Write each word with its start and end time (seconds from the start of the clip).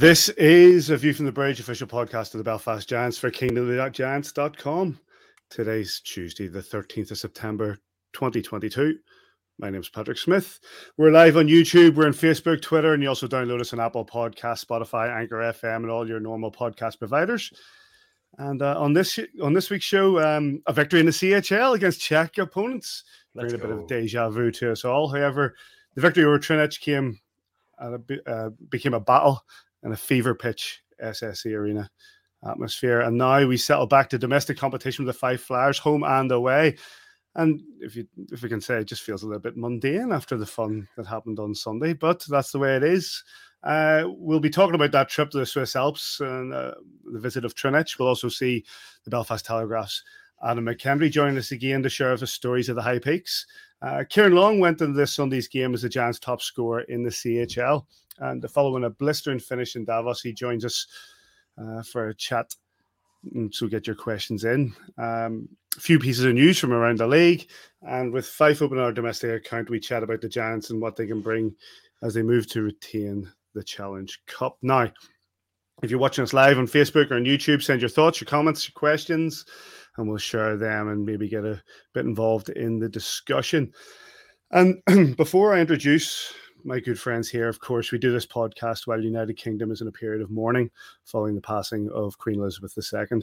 This 0.00 0.30
is 0.30 0.88
a 0.88 0.96
View 0.96 1.12
from 1.12 1.26
the 1.26 1.32
Bridge 1.32 1.60
official 1.60 1.86
podcast 1.86 2.32
of 2.32 2.38
the 2.38 2.44
Belfast 2.44 2.88
Giants 2.88 3.18
for 3.18 3.30
kingdomgiants.com. 3.30 4.98
Today's 5.50 6.00
Tuesday, 6.00 6.48
the 6.48 6.62
13th 6.62 7.10
of 7.10 7.18
September, 7.18 7.76
2022. 8.14 8.96
My 9.58 9.68
name 9.68 9.82
is 9.82 9.90
Patrick 9.90 10.16
Smith. 10.16 10.58
We're 10.96 11.10
live 11.10 11.36
on 11.36 11.48
YouTube, 11.48 11.96
we're 11.96 12.06
on 12.06 12.14
Facebook, 12.14 12.62
Twitter, 12.62 12.94
and 12.94 13.02
you 13.02 13.10
also 13.10 13.28
download 13.28 13.60
us 13.60 13.74
on 13.74 13.80
Apple 13.80 14.06
Podcast, 14.06 14.64
Spotify, 14.64 15.14
Anchor 15.14 15.36
FM, 15.36 15.82
and 15.82 15.90
all 15.90 16.08
your 16.08 16.18
normal 16.18 16.50
podcast 16.50 16.98
providers. 16.98 17.52
And 18.38 18.62
uh, 18.62 18.80
on 18.80 18.94
this 18.94 19.18
on 19.42 19.52
this 19.52 19.68
week's 19.68 19.84
show, 19.84 20.18
um, 20.18 20.62
a 20.66 20.72
victory 20.72 21.00
in 21.00 21.06
the 21.06 21.12
CHL 21.12 21.74
against 21.74 22.00
Czech 22.00 22.38
opponents, 22.38 23.04
bringing 23.34 23.54
a 23.54 23.58
bit 23.58 23.70
of 23.70 23.86
deja 23.86 24.30
vu 24.30 24.50
to 24.50 24.72
us 24.72 24.86
all. 24.86 25.10
However, 25.10 25.56
the 25.94 26.00
victory 26.00 26.24
over 26.24 26.38
Trinec 26.38 26.80
came 26.80 27.20
uh, 27.78 28.48
became 28.70 28.94
a 28.94 29.00
battle 29.00 29.44
and 29.82 29.92
a 29.92 29.96
fever 29.96 30.34
pitch 30.34 30.82
SSE 31.02 31.52
Arena 31.54 31.90
atmosphere. 32.46 33.00
And 33.00 33.18
now 33.18 33.46
we 33.46 33.56
settle 33.56 33.86
back 33.86 34.10
to 34.10 34.18
domestic 34.18 34.58
competition 34.58 35.04
with 35.04 35.14
the 35.14 35.18
Fife 35.18 35.42
Flyers, 35.42 35.78
home 35.78 36.04
and 36.04 36.30
away. 36.32 36.76
And 37.36 37.62
if 37.78 37.94
you 37.94 38.06
if 38.32 38.42
we 38.42 38.48
can 38.48 38.60
say, 38.60 38.78
it 38.78 38.86
just 38.86 39.02
feels 39.02 39.22
a 39.22 39.26
little 39.26 39.40
bit 39.40 39.56
mundane 39.56 40.12
after 40.12 40.36
the 40.36 40.46
fun 40.46 40.88
that 40.96 41.06
happened 41.06 41.38
on 41.38 41.54
Sunday, 41.54 41.92
but 41.92 42.24
that's 42.28 42.50
the 42.50 42.58
way 42.58 42.76
it 42.76 42.82
is. 42.82 43.22
Uh, 43.62 44.04
we'll 44.06 44.40
be 44.40 44.50
talking 44.50 44.74
about 44.74 44.90
that 44.92 45.08
trip 45.08 45.30
to 45.30 45.38
the 45.38 45.46
Swiss 45.46 45.76
Alps 45.76 46.18
and 46.20 46.52
uh, 46.52 46.74
the 47.04 47.20
visit 47.20 47.44
of 47.44 47.54
Trinec. 47.54 47.98
We'll 47.98 48.08
also 48.08 48.28
see 48.28 48.64
the 49.04 49.10
Belfast 49.10 49.44
Telegraph's 49.44 50.02
Adam 50.42 50.64
McKendry 50.64 51.10
join 51.10 51.36
us 51.36 51.52
again 51.52 51.82
to 51.82 51.88
share 51.88 52.16
the 52.16 52.26
stories 52.26 52.68
of 52.68 52.76
the 52.76 52.82
high 52.82 52.98
peaks. 52.98 53.46
Uh, 53.82 54.04
Ciaran 54.04 54.34
Long 54.34 54.58
went 54.58 54.80
into 54.80 54.94
this 54.94 55.12
Sunday's 55.12 55.48
game 55.48 55.74
as 55.74 55.82
the 55.82 55.88
Giants' 55.88 56.18
top 56.18 56.40
scorer 56.40 56.82
in 56.82 57.02
the 57.02 57.10
CHL. 57.10 57.84
And 58.18 58.44
following 58.50 58.84
a 58.84 58.90
blistering 58.90 59.38
finish 59.38 59.76
in 59.76 59.84
Davos, 59.84 60.20
he 60.20 60.32
joins 60.32 60.64
us 60.64 60.86
uh, 61.58 61.82
for 61.82 62.08
a 62.08 62.14
chat. 62.14 62.54
So 63.50 63.66
get 63.68 63.86
your 63.86 63.96
questions 63.96 64.44
in. 64.44 64.72
Um, 64.98 65.48
a 65.76 65.80
few 65.80 65.98
pieces 65.98 66.24
of 66.24 66.34
news 66.34 66.58
from 66.58 66.72
around 66.72 66.98
the 66.98 67.06
league. 67.06 67.48
And 67.82 68.12
with 68.12 68.26
Fife 68.26 68.62
opening 68.62 68.82
our 68.82 68.92
domestic 68.92 69.30
account, 69.30 69.70
we 69.70 69.80
chat 69.80 70.02
about 70.02 70.20
the 70.20 70.28
Giants 70.28 70.70
and 70.70 70.80
what 70.80 70.96
they 70.96 71.06
can 71.06 71.20
bring 71.20 71.54
as 72.02 72.14
they 72.14 72.22
move 72.22 72.46
to 72.48 72.62
retain 72.62 73.30
the 73.54 73.62
Challenge 73.62 74.20
Cup. 74.26 74.56
Now, 74.62 74.90
if 75.82 75.90
you're 75.90 76.00
watching 76.00 76.22
us 76.22 76.32
live 76.32 76.58
on 76.58 76.66
Facebook 76.66 77.10
or 77.10 77.16
on 77.16 77.24
YouTube, 77.24 77.62
send 77.62 77.80
your 77.80 77.88
thoughts, 77.88 78.20
your 78.20 78.26
comments, 78.26 78.68
your 78.68 78.74
questions, 78.74 79.46
and 80.00 80.08
we'll 80.08 80.18
share 80.18 80.56
them 80.56 80.88
and 80.88 81.04
maybe 81.04 81.28
get 81.28 81.44
a 81.44 81.62
bit 81.92 82.04
involved 82.04 82.48
in 82.50 82.78
the 82.78 82.88
discussion. 82.88 83.72
And 84.50 84.82
before 85.16 85.54
I 85.54 85.60
introduce 85.60 86.34
my 86.64 86.80
good 86.80 86.98
friends 86.98 87.28
here. 87.28 87.48
Of 87.48 87.60
course, 87.60 87.92
we 87.92 87.98
do 87.98 88.12
this 88.12 88.26
podcast 88.26 88.86
while 88.86 88.98
the 88.98 89.04
United 89.04 89.36
Kingdom 89.36 89.70
is 89.70 89.80
in 89.80 89.88
a 89.88 89.92
period 89.92 90.22
of 90.22 90.30
mourning 90.30 90.70
following 91.04 91.34
the 91.34 91.40
passing 91.40 91.88
of 91.94 92.18
Queen 92.18 92.40
Elizabeth 92.40 92.76
II. 92.76 93.20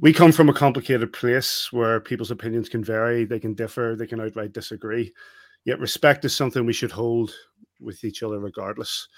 We 0.00 0.12
come 0.12 0.30
from 0.32 0.48
a 0.48 0.54
complicated 0.54 1.12
place 1.12 1.72
where 1.72 2.00
people's 2.00 2.30
opinions 2.30 2.68
can 2.68 2.84
vary, 2.84 3.24
they 3.24 3.40
can 3.40 3.54
differ, 3.54 3.96
they 3.98 4.06
can 4.06 4.20
outright 4.20 4.52
disagree. 4.52 5.12
Yet 5.64 5.80
respect 5.80 6.24
is 6.24 6.36
something 6.36 6.64
we 6.64 6.72
should 6.72 6.92
hold 6.92 7.34
with 7.80 8.04
each 8.04 8.22
other 8.22 8.38
regardless. 8.38 9.08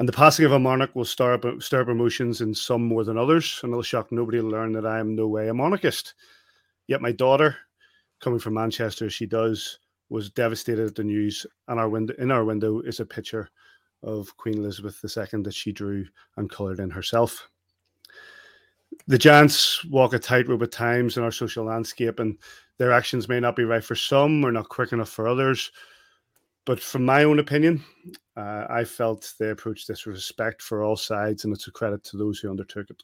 And 0.00 0.08
the 0.08 0.14
passing 0.14 0.46
of 0.46 0.52
a 0.52 0.58
monarch 0.58 0.96
will 0.96 1.04
stir 1.04 1.34
up, 1.34 1.44
stir 1.62 1.82
up 1.82 1.88
emotions 1.88 2.40
in 2.40 2.54
some 2.54 2.82
more 2.82 3.04
than 3.04 3.18
others, 3.18 3.60
and 3.62 3.70
it'll 3.70 3.82
shock 3.82 4.10
nobody 4.10 4.38
to 4.38 4.46
learn 4.46 4.72
that 4.72 4.86
I 4.86 4.98
am 4.98 5.14
no 5.14 5.28
way 5.28 5.48
a 5.48 5.54
monarchist. 5.54 6.14
Yet 6.86 7.02
my 7.02 7.12
daughter, 7.12 7.54
coming 8.18 8.38
from 8.38 8.54
Manchester, 8.54 9.10
she 9.10 9.26
does 9.26 9.78
was 10.08 10.30
devastated 10.30 10.86
at 10.86 10.94
the 10.94 11.04
news, 11.04 11.44
and 11.68 11.78
our 11.78 11.90
window 11.90 12.14
in 12.16 12.30
our 12.30 12.46
window 12.46 12.80
is 12.80 13.00
a 13.00 13.04
picture 13.04 13.50
of 14.02 14.34
Queen 14.38 14.56
Elizabeth 14.56 15.04
II 15.04 15.42
that 15.42 15.52
she 15.52 15.70
drew 15.70 16.06
and 16.38 16.48
coloured 16.48 16.80
in 16.80 16.88
herself. 16.88 17.50
The 19.06 19.18
Giants 19.18 19.84
walk 19.84 20.14
a 20.14 20.18
tightrope 20.18 20.62
at 20.62 20.72
times 20.72 21.18
in 21.18 21.24
our 21.24 21.30
social 21.30 21.66
landscape, 21.66 22.20
and 22.20 22.38
their 22.78 22.90
actions 22.90 23.28
may 23.28 23.38
not 23.38 23.54
be 23.54 23.64
right 23.64 23.84
for 23.84 23.96
some 23.96 24.42
or 24.46 24.50
not 24.50 24.70
quick 24.70 24.92
enough 24.92 25.10
for 25.10 25.28
others. 25.28 25.70
But 26.66 26.80
from 26.80 27.04
my 27.04 27.24
own 27.24 27.38
opinion, 27.38 27.82
uh, 28.36 28.66
I 28.68 28.84
felt 28.84 29.34
they 29.38 29.50
approached 29.50 29.88
this 29.88 30.06
with 30.06 30.16
respect 30.16 30.62
for 30.62 30.82
all 30.82 30.96
sides, 30.96 31.44
and 31.44 31.54
it's 31.54 31.66
a 31.66 31.72
credit 31.72 32.04
to 32.04 32.16
those 32.16 32.38
who 32.38 32.50
undertook 32.50 32.90
it. 32.90 33.02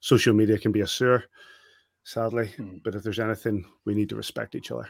Social 0.00 0.34
media 0.34 0.58
can 0.58 0.72
be 0.72 0.80
a 0.80 0.86
sewer, 0.86 1.24
sadly, 2.02 2.48
hmm. 2.48 2.78
but 2.82 2.94
if 2.94 3.02
there's 3.02 3.20
anything, 3.20 3.64
we 3.84 3.94
need 3.94 4.08
to 4.08 4.16
respect 4.16 4.54
each 4.54 4.70
other 4.70 4.88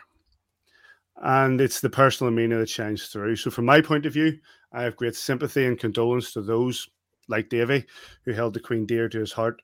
and 1.23 1.61
it's 1.61 1.81
the 1.81 1.91
personal 1.91 2.33
meaning 2.33 2.59
that 2.59 2.69
shines 2.69 3.07
through. 3.07 3.37
So, 3.37 3.51
from 3.51 3.67
my 3.67 3.81
point 3.81 4.07
of 4.07 4.13
view, 4.13 4.39
I 4.73 4.83
have 4.83 4.97
great 4.97 5.15
sympathy 5.15 5.67
and 5.67 5.79
condolence 5.79 6.33
to 6.33 6.43
those 6.43 6.89
like 7.29 7.49
Davy 7.49 7.85
who 8.25 8.33
held 8.33 8.55
the 8.55 8.61
Queen 8.61 8.87
dear 8.87 9.09
to 9.09 9.21
his 9.21 9.33
heart, 9.33 9.63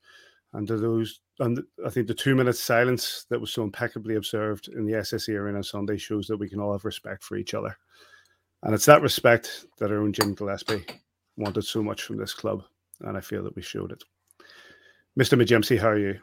and 0.53 0.67
to 0.69 0.77
those. 0.77 1.21
And 1.41 1.63
I 1.85 1.91
think 1.91 2.07
the 2.07 2.15
two 2.15 2.35
minutes 2.35 2.61
silence 2.61 3.27
that 3.31 3.41
was 3.41 3.53
so 3.53 3.63
impeccably 3.63 4.17
observed 4.17 4.69
in 4.69 4.85
the 4.85 4.93
SSE 4.93 5.35
Arena 5.35 5.65
Sunday 5.65 5.97
shows 5.97 6.27
that 6.27 6.37
we 6.37 6.49
can 6.49 6.61
all 6.61 6.73
have 6.73 6.85
respect 6.85 7.25
for 7.25 7.37
each 7.37 7.55
other, 7.55 7.77
and 8.63 8.75
it's 8.75 8.87
that 8.87 9.03
respect 9.03 9.67
that 9.79 9.91
our 9.91 9.99
own 9.99 10.13
Jim 10.13 10.35
Gillespie 10.35 10.85
wanted 11.37 11.65
so 11.65 11.83
much 11.83 12.03
from 12.03 12.17
this 12.17 12.35
club, 12.35 12.63
and 13.01 13.17
I 13.17 13.21
feel 13.21 13.43
that 13.45 13.57
we 13.57 13.63
showed 13.63 13.93
it. 13.93 14.03
Mr. 15.19 15.41
McGimsey, 15.41 15.79
how 15.79 15.89
are 15.89 15.99
you? 15.99 16.21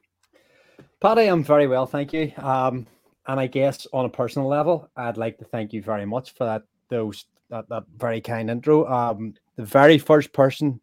Paddy, 0.99 1.27
I'm 1.27 1.43
very 1.43 1.67
well, 1.67 1.85
thank 1.85 2.13
you. 2.13 2.31
Um, 2.37 2.87
and 3.27 3.39
I 3.39 3.47
guess 3.47 3.85
on 3.93 4.05
a 4.05 4.09
personal 4.09 4.47
level, 4.47 4.89
I'd 4.95 5.17
like 5.17 5.37
to 5.39 5.45
thank 5.45 5.73
you 5.73 5.81
very 5.81 6.05
much 6.05 6.33
for 6.33 6.45
that 6.45 6.63
those 6.89 7.25
that, 7.49 7.67
that 7.69 7.83
very 7.95 8.21
kind 8.21 8.49
intro. 8.49 8.87
Um, 8.87 9.33
the 9.55 9.65
very 9.65 9.97
first 9.97 10.33
person 10.33 10.79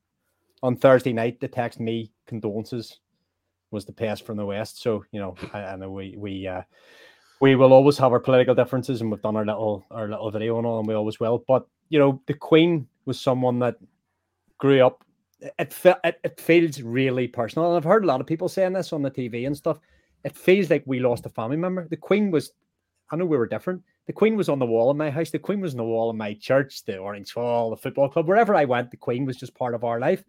on 0.63 0.77
Thursday 0.77 1.13
night 1.13 1.41
to 1.41 1.49
text 1.49 1.81
me 1.81 2.13
condolences 2.27 3.01
was 3.71 3.85
the 3.85 3.93
pest 3.93 4.25
from 4.25 4.37
the 4.37 4.47
West. 4.47 4.83
So 4.83 5.05
you 5.13 5.21
know, 5.21 5.35
I, 5.53 5.61
I 5.61 5.77
know 5.77 5.91
we 5.91 6.15
we 6.17 6.47
uh, 6.47 6.63
we 7.41 7.57
will 7.57 7.73
always 7.73 7.99
have 7.99 8.13
our 8.13 8.21
political 8.21 8.55
differences, 8.55 9.01
and 9.01 9.11
we've 9.11 9.23
done 9.23 9.37
our 9.37 9.47
little 9.47 9.85
our 9.91 10.09
little 10.09 10.31
video 10.31 10.59
and 10.59 10.67
all, 10.67 10.79
and 10.79 10.89
we 10.89 10.95
always 10.95 11.21
will. 11.21 11.45
But 11.47 11.67
you 11.89 11.99
know, 11.99 12.21
the 12.27 12.35
Queen 12.35 12.87
was 13.05 13.21
someone 13.21 13.59
that 13.61 13.77
grew 14.59 14.85
up. 14.85 15.05
It, 15.59 15.73
fe- 15.73 15.97
it, 16.05 16.21
it 16.25 16.41
feels 16.41 16.81
really 16.81 17.29
personal, 17.29 17.69
and 17.69 17.77
I've 17.77 17.85
heard 17.85 18.05
a 18.05 18.07
lot 18.07 18.21
of 18.21 18.27
people 18.27 18.49
saying 18.49 18.73
this 18.73 18.93
on 18.93 19.03
the 19.03 19.11
TV 19.11 19.47
and 19.47 19.57
stuff 19.57 19.79
it 20.25 20.37
feels 20.37 20.71
like 20.71 20.83
we 20.87 21.01
lost 21.01 21.27
a 21.27 21.29
family 21.29 21.57
member. 21.57 21.87
The 21.87 21.97
Queen 21.97 22.31
was, 22.31 22.53
I 23.11 23.17
know 23.17 23.27
we 23.27 23.37
were 23.37 23.47
different. 23.47 23.83
The 24.07 24.13
Queen 24.13 24.37
was 24.37 24.49
on 24.49 24.59
the 24.59 24.67
wall 24.67 24.91
in 24.91 24.97
my 24.97 25.11
house. 25.11 25.31
The 25.31 25.39
Queen 25.39 25.61
was 25.61 25.75
on 25.75 25.79
the 25.79 25.85
wall 25.85 26.11
in 26.11 26.17
my 26.17 26.35
church, 26.35 26.85
the 26.85 26.97
Orange 26.97 27.33
Hall, 27.33 27.71
the 27.71 27.77
football 27.77 28.09
club, 28.09 28.27
wherever 28.27 28.55
I 28.55 28.65
went. 28.65 28.91
The 28.91 28.97
Queen 28.97 29.25
was 29.27 29.37
just 29.37 29.55
part 29.55 29.75
of 29.75 29.85
our 29.85 30.01
life. 30.01 30.25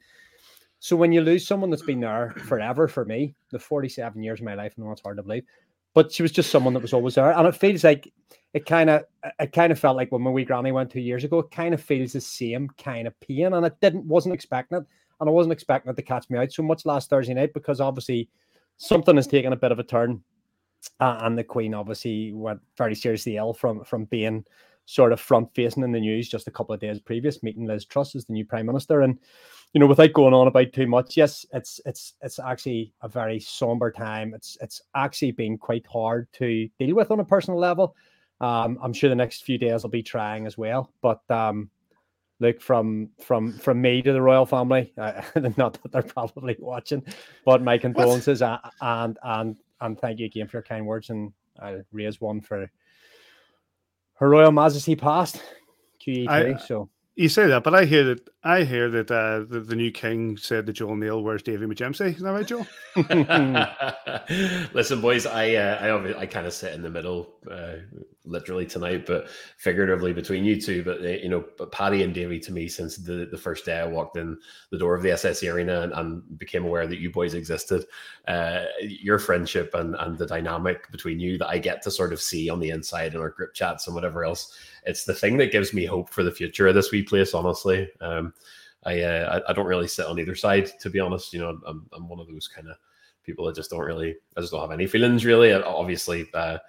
So 0.79 0.95
when 0.95 1.13
you 1.13 1.21
lose 1.21 1.47
someone 1.47 1.69
that's 1.69 1.81
been 1.81 2.01
there 2.01 2.31
forever 2.45 2.87
for 2.87 3.05
me, 3.05 3.35
the 3.51 3.57
47 3.57 4.21
years 4.21 4.41
of 4.41 4.45
my 4.45 4.53
life, 4.53 4.73
I 4.77 4.81
know 4.81 4.91
it's 4.91 5.01
hard 5.01 5.17
to 5.17 5.23
believe, 5.23 5.45
but 5.95 6.11
she 6.11 6.21
was 6.21 6.31
just 6.31 6.51
someone 6.51 6.73
that 6.73 6.81
was 6.81 6.93
always 6.93 7.15
there. 7.15 7.31
And 7.31 7.47
it 7.47 7.55
feels 7.55 7.83
like 7.83 8.13
it 8.53 8.65
kind 8.67 8.91
of, 8.91 9.05
it 9.39 9.51
kind 9.53 9.71
of 9.71 9.79
felt 9.79 9.97
like 9.97 10.11
when 10.11 10.21
my 10.21 10.29
wee 10.29 10.45
granny 10.45 10.71
went 10.71 10.91
two 10.91 10.99
years 10.99 11.23
ago, 11.23 11.39
it 11.39 11.51
kind 11.51 11.73
of 11.73 11.81
feels 11.81 12.13
the 12.13 12.21
same 12.21 12.69
kind 12.77 13.07
of 13.07 13.19
pain. 13.21 13.53
And 13.53 13.65
I 13.65 13.71
didn't, 13.81 14.05
wasn't 14.05 14.35
expecting 14.35 14.77
it. 14.77 14.83
And 15.19 15.29
I 15.29 15.31
wasn't 15.31 15.53
expecting 15.53 15.89
it 15.89 15.95
to 15.95 16.03
catch 16.03 16.29
me 16.29 16.37
out 16.37 16.51
so 16.51 16.61
much 16.61 16.85
last 16.85 17.09
Thursday 17.09 17.33
night 17.33 17.53
because 17.53 17.79
obviously 17.79 18.29
something 18.77 19.15
has 19.15 19.27
taken 19.27 19.53
a 19.53 19.57
bit 19.57 19.71
of 19.71 19.79
a 19.79 19.83
turn, 19.83 20.21
uh, 20.99 21.19
and 21.21 21.37
the 21.37 21.43
Queen 21.43 21.73
obviously 21.73 22.33
went 22.33 22.59
very 22.77 22.95
seriously 22.95 23.37
ill 23.37 23.53
from 23.53 23.83
from 23.85 24.03
being 24.05 24.43
sort 24.85 25.13
of 25.13 25.19
front 25.19 25.53
facing 25.55 25.83
in 25.83 25.91
the 25.91 25.99
news 25.99 26.29
just 26.29 26.47
a 26.47 26.51
couple 26.51 26.75
of 26.75 26.81
days 26.81 26.99
previous, 26.99 27.41
meeting 27.41 27.65
Liz 27.65 27.85
Truss 27.85 28.15
as 28.15 28.25
the 28.25 28.33
new 28.33 28.45
Prime 28.45 28.65
Minister, 28.65 29.01
and 29.01 29.17
you 29.75 29.79
know, 29.79 29.87
without 29.87 30.13
going 30.13 30.33
on 30.33 30.47
about 30.47 30.71
too 30.71 30.87
much, 30.87 31.17
yes, 31.17 31.45
it's 31.51 31.81
it's 31.85 32.13
it's 32.21 32.39
actually 32.39 32.93
a 33.01 33.09
very 33.09 33.41
somber 33.41 33.91
time. 33.91 34.33
It's 34.33 34.57
it's 34.61 34.81
actually 34.95 35.31
been 35.31 35.57
quite 35.57 35.85
hard 35.85 36.31
to 36.35 36.69
deal 36.79 36.95
with 36.95 37.11
on 37.11 37.19
a 37.19 37.25
personal 37.25 37.59
level. 37.59 37.93
Um, 38.39 38.79
I'm 38.81 38.93
sure 38.93 39.09
the 39.09 39.17
next 39.17 39.43
few 39.43 39.57
days 39.57 39.83
will 39.83 39.89
be 39.89 40.01
trying 40.01 40.47
as 40.47 40.57
well, 40.57 40.93
but 41.01 41.19
um, 41.29 41.69
look 42.39 42.61
from 42.61 43.09
from 43.21 43.51
from 43.59 43.81
me 43.81 44.01
to 44.01 44.13
the 44.13 44.21
royal 44.21 44.45
family. 44.45 44.93
Uh, 44.97 45.21
not 45.57 45.73
that 45.83 45.91
they're 45.91 46.01
probably 46.03 46.55
watching, 46.59 47.03
but 47.43 47.61
my 47.61 47.77
condolences 47.77 48.41
and, 48.41 48.59
and 48.79 49.17
and 49.23 49.57
and 49.81 49.99
thank 49.99 50.19
you 50.19 50.25
again 50.25 50.47
for 50.47 50.55
your 50.55 50.63
kind 50.63 50.87
words. 50.87 51.09
And 51.09 51.33
I'll 51.59 51.81
raise 51.91 52.21
one 52.21 52.39
for 52.39 52.71
Her 54.13 54.29
Royal 54.29 54.53
Majesty 54.53 54.95
passed 54.95 55.43
QE2. 56.01 56.65
So 56.65 56.89
you 57.15 57.29
say 57.29 57.47
that, 57.47 57.63
but 57.63 57.73
I 57.73 57.85
hear 57.85 58.03
that 58.03 58.29
I 58.43 58.63
hear 58.63 58.89
that 58.89 59.09
uh, 59.09 59.45
the, 59.47 59.61
the 59.61 59.75
new 59.75 59.91
king 59.91 60.37
said 60.37 60.65
that 60.65 60.73
Joel 60.73 60.95
Neal 60.95 61.23
wears 61.23 61.43
Davy 61.43 61.65
McGimsey. 61.65 62.15
Is 62.15 62.21
that 62.21 62.31
right, 62.31 62.45
Joel? 62.45 62.67
Listen, 64.73 65.01
boys, 65.01 65.25
I 65.25 65.55
uh, 65.55 66.15
I 66.15 66.21
I 66.21 66.25
kind 66.25 66.45
of 66.45 66.53
sit 66.53 66.73
in 66.73 66.81
the 66.81 66.89
middle, 66.89 67.35
uh, 67.49 67.75
literally 68.25 68.65
tonight, 68.65 69.05
but 69.05 69.29
figuratively 69.57 70.13
between 70.13 70.45
you 70.45 70.59
two. 70.59 70.83
But 70.83 71.01
uh, 71.01 71.09
you 71.09 71.29
know, 71.29 71.45
but 71.57 71.71
Paddy 71.71 72.03
and 72.03 72.13
Davy 72.13 72.39
to 72.39 72.51
me 72.51 72.67
since 72.67 72.97
the, 72.97 73.27
the 73.29 73.37
first 73.37 73.65
day 73.65 73.79
I 73.79 73.85
walked 73.85 74.17
in 74.17 74.37
the 74.71 74.77
door 74.77 74.95
of 74.95 75.03
the 75.03 75.09
SSE 75.09 75.53
Arena 75.53 75.81
and, 75.81 75.93
and 75.93 76.39
became 76.39 76.65
aware 76.65 76.87
that 76.87 76.99
you 76.99 77.11
boys 77.11 77.33
existed, 77.33 77.85
uh, 78.27 78.65
your 78.81 79.19
friendship 79.19 79.73
and 79.73 79.95
and 79.95 80.17
the 80.17 80.27
dynamic 80.27 80.91
between 80.91 81.19
you 81.19 81.37
that 81.37 81.49
I 81.49 81.57
get 81.57 81.81
to 81.83 81.91
sort 81.91 82.13
of 82.13 82.21
see 82.21 82.49
on 82.49 82.59
the 82.59 82.69
inside 82.69 83.13
in 83.13 83.21
our 83.21 83.29
group 83.29 83.53
chats 83.53 83.87
and 83.87 83.95
whatever 83.95 84.25
else 84.25 84.57
it's 84.85 85.03
the 85.03 85.13
thing 85.13 85.37
that 85.37 85.51
gives 85.51 85.73
me 85.73 85.85
hope 85.85 86.09
for 86.09 86.23
the 86.23 86.31
future 86.31 86.67
of 86.67 86.75
this 86.75 86.91
wee 86.91 87.03
place. 87.03 87.33
Honestly, 87.33 87.89
um, 88.01 88.33
I, 88.83 89.01
uh, 89.01 89.41
I, 89.47 89.49
I 89.49 89.53
don't 89.53 89.65
really 89.65 89.87
sit 89.87 90.05
on 90.05 90.19
either 90.19 90.35
side 90.35 90.71
to 90.79 90.89
be 90.89 90.99
honest. 90.99 91.33
You 91.33 91.39
know, 91.39 91.59
I'm 91.65 91.87
I'm 91.91 92.07
one 92.07 92.19
of 92.19 92.27
those 92.27 92.47
kind 92.47 92.69
of 92.69 92.77
people 93.23 93.45
that 93.45 93.55
just 93.55 93.71
don't 93.71 93.79
really 93.79 94.15
I 94.37 94.41
just 94.41 94.51
don't 94.51 94.61
have 94.61 94.71
any 94.71 94.87
feelings 94.87 95.25
really. 95.25 95.51
Obviously, 95.53 96.27
uh, 96.33 96.59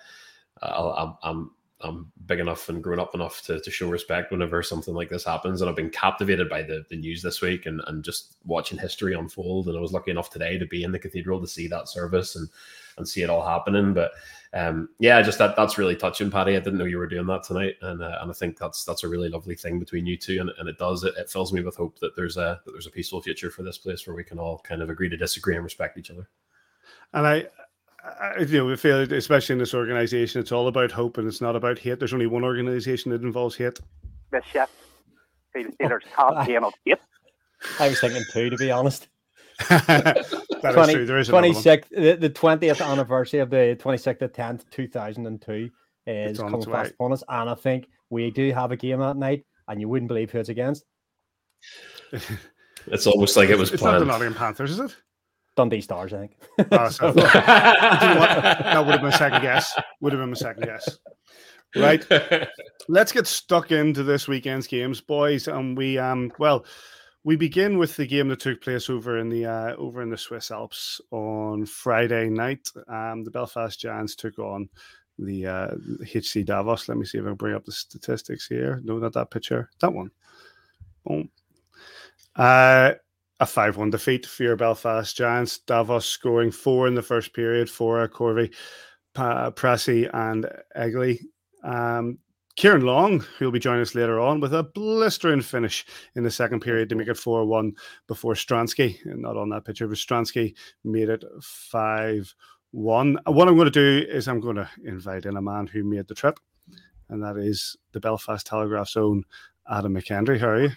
i 0.62 1.12
I'm 1.22 1.50
I'm 1.82 2.10
big 2.24 2.40
enough 2.40 2.70
and 2.70 2.82
grown 2.82 2.98
up 2.98 3.14
enough 3.14 3.42
to, 3.42 3.60
to 3.60 3.70
show 3.70 3.90
respect 3.90 4.32
whenever 4.32 4.62
something 4.62 4.94
like 4.94 5.10
this 5.10 5.24
happens. 5.24 5.60
And 5.60 5.68
I've 5.68 5.76
been 5.76 5.90
captivated 5.90 6.48
by 6.48 6.62
the, 6.62 6.86
the 6.88 6.96
news 6.96 7.20
this 7.20 7.42
week 7.42 7.66
and, 7.66 7.82
and 7.86 8.02
just 8.02 8.36
watching 8.46 8.78
history 8.78 9.14
unfold. 9.14 9.68
And 9.68 9.76
I 9.76 9.80
was 9.80 9.92
lucky 9.92 10.10
enough 10.10 10.30
today 10.30 10.58
to 10.58 10.66
be 10.66 10.84
in 10.84 10.92
the 10.92 10.98
cathedral 10.98 11.38
to 11.38 11.46
see 11.46 11.68
that 11.68 11.88
service 11.88 12.34
and 12.34 12.48
and 12.96 13.06
see 13.06 13.20
it 13.20 13.28
all 13.28 13.46
happening. 13.46 13.92
But 13.92 14.12
um, 14.54 14.88
yeah, 14.98 15.20
just 15.20 15.38
that 15.38 15.54
that's 15.54 15.76
really 15.76 15.96
touching, 15.96 16.30
Paddy. 16.30 16.56
I 16.56 16.60
didn't 16.60 16.78
know 16.78 16.86
you 16.86 16.96
were 16.96 17.06
doing 17.06 17.26
that 17.26 17.42
tonight, 17.42 17.74
and 17.82 18.02
uh, 18.02 18.18
and 18.22 18.30
I 18.30 18.34
think 18.34 18.58
that's 18.58 18.84
that's 18.84 19.04
a 19.04 19.08
really 19.08 19.28
lovely 19.28 19.54
thing 19.54 19.78
between 19.78 20.06
you 20.06 20.16
two, 20.16 20.40
and, 20.40 20.50
and 20.58 20.68
it 20.68 20.78
does 20.78 21.04
it, 21.04 21.14
it 21.18 21.28
fills 21.28 21.52
me 21.52 21.62
with 21.62 21.76
hope 21.76 21.98
that 21.98 22.16
there's 22.16 22.38
a 22.38 22.60
that 22.64 22.72
there's 22.72 22.86
a 22.86 22.90
peaceful 22.90 23.20
future 23.20 23.50
for 23.50 23.62
this 23.62 23.76
place 23.76 24.06
where 24.06 24.16
we 24.16 24.24
can 24.24 24.38
all 24.38 24.60
kind 24.60 24.80
of 24.80 24.88
agree 24.88 25.10
to 25.10 25.16
disagree 25.16 25.56
and 25.56 25.64
respect 25.64 25.98
each 25.98 26.10
other. 26.10 26.28
And 27.12 27.26
I, 27.26 27.46
I 28.20 28.40
you 28.40 28.58
know, 28.58 28.66
we 28.66 28.76
feel 28.76 29.00
especially 29.12 29.54
in 29.54 29.58
this 29.58 29.74
organization, 29.74 30.40
it's 30.40 30.52
all 30.52 30.68
about 30.68 30.90
hope 30.90 31.18
and 31.18 31.26
it's 31.26 31.40
not 31.40 31.56
about 31.56 31.78
hate. 31.78 31.98
There's 31.98 32.12
only 32.12 32.26
one 32.26 32.44
organization 32.44 33.10
that 33.10 33.22
involves 33.22 33.56
hate. 33.56 33.78
The 34.30 34.42
chef. 34.52 34.70
Steelers 35.56 36.00
top 36.12 36.46
game 36.46 36.64
of 36.64 36.74
hate. 36.84 36.98
I 37.80 37.88
was 37.88 38.00
thinking 38.00 38.22
two, 38.32 38.50
to 38.50 38.56
be 38.56 38.70
honest. 38.70 39.08
that 39.68 40.26
20, 40.60 40.80
is 40.80 40.92
true. 40.92 41.06
There 41.06 41.18
is 41.18 41.28
26th, 41.30 41.88
the, 41.88 42.16
the 42.16 42.30
20th 42.30 42.84
anniversary 42.84 43.40
of 43.40 43.48
the 43.48 43.76
26th 43.80 44.22
of 44.22 44.32
10th, 44.32 44.68
2002 44.70 45.70
is 46.06 46.38
coming 46.38 46.62
fast 46.62 46.92
upon 46.92 47.12
us. 47.12 47.22
And 47.28 47.48
I 47.48 47.54
think 47.54 47.88
we 48.10 48.30
do 48.30 48.52
have 48.52 48.70
a 48.70 48.76
game 48.76 49.00
that 49.00 49.16
night, 49.16 49.44
and 49.68 49.80
you 49.80 49.88
wouldn't 49.88 50.08
believe 50.08 50.30
who 50.30 50.38
it's 50.38 50.50
against. 50.50 50.84
it's 52.86 53.06
almost 53.06 53.36
like 53.36 53.48
it 53.48 53.58
was 53.58 53.72
it's 53.72 53.80
planned. 53.80 53.94
not 53.94 54.00
the 54.00 54.06
Nottingham 54.06 54.34
Panthers, 54.34 54.72
is 54.72 54.78
it? 54.78 54.96
Dundee 55.56 55.80
Stars, 55.80 56.12
I 56.12 56.18
think. 56.18 56.36
Oh, 56.70 56.88
so, 56.90 57.08
you 57.08 57.14
know 57.14 57.24
that 57.24 58.84
would 58.84 58.92
have 58.92 59.00
been 59.00 59.12
a 59.12 59.16
second 59.16 59.42
guess. 59.42 59.78
Would 60.00 60.12
have 60.12 60.20
been 60.20 60.32
a 60.32 60.36
second 60.36 60.64
guess. 60.64 60.98
Right. 61.74 62.04
Let's 62.88 63.12
get 63.12 63.26
stuck 63.26 63.72
into 63.72 64.02
this 64.02 64.28
weekend's 64.28 64.66
games, 64.66 65.00
boys. 65.00 65.48
And 65.48 65.76
we 65.76 65.98
um 65.98 66.30
well, 66.38 66.64
we 67.24 67.36
begin 67.36 67.78
with 67.78 67.96
the 67.96 68.06
game 68.06 68.28
that 68.28 68.40
took 68.40 68.60
place 68.60 68.88
over 68.88 69.18
in 69.18 69.28
the 69.28 69.46
uh, 69.46 69.74
over 69.76 70.02
in 70.02 70.10
the 70.10 70.18
Swiss 70.18 70.50
Alps 70.50 71.00
on 71.10 71.66
Friday 71.66 72.28
night. 72.28 72.68
Um, 72.88 73.24
the 73.24 73.30
Belfast 73.30 73.80
Giants 73.80 74.14
took 74.14 74.38
on 74.38 74.68
the 75.18 75.46
uh, 75.46 75.70
HC 76.02 76.44
Davos. 76.44 76.88
Let 76.88 76.98
me 76.98 77.04
see 77.04 77.18
if 77.18 77.24
I 77.24 77.28
can 77.28 77.34
bring 77.34 77.54
up 77.54 77.64
the 77.64 77.72
statistics 77.72 78.46
here. 78.46 78.80
No, 78.84 78.98
not 78.98 79.14
that 79.14 79.30
picture. 79.30 79.70
That 79.80 79.92
one. 79.92 80.10
Boom. 81.04 81.30
Uh, 82.36 82.92
a 83.40 83.46
5 83.46 83.76
1 83.76 83.90
defeat 83.90 84.26
for 84.26 84.42
your 84.42 84.56
Belfast 84.56 85.14
Giants. 85.16 85.58
Davos 85.58 86.06
scoring 86.06 86.50
four 86.50 86.86
in 86.86 86.94
the 86.94 87.02
first 87.02 87.34
period 87.34 87.68
for 87.68 88.00
uh, 88.00 88.08
Corvi, 88.08 88.54
pa- 89.14 89.50
Pressey, 89.50 90.08
and 90.12 90.46
Egli. 90.76 91.20
Um, 91.62 92.18
Ciaran 92.56 92.82
Long, 92.82 93.20
who'll 93.38 93.50
be 93.50 93.58
joining 93.58 93.82
us 93.82 93.94
later 93.94 94.18
on, 94.18 94.40
with 94.40 94.54
a 94.54 94.62
blistering 94.62 95.42
finish 95.42 95.84
in 96.14 96.22
the 96.22 96.30
second 96.30 96.60
period 96.60 96.88
to 96.88 96.94
make 96.94 97.08
it 97.08 97.18
4 97.18 97.44
1 97.44 97.72
before 98.06 98.34
Stransky, 98.34 98.98
And 99.04 99.20
not 99.20 99.36
on 99.36 99.50
that 99.50 99.64
picture, 99.64 99.86
but 99.86 99.98
Stransky 99.98 100.54
made 100.82 101.10
it 101.10 101.22
5 101.42 102.34
1. 102.70 103.18
What 103.26 103.48
I'm 103.48 103.56
going 103.56 103.70
to 103.70 103.70
do 103.70 104.06
is 104.08 104.26
I'm 104.28 104.40
going 104.40 104.56
to 104.56 104.68
invite 104.84 105.26
in 105.26 105.36
a 105.36 105.42
man 105.42 105.66
who 105.66 105.84
made 105.84 106.08
the 106.08 106.14
trip, 106.14 106.40
and 107.10 107.22
that 107.22 107.36
is 107.36 107.76
the 107.92 108.00
Belfast 108.00 108.46
Telegraph's 108.46 108.96
own 108.96 109.24
Adam 109.70 109.94
McKendry. 109.94 110.40
How 110.40 110.48
are 110.48 110.62
you? 110.62 110.70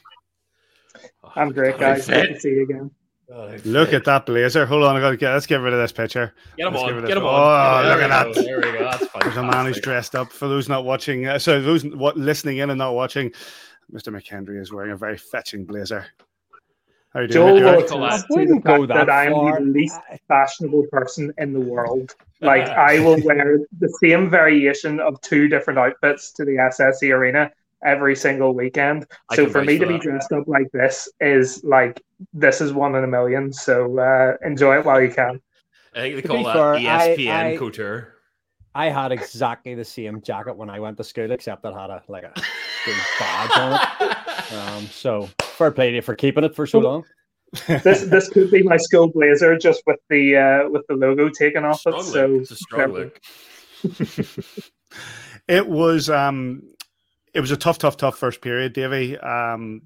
I'm 1.35 1.51
great, 1.51 1.77
guys. 1.77 2.07
Good 2.07 2.33
to 2.33 2.39
see 2.39 2.49
you 2.49 2.63
again. 2.63 2.91
Oh, 3.31 3.55
look 3.63 3.93
at 3.93 4.05
that 4.05 4.25
blazer. 4.25 4.65
Hold 4.65 4.83
on, 4.83 4.95
I 4.95 4.99
gotta 4.99 5.15
get 5.15 5.31
let's 5.31 5.45
get 5.45 5.57
rid 5.57 5.71
of 5.71 5.79
this 5.79 5.91
picture. 5.91 6.33
Get 6.57 6.67
him 6.67 6.73
let's 6.73 6.83
on. 6.83 7.05
Get 7.05 7.17
him 7.17 7.25
on. 7.25 7.85
Oh, 7.85 7.89
look 7.89 8.01
at 8.01 8.07
that. 8.07 8.43
There 8.43 8.57
we 8.57 8.63
go. 8.63 8.79
That's 8.79 9.05
There's 9.21 9.37
a 9.37 9.43
man 9.43 9.67
who's 9.67 9.79
dressed 9.79 10.15
up. 10.15 10.31
For 10.31 10.47
those 10.47 10.67
not 10.67 10.83
watching, 10.83 11.27
uh, 11.27 11.37
so 11.37 11.61
those 11.61 11.85
what 11.85 12.17
listening 12.17 12.57
in 12.57 12.71
and 12.71 12.79
not 12.79 12.95
watching, 12.95 13.31
Mr. 13.93 14.11
McKendry 14.11 14.59
is 14.59 14.73
wearing 14.73 14.91
a 14.91 14.97
very 14.97 15.17
fetching 15.17 15.65
blazer. 15.65 16.07
How 17.13 17.19
are 17.19 17.23
you 17.23 17.27
doing? 17.27 17.57
Joel 17.57 17.75
will 17.85 18.19
wouldn't 18.29 18.63
go 18.63 18.85
that, 18.87 19.07
that 19.07 19.09
I'm 19.11 19.31
the 19.31 19.71
least 19.73 19.99
fashionable 20.27 20.85
person 20.91 21.33
in 21.37 21.53
the 21.53 21.61
world. 21.61 22.15
Like 22.41 22.69
I 22.69 22.99
will 23.01 23.21
wear 23.25 23.59
the 23.79 23.89
same 24.01 24.29
variation 24.29 25.01
of 25.01 25.19
two 25.19 25.49
different 25.49 25.77
outfits 25.77 26.31
to 26.35 26.45
the 26.45 26.53
SSE 26.53 27.13
arena 27.13 27.51
every 27.83 28.15
single 28.15 28.53
weekend. 28.53 29.05
so 29.33 29.47
for 29.47 29.63
me 29.63 29.77
to 29.77 29.87
be 29.87 29.97
dressed 29.97 30.31
up 30.31 30.47
like 30.47 30.69
this 30.71 31.09
is 31.19 31.63
like 31.63 32.01
this 32.33 32.61
is 32.61 32.73
one 32.73 32.95
in 32.95 33.03
a 33.03 33.07
million. 33.07 33.51
So 33.53 33.99
uh, 33.99 34.37
enjoy 34.45 34.79
it 34.79 34.85
while 34.85 35.01
you 35.01 35.11
can. 35.11 35.39
I 35.95 36.01
think 36.01 36.15
they 36.15 36.21
call 36.21 36.43
that 36.43 36.53
fair, 36.53 36.73
ESPN 36.75 37.31
I, 37.31 37.53
I, 37.53 37.57
couture. 37.57 38.15
I 38.75 38.89
had 38.89 39.11
exactly 39.11 39.75
the 39.75 39.85
same 39.85 40.21
jacket 40.21 40.55
when 40.55 40.69
I 40.69 40.79
went 40.79 40.97
to 40.97 41.03
school, 41.03 41.31
except 41.31 41.65
it 41.65 41.73
had 41.73 41.89
a 41.89 42.03
like 42.07 42.23
a 42.23 42.33
badge 43.19 43.57
on 43.57 43.79
it. 44.01 44.53
Um, 44.53 44.85
so 44.87 45.29
fair 45.41 45.71
play 45.71 45.89
to 45.89 45.95
you 45.97 46.01
for 46.01 46.15
keeping 46.15 46.43
it 46.43 46.55
for 46.55 46.67
so 46.67 46.79
long. 46.79 47.03
this 47.67 48.03
this 48.03 48.29
could 48.29 48.51
be 48.51 48.61
my 48.61 48.77
school 48.77 49.07
blazer, 49.07 49.57
just 49.57 49.81
with 49.87 49.99
the 50.09 50.37
uh, 50.37 50.69
with 50.69 50.85
the 50.87 50.93
logo 50.93 51.29
taken 51.29 51.65
off 51.65 51.79
strong 51.79 51.99
it. 51.99 52.03
So 52.03 52.35
it's 52.35 52.51
a 52.51 52.55
strong 52.55 52.93
look. 52.93 53.19
it 55.47 55.67
was 55.67 56.09
um 56.09 56.61
it 57.33 57.41
was 57.41 57.51
a 57.51 57.57
tough, 57.57 57.77
tough, 57.77 57.97
tough 57.97 58.17
first 58.17 58.41
period, 58.41 58.73
Davy. 58.73 59.17
Um, 59.17 59.81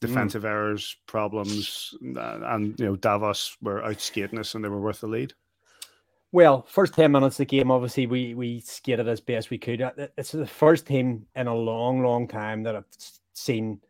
defensive 0.00 0.42
mm. 0.42 0.48
errors, 0.48 0.96
problems, 1.06 1.94
uh, 2.16 2.40
and 2.42 2.78
you 2.78 2.86
know 2.86 2.96
Davos 2.96 3.56
were 3.60 3.84
out 3.84 4.00
skating 4.00 4.38
us, 4.38 4.54
and 4.54 4.64
they 4.64 4.68
were 4.68 4.80
worth 4.80 5.00
the 5.00 5.06
lead. 5.06 5.34
Well, 6.32 6.64
first 6.68 6.94
ten 6.94 7.12
minutes 7.12 7.34
of 7.34 7.46
the 7.48 7.56
game, 7.56 7.70
obviously 7.70 8.06
we 8.06 8.34
we 8.34 8.60
skated 8.60 9.08
as 9.08 9.20
best 9.20 9.50
we 9.50 9.58
could. 9.58 9.82
Uh, 9.82 9.92
it's 10.16 10.32
the 10.32 10.46
first 10.46 10.86
time 10.86 11.26
in 11.36 11.46
a 11.46 11.54
long, 11.54 12.02
long 12.02 12.26
time 12.26 12.62
that 12.62 12.76
I've 12.76 12.84
seen 13.34 13.80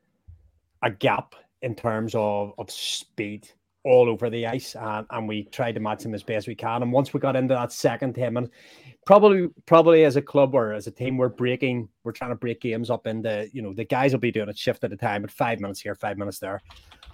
a 0.83 0.91
gap 0.91 1.35
in 1.63 1.75
terms 1.75 2.15
of 2.15 2.53
of 2.59 2.71
speed 2.71 3.49
all 3.85 4.09
over 4.09 4.29
the 4.29 4.47
ice, 4.47 4.77
and, 4.77 5.07
and 5.11 5.29
we 5.29 5.45
tried 5.45 5.75
to 5.75 5.81
match 5.81 6.03
them 6.03 6.15
as 6.15 6.23
best 6.23 6.47
we 6.47 6.55
can. 6.55 6.83
And 6.83 6.93
once 6.93 7.15
we 7.15 7.21
got 7.21 7.37
into 7.37 7.55
that 7.55 7.73
second 7.73 8.15
ten 8.15 8.35
minutes, 8.35 8.53
probably 9.07 9.49
probably 9.67 10.05
as 10.05 10.17
a 10.17 10.23
club 10.23 10.55
or 10.55 10.73
as 10.73 10.87
a 10.87 10.91
team, 10.91 11.17
we're 11.17 11.29
breaking, 11.29 11.89
we're 12.05 12.13
trying 12.13 12.31
to 12.31 12.37
break 12.37 12.61
games 12.61 12.91
up 12.91 13.07
into, 13.07 13.49
you 13.53 13.63
know, 13.63 13.73
the 13.73 13.85
guys 13.85 14.13
will 14.13 14.21
be 14.21 14.31
doing 14.31 14.49
a 14.49 14.55
shift 14.55 14.85
at 14.85 14.93
a 14.93 14.97
time, 14.97 15.23
but 15.23 15.31
five 15.31 15.61
minutes 15.61 15.81
here, 15.81 15.95
five 15.95 16.19
minutes 16.19 16.39
there, 16.39 16.61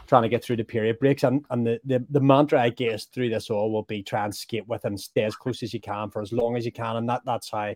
trying 0.09 0.23
to 0.23 0.29
get 0.29 0.43
through 0.43 0.57
the 0.57 0.65
period 0.65 0.99
breaks. 0.99 1.23
And 1.23 1.45
and 1.51 1.67
the 1.67 1.81
the, 1.85 2.05
the 2.11 2.21
mantra 2.21 2.61
I 2.61 2.71
guess 2.71 3.05
through 3.05 3.31
this 3.31 3.49
all 3.49 3.73
will 3.73 3.85
be 3.85 4.03
try 4.03 4.25
and 4.25 4.35
skate 4.35 4.67
with 4.67 4.85
and 4.85 5.01
stay 5.01 5.23
as 5.23 5.37
close 5.37 5.63
as 5.63 5.73
you 5.73 5.81
can 5.81 6.11
for 6.11 6.21
as 6.21 6.33
long 6.33 6.57
as 6.57 6.67
you 6.67 6.73
can. 6.73 6.97
And 6.97 7.09
that 7.09 7.23
that's 7.25 7.51
how 7.51 7.75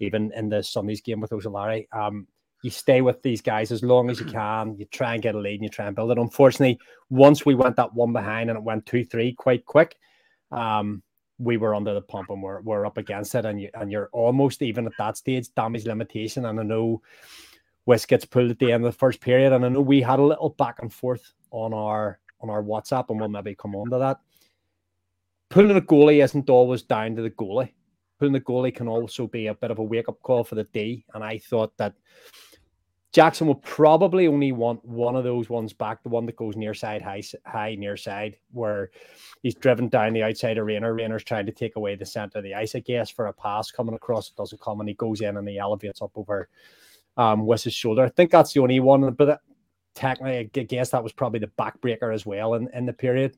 even 0.00 0.32
in 0.34 0.48
the 0.48 0.62
Sunday's 0.62 1.00
game 1.00 1.20
with 1.20 1.30
Oceláři, 1.30 1.86
um, 1.92 2.26
you 2.64 2.70
stay 2.70 3.02
with 3.02 3.22
these 3.22 3.42
guys 3.42 3.70
as 3.70 3.82
long 3.82 4.08
as 4.08 4.18
you 4.18 4.26
can. 4.40 4.74
You 4.78 4.86
try 4.86 5.12
and 5.12 5.22
get 5.22 5.34
a 5.34 5.38
lead 5.38 5.56
and 5.56 5.64
you 5.64 5.68
try 5.68 5.86
and 5.86 5.94
build 5.94 6.10
it. 6.10 6.18
Unfortunately, 6.18 6.80
once 7.10 7.44
we 7.44 7.54
went 7.54 7.76
that 7.76 7.92
one 7.92 8.14
behind 8.14 8.48
and 8.48 8.56
it 8.56 8.62
went 8.62 8.86
two, 8.86 9.04
three 9.04 9.34
quite 9.34 9.66
quick, 9.66 9.96
um, 10.50 11.02
we 11.38 11.58
were 11.58 11.74
under 11.74 11.92
the 11.92 12.00
pump 12.00 12.30
and 12.30 12.42
we're, 12.42 12.62
we're 12.62 12.86
up 12.86 12.96
against 12.96 13.34
it. 13.34 13.44
And, 13.44 13.60
you, 13.60 13.68
and 13.74 13.92
you're 13.92 14.08
almost 14.12 14.62
even 14.62 14.86
at 14.86 14.92
that 14.96 15.18
stage, 15.18 15.52
damage 15.54 15.84
limitation. 15.84 16.46
And 16.46 16.58
I 16.58 16.62
know 16.62 17.02
West 17.84 18.08
gets 18.08 18.24
pulled 18.24 18.50
at 18.50 18.58
the 18.58 18.72
end 18.72 18.82
of 18.86 18.90
the 18.90 18.98
first 18.98 19.20
period. 19.20 19.52
And 19.52 19.62
I 19.62 19.68
know 19.68 19.82
we 19.82 20.00
had 20.00 20.18
a 20.18 20.24
little 20.24 20.48
back 20.48 20.78
and 20.80 20.90
forth 20.90 21.34
on 21.50 21.74
our 21.74 22.18
on 22.40 22.50
our 22.50 22.62
WhatsApp, 22.62 23.06
and 23.08 23.18
we'll 23.18 23.28
maybe 23.28 23.54
come 23.54 23.74
on 23.74 23.90
to 23.90 23.98
that. 23.98 24.20
Pulling 25.50 25.76
a 25.76 25.80
goalie 25.80 26.22
isn't 26.22 26.50
always 26.50 26.82
down 26.82 27.16
to 27.16 27.22
the 27.22 27.30
goalie. 27.30 27.72
Pulling 28.18 28.32
the 28.32 28.40
goalie 28.40 28.74
can 28.74 28.88
also 28.88 29.26
be 29.26 29.46
a 29.48 29.54
bit 29.54 29.70
of 29.70 29.78
a 29.78 29.82
wake 29.82 30.08
up 30.08 30.20
call 30.22 30.44
for 30.44 30.54
the 30.54 30.64
D. 30.64 31.04
And 31.14 31.24
I 31.24 31.38
thought 31.38 31.76
that 31.78 31.94
Jackson 33.14 33.46
will 33.46 33.54
probably 33.54 34.26
only 34.26 34.50
want 34.50 34.84
one 34.84 35.14
of 35.14 35.22
those 35.22 35.48
ones 35.48 35.72
back, 35.72 36.02
the 36.02 36.08
one 36.08 36.26
that 36.26 36.34
goes 36.34 36.56
near 36.56 36.74
side, 36.74 37.00
high, 37.00 37.22
high 37.46 37.76
near 37.76 37.96
side, 37.96 38.36
where 38.50 38.90
he's 39.40 39.54
driven 39.54 39.88
down 39.88 40.14
the 40.14 40.24
outside 40.24 40.58
of 40.58 40.66
Rayner. 40.66 40.92
Rayner's 40.92 41.22
trying 41.22 41.46
to 41.46 41.52
take 41.52 41.76
away 41.76 41.94
the 41.94 42.04
center 42.04 42.38
of 42.38 42.44
the 42.44 42.54
ice, 42.54 42.74
I 42.74 42.80
guess, 42.80 43.08
for 43.08 43.26
a 43.26 43.32
pass 43.32 43.70
coming 43.70 43.94
across. 43.94 44.30
It 44.30 44.36
doesn't 44.36 44.60
come 44.60 44.80
and 44.80 44.88
he 44.88 44.96
goes 44.96 45.20
in 45.20 45.36
and 45.36 45.48
he 45.48 45.60
elevates 45.60 46.02
up 46.02 46.10
over 46.16 46.48
um, 47.16 47.46
his 47.46 47.72
shoulder. 47.72 48.02
I 48.02 48.08
think 48.08 48.32
that's 48.32 48.52
the 48.52 48.60
only 48.60 48.80
one, 48.80 49.08
but 49.12 49.40
technically, 49.94 50.38
I 50.38 50.64
guess 50.64 50.90
that 50.90 51.04
was 51.04 51.12
probably 51.12 51.38
the 51.38 51.52
backbreaker 51.56 52.12
as 52.12 52.26
well 52.26 52.54
in, 52.54 52.68
in 52.74 52.84
the 52.84 52.92
period. 52.92 53.36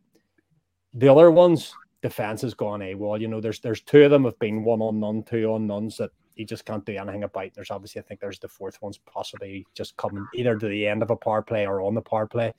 The 0.94 1.12
other 1.12 1.30
ones, 1.30 1.74
defense 2.00 2.40
has 2.40 2.54
gone 2.54 2.80
AWOL. 2.80 3.20
You 3.20 3.28
know, 3.28 3.42
there's 3.42 3.60
there's 3.60 3.82
two 3.82 4.04
of 4.04 4.10
them 4.10 4.24
have 4.24 4.38
been 4.38 4.64
one 4.64 4.80
on 4.80 5.00
none, 5.00 5.22
two 5.22 5.52
on 5.52 5.66
nuns 5.66 5.98
that 5.98 6.12
he 6.36 6.44
just 6.44 6.66
can't 6.66 6.84
do 6.84 6.96
anything 6.96 7.24
about. 7.24 7.50
There's 7.54 7.70
obviously, 7.70 8.00
I 8.00 8.04
think 8.04 8.20
there's 8.20 8.38
the 8.38 8.48
fourth 8.48 8.80
one's 8.80 8.98
possibly 8.98 9.66
just 9.74 9.96
coming 9.96 10.26
either 10.34 10.56
to 10.56 10.68
the 10.68 10.86
end 10.86 11.02
of 11.02 11.10
a 11.10 11.16
power 11.16 11.42
play 11.42 11.66
or 11.66 11.80
on 11.80 11.94
the 11.94 12.02
power 12.02 12.26
play. 12.26 12.52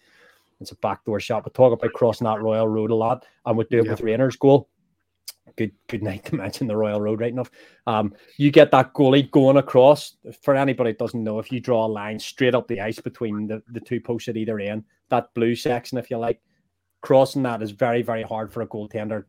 It's 0.60 0.72
a 0.72 0.76
backdoor 0.78 1.20
shot. 1.20 1.46
We 1.46 1.52
talk 1.52 1.72
about 1.72 1.94
crossing 1.94 2.26
that 2.26 2.42
Royal 2.42 2.68
Road 2.68 2.90
a 2.90 2.96
lot, 2.96 3.26
and 3.46 3.56
we 3.56 3.64
do 3.66 3.80
it 3.80 3.86
yep. 3.86 3.92
with 3.92 4.02
Rayner's 4.02 4.36
goal. 4.36 4.68
Good, 5.56 5.72
good 5.88 6.02
night 6.02 6.26
to 6.26 6.36
mention 6.36 6.66
the 6.66 6.76
Royal 6.76 7.00
Road, 7.00 7.22
right 7.22 7.32
enough. 7.32 7.52
Um, 7.86 8.16
you 8.38 8.50
get 8.50 8.72
that 8.72 8.94
goalie 8.94 9.30
going 9.30 9.58
across. 9.58 10.18
For 10.42 10.56
anybody 10.56 10.92
that 10.92 11.00
doesn't 11.00 11.24
know, 11.24 11.38
if 11.38 11.52
you 11.52 11.60
draw 11.60 11.86
a 11.86 11.88
line 11.88 12.18
straight 12.18 12.56
up 12.56 12.68
the 12.68 12.82
ice 12.82 13.00
between 13.00 13.48
the, 13.48 13.62
the 13.72 13.80
two 13.80 14.02
posts 14.02 14.28
at 14.28 14.38
either 14.38 14.60
end, 14.60 14.84
that 15.10 15.32
blue 15.36 15.56
section, 15.56 16.00
if 16.00 16.10
you 16.10 16.18
like, 16.18 16.42
crossing 17.02 17.44
that 17.44 17.62
is 17.62 17.70
very, 17.70 18.02
very 18.02 18.24
hard 18.24 18.52
for 18.52 18.64
a 18.64 18.68
goaltender 18.68 19.26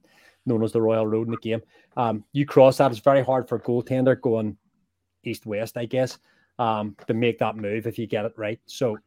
known 0.48 0.64
as 0.64 0.72
the 0.72 0.82
Royal 0.82 1.06
Road 1.06 1.28
in 1.28 1.32
the 1.32 1.38
game. 1.38 1.62
Um, 1.96 2.24
you 2.32 2.46
cross 2.46 2.78
that, 2.78 2.90
it's 2.90 3.00
very 3.00 3.22
hard 3.22 3.48
for 3.48 3.56
a 3.56 3.60
goaltender 3.60 4.20
going 4.20 4.56
east 5.24 5.46
west, 5.46 5.76
I 5.76 5.84
guess, 5.84 6.18
um, 6.58 6.96
to 7.06 7.14
make 7.14 7.38
that 7.38 7.56
move 7.56 7.86
if 7.86 7.98
you 7.98 8.06
get 8.06 8.24
it 8.24 8.32
right. 8.36 8.60
So 8.66 8.98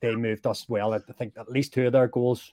they 0.00 0.14
moved 0.14 0.46
us 0.46 0.68
well. 0.68 0.94
I 0.94 0.98
think 0.98 1.34
at 1.38 1.50
least 1.50 1.72
two 1.72 1.86
of 1.86 1.92
their 1.92 2.08
goals 2.08 2.52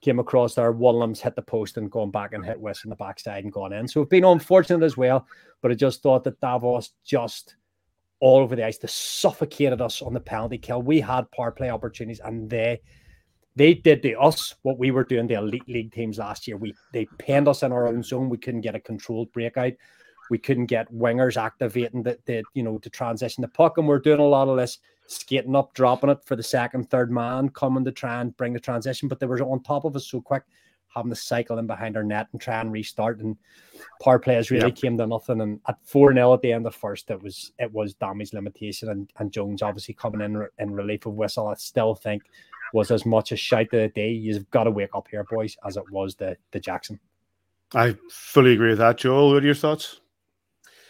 came 0.00 0.18
across 0.18 0.54
there. 0.54 0.72
One 0.72 0.96
of 0.96 1.00
them's 1.00 1.20
hit 1.20 1.36
the 1.36 1.42
post 1.42 1.76
and 1.76 1.90
gone 1.90 2.10
back 2.10 2.32
and 2.32 2.44
hit 2.44 2.60
West 2.60 2.84
on 2.84 2.90
the 2.90 2.96
backside 2.96 3.44
and 3.44 3.52
gone 3.52 3.72
in. 3.72 3.88
So 3.88 4.00
we've 4.00 4.10
been 4.10 4.24
unfortunate 4.24 4.84
as 4.84 4.96
well, 4.96 5.26
but 5.62 5.70
I 5.70 5.74
just 5.74 6.02
thought 6.02 6.24
that 6.24 6.40
Davos 6.40 6.92
just 7.04 7.56
all 8.20 8.38
over 8.38 8.56
the 8.56 8.64
ice, 8.64 8.78
they 8.78 8.88
suffocated 8.88 9.80
us 9.80 10.02
on 10.02 10.14
the 10.14 10.20
penalty 10.20 10.58
kill. 10.58 10.82
We 10.82 11.00
had 11.00 11.30
power 11.32 11.50
play 11.50 11.70
opportunities 11.70 12.20
and 12.20 12.48
they 12.48 12.80
they 13.56 13.72
did 13.72 14.02
to 14.02 14.20
us 14.20 14.54
what 14.62 14.78
we 14.78 14.90
were 14.90 15.04
doing 15.04 15.26
to 15.28 15.34
elite 15.34 15.68
league 15.68 15.92
teams 15.92 16.18
last 16.18 16.46
year. 16.46 16.58
We 16.58 16.74
they 16.92 17.08
pinned 17.18 17.48
us 17.48 17.62
in 17.62 17.72
our 17.72 17.88
own 17.88 18.02
zone. 18.02 18.28
We 18.28 18.38
couldn't 18.38 18.60
get 18.60 18.74
a 18.74 18.80
controlled 18.80 19.32
breakout. 19.32 19.72
We 20.30 20.38
couldn't 20.38 20.66
get 20.66 20.92
wingers 20.92 21.40
activating 21.40 22.02
the, 22.02 22.18
the 22.26 22.42
you 22.54 22.62
know 22.62 22.78
to 22.78 22.90
transition 22.90 23.42
the 23.42 23.48
puck, 23.48 23.78
and 23.78 23.88
we're 23.88 23.98
doing 23.98 24.20
a 24.20 24.24
lot 24.24 24.48
of 24.48 24.56
this 24.56 24.78
skating 25.06 25.56
up, 25.56 25.72
dropping 25.72 26.10
it 26.10 26.24
for 26.24 26.36
the 26.36 26.42
second, 26.42 26.90
third 26.90 27.10
man 27.10 27.48
coming 27.48 27.84
to 27.84 27.92
try 27.92 28.20
and 28.20 28.36
bring 28.36 28.52
the 28.52 28.60
transition. 28.60 29.08
But 29.08 29.20
they 29.20 29.26
were 29.26 29.40
on 29.40 29.62
top 29.62 29.84
of 29.84 29.96
us 29.96 30.08
so 30.08 30.20
quick, 30.20 30.42
having 30.94 31.10
to 31.10 31.16
cycle 31.16 31.58
in 31.58 31.66
behind 31.66 31.96
our 31.96 32.04
net 32.04 32.26
and 32.32 32.40
try 32.40 32.60
and 32.60 32.72
restart. 32.72 33.20
And 33.20 33.36
power 34.02 34.18
players 34.18 34.50
really 34.50 34.66
yep. 34.66 34.76
came 34.76 34.98
to 34.98 35.06
nothing. 35.06 35.40
And 35.40 35.60
at 35.68 35.78
four 35.82 36.12
0 36.12 36.34
at 36.34 36.42
the 36.42 36.52
end 36.52 36.66
of 36.66 36.74
first, 36.74 37.10
it 37.10 37.22
was 37.22 37.52
it 37.58 37.72
was 37.72 37.94
Damage 37.94 38.34
limitation, 38.34 38.90
and, 38.90 39.10
and 39.18 39.32
Jones 39.32 39.62
obviously 39.62 39.94
coming 39.94 40.20
in 40.20 40.46
in 40.58 40.72
relief 40.72 41.06
of 41.06 41.14
Whistle. 41.14 41.48
I 41.48 41.54
still 41.54 41.94
think 41.94 42.24
was 42.72 42.90
as 42.90 43.06
much 43.06 43.32
a 43.32 43.36
shout 43.36 43.66
of 43.66 43.70
the 43.70 43.88
day. 43.88 44.10
You've 44.10 44.50
got 44.50 44.64
to 44.64 44.70
wake 44.70 44.94
up 44.94 45.08
here, 45.10 45.24
boys, 45.24 45.56
as 45.66 45.76
it 45.76 45.90
was 45.90 46.14
the 46.14 46.36
the 46.52 46.60
Jackson. 46.60 46.98
I 47.74 47.96
fully 48.10 48.52
agree 48.52 48.70
with 48.70 48.78
that, 48.78 48.98
Joel. 48.98 49.32
What 49.32 49.42
are 49.42 49.46
your 49.46 49.54
thoughts? 49.54 50.00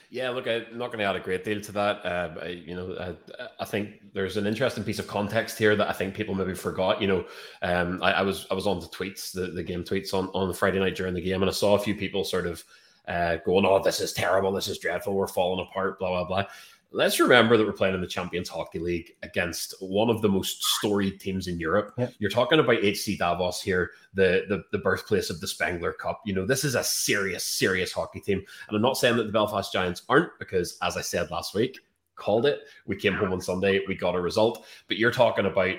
Yeah, 0.09 0.31
look, 0.31 0.47
I'm 0.47 0.67
not 0.73 0.89
going 0.89 1.01
to 1.01 1.05
add 1.05 1.17
a 1.17 1.21
great 1.21 1.45
deal 1.45 1.61
to 1.61 1.73
that. 1.73 2.07
Uh, 2.07 2.35
I, 2.41 2.47
you 2.47 2.77
know, 2.77 2.97
I, 2.99 3.47
I, 3.59 3.65
think 3.65 4.15
there's 4.15 4.37
an 4.37 4.47
interesting 4.47 4.85
piece 4.85 5.01
of 5.01 5.09
context 5.09 5.59
here 5.59 5.75
that 5.75 5.89
I 5.89 5.93
think 5.93 6.15
people 6.15 6.35
maybe 6.35 6.55
forgot. 6.55 7.03
You 7.03 7.09
know, 7.09 7.27
um, 7.63 8.01
I, 8.03 8.13
I, 8.13 8.23
was 8.23 8.47
I 8.51 8.55
was 8.55 8.69
on 8.69 8.79
the 8.79 8.87
tweets, 8.87 9.33
the, 9.33 9.49
the 9.49 9.65
game 9.65 9.83
tweets 9.83 10.15
on 10.15 10.29
on 10.29 10.53
Friday 10.55 10.79
night 10.79 10.95
during 10.95 11.15
the 11.15 11.21
game, 11.21 11.43
and 11.43 11.51
I 11.51 11.53
saw 11.53 11.75
a 11.75 11.81
few 11.81 11.95
people 11.97 12.25
sort 12.25 12.47
of 12.47 12.63
uh, 13.09 13.37
going, 13.45 13.67
"Oh, 13.67 13.83
this 13.83 14.01
is 14.01 14.13
terrible, 14.13 14.53
this 14.53 14.69
is 14.69 14.79
dreadful, 14.79 15.13
we're 15.13 15.27
falling 15.27 15.67
apart," 15.67 15.99
blah 15.99 16.11
blah 16.11 16.25
blah 16.25 16.47
let's 16.91 17.21
remember 17.21 17.57
that 17.57 17.67
we're 17.67 17.73
playing 17.73 17.95
in 17.95 18.01
the 18.01 18.07
Champions 18.07 18.49
Hockey 18.49 18.79
League 18.79 19.13
against 19.23 19.75
one 19.81 20.09
of 20.09 20.23
the 20.23 20.29
most 20.29 20.63
storied 20.63 21.21
teams 21.21 21.47
in 21.49 21.59
Europe. 21.59 21.93
Yeah. 21.99 22.09
You're 22.19 22.31
talking 22.31 22.59
about 22.59 22.85
HC 22.85 23.19
Davos 23.19 23.61
here, 23.61 23.91
the, 24.15 24.45
the 24.49 24.65
the 24.73 24.79
birthplace 24.79 25.31
of 25.31 25.41
the 25.41 25.47
Spengler 25.47 25.93
Cup. 25.93 26.21
You 26.25 26.35
know, 26.35 26.47
this 26.47 26.65
is 26.65 26.75
a 26.75 26.85
serious, 26.85 27.45
serious 27.45 27.93
hockey 27.93 28.21
team. 28.21 28.39
And 28.69 28.77
I'm 28.77 28.83
not 28.83 28.99
saying 28.99 29.17
that 29.17 29.25
the 29.25 29.33
Belfast 29.33 29.73
Giants 29.73 30.03
aren't, 30.09 30.31
because 30.39 30.79
as 30.83 30.97
I 30.97 31.03
said 31.03 31.31
last 31.31 31.55
week, 31.55 31.79
called 32.17 32.47
it. 32.47 32.63
We 32.87 32.97
came 32.97 33.15
home 33.15 33.33
on 33.33 33.41
Sunday, 33.41 33.83
we 33.87 33.95
got 33.95 34.15
a 34.15 34.21
result. 34.21 34.67
But 34.89 34.97
you're 34.97 35.11
talking 35.11 35.47
about 35.47 35.77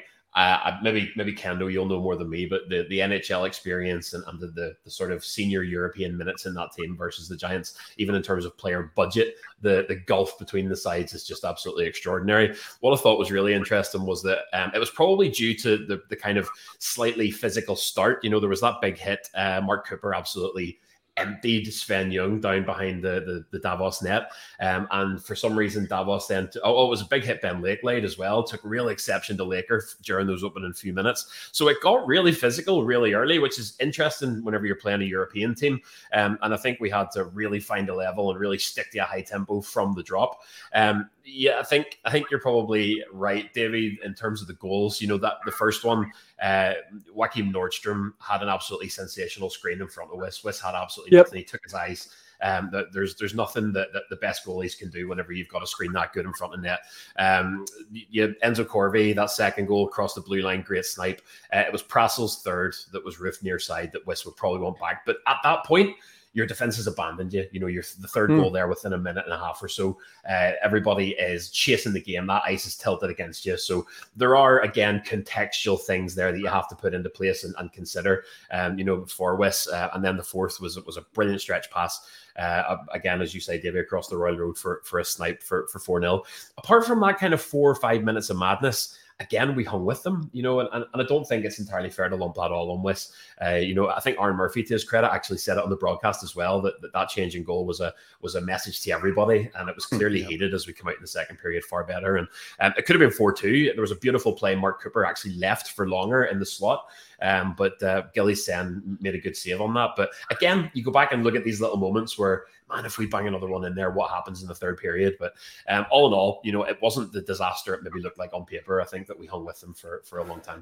maybe 0.84 1.12
maybe 1.16 1.34
Kendo, 1.34 1.72
you'll 1.72 1.86
know 1.86 2.02
more 2.02 2.16
than 2.16 2.30
me, 2.30 2.46
but 2.46 2.70
the, 2.70 2.86
the 2.90 3.00
NHL 3.00 3.48
experience 3.48 4.14
and, 4.14 4.24
and 4.28 4.40
the, 4.40 4.48
the, 4.48 4.76
the 4.84 4.92
sort 4.92 5.12
of 5.12 5.26
senior 5.26 5.64
European 5.64 6.18
minutes 6.18 6.46
in 6.46 6.54
that 6.54 6.72
team 6.72 6.96
versus 6.96 7.28
the 7.28 7.36
Giants, 7.36 7.78
even 7.98 8.16
in 8.16 8.22
terms 8.22 8.46
of 8.46 8.58
player 8.58 8.92
budget, 8.96 9.36
the 9.62 9.86
the 9.88 9.96
gulf 9.96 10.38
between 10.38 10.70
the 10.70 10.76
sides 10.76 11.14
is 11.14 11.26
just 11.26 11.44
absolutely 11.44 11.86
extraordinary. 11.86 12.56
What 12.82 12.94
I 12.94 13.02
thought 13.02 13.20
was 13.20 13.32
really 13.32 13.54
interesting 13.54 14.06
was 14.06 14.22
that 14.24 14.40
um, 14.54 14.72
it 14.74 14.80
was 14.80 14.92
probably 14.92 15.30
due 15.30 15.56
to 15.56 15.78
the 15.78 16.02
the 16.10 16.16
kind 16.16 16.38
of 16.38 16.50
slightly 16.80 17.32
physical 17.32 17.76
start. 17.76 18.24
You 18.24 18.30
know, 18.30 18.40
there 18.40 18.50
was 18.50 18.62
that 18.62 18.82
big 18.82 18.98
hit. 18.98 19.30
Uh, 19.34 19.62
Mark 19.64 19.88
Cooper 19.88 20.14
absolutely 20.14 20.80
emptied 21.18 21.74
Sven 21.74 22.12
Jung 22.12 22.40
down 22.40 22.66
behind 22.66 23.04
the, 23.04 23.22
the, 23.26 23.46
the 23.52 23.60
Davos 23.60 24.02
net. 24.02 24.32
Um, 24.60 24.88
and 24.92 25.24
for 25.24 25.36
some 25.36 25.56
reason, 25.56 25.88
Davos 25.88 26.28
then, 26.28 26.50
t- 26.50 26.60
oh, 26.64 26.86
it 26.86 26.90
was 26.90 27.02
a 27.02 27.06
big 27.06 27.24
hit 27.24 27.42
Ben 27.42 27.62
Lakelade 27.62 28.04
as 28.04 28.18
well. 28.18 28.44
Took 28.44 28.62
real 28.64 28.90
exception 28.90 29.38
to 29.38 29.44
Laker 29.44 29.84
during 30.04 30.28
those 30.28 30.44
opening 30.44 30.74
few 30.74 30.94
minutes. 30.94 31.50
So 31.52 31.68
it 31.68 31.78
got 31.82 32.06
really 32.08 32.32
physical 32.32 32.84
really 32.84 33.14
early, 33.14 33.40
which 33.40 33.60
is 33.60 33.76
interesting 33.80 34.44
whenever 34.44 34.66
you're 34.66 34.76
playing 34.76 35.02
a 35.02 35.06
European 35.06 35.56
team. 35.56 35.82
Um, 36.14 36.38
and 36.42 36.54
I 36.54 36.58
think 36.58 36.80
we 36.80 36.90
had 36.90 37.12
to 37.12 37.26
really 37.26 37.60
find 37.60 37.90
a 37.90 37.96
level 37.96 38.30
and 38.32 38.40
really 38.40 38.58
stick 38.58 38.92
to 38.92 39.00
a 39.00 39.04
high 39.04 39.22
tempo 39.22 39.62
from 39.62 39.94
the 39.94 40.04
drop. 40.04 40.42
Um, 40.74 41.10
yeah, 41.28 41.60
I 41.60 41.64
think 41.64 42.00
I 42.06 42.12
think 42.12 42.32
you're 42.32 42.40
probably 42.40 43.04
right, 43.12 43.54
David, 43.54 44.00
in 44.04 44.14
terms 44.14 44.42
of 44.42 44.48
the 44.48 44.54
goals. 44.54 45.02
You 45.02 45.08
know 45.08 45.18
that 45.18 45.36
the 45.46 45.52
first 45.52 45.84
one, 45.84 46.12
uh, 46.42 46.74
Joakim 47.16 47.52
Nordstrom 47.52 48.14
had 48.20 48.42
an 48.42 48.48
absolutely 48.48 48.90
sensational 48.90 49.50
screen 49.50 49.82
in 49.82 49.90
front 49.90 50.12
of 50.12 50.18
Wiss. 50.18 50.44
Wiss 50.44 50.62
had 50.62 50.74
absolutely 50.74 51.18
yep. 51.18 51.28
nothing. 51.28 51.40
He 51.40 51.46
took 51.46 51.64
his 51.64 51.74
eyes. 51.74 52.10
Um, 52.40 52.70
that 52.72 52.94
there's 52.94 53.16
there's 53.16 53.34
nothing 53.34 53.74
that, 53.74 53.92
that, 53.94 54.04
the 54.12 54.16
best 54.18 54.46
goalies 54.46 54.78
can 54.78 54.92
do 54.92 55.08
whenever 55.08 55.32
you've 55.32 55.50
got 55.50 55.64
a 55.64 55.68
screen 55.68 55.92
that 55.94 56.14
good 56.14 56.26
in 56.26 56.34
front 56.34 56.54
of 56.54 56.62
net. 56.62 56.82
Um, 57.18 57.66
you, 57.92 58.36
Enzo 58.44 58.64
Corvi, 58.64 59.16
that 59.16 59.32
second 59.32 59.66
goal 59.66 59.88
across 59.88 60.14
the 60.14 60.22
blue 60.22 60.42
line, 60.42 60.62
great 60.62 60.86
snipe. 60.86 61.24
Uh, 61.52 61.64
it 61.66 61.74
was 61.74 61.82
Prassel's 61.82 62.44
third 62.44 62.76
that 62.94 63.04
was 63.04 63.20
roof 63.20 63.42
near 63.42 63.58
side 63.58 63.92
that 63.92 64.06
Wiss 64.06 64.24
would 64.24 64.36
probably 64.36 64.60
want 64.60 64.80
back. 64.80 65.04
But 65.04 65.18
at 65.26 65.38
that 65.44 65.66
point, 65.66 65.96
your 66.38 66.46
defense 66.46 66.75
has 66.75 66.86
abandoned 66.86 67.34
you. 67.34 67.48
You 67.51 67.60
know, 67.60 67.65
you're 67.65 67.84
the 68.00 68.08
third 68.08 68.29
mm. 68.29 68.39
goal 68.39 68.51
there 68.51 68.67
within 68.67 68.94
a 68.94 68.98
minute 68.98 69.25
and 69.25 69.34
a 69.34 69.39
half 69.39 69.62
or 69.63 69.67
so. 69.67 69.98
Uh, 70.29 70.51
everybody 70.62 71.13
is 71.13 71.50
chasing 71.50 71.94
the 71.94 72.00
game. 72.00 72.27
That 72.27 72.44
ice 72.46 72.67
is 72.67 72.77
tilted 72.77 73.10
against 73.10 73.44
you. 73.44 73.58
So 73.58 73.88
there 74.15 74.36
are 74.36 74.62
again 74.62 75.01
contextual 75.03 75.82
things 75.82 76.13
there 76.13 76.32
that 76.32 76.38
you 76.38 76.46
have 76.46 76.70
to 76.70 76.75
put 76.75 76.94
into 76.94 77.10
place 77.10 77.44
and, 77.44 77.56
and 77.58 77.74
consider. 77.74 78.24
Um, 78.51 78.77
you 78.77 78.86
know, 78.86 79.03
for 79.06 79.36
Wiss, 79.36 79.67
uh, 79.67 79.89
and 79.96 80.06
then 80.06 80.15
the 80.15 80.22
fourth 80.22 80.62
was 80.62 80.79
was 80.86 80.98
a 80.98 81.01
brilliant 81.13 81.41
stretch 81.41 81.72
pass. 81.72 82.08
Uh, 82.38 82.77
again, 82.94 83.20
as 83.20 83.34
you 83.34 83.41
say, 83.41 83.60
David, 83.60 83.82
across 83.82 84.08
the 84.08 84.17
Royal 84.17 84.38
Road 84.38 84.60
for 84.60 84.82
for 84.84 85.00
a 85.00 85.06
snipe 85.06 85.41
for 85.41 85.67
for 85.70 85.79
four 85.79 86.00
0 86.00 86.22
Apart 86.60 86.86
from 86.86 87.00
that 87.00 87.17
kind 87.17 87.34
of 87.34 87.41
four 87.41 87.72
or 87.72 87.75
five 87.75 88.03
minutes 88.03 88.29
of 88.29 88.38
madness 88.38 88.96
again, 89.20 89.56
we 89.56 89.64
hung 89.64 89.84
with 89.84 90.04
them, 90.04 90.30
you 90.32 90.44
know, 90.44 90.60
and, 90.60 90.70
and, 90.74 90.86
I 90.94 91.04
don't 91.04 91.28
think 91.28 91.44
it's 91.44 91.60
entirely 91.60 91.90
fair 91.90 92.08
to 92.08 92.16
lump 92.16 92.36
that 92.36 92.52
all 92.52 92.72
on 92.72 92.84
with. 92.84 93.10
Uh, 93.44 93.56
you 93.56 93.74
know, 93.74 93.90
I 93.90 94.00
think 94.00 94.20
Aaron 94.20 94.36
Murphy, 94.36 94.64
to 94.64 94.74
his 94.74 94.84
credit, 94.84 95.12
actually 95.12 95.40
said 95.40 95.58
it 95.58 95.64
on 95.64 95.70
the 95.70 95.76
broadcast 95.76 96.24
as 96.24 96.36
well 96.36 96.62
that 96.62 96.80
that, 96.82 96.94
that 96.94 97.10
change 97.10 97.36
in 97.36 97.44
goal 97.44 97.66
was 97.66 97.80
a 97.80 97.94
was 98.22 98.36
a 98.36 98.42
message 98.42 98.82
to 98.82 98.92
everybody, 98.92 99.50
and 99.56 99.70
it 99.70 99.76
was 99.76 99.86
hmm, 99.86 99.98
clearly 99.98 100.22
yeah. 100.22 100.28
heated 100.28 100.54
as 100.54 100.68
we 100.68 100.74
come 100.74 100.88
out 100.88 100.96
in 100.96 101.02
the 101.02 101.08
second 101.08 101.38
period 101.38 101.64
far 101.64 101.84
better. 101.84 102.18
And 102.18 102.28
um, 102.60 102.74
it 102.78 102.86
could 102.86 102.96
have 102.96 103.10
been 103.10 103.18
four 103.18 103.34
two. 103.34 103.72
There 103.74 103.82
was 103.82 103.92
a 103.92 103.96
beautiful 103.96 104.34
play. 104.34 104.56
Mark 104.56 104.82
Cooper 104.82 105.06
actually 105.06 105.36
left 105.36 105.72
for 105.72 105.90
longer 105.90 106.26
in 106.26 106.40
the 106.40 106.46
slot, 106.46 106.88
um, 107.22 107.56
but 107.58 107.82
uh, 107.84 108.04
Gilly 108.14 108.36
Sen 108.36 108.98
made 109.02 109.16
a 109.16 109.20
good 109.20 109.36
save 109.36 109.62
on 109.62 109.74
that. 109.74 109.92
But 109.96 110.12
again, 110.30 110.72
you 110.74 110.84
go 110.84 110.92
back 110.92 111.12
and 111.12 111.24
look 111.24 111.36
at 111.36 111.44
these 111.44 111.62
little 111.62 111.78
moments 111.78 112.18
where 112.18 112.46
man, 112.70 112.86
if 112.86 112.98
we 112.98 113.06
bang 113.06 113.28
another 113.28 113.48
one 113.48 113.66
in 113.66 113.76
there, 113.76 113.92
what 113.92 114.12
happens 114.12 114.42
in 114.42 114.48
the 114.48 114.56
third 114.56 114.78
period? 114.78 115.16
But 115.20 115.34
um, 115.70 115.86
all 115.90 116.08
in 116.08 116.14
all, 116.14 116.42
you 116.44 116.52
know, 116.52 116.64
it 116.64 116.82
wasn't 116.82 117.12
the 117.12 117.22
disaster 117.22 117.74
it 117.74 117.84
maybe 117.84 118.02
looked 118.02 118.20
like 118.20 118.34
on 118.34 118.46
paper. 118.46 118.82
I 118.82 118.86
think 118.86 119.08
that 119.08 119.18
we 119.18 119.26
hung 119.26 119.46
with 119.46 119.60
them 119.60 119.74
for, 119.74 120.02
for 120.06 120.20
a 120.20 120.24
long 120.24 120.42
time. 120.42 120.62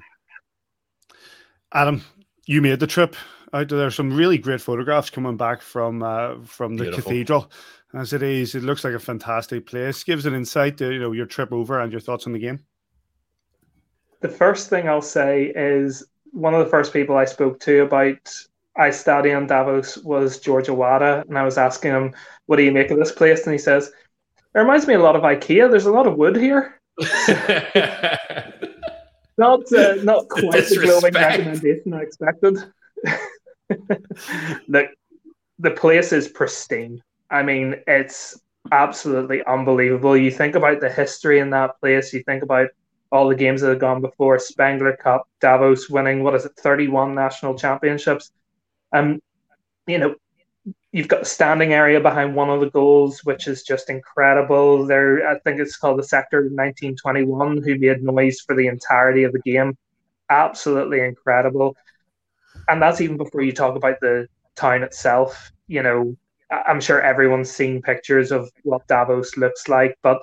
Adam, 1.72 2.02
you 2.46 2.62
made 2.62 2.80
the 2.80 2.86
trip 2.86 3.16
out 3.52 3.68
there. 3.68 3.90
Some 3.90 4.16
really 4.16 4.38
great 4.38 4.60
photographs 4.60 5.10
coming 5.10 5.36
back 5.36 5.60
from 5.60 6.02
uh, 6.02 6.36
from 6.44 6.76
the 6.76 6.84
Beautiful. 6.84 7.10
cathedral. 7.10 7.50
As 7.94 8.12
it 8.12 8.22
is, 8.22 8.54
it 8.54 8.62
looks 8.62 8.84
like 8.84 8.94
a 8.94 8.98
fantastic 8.98 9.66
place. 9.66 10.04
Gives 10.04 10.26
an 10.26 10.34
insight 10.34 10.76
to 10.78 10.92
you 10.92 11.00
know 11.00 11.12
your 11.12 11.26
trip 11.26 11.52
over 11.52 11.80
and 11.80 11.90
your 11.90 12.00
thoughts 12.00 12.26
on 12.26 12.32
the 12.32 12.38
game. 12.38 12.60
The 14.20 14.28
first 14.28 14.70
thing 14.70 14.88
I'll 14.88 15.02
say 15.02 15.52
is 15.54 16.04
one 16.36 16.54
of 16.54 16.62
the 16.62 16.70
first 16.70 16.92
people 16.92 17.16
I 17.16 17.24
spoke 17.24 17.58
to 17.60 17.82
about 17.82 18.18
I 18.76 18.90
study 18.90 19.32
on 19.32 19.46
Davos 19.46 19.96
was 19.98 20.38
George 20.38 20.66
Awada, 20.66 21.26
and 21.26 21.38
I 21.38 21.44
was 21.44 21.56
asking 21.56 21.92
him, 21.92 22.14
"What 22.44 22.56
do 22.56 22.62
you 22.62 22.72
make 22.72 22.90
of 22.90 22.98
this 22.98 23.12
place?" 23.12 23.44
And 23.44 23.52
he 23.52 23.58
says, 23.58 23.90
"It 24.54 24.58
reminds 24.58 24.86
me 24.86 24.94
a 24.94 24.98
lot 24.98 25.16
of 25.16 25.22
IKEA. 25.22 25.70
There's 25.70 25.86
a 25.86 25.92
lot 25.92 26.06
of 26.06 26.16
wood 26.16 26.36
here." 26.36 26.78
not 29.38 29.60
uh, 29.72 29.94
not 30.02 30.28
quite 30.28 30.68
the 30.68 30.78
glowing 30.82 31.14
recommendation 31.14 31.94
I 31.94 32.02
expected. 32.02 32.58
the 34.68 34.88
the 35.58 35.70
place 35.70 36.12
is 36.12 36.28
pristine. 36.28 37.02
I 37.30 37.42
mean, 37.42 37.76
it's 37.86 38.38
absolutely 38.72 39.42
unbelievable. 39.44 40.16
You 40.16 40.30
think 40.30 40.54
about 40.54 40.80
the 40.80 40.90
history 40.90 41.38
in 41.38 41.48
that 41.50 41.80
place. 41.80 42.12
You 42.12 42.22
think 42.24 42.42
about 42.42 42.68
all 43.12 43.28
the 43.28 43.34
games 43.34 43.60
that 43.60 43.70
have 43.70 43.78
gone 43.78 44.00
before 44.00 44.38
Spengler 44.38 44.96
Cup, 44.96 45.28
Davos 45.40 45.88
winning 45.88 46.22
what 46.22 46.34
is 46.34 46.44
it, 46.44 46.52
thirty 46.56 46.88
one 46.88 47.14
national 47.14 47.54
championships. 47.54 48.30
Um, 48.92 49.20
you 49.86 49.98
know, 49.98 50.14
you've 50.92 51.08
got 51.08 51.20
the 51.20 51.26
standing 51.26 51.72
area 51.72 52.00
behind 52.00 52.34
one 52.34 52.50
of 52.50 52.60
the 52.60 52.70
goals, 52.70 53.20
which 53.24 53.46
is 53.46 53.62
just 53.62 53.90
incredible. 53.90 54.86
There, 54.86 55.28
I 55.28 55.38
think 55.40 55.60
it's 55.60 55.76
called 55.76 55.98
the 55.98 56.04
Sector 56.04 56.38
1921, 56.42 57.62
who 57.62 57.78
made 57.78 58.02
noise 58.02 58.40
for 58.40 58.56
the 58.56 58.66
entirety 58.66 59.24
of 59.24 59.32
the 59.32 59.40
game. 59.40 59.76
Absolutely 60.30 61.00
incredible. 61.00 61.76
And 62.68 62.80
that's 62.80 63.00
even 63.00 63.16
before 63.16 63.42
you 63.42 63.52
talk 63.52 63.76
about 63.76 64.00
the 64.00 64.26
town 64.56 64.82
itself. 64.82 65.52
You 65.68 65.82
know, 65.82 66.16
I'm 66.50 66.80
sure 66.80 67.00
everyone's 67.00 67.50
seen 67.50 67.82
pictures 67.82 68.32
of 68.32 68.50
what 68.62 68.86
Davos 68.86 69.36
looks 69.36 69.68
like, 69.68 69.96
but 70.02 70.20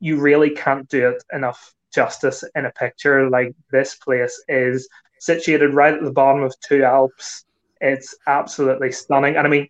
you 0.00 0.18
really 0.18 0.50
can't 0.50 0.88
do 0.88 1.08
it 1.10 1.22
enough 1.32 1.72
justice 1.96 2.44
in 2.54 2.66
a 2.66 2.70
picture. 2.72 3.28
Like 3.28 3.54
this 3.72 3.96
place 3.96 4.40
is 4.48 4.88
situated 5.18 5.74
right 5.74 5.94
at 5.94 6.04
the 6.04 6.12
bottom 6.12 6.42
of 6.42 6.54
two 6.60 6.84
Alps. 6.84 7.44
It's 7.80 8.14
absolutely 8.26 8.92
stunning. 8.92 9.36
And 9.36 9.46
I 9.46 9.50
mean, 9.50 9.68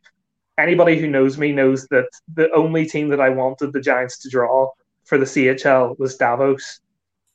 anybody 0.59 0.99
who 0.99 1.09
knows 1.09 1.39
me 1.39 1.53
knows 1.53 1.87
that 1.89 2.09
the 2.35 2.51
only 2.53 2.85
team 2.85 3.09
that 3.09 3.21
I 3.21 3.31
wanted 3.31 3.73
the 3.73 3.81
Giants 3.81 4.19
to 4.19 4.29
draw 4.29 4.71
for 5.05 5.19
the 5.19 5.25
CHL 5.25 5.99
was 5.99 6.17
Davos. 6.17 6.81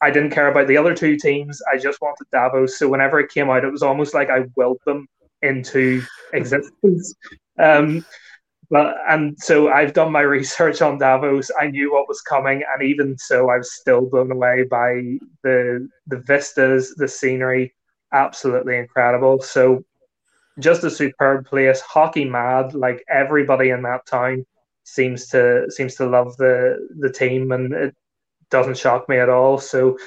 I 0.01 0.11
didn't 0.11 0.31
care 0.31 0.49
about 0.51 0.67
the 0.67 0.77
other 0.77 0.95
two 0.95 1.17
teams. 1.17 1.61
I 1.71 1.77
just 1.77 2.01
wanted 2.01 2.27
Davos. 2.31 2.77
So 2.77 2.89
whenever 2.89 3.19
it 3.19 3.31
came 3.31 3.49
out, 3.49 3.63
it 3.63 3.71
was 3.71 3.83
almost 3.83 4.13
like 4.13 4.29
I 4.29 4.45
willed 4.55 4.81
them 4.85 5.07
into 5.41 6.03
existence. 6.33 7.15
Um, 7.57 8.05
but 8.71 8.95
and 9.09 9.37
so 9.37 9.69
I've 9.69 9.93
done 9.93 10.11
my 10.11 10.21
research 10.37 10.81
on 10.81 10.97
Davos. 10.97 11.51
I 11.59 11.67
knew 11.67 11.93
what 11.93 12.07
was 12.07 12.21
coming, 12.21 12.63
and 12.73 12.83
even 12.87 13.17
so, 13.17 13.49
I 13.49 13.57
was 13.57 13.73
still 13.73 14.09
blown 14.09 14.31
away 14.31 14.63
by 14.63 15.19
the 15.43 15.87
the 16.07 16.23
vistas, 16.25 16.95
the 16.95 17.07
scenery, 17.07 17.75
absolutely 18.13 18.77
incredible. 18.77 19.41
So 19.41 19.83
just 20.59 20.83
a 20.83 20.89
superb 20.89 21.45
place, 21.45 21.81
hockey 21.81 22.25
mad. 22.25 22.73
Like 22.73 23.03
everybody 23.09 23.69
in 23.69 23.81
that 23.83 24.05
town 24.07 24.45
seems 24.83 25.27
to 25.27 25.69
seems 25.69 25.95
to 25.95 26.07
love 26.07 26.37
the 26.37 26.87
the 26.99 27.11
team, 27.11 27.51
and 27.51 27.73
it 27.73 27.95
doesn't 28.49 28.77
shock 28.77 29.09
me 29.09 29.17
at 29.17 29.29
all. 29.29 29.57
So, 29.57 29.97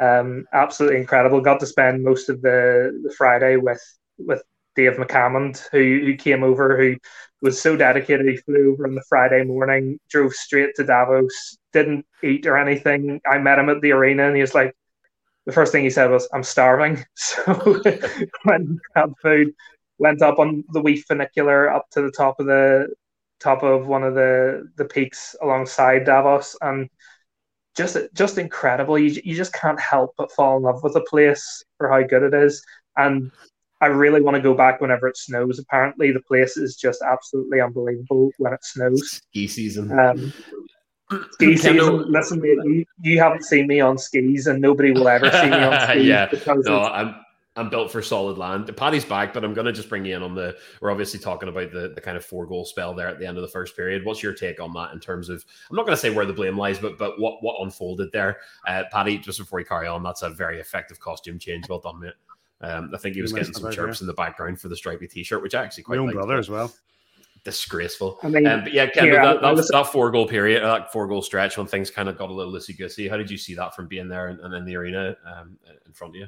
um, 0.00 0.44
absolutely 0.52 0.98
incredible. 0.98 1.40
Got 1.40 1.60
to 1.60 1.66
spend 1.66 2.04
most 2.04 2.28
of 2.28 2.42
the, 2.42 3.00
the 3.04 3.14
Friday 3.16 3.56
with 3.56 3.82
with 4.18 4.42
Dave 4.76 4.94
McCammond, 4.94 5.62
who 5.70 6.04
who 6.06 6.16
came 6.16 6.42
over, 6.44 6.76
who 6.76 6.96
was 7.42 7.60
so 7.60 7.76
dedicated. 7.76 8.26
He 8.26 8.36
flew 8.38 8.72
over 8.72 8.86
on 8.86 8.94
the 8.94 9.04
Friday 9.08 9.44
morning, 9.44 9.98
drove 10.10 10.32
straight 10.34 10.74
to 10.76 10.84
Davos, 10.84 11.58
didn't 11.72 12.06
eat 12.22 12.46
or 12.46 12.56
anything. 12.56 13.20
I 13.30 13.38
met 13.38 13.58
him 13.58 13.68
at 13.70 13.80
the 13.80 13.92
arena, 13.92 14.26
and 14.26 14.36
he 14.36 14.42
was 14.42 14.54
like, 14.54 14.74
the 15.46 15.52
first 15.52 15.72
thing 15.72 15.84
he 15.84 15.90
said 15.90 16.10
was, 16.10 16.28
"I'm 16.32 16.42
starving." 16.42 17.04
So 17.16 17.42
went 18.44 18.68
and 18.68 18.80
grabbed 18.94 19.18
food, 19.22 19.54
went 19.98 20.22
up 20.22 20.38
on 20.38 20.64
the 20.72 20.80
wee 20.80 20.96
funicular 21.00 21.70
up 21.72 21.86
to 21.92 22.02
the 22.02 22.10
top 22.10 22.40
of 22.40 22.46
the 22.46 22.88
top 23.40 23.62
of 23.62 23.86
one 23.86 24.02
of 24.04 24.14
the 24.14 24.68
the 24.76 24.84
peaks 24.86 25.36
alongside 25.42 26.04
Davos, 26.04 26.56
and 26.62 26.88
just 27.76 27.96
just 28.14 28.38
incredible. 28.38 28.98
You 28.98 29.20
you 29.24 29.34
just 29.36 29.52
can't 29.52 29.80
help 29.80 30.14
but 30.16 30.32
fall 30.32 30.56
in 30.56 30.62
love 30.64 30.82
with 30.82 30.94
the 30.94 31.02
place 31.02 31.64
for 31.78 31.88
how 31.90 32.02
good 32.02 32.22
it 32.22 32.34
is, 32.34 32.64
and 32.96 33.30
I 33.84 33.88
really 33.88 34.22
want 34.22 34.34
to 34.34 34.42
go 34.42 34.54
back 34.54 34.80
whenever 34.80 35.06
it 35.06 35.16
snows. 35.18 35.58
Apparently, 35.58 36.10
the 36.10 36.22
place 36.22 36.56
is 36.56 36.74
just 36.74 37.02
absolutely 37.02 37.60
unbelievable 37.60 38.30
when 38.38 38.54
it 38.54 38.64
snows. 38.64 39.10
Ski 39.10 39.46
season. 39.46 39.98
Um, 39.98 40.32
ski 41.32 41.54
season. 41.54 42.10
Listen, 42.10 42.42
you, 42.42 42.86
you 43.02 43.18
haven't 43.18 43.44
seen 43.44 43.66
me 43.66 43.80
on 43.80 43.98
skis, 43.98 44.46
and 44.46 44.62
nobody 44.62 44.92
will 44.92 45.06
ever 45.06 45.30
see 45.30 45.50
me 45.50 45.62
on 45.62 45.80
skis. 45.88 46.06
yeah, 46.06 46.28
no, 46.46 46.80
I'm 46.80 47.14
I'm 47.56 47.68
built 47.68 47.92
for 47.92 48.02
solid 48.02 48.36
land. 48.36 48.74
Paddy's 48.74 49.04
back, 49.04 49.32
but 49.34 49.44
I'm 49.44 49.52
going 49.52 49.66
to 49.66 49.72
just 49.72 49.90
bring 49.90 50.06
you 50.06 50.16
in 50.16 50.22
on 50.22 50.34
the. 50.34 50.56
We're 50.80 50.90
obviously 50.90 51.20
talking 51.20 51.50
about 51.50 51.72
the, 51.72 51.92
the 51.94 52.00
kind 52.00 52.16
of 52.16 52.24
four 52.24 52.46
goal 52.46 52.64
spell 52.64 52.94
there 52.94 53.06
at 53.06 53.18
the 53.18 53.26
end 53.26 53.36
of 53.36 53.42
the 53.42 53.48
first 53.48 53.76
period. 53.76 54.04
What's 54.04 54.22
your 54.22 54.32
take 54.32 54.60
on 54.60 54.72
that 54.72 54.92
in 54.92 54.98
terms 54.98 55.28
of? 55.28 55.44
I'm 55.70 55.76
not 55.76 55.84
going 55.84 55.94
to 55.94 56.00
say 56.00 56.10
where 56.10 56.26
the 56.26 56.32
blame 56.32 56.56
lies, 56.56 56.78
but 56.78 56.96
but 56.96 57.20
what 57.20 57.42
what 57.42 57.62
unfolded 57.62 58.10
there, 58.12 58.38
uh, 58.66 58.84
Paddy? 58.90 59.18
Just 59.18 59.38
before 59.38 59.58
we 59.58 59.64
carry 59.64 59.86
on, 59.86 60.02
that's 60.02 60.22
a 60.22 60.30
very 60.30 60.58
effective 60.58 60.98
costume 60.98 61.38
change. 61.38 61.68
Well 61.68 61.80
done, 61.80 62.00
mate. 62.00 62.14
Um, 62.64 62.90
I 62.94 62.98
think 62.98 63.14
he 63.14 63.22
was 63.22 63.32
getting 63.32 63.52
some 63.52 63.70
chirps 63.70 64.00
in 64.00 64.06
the 64.06 64.14
background 64.14 64.60
for 64.60 64.68
the 64.68 64.76
stripy 64.76 65.06
T-shirt, 65.06 65.42
which 65.42 65.54
I 65.54 65.62
actually 65.62 65.84
quite. 65.84 65.96
My 65.96 66.00
own 66.00 66.06
liked. 66.06 66.16
brother 66.16 66.38
as 66.38 66.48
well. 66.48 66.72
Disgraceful. 67.44 68.18
I 68.22 68.28
mean, 68.28 68.46
um, 68.46 68.64
but 68.64 68.72
yeah, 68.72 68.86
Kendall, 68.86 69.22
that, 69.22 69.42
that, 69.42 69.54
was, 69.54 69.68
that 69.68 69.86
four 69.88 70.10
goal 70.10 70.26
period, 70.26 70.62
that 70.62 70.90
four 70.90 71.06
goal 71.06 71.20
stretch 71.20 71.58
when 71.58 71.66
things 71.66 71.90
kind 71.90 72.08
of 72.08 72.16
got 72.16 72.30
a 72.30 72.32
little 72.32 72.52
loosey 72.52 72.76
goosey. 72.76 73.06
How 73.06 73.18
did 73.18 73.30
you 73.30 73.36
see 73.36 73.54
that 73.54 73.74
from 73.76 73.86
being 73.86 74.08
there 74.08 74.28
and, 74.28 74.40
and 74.40 74.54
in 74.54 74.64
the 74.64 74.76
arena 74.76 75.14
um, 75.26 75.58
in 75.84 75.92
front 75.92 76.16
of 76.16 76.20
you? 76.20 76.26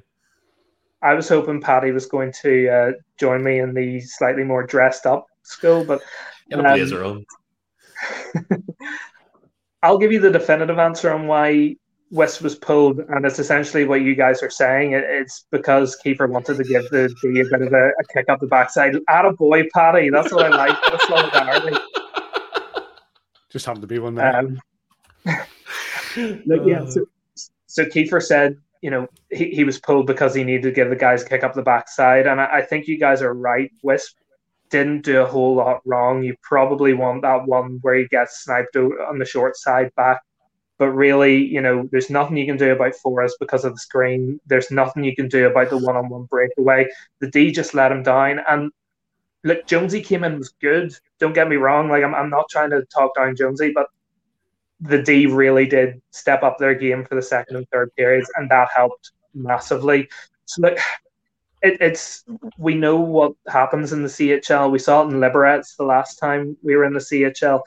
I 1.00 1.14
was 1.14 1.26
hoping 1.28 1.60
Paddy 1.60 1.92
was 1.92 2.04
going 2.04 2.32
to 2.42 2.68
uh, 2.68 2.92
join 3.18 3.42
me 3.42 3.60
in 3.60 3.72
the 3.72 4.00
slightly 4.00 4.44
more 4.44 4.66
dressed 4.66 5.06
up 5.06 5.26
school, 5.42 5.84
but 5.84 6.02
um, 6.52 6.62
blazer. 6.62 7.18
I'll 9.82 9.98
give 9.98 10.12
you 10.12 10.20
the 10.20 10.30
definitive 10.30 10.78
answer 10.78 11.12
on 11.12 11.26
why 11.26 11.76
West 12.10 12.42
was 12.42 12.54
pulled, 12.54 13.00
and 13.00 13.24
it's 13.24 13.38
essentially 13.38 13.84
what 13.84 14.02
you 14.02 14.14
guys 14.14 14.42
are 14.42 14.50
saying. 14.50 14.92
It's 14.92 15.46
because 15.50 15.98
Kiefer 16.04 16.28
wanted 16.28 16.56
to 16.58 16.64
give 16.64 16.88
the 16.90 17.08
D 17.22 17.40
a 17.40 17.44
bit 17.44 17.66
of 17.66 17.72
a, 17.72 17.88
a 17.88 18.04
kick 18.14 18.28
up 18.28 18.40
the 18.40 18.46
backside. 18.46 18.96
Add 19.08 19.24
a 19.24 19.32
boy, 19.32 19.64
Paddy. 19.74 20.10
That's 20.10 20.32
what 20.32 20.46
I 20.46 20.56
like. 20.56 20.76
That's 20.88 21.08
solidarity. 21.08 21.76
Just 23.50 23.66
happened 23.66 23.82
to 23.82 23.88
be 23.88 23.98
one 23.98 24.14
there. 24.14 24.36
Um, 24.36 24.60
look, 26.46 26.66
yeah. 26.66 26.86
So, 26.86 27.06
so 27.66 27.84
Kiefer 27.84 28.22
said 28.22 28.56
you 28.86 28.90
know, 28.90 29.08
he, 29.30 29.50
he 29.50 29.64
was 29.64 29.80
pulled 29.80 30.06
because 30.06 30.34
he 30.34 30.44
needed 30.44 30.62
to 30.62 30.70
give 30.70 30.90
the 30.90 30.96
guys 30.96 31.22
a 31.22 31.28
kick 31.28 31.42
up 31.42 31.54
the 31.54 31.62
backside. 31.62 32.26
And 32.26 32.40
I, 32.40 32.58
I 32.58 32.62
think 32.62 32.86
you 32.86 32.98
guys 32.98 33.22
are 33.22 33.34
right. 33.34 33.70
Wisp 33.82 34.16
didn't 34.70 35.02
do 35.02 35.22
a 35.22 35.26
whole 35.26 35.56
lot 35.56 35.80
wrong. 35.84 36.22
You 36.22 36.36
probably 36.42 36.94
want 36.94 37.22
that 37.22 37.46
one 37.46 37.78
where 37.82 37.94
he 37.94 38.06
gets 38.06 38.44
sniped 38.44 38.76
on 38.76 39.18
the 39.18 39.24
short 39.24 39.56
side 39.56 39.92
back. 39.96 40.20
But 40.78 40.90
really, 40.90 41.42
you 41.42 41.60
know, 41.60 41.88
there's 41.90 42.10
nothing 42.10 42.36
you 42.36 42.46
can 42.46 42.58
do 42.58 42.72
about 42.72 42.94
Forrest 42.96 43.36
because 43.40 43.64
of 43.64 43.72
the 43.72 43.78
screen. 43.78 44.40
There's 44.46 44.70
nothing 44.70 45.04
you 45.04 45.16
can 45.16 45.28
do 45.28 45.46
about 45.46 45.70
the 45.70 45.78
one 45.78 45.96
on 45.96 46.08
one 46.08 46.24
breakaway. 46.24 46.86
The 47.20 47.30
D 47.30 47.50
just 47.50 47.74
let 47.74 47.92
him 47.92 48.02
down. 48.02 48.40
And 48.46 48.70
look, 49.44 49.66
Jonesy 49.66 50.02
came 50.02 50.24
in 50.24 50.38
was 50.38 50.52
good. 50.60 50.92
Don't 51.18 51.34
get 51.34 51.48
me 51.48 51.56
wrong. 51.56 51.88
Like 51.88 52.04
I'm, 52.04 52.14
I'm 52.14 52.28
not 52.28 52.50
trying 52.50 52.70
to 52.70 52.84
talk 52.86 53.14
down 53.14 53.36
Jonesy, 53.36 53.72
but 53.74 53.86
the 54.80 55.02
D 55.02 55.26
really 55.26 55.66
did 55.66 56.02
step 56.10 56.42
up 56.42 56.58
their 56.58 56.74
game 56.74 57.04
for 57.04 57.14
the 57.14 57.22
second 57.22 57.56
and 57.56 57.68
third 57.70 57.94
periods, 57.96 58.30
and 58.36 58.50
that 58.50 58.68
helped 58.74 59.12
massively. 59.34 60.08
So 60.44 60.62
look, 60.62 60.78
it, 61.62 61.78
it's 61.80 62.24
we 62.58 62.74
know 62.74 62.96
what 62.96 63.32
happens 63.48 63.92
in 63.92 64.02
the 64.02 64.08
CHL. 64.08 64.70
We 64.70 64.78
saw 64.78 65.02
it 65.02 65.12
in 65.12 65.20
Liberec 65.20 65.64
the 65.76 65.84
last 65.84 66.16
time 66.16 66.56
we 66.62 66.76
were 66.76 66.84
in 66.84 66.92
the 66.92 67.00
CHL, 67.00 67.62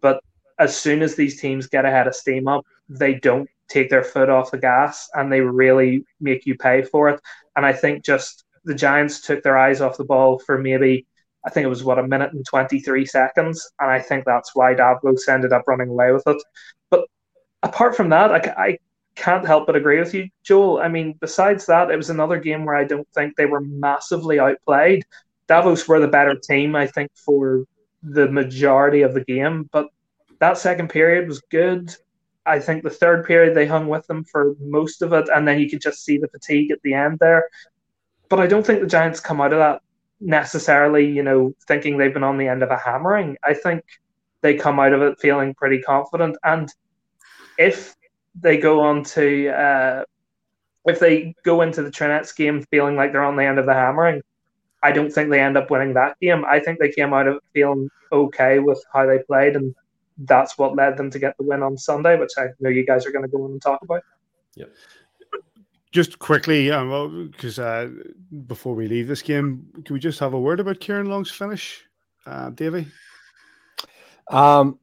but 0.00 0.22
as 0.58 0.76
soon 0.76 1.02
as 1.02 1.14
these 1.14 1.40
teams 1.40 1.66
get 1.66 1.84
ahead 1.84 2.06
of 2.06 2.14
steam 2.14 2.48
up, 2.48 2.64
they 2.88 3.14
don't 3.14 3.48
take 3.68 3.90
their 3.90 4.04
foot 4.04 4.28
off 4.28 4.50
the 4.50 4.58
gas 4.58 5.08
and 5.14 5.30
they 5.32 5.40
really 5.40 6.04
make 6.20 6.46
you 6.46 6.56
pay 6.56 6.82
for 6.82 7.08
it. 7.08 7.20
And 7.56 7.66
I 7.66 7.72
think 7.72 8.04
just 8.04 8.44
the 8.64 8.74
Giants 8.74 9.20
took 9.20 9.42
their 9.42 9.58
eyes 9.58 9.80
off 9.80 9.96
the 9.96 10.04
ball 10.04 10.38
for 10.38 10.58
maybe 10.58 11.06
I 11.46 11.50
think 11.50 11.64
it 11.64 11.68
was 11.68 11.84
what 11.84 12.00
a 12.00 12.06
minute 12.06 12.32
and 12.32 12.44
23 12.44 13.06
seconds, 13.06 13.70
and 13.78 13.88
I 13.88 14.00
think 14.00 14.24
that's 14.24 14.54
why 14.56 14.74
Davos 14.74 15.28
ended 15.28 15.52
up 15.52 15.62
running 15.68 15.90
away 15.90 16.10
with 16.10 16.26
it. 16.26 16.42
But 16.90 17.06
apart 17.62 17.94
from 17.94 18.08
that, 18.08 18.32
I, 18.32 18.54
I 18.58 18.78
can't 19.14 19.46
help 19.46 19.66
but 19.66 19.76
agree 19.76 20.00
with 20.00 20.12
you, 20.12 20.28
Joel. 20.42 20.80
I 20.80 20.88
mean, 20.88 21.16
besides 21.20 21.64
that, 21.66 21.90
it 21.90 21.96
was 21.96 22.10
another 22.10 22.40
game 22.40 22.64
where 22.64 22.74
I 22.74 22.82
don't 22.82 23.06
think 23.14 23.36
they 23.36 23.46
were 23.46 23.60
massively 23.60 24.40
outplayed. 24.40 25.04
Davos 25.46 25.86
were 25.86 26.00
the 26.00 26.08
better 26.08 26.34
team, 26.34 26.74
I 26.74 26.88
think, 26.88 27.12
for 27.14 27.64
the 28.02 28.28
majority 28.28 29.02
of 29.02 29.14
the 29.14 29.24
game, 29.24 29.68
but 29.70 29.86
that 30.38 30.58
second 30.58 30.88
period 30.88 31.28
was 31.28 31.40
good. 31.50 31.94
I 32.44 32.60
think 32.60 32.82
the 32.82 32.90
third 32.90 33.26
period 33.26 33.54
they 33.54 33.66
hung 33.66 33.88
with 33.88 34.06
them 34.06 34.24
for 34.24 34.54
most 34.60 35.02
of 35.02 35.12
it, 35.12 35.28
and 35.34 35.46
then 35.46 35.58
you 35.58 35.68
could 35.68 35.80
just 35.80 36.04
see 36.04 36.18
the 36.18 36.28
fatigue 36.28 36.70
at 36.70 36.80
the 36.82 36.94
end 36.94 37.18
there. 37.18 37.48
But 38.28 38.40
I 38.40 38.46
don't 38.46 38.64
think 38.64 38.80
the 38.80 38.86
Giants 38.86 39.20
come 39.20 39.40
out 39.40 39.52
of 39.52 39.58
that 39.58 39.82
necessarily, 40.20 41.06
you 41.10 41.22
know, 41.22 41.54
thinking 41.66 41.98
they've 41.98 42.14
been 42.14 42.24
on 42.24 42.38
the 42.38 42.48
end 42.48 42.62
of 42.62 42.70
a 42.70 42.78
hammering. 42.78 43.36
I 43.44 43.54
think 43.54 43.84
they 44.42 44.54
come 44.54 44.78
out 44.78 44.92
of 44.92 45.02
it 45.02 45.18
feeling 45.20 45.54
pretty 45.54 45.80
confident. 45.80 46.36
And 46.44 46.72
if 47.58 47.94
they 48.40 48.58
go 48.58 48.80
on 48.80 49.02
to, 49.04 49.48
uh, 49.48 50.04
if 50.86 51.00
they 51.00 51.34
go 51.44 51.62
into 51.62 51.82
the 51.82 51.90
Trinec 51.90 52.34
game 52.36 52.62
feeling 52.70 52.96
like 52.96 53.12
they're 53.12 53.24
on 53.24 53.36
the 53.36 53.44
end 53.44 53.58
of 53.58 53.66
the 53.66 53.74
hammering, 53.74 54.22
I 54.82 54.92
don't 54.92 55.12
think 55.12 55.30
they 55.30 55.40
end 55.40 55.56
up 55.56 55.70
winning 55.70 55.94
that 55.94 56.18
game. 56.20 56.44
I 56.44 56.60
think 56.60 56.78
they 56.78 56.90
came 56.92 57.12
out 57.12 57.26
of 57.26 57.36
it 57.36 57.42
feeling 57.52 57.90
okay 58.12 58.60
with 58.60 58.82
how 58.92 59.06
they 59.06 59.18
played, 59.18 59.56
and 59.56 59.74
that's 60.18 60.56
what 60.58 60.76
led 60.76 60.96
them 60.96 61.10
to 61.10 61.18
get 61.18 61.36
the 61.36 61.44
win 61.44 61.62
on 61.62 61.76
Sunday, 61.76 62.18
which 62.18 62.32
I 62.38 62.48
know 62.60 62.70
you 62.70 62.86
guys 62.86 63.06
are 63.06 63.12
going 63.12 63.24
to 63.24 63.30
go 63.30 63.44
on 63.44 63.52
and 63.52 63.62
talk 63.62 63.82
about. 63.82 64.02
Yeah. 64.54 64.66
Just 65.92 66.18
quickly, 66.18 66.64
because 66.66 67.58
um, 67.58 68.02
uh, 68.28 68.36
before 68.46 68.74
we 68.74 68.88
leave 68.88 69.08
this 69.08 69.22
game, 69.22 69.66
can 69.84 69.94
we 69.94 70.00
just 70.00 70.18
have 70.20 70.34
a 70.34 70.40
word 70.40 70.60
about 70.60 70.80
Ciaran 70.80 71.06
Long's 71.06 71.30
finish, 71.30 71.84
uh, 72.26 72.50
Davey? 72.50 72.86
Um, 74.28 74.78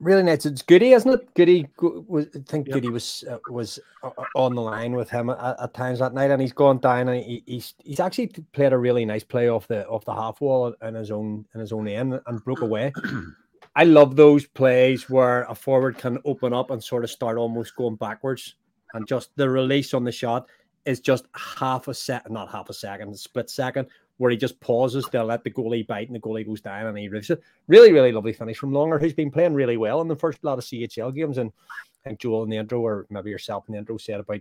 really 0.00 0.22
nice. 0.22 0.46
It's 0.46 0.62
Goody, 0.62 0.92
isn't 0.92 1.12
it? 1.12 1.34
Goody 1.34 1.68
was. 1.80 2.26
I 2.34 2.40
think 2.46 2.66
yep. 2.66 2.74
Goody 2.74 2.88
was 2.88 3.24
uh, 3.30 3.38
was 3.50 3.78
uh, 4.02 4.10
on 4.34 4.54
the 4.54 4.62
line 4.62 4.92
with 4.92 5.10
him 5.10 5.30
at, 5.30 5.60
at, 5.60 5.74
times 5.74 5.98
that 5.98 6.14
night, 6.14 6.30
and 6.30 6.40
he's 6.40 6.52
gone 6.52 6.78
down 6.78 7.08
and 7.08 7.22
he, 7.22 7.42
he's 7.46 7.74
he's 7.84 8.00
actually 8.00 8.28
played 8.52 8.72
a 8.72 8.78
really 8.78 9.04
nice 9.04 9.24
play 9.24 9.48
off 9.48 9.68
the 9.68 9.86
off 9.86 10.04
the 10.04 10.14
half 10.14 10.40
wall 10.40 10.74
in 10.82 10.94
his 10.94 11.10
own 11.10 11.44
in 11.54 11.60
his 11.60 11.72
own 11.72 11.88
end 11.88 12.20
and 12.26 12.44
broke 12.44 12.62
away. 12.62 12.92
I 13.78 13.84
love 13.84 14.16
those 14.16 14.44
plays 14.44 15.08
where 15.08 15.44
a 15.44 15.54
forward 15.54 15.98
can 15.98 16.18
open 16.24 16.52
up 16.52 16.72
and 16.72 16.82
sort 16.82 17.04
of 17.04 17.12
start 17.12 17.38
almost 17.38 17.76
going 17.76 17.94
backwards, 17.94 18.56
and 18.92 19.06
just 19.06 19.30
the 19.36 19.48
release 19.48 19.94
on 19.94 20.02
the 20.02 20.10
shot 20.10 20.48
is 20.84 20.98
just 20.98 21.26
half 21.36 21.86
a 21.86 21.94
second, 21.94 22.32
not 22.32 22.50
half 22.50 22.70
a 22.70 22.74
second, 22.74 23.14
a 23.14 23.16
split 23.16 23.48
second, 23.48 23.86
where 24.16 24.32
he 24.32 24.36
just 24.36 24.58
pauses 24.58 25.04
to 25.12 25.22
let 25.22 25.44
the 25.44 25.50
goalie 25.52 25.86
bite 25.86 26.08
and 26.08 26.16
the 26.16 26.20
goalie 26.20 26.44
goes 26.44 26.60
down 26.60 26.86
and 26.86 26.98
he 26.98 27.08
rips 27.08 27.30
it. 27.30 27.40
Really, 27.68 27.92
really 27.92 28.10
lovely 28.10 28.32
finish 28.32 28.58
from 28.58 28.72
Longer, 28.72 28.98
who's 28.98 29.12
been 29.12 29.30
playing 29.30 29.54
really 29.54 29.76
well 29.76 30.00
in 30.00 30.08
the 30.08 30.16
first 30.16 30.42
lot 30.42 30.58
of 30.58 30.64
CHL 30.64 31.14
games. 31.14 31.38
And 31.38 31.52
I 32.04 32.08
think 32.08 32.18
Joel 32.18 32.42
in 32.42 32.50
the 32.50 32.56
intro, 32.56 32.80
or 32.80 33.06
maybe 33.10 33.30
yourself 33.30 33.68
in 33.68 33.74
the 33.74 33.78
intro, 33.78 33.96
said 33.96 34.18
about 34.18 34.40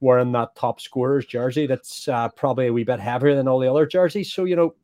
wearing 0.00 0.32
that 0.32 0.56
top 0.56 0.80
scorer's 0.80 1.26
jersey 1.26 1.66
that's 1.66 2.08
uh, 2.08 2.30
probably 2.30 2.68
a 2.68 2.72
wee 2.72 2.84
bit 2.84 3.00
heavier 3.00 3.34
than 3.34 3.48
all 3.48 3.58
the 3.58 3.70
other 3.70 3.84
jerseys. 3.84 4.32
So, 4.32 4.44
you 4.44 4.56
know, 4.56 4.74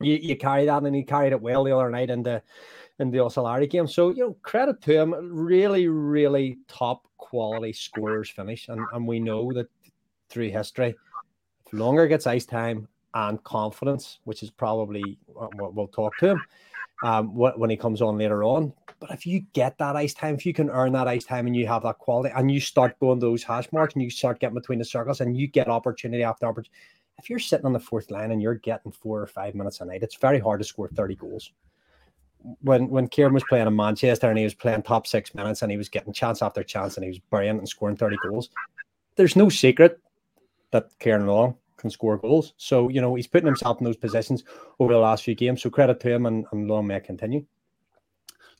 you, 0.00 0.14
you 0.14 0.36
carry 0.36 0.66
that 0.66 0.84
and 0.84 0.94
he 0.94 1.02
carried 1.02 1.32
it 1.32 1.42
well 1.42 1.64
the 1.64 1.74
other 1.74 1.90
night 1.90 2.08
in 2.08 2.22
the 2.22 2.40
in 3.00 3.10
the 3.10 3.18
Oceláři 3.18 3.68
game. 3.68 3.86
So, 3.86 4.10
you 4.10 4.24
know, 4.24 4.36
credit 4.42 4.80
to 4.82 4.92
him. 4.92 5.14
Really, 5.32 5.88
really 5.88 6.58
top 6.68 7.06
quality 7.16 7.72
scorers 7.72 8.30
finish. 8.30 8.68
And, 8.68 8.80
and 8.92 9.08
we 9.08 9.18
know 9.18 9.52
that 9.52 9.68
through 10.28 10.50
history, 10.50 10.94
if 11.66 11.72
Longer 11.72 12.06
gets 12.06 12.26
ice 12.26 12.46
time 12.46 12.86
and 13.14 13.42
confidence, 13.42 14.20
which 14.24 14.42
is 14.42 14.50
probably 14.50 15.18
what 15.26 15.74
we'll 15.74 15.88
talk 15.88 16.16
to 16.18 16.30
him 16.30 16.42
um, 17.02 17.34
when 17.34 17.70
he 17.70 17.76
comes 17.76 18.02
on 18.02 18.18
later 18.18 18.44
on. 18.44 18.72
But 19.00 19.10
if 19.10 19.26
you 19.26 19.40
get 19.54 19.78
that 19.78 19.96
ice 19.96 20.12
time, 20.12 20.34
if 20.34 20.44
you 20.44 20.52
can 20.52 20.68
earn 20.68 20.92
that 20.92 21.08
ice 21.08 21.24
time 21.24 21.46
and 21.46 21.56
you 21.56 21.66
have 21.66 21.82
that 21.84 21.98
quality 21.98 22.32
and 22.36 22.50
you 22.50 22.60
start 22.60 23.00
going 23.00 23.18
those 23.18 23.42
hash 23.42 23.72
marks 23.72 23.94
and 23.94 24.02
you 24.02 24.10
start 24.10 24.40
getting 24.40 24.54
between 24.54 24.78
the 24.78 24.84
circles 24.84 25.20
and 25.22 25.36
you 25.36 25.48
get 25.48 25.68
opportunity 25.68 26.22
after 26.22 26.46
opportunity, 26.46 26.70
if 27.18 27.30
you're 27.30 27.38
sitting 27.38 27.66
on 27.66 27.72
the 27.72 27.80
fourth 27.80 28.10
line 28.10 28.30
and 28.30 28.42
you're 28.42 28.54
getting 28.54 28.92
four 28.92 29.20
or 29.20 29.26
five 29.26 29.54
minutes 29.54 29.80
a 29.80 29.84
night, 29.84 30.02
it's 30.02 30.16
very 30.16 30.38
hard 30.38 30.60
to 30.60 30.66
score 30.66 30.88
30 30.88 31.16
goals. 31.16 31.52
When 32.62 32.88
when 32.88 33.08
Ciaran 33.08 33.34
was 33.34 33.44
playing 33.48 33.66
in 33.66 33.76
Manchester 33.76 34.28
and 34.28 34.38
he 34.38 34.44
was 34.44 34.54
playing 34.54 34.82
top 34.82 35.06
six 35.06 35.34
minutes 35.34 35.62
and 35.62 35.70
he 35.70 35.76
was 35.76 35.88
getting 35.88 36.12
chance 36.12 36.42
after 36.42 36.62
chance 36.62 36.96
and 36.96 37.04
he 37.04 37.10
was 37.10 37.18
burying 37.18 37.58
and 37.58 37.68
scoring 37.68 37.96
30 37.96 38.16
goals, 38.28 38.50
there's 39.16 39.36
no 39.36 39.48
secret 39.48 40.00
that 40.70 40.88
Ciaran 41.00 41.26
Long 41.26 41.56
can 41.76 41.90
score 41.90 42.16
goals. 42.16 42.54
So, 42.56 42.88
you 42.88 43.00
know, 43.00 43.14
he's 43.14 43.26
putting 43.26 43.46
himself 43.46 43.78
in 43.80 43.84
those 43.84 43.96
positions 43.96 44.44
over 44.78 44.92
the 44.92 44.98
last 44.98 45.24
few 45.24 45.34
games. 45.34 45.62
So 45.62 45.70
credit 45.70 46.00
to 46.00 46.10
him 46.10 46.26
and, 46.26 46.46
and 46.52 46.68
long 46.68 46.86
may 46.86 46.96
it 46.96 47.04
continue. 47.04 47.44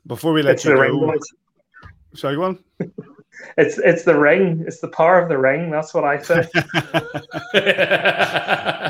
Before 0.07 0.33
we 0.33 0.43
let 0.43 0.55
it's 0.55 0.65
you 0.65 0.75
go, 0.75 0.81
ring, 0.81 1.21
sorry, 2.15 2.37
go 2.37 2.45
on. 2.45 2.59
It's 3.57 3.79
it's 3.79 4.03
the 4.05 4.19
ring. 4.19 4.65
It's 4.67 4.81
the 4.81 4.89
power 4.89 5.19
of 5.19 5.29
the 5.29 5.39
ring. 5.39 5.71
That's 5.71 5.95
what 5.95 6.05
I 6.05 6.21
say. 6.21 6.47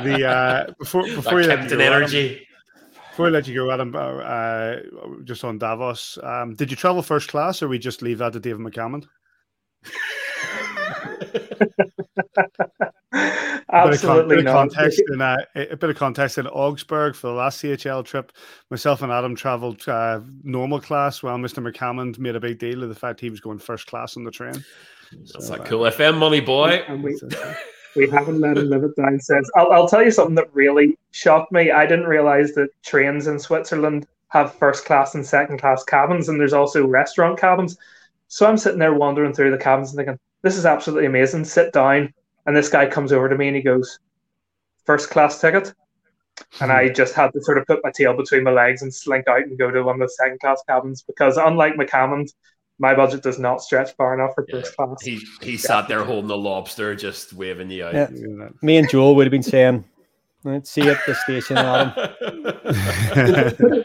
the 0.03 0.26
uh, 0.26 0.72
before 0.79 1.03
before 1.05 1.35
we 1.37 1.44
let 1.44 1.70
you 1.70 1.76
go, 1.76 1.79
energy. 1.79 2.46
Adam, 3.20 3.26
before 3.26 3.26
we 3.26 3.30
let 3.30 3.46
you 3.48 3.54
go, 3.54 3.70
Adam, 3.70 3.94
uh, 3.94 3.98
uh, 3.98 5.22
just 5.24 5.44
on 5.44 5.59
Davos, 5.59 6.18
um, 6.22 6.54
did 6.54 6.70
you 6.70 6.76
travel 6.76 7.02
first 7.02 7.28
class, 7.28 7.62
or 7.62 7.68
we 7.68 7.78
just 7.78 8.02
leave 8.02 8.18
that 8.18 8.33
to 8.33 8.40
David 8.40 8.61
McCammon? 8.61 9.06
Absolutely 13.72 14.37
a 14.40 14.42
bit 14.42 14.46
of, 14.46 14.52
con- 14.52 14.70
context 14.70 15.02
in 15.12 15.20
uh, 15.20 15.37
a 15.54 15.76
bit 15.76 15.90
of 15.90 15.96
context 15.96 16.38
in 16.38 16.46
Augsburg 16.46 17.14
for 17.14 17.28
the 17.28 17.35
last 17.35 17.62
CHL 17.62 18.04
trip. 18.04 18.33
Myself 18.70 19.02
and 19.02 19.12
Adam 19.12 19.37
travelled 19.37 19.87
uh, 19.88 20.20
normal 20.42 20.80
class, 20.80 21.22
while 21.22 21.37
Mr. 21.37 21.62
McCammon 21.62 22.18
made 22.18 22.37
a 22.37 22.40
big 22.40 22.59
deal 22.59 22.83
of 22.83 22.88
the 22.88 22.94
fact 22.94 23.20
he 23.20 23.30
was 23.30 23.40
going 23.40 23.59
first 23.59 23.87
class 23.87 24.16
on 24.16 24.24
the 24.24 24.30
train. 24.30 24.64
That's 25.12 25.46
so, 25.46 25.52
like 25.52 25.62
uh, 25.62 25.64
cool 25.64 25.80
FM 25.80 26.18
money, 26.18 26.40
boy. 26.40 26.85
We, 27.02 27.20
we, 27.96 28.09
haven't 28.09 28.40
let 28.40 28.59
him 28.59 28.68
live 28.68 28.85
it 28.85 28.96
down 28.96 29.18
since. 29.20 29.50
I'll, 29.57 29.72
I'll 29.72 29.88
tell 29.88 30.03
you 30.03 30.11
something 30.11 30.35
that 30.37 30.55
really 30.55 30.98
shocked 31.11 31.53
me. 31.53 31.70
I 31.70 31.87
didn't 31.87 32.07
realize 32.07 32.53
that 32.55 32.70
trains 32.83 33.26
in 33.26 33.38
Switzerland 33.38 34.07
have 34.29 34.55
first 34.55 34.85
class 34.85 35.14
and 35.14 35.26
second 35.26 35.59
class 35.59 35.83
cabins, 35.85 36.29
and 36.29 36.40
there's 36.40 36.53
also 36.53 36.87
restaurant 36.87 37.38
cabins. 37.38 37.76
So 38.29 38.46
I'm 38.46 38.57
sitting 38.57 38.79
there 38.79 38.94
wandering 38.94 39.33
through 39.33 39.50
the 39.50 39.59
cabins 39.59 39.90
and 39.90 39.96
thinking, 39.96 40.18
this 40.42 40.57
is 40.57 40.66
absolutely 40.66 41.07
amazing. 41.07 41.44
Sit 41.44 41.72
down, 41.72 42.14
and 42.46 42.57
this 42.57 42.68
guy 42.68 42.87
comes 42.87 43.12
over 43.12 43.29
to 43.29 43.37
me 43.37 43.48
and 43.48 43.57
he 43.57 43.62
goes, 43.62 43.98
first 44.85 45.11
class 45.11 45.40
ticket. 45.40 45.74
And 46.61 46.72
I 46.72 46.88
just 46.88 47.14
had 47.14 47.33
to 47.33 47.42
sort 47.42 47.59
of 47.59 47.66
put 47.66 47.81
my 47.85 47.90
tail 47.90 48.16
between 48.16 48.44
my 48.44 48.50
legs 48.50 48.83
and 48.83 48.94
slink 48.94 49.29
out 49.29 49.42
and 49.42 49.59
go 49.59 49.70
to 49.70 49.83
one 49.83 49.96
of 49.96 50.00
the 50.00 50.09
second 50.09 50.40
class 50.40 50.62
cabins 50.66 51.03
because, 51.03 51.37
unlike 51.37 51.74
McCammon, 51.74 52.33
my 52.81 52.95
budget 52.95 53.23
does 53.23 53.38
not 53.38 53.62
stretch 53.62 53.95
far 53.95 54.14
enough 54.14 54.35
for 54.35 54.47
first 54.51 54.75
yeah. 54.79 54.87
class. 54.87 55.03
He 55.03 55.21
he 55.43 55.57
sat 55.57 55.87
there 55.87 56.03
holding 56.03 56.29
the 56.29 56.37
lobster, 56.37 56.95
just 56.97 57.35
waving 57.35 57.69
the 57.69 57.83
out. 57.83 57.95
Yeah. 57.95 58.09
Me 58.62 58.79
and 58.79 58.88
Joel 58.88 59.14
would 59.14 59.27
have 59.27 59.31
been 59.31 59.43
saying, 59.43 59.85
"Let's 60.43 60.71
see 60.71 60.88
at 60.88 60.99
the 61.07 61.14
station, 61.14 61.59
Adam." 61.59 61.93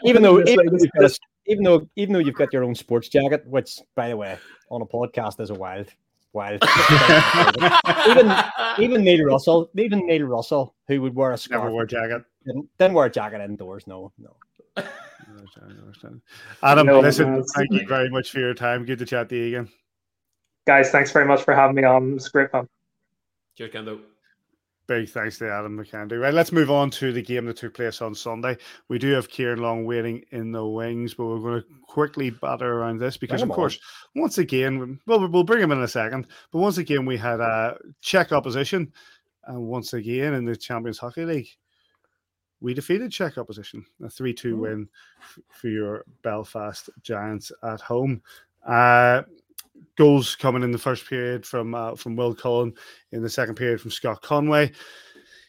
even 0.04 0.22
though 0.22 0.40
even, 0.40 0.68
a, 1.00 1.10
even 1.46 1.62
though 1.62 1.88
even 1.94 2.14
though 2.14 2.20
you've 2.20 2.34
got 2.34 2.52
your 2.52 2.64
own 2.64 2.74
sports 2.74 3.08
jacket, 3.08 3.46
which 3.46 3.78
by 3.94 4.08
the 4.08 4.16
way, 4.16 4.38
on 4.70 4.80
a 4.80 4.86
podcast 4.86 5.40
is 5.40 5.50
a 5.50 5.54
wild 5.54 5.92
wild. 6.36 6.62
even 8.08 8.32
even 8.78 9.04
Neil 9.04 9.26
Russell, 9.26 9.70
even 9.76 10.06
Neil 10.06 10.26
Russell, 10.26 10.74
who 10.88 11.02
would 11.02 11.14
wear 11.14 11.32
a 11.32 11.38
scarf, 11.38 11.64
never 11.64 11.74
wear 11.74 11.86
jacket, 11.86 12.22
didn't, 12.46 12.68
didn't 12.78 12.94
wear 12.94 13.06
a 13.06 13.10
jacket 13.10 13.40
indoors. 13.40 13.86
No, 13.86 14.12
no. 14.18 14.36
Adam, 16.62 16.86
no, 16.86 17.00
listen, 17.00 17.42
thank 17.54 17.72
you 17.72 17.86
very 17.86 18.10
much 18.10 18.30
for 18.30 18.40
your 18.40 18.54
time. 18.54 18.84
Good 18.84 18.98
to 18.98 19.06
chat 19.06 19.28
to 19.30 19.36
you 19.36 19.46
again. 19.48 19.72
Guys, 20.66 20.90
thanks 20.90 21.12
very 21.12 21.26
much 21.26 21.42
for 21.42 21.54
having 21.54 21.76
me 21.76 21.84
on. 21.84 22.10
It 22.10 22.14
was 22.14 22.28
great 22.28 22.50
fun. 22.50 22.68
Cheers, 23.56 23.72
Kendo. 23.72 24.00
Big 24.88 25.08
thanks 25.08 25.38
to 25.38 25.50
Adam 25.50 25.76
McKendry. 25.76 26.20
Right, 26.20 26.34
let's 26.34 26.52
move 26.52 26.70
on 26.70 26.90
to 26.90 27.12
the 27.12 27.22
game 27.22 27.46
that 27.46 27.56
took 27.56 27.74
place 27.74 28.00
on 28.00 28.14
Sunday. 28.14 28.56
We 28.88 28.98
do 28.98 29.10
have 29.12 29.28
Ciaran 29.28 29.60
Long 29.60 29.84
waiting 29.84 30.22
in 30.30 30.52
the 30.52 30.64
wings, 30.64 31.14
but 31.14 31.26
we're 31.26 31.38
going 31.40 31.62
to 31.62 31.66
quickly 31.88 32.30
batter 32.30 32.72
around 32.72 32.98
this 32.98 33.16
because, 33.16 33.42
of 33.42 33.48
course, 33.48 33.78
on. 34.14 34.22
once 34.22 34.38
again, 34.38 35.00
well, 35.06 35.26
we'll 35.28 35.42
bring 35.42 35.62
him 35.62 35.72
in 35.72 35.82
a 35.82 35.88
second. 35.88 36.28
But 36.52 36.60
once 36.60 36.78
again, 36.78 37.04
we 37.04 37.16
had 37.16 37.40
a 37.40 37.76
Czech 38.00 38.30
opposition, 38.30 38.92
and 39.44 39.60
once 39.60 39.92
again 39.92 40.34
in 40.34 40.44
the 40.44 40.54
Champions 40.54 40.98
Hockey 40.98 41.24
League, 41.24 41.48
we 42.60 42.74
defeated 42.74 43.12
Czech 43.12 43.38
opposition, 43.38 43.84
a 44.04 44.08
three-two 44.08 44.56
win 44.56 44.88
f- 45.20 45.38
for 45.50 45.68
your 45.68 46.04
Belfast 46.22 46.88
Giants 47.02 47.52
at 47.62 47.80
home. 47.80 48.22
Uh, 48.66 49.22
goals 49.96 50.36
coming 50.36 50.62
in 50.62 50.72
the 50.72 50.78
first 50.78 51.08
period 51.08 51.44
from 51.44 51.74
uh, 51.74 51.94
from 51.94 52.16
Will 52.16 52.34
Cullen, 52.34 52.74
in 53.12 53.22
the 53.22 53.30
second 53.30 53.54
period 53.56 53.80
from 53.80 53.90
Scott 53.90 54.22
Conway. 54.22 54.72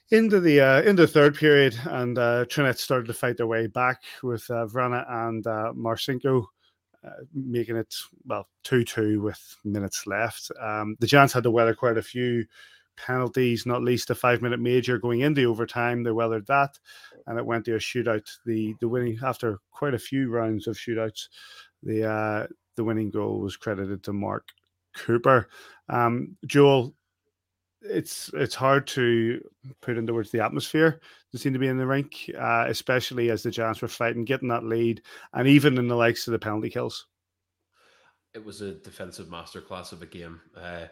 Into 0.09 0.39
the 0.39 0.61
uh, 0.61 0.81
into 0.83 1.01
the 1.01 1.07
third 1.07 1.35
period, 1.35 1.77
and 1.85 2.17
uh, 2.17 2.45
Trinec 2.45 2.77
started 2.77 3.07
to 3.07 3.13
fight 3.13 3.35
their 3.35 3.47
way 3.47 3.67
back 3.67 4.03
with 4.23 4.49
uh, 4.49 4.65
Vrana 4.65 5.03
and 5.27 5.45
uh, 5.45 5.73
Marcinko 5.75 6.45
uh, 7.05 7.23
making 7.33 7.75
it 7.75 7.93
well 8.25 8.47
two 8.63 8.83
two 8.83 9.21
with 9.21 9.57
minutes 9.65 10.07
left. 10.07 10.49
Um, 10.61 10.95
the 10.99 11.07
Giants 11.07 11.33
had 11.33 11.43
to 11.43 11.51
weather 11.51 11.75
quite 11.75 11.97
a 11.97 12.01
few 12.01 12.45
penalties, 12.97 13.65
not 13.65 13.83
least 13.83 14.09
a 14.09 14.15
five 14.15 14.41
minute 14.41 14.59
major 14.59 14.97
going 14.97 15.21
into 15.21 15.45
overtime. 15.45 16.03
They 16.03 16.11
weathered 16.11 16.47
that, 16.47 16.77
and 17.25 17.37
it 17.39 17.45
went 17.45 17.65
to 17.65 17.75
a 17.75 17.79
shootout. 17.79 18.29
The 18.45 18.75
the 18.81 18.89
winning 18.89 19.17
after 19.23 19.59
quite 19.71 19.93
a 19.93 19.99
few 19.99 20.29
rounds 20.29 20.67
of 20.67 20.75
shootouts, 20.75 21.29
the 21.83 22.09
uh, 22.09 22.47
the 22.75 22.83
winning 22.83 23.09
goal 23.09 23.39
was 23.39 23.55
credited 23.55 24.03
to 24.03 24.13
Mark 24.13 24.49
Cooper. 24.95 25.47
Um, 25.89 26.35
Joel, 26.45 26.93
it's 27.81 28.29
it's 28.33 28.55
hard 28.55 28.87
to 28.87 29.41
put 29.81 29.97
into 29.97 30.13
words 30.13 30.31
the 30.31 30.43
atmosphere 30.43 30.99
that 31.31 31.39
seemed 31.39 31.53
to 31.53 31.59
be 31.59 31.67
in 31.67 31.77
the 31.77 31.87
rink, 31.87 32.29
uh, 32.37 32.65
especially 32.67 33.29
as 33.29 33.43
the 33.43 33.51
Giants 33.51 33.81
were 33.81 33.87
fighting, 33.87 34.25
getting 34.25 34.49
that 34.49 34.63
lead, 34.63 35.01
and 35.33 35.47
even 35.47 35.77
in 35.77 35.87
the 35.87 35.95
likes 35.95 36.27
of 36.27 36.31
the 36.31 36.39
penalty 36.39 36.69
kills. 36.69 37.05
It 38.33 38.45
was 38.45 38.61
a 38.61 38.73
defensive 38.73 39.27
masterclass 39.27 39.91
of 39.91 40.01
a 40.01 40.05
game. 40.05 40.41
Uh, 40.55 40.85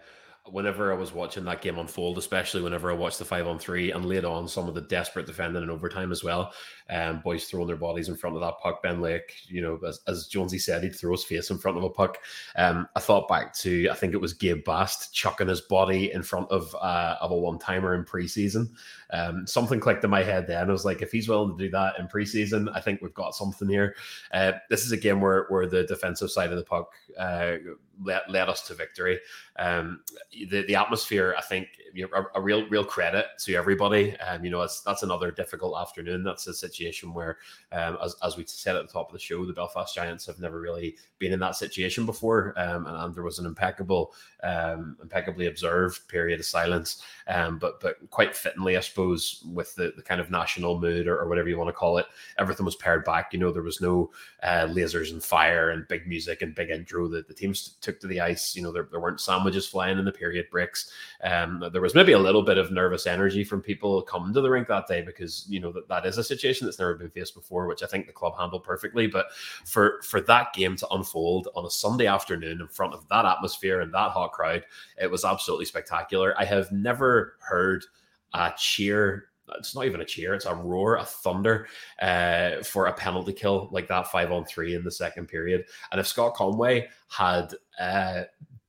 whenever 0.52 0.92
I 0.94 0.96
was 0.96 1.12
watching 1.12 1.44
that 1.46 1.62
game 1.62 1.80
unfold, 1.80 2.18
especially 2.18 2.62
whenever 2.62 2.92
I 2.92 2.94
watched 2.94 3.20
the 3.20 3.26
five 3.26 3.48
on 3.48 3.58
three 3.58 3.92
and 3.92 4.06
laid 4.06 4.26
on 4.26 4.48
some 4.48 4.68
of 4.68 4.76
the 4.76 4.82
desperate 4.82 5.26
defending 5.26 5.64
in 5.64 5.70
overtime 5.70 6.12
as 6.12 6.24
well, 6.24 6.54
um, 6.90 7.22
boys 7.22 7.46
throwing 7.46 7.68
their 7.68 7.76
bodies 7.76 8.10
in 8.10 8.16
front 8.16 8.36
of 8.36 8.42
that 8.42 8.60
puck. 8.62 8.84
Ben 8.84 9.02
Lake, 9.02 9.34
you 9.48 9.62
know, 9.62 9.80
as, 9.88 10.02
as 10.08 10.28
Jonesy 10.28 10.60
said, 10.60 10.84
he'd 10.84 10.96
throw 10.96 11.12
his 11.12 11.24
face 11.24 11.50
in 11.50 11.58
front 11.58 11.78
of 11.78 11.84
a 11.84 11.90
puck. 11.90 12.20
Um, 12.56 12.88
I 12.96 13.00
thought 13.00 13.28
back 13.28 13.54
to 13.56 13.90
I 13.90 13.96
think 13.96 14.14
it 14.14 14.22
was 14.22 14.34
Gabe 14.34 14.64
Bast 14.64 15.14
chucking 15.14 15.48
his 15.48 15.62
body 15.62 16.12
in 16.12 16.22
front 16.22 16.50
of 16.52 16.76
uh, 16.76 17.16
of 17.22 17.32
a 17.32 17.36
one 17.36 17.58
timer 17.58 17.96
in 17.96 18.04
preseason. 18.04 18.70
Um, 19.12 19.48
something 19.48 19.80
clicked 19.80 20.04
in 20.04 20.10
my 20.10 20.24
head 20.24 20.48
then. 20.48 20.70
I 20.70 20.72
was 20.72 20.86
like, 20.86 21.02
if 21.02 21.12
he's 21.12 21.28
willing 21.28 21.58
to 21.58 21.64
do 21.64 21.72
that 21.72 21.98
in 22.00 22.08
preseason, 22.08 22.70
I 22.76 22.82
think 22.82 23.02
we've 23.02 23.14
got 23.14 23.36
something 23.36 23.68
here. 23.68 23.96
Uh, 24.32 24.54
this 24.70 24.86
is 24.86 24.92
a 24.92 24.98
game 24.98 25.22
where 25.22 25.46
where 25.50 25.66
the 25.66 25.84
defensive 25.84 26.30
side 26.30 26.52
of 26.52 26.58
the 26.58 26.64
puck 26.64 26.92
uh, 27.18 27.58
led, 28.02 28.22
led 28.30 28.50
us 28.50 28.68
to 28.68 28.74
victory. 28.74 29.20
Um, 29.58 30.02
the 30.32 30.64
the 30.66 30.76
atmosphere, 30.76 31.36
I 31.38 31.42
think, 31.42 31.68
you 31.96 32.04
know, 32.04 32.10
a, 32.14 32.40
a, 32.40 32.42
real 32.42 32.68
real 32.68 32.84
credit 32.84 33.28
to 33.40 33.56
everybody. 33.56 34.20
Um, 34.20 34.44
you 34.44 34.52
know, 34.52 34.62
it's, 34.62 34.82
that's 34.82 35.04
another 35.04 35.32
difficult 35.32 35.80
afternoon. 35.80 36.24
That's 36.24 36.46
a 36.46 36.54
situation 36.54 37.14
where, 37.14 37.38
um, 37.72 37.98
as 38.04 38.18
as 38.22 38.36
we 38.36 38.44
said 38.46 38.76
at 38.76 38.86
the 38.86 38.92
top 38.92 39.08
of 39.08 39.14
the 39.14 39.20
show, 39.20 39.46
the 39.46 39.54
Belfast 39.54 39.96
Giants 39.96 40.26
have 40.26 40.38
never 40.38 40.60
really 40.60 40.98
been 41.20 41.32
in 41.32 41.40
that 41.40 41.56
situation 41.56 42.06
before, 42.06 42.54
um, 42.58 42.86
and, 42.86 42.98
and, 42.98 43.16
there 43.16 43.24
was 43.24 43.40
an 43.40 43.46
impeccable, 43.46 44.14
um, 44.44 44.98
impeccably 45.02 45.48
observed 45.48 46.06
period 46.10 46.42
of 46.42 46.46
silence. 46.46 47.02
Um, 47.28 47.60
but 47.60 47.80
but 47.80 47.98
quite 48.10 48.36
fittingly, 48.36 48.76
I 48.76 48.82
suppose, 48.82 49.42
with 49.54 49.74
the, 49.76 49.94
the 49.96 50.04
kind 50.04 50.20
of 50.20 50.30
national 50.30 50.82
mood 50.82 51.08
or, 51.08 51.18
or 51.18 51.30
whatever 51.30 51.48
you 51.48 51.58
want 51.58 51.70
to 51.70 51.74
call 51.74 51.98
it, 51.98 52.08
everything 52.38 52.66
was 52.66 52.76
pared 52.76 53.06
back. 53.06 53.32
You 53.32 53.40
know, 53.40 53.54
there 53.54 53.64
was 53.64 53.80
no 53.80 54.12
uh, 54.44 54.68
lasers 54.68 55.14
and 55.14 55.24
fire 55.24 55.70
and 55.70 55.88
big 55.88 56.08
music 56.08 56.42
and 56.42 56.54
big 56.54 56.72
intro 56.72 57.08
that 57.08 57.30
the 57.30 57.34
teams 57.34 57.78
took 57.80 58.02
to 58.02 58.08
the 58.08 58.20
ice. 58.20 58.54
You 58.54 58.64
know, 58.64 58.74
there, 58.74 58.90
there 58.92 59.00
weren't 59.00 59.22
sandwiches 59.22 59.66
flying 59.66 59.98
in 59.98 60.04
the 60.04 60.12
period 60.12 60.48
breaks. 60.52 60.92
Um, 61.24 61.64
there 61.72 61.85
was 61.86 61.96
maybe 61.96 62.14
a 62.14 62.20
little 62.20 62.42
bit 62.42 62.58
of 62.58 62.72
nervous 62.72 63.08
energy 63.08 63.44
from 63.44 63.62
people 63.62 64.02
coming 64.02 64.34
to 64.34 64.42
the 64.42 64.50
rink 64.50 64.68
that 64.68 64.88
day 64.88 65.02
because 65.02 65.46
you 65.48 65.60
know 65.60 65.72
that, 65.72 65.88
that 65.88 66.06
is 66.06 66.18
a 66.18 66.24
situation 66.24 66.66
that's 66.66 66.80
never 66.80 66.96
been 66.96 67.10
faced 67.10 67.36
before, 67.36 67.68
which 67.68 67.84
I 67.84 67.86
think 67.86 68.08
the 68.08 68.14
club 68.14 68.34
handled 68.38 68.64
perfectly. 68.64 69.08
But 69.08 69.28
for 69.66 70.02
for 70.02 70.20
that 70.22 70.54
game 70.54 70.76
to 70.78 70.88
unfold 70.90 71.48
on 71.56 71.66
a 71.66 71.70
Sunday 71.70 72.08
afternoon 72.08 72.60
in 72.60 72.68
front 72.68 72.94
of 72.94 73.08
that 73.10 73.26
atmosphere 73.26 73.82
and 73.82 73.94
that 73.94 74.12
hot 74.12 74.32
crowd, 74.32 74.66
it 75.00 75.10
was 75.10 75.24
absolutely 75.24 75.66
spectacular. 75.66 76.34
I 76.38 76.46
have 76.46 76.72
never 76.72 77.38
heard 77.40 77.86
a 78.34 78.52
cheer 78.58 79.30
it's 79.60 79.76
not 79.76 79.86
even 79.86 80.02
a 80.02 80.06
cheer, 80.06 80.34
it's 80.34 80.46
a 80.46 80.56
roar, 80.56 80.96
a 80.96 81.06
thunder 81.06 81.68
uh, 82.02 82.64
for 82.64 82.88
a 82.88 82.94
penalty 82.94 83.32
kill 83.32 83.70
like 83.72 83.88
that 83.88 84.08
five 84.08 84.32
on 84.32 84.44
three 84.44 84.74
in 84.74 84.84
the 84.84 84.92
second 84.92 85.28
period. 85.28 85.66
And 85.92 86.00
if 86.00 86.08
Scott 86.08 86.34
Conway 86.34 86.88
had 87.10 87.54
uh, 87.80 88.24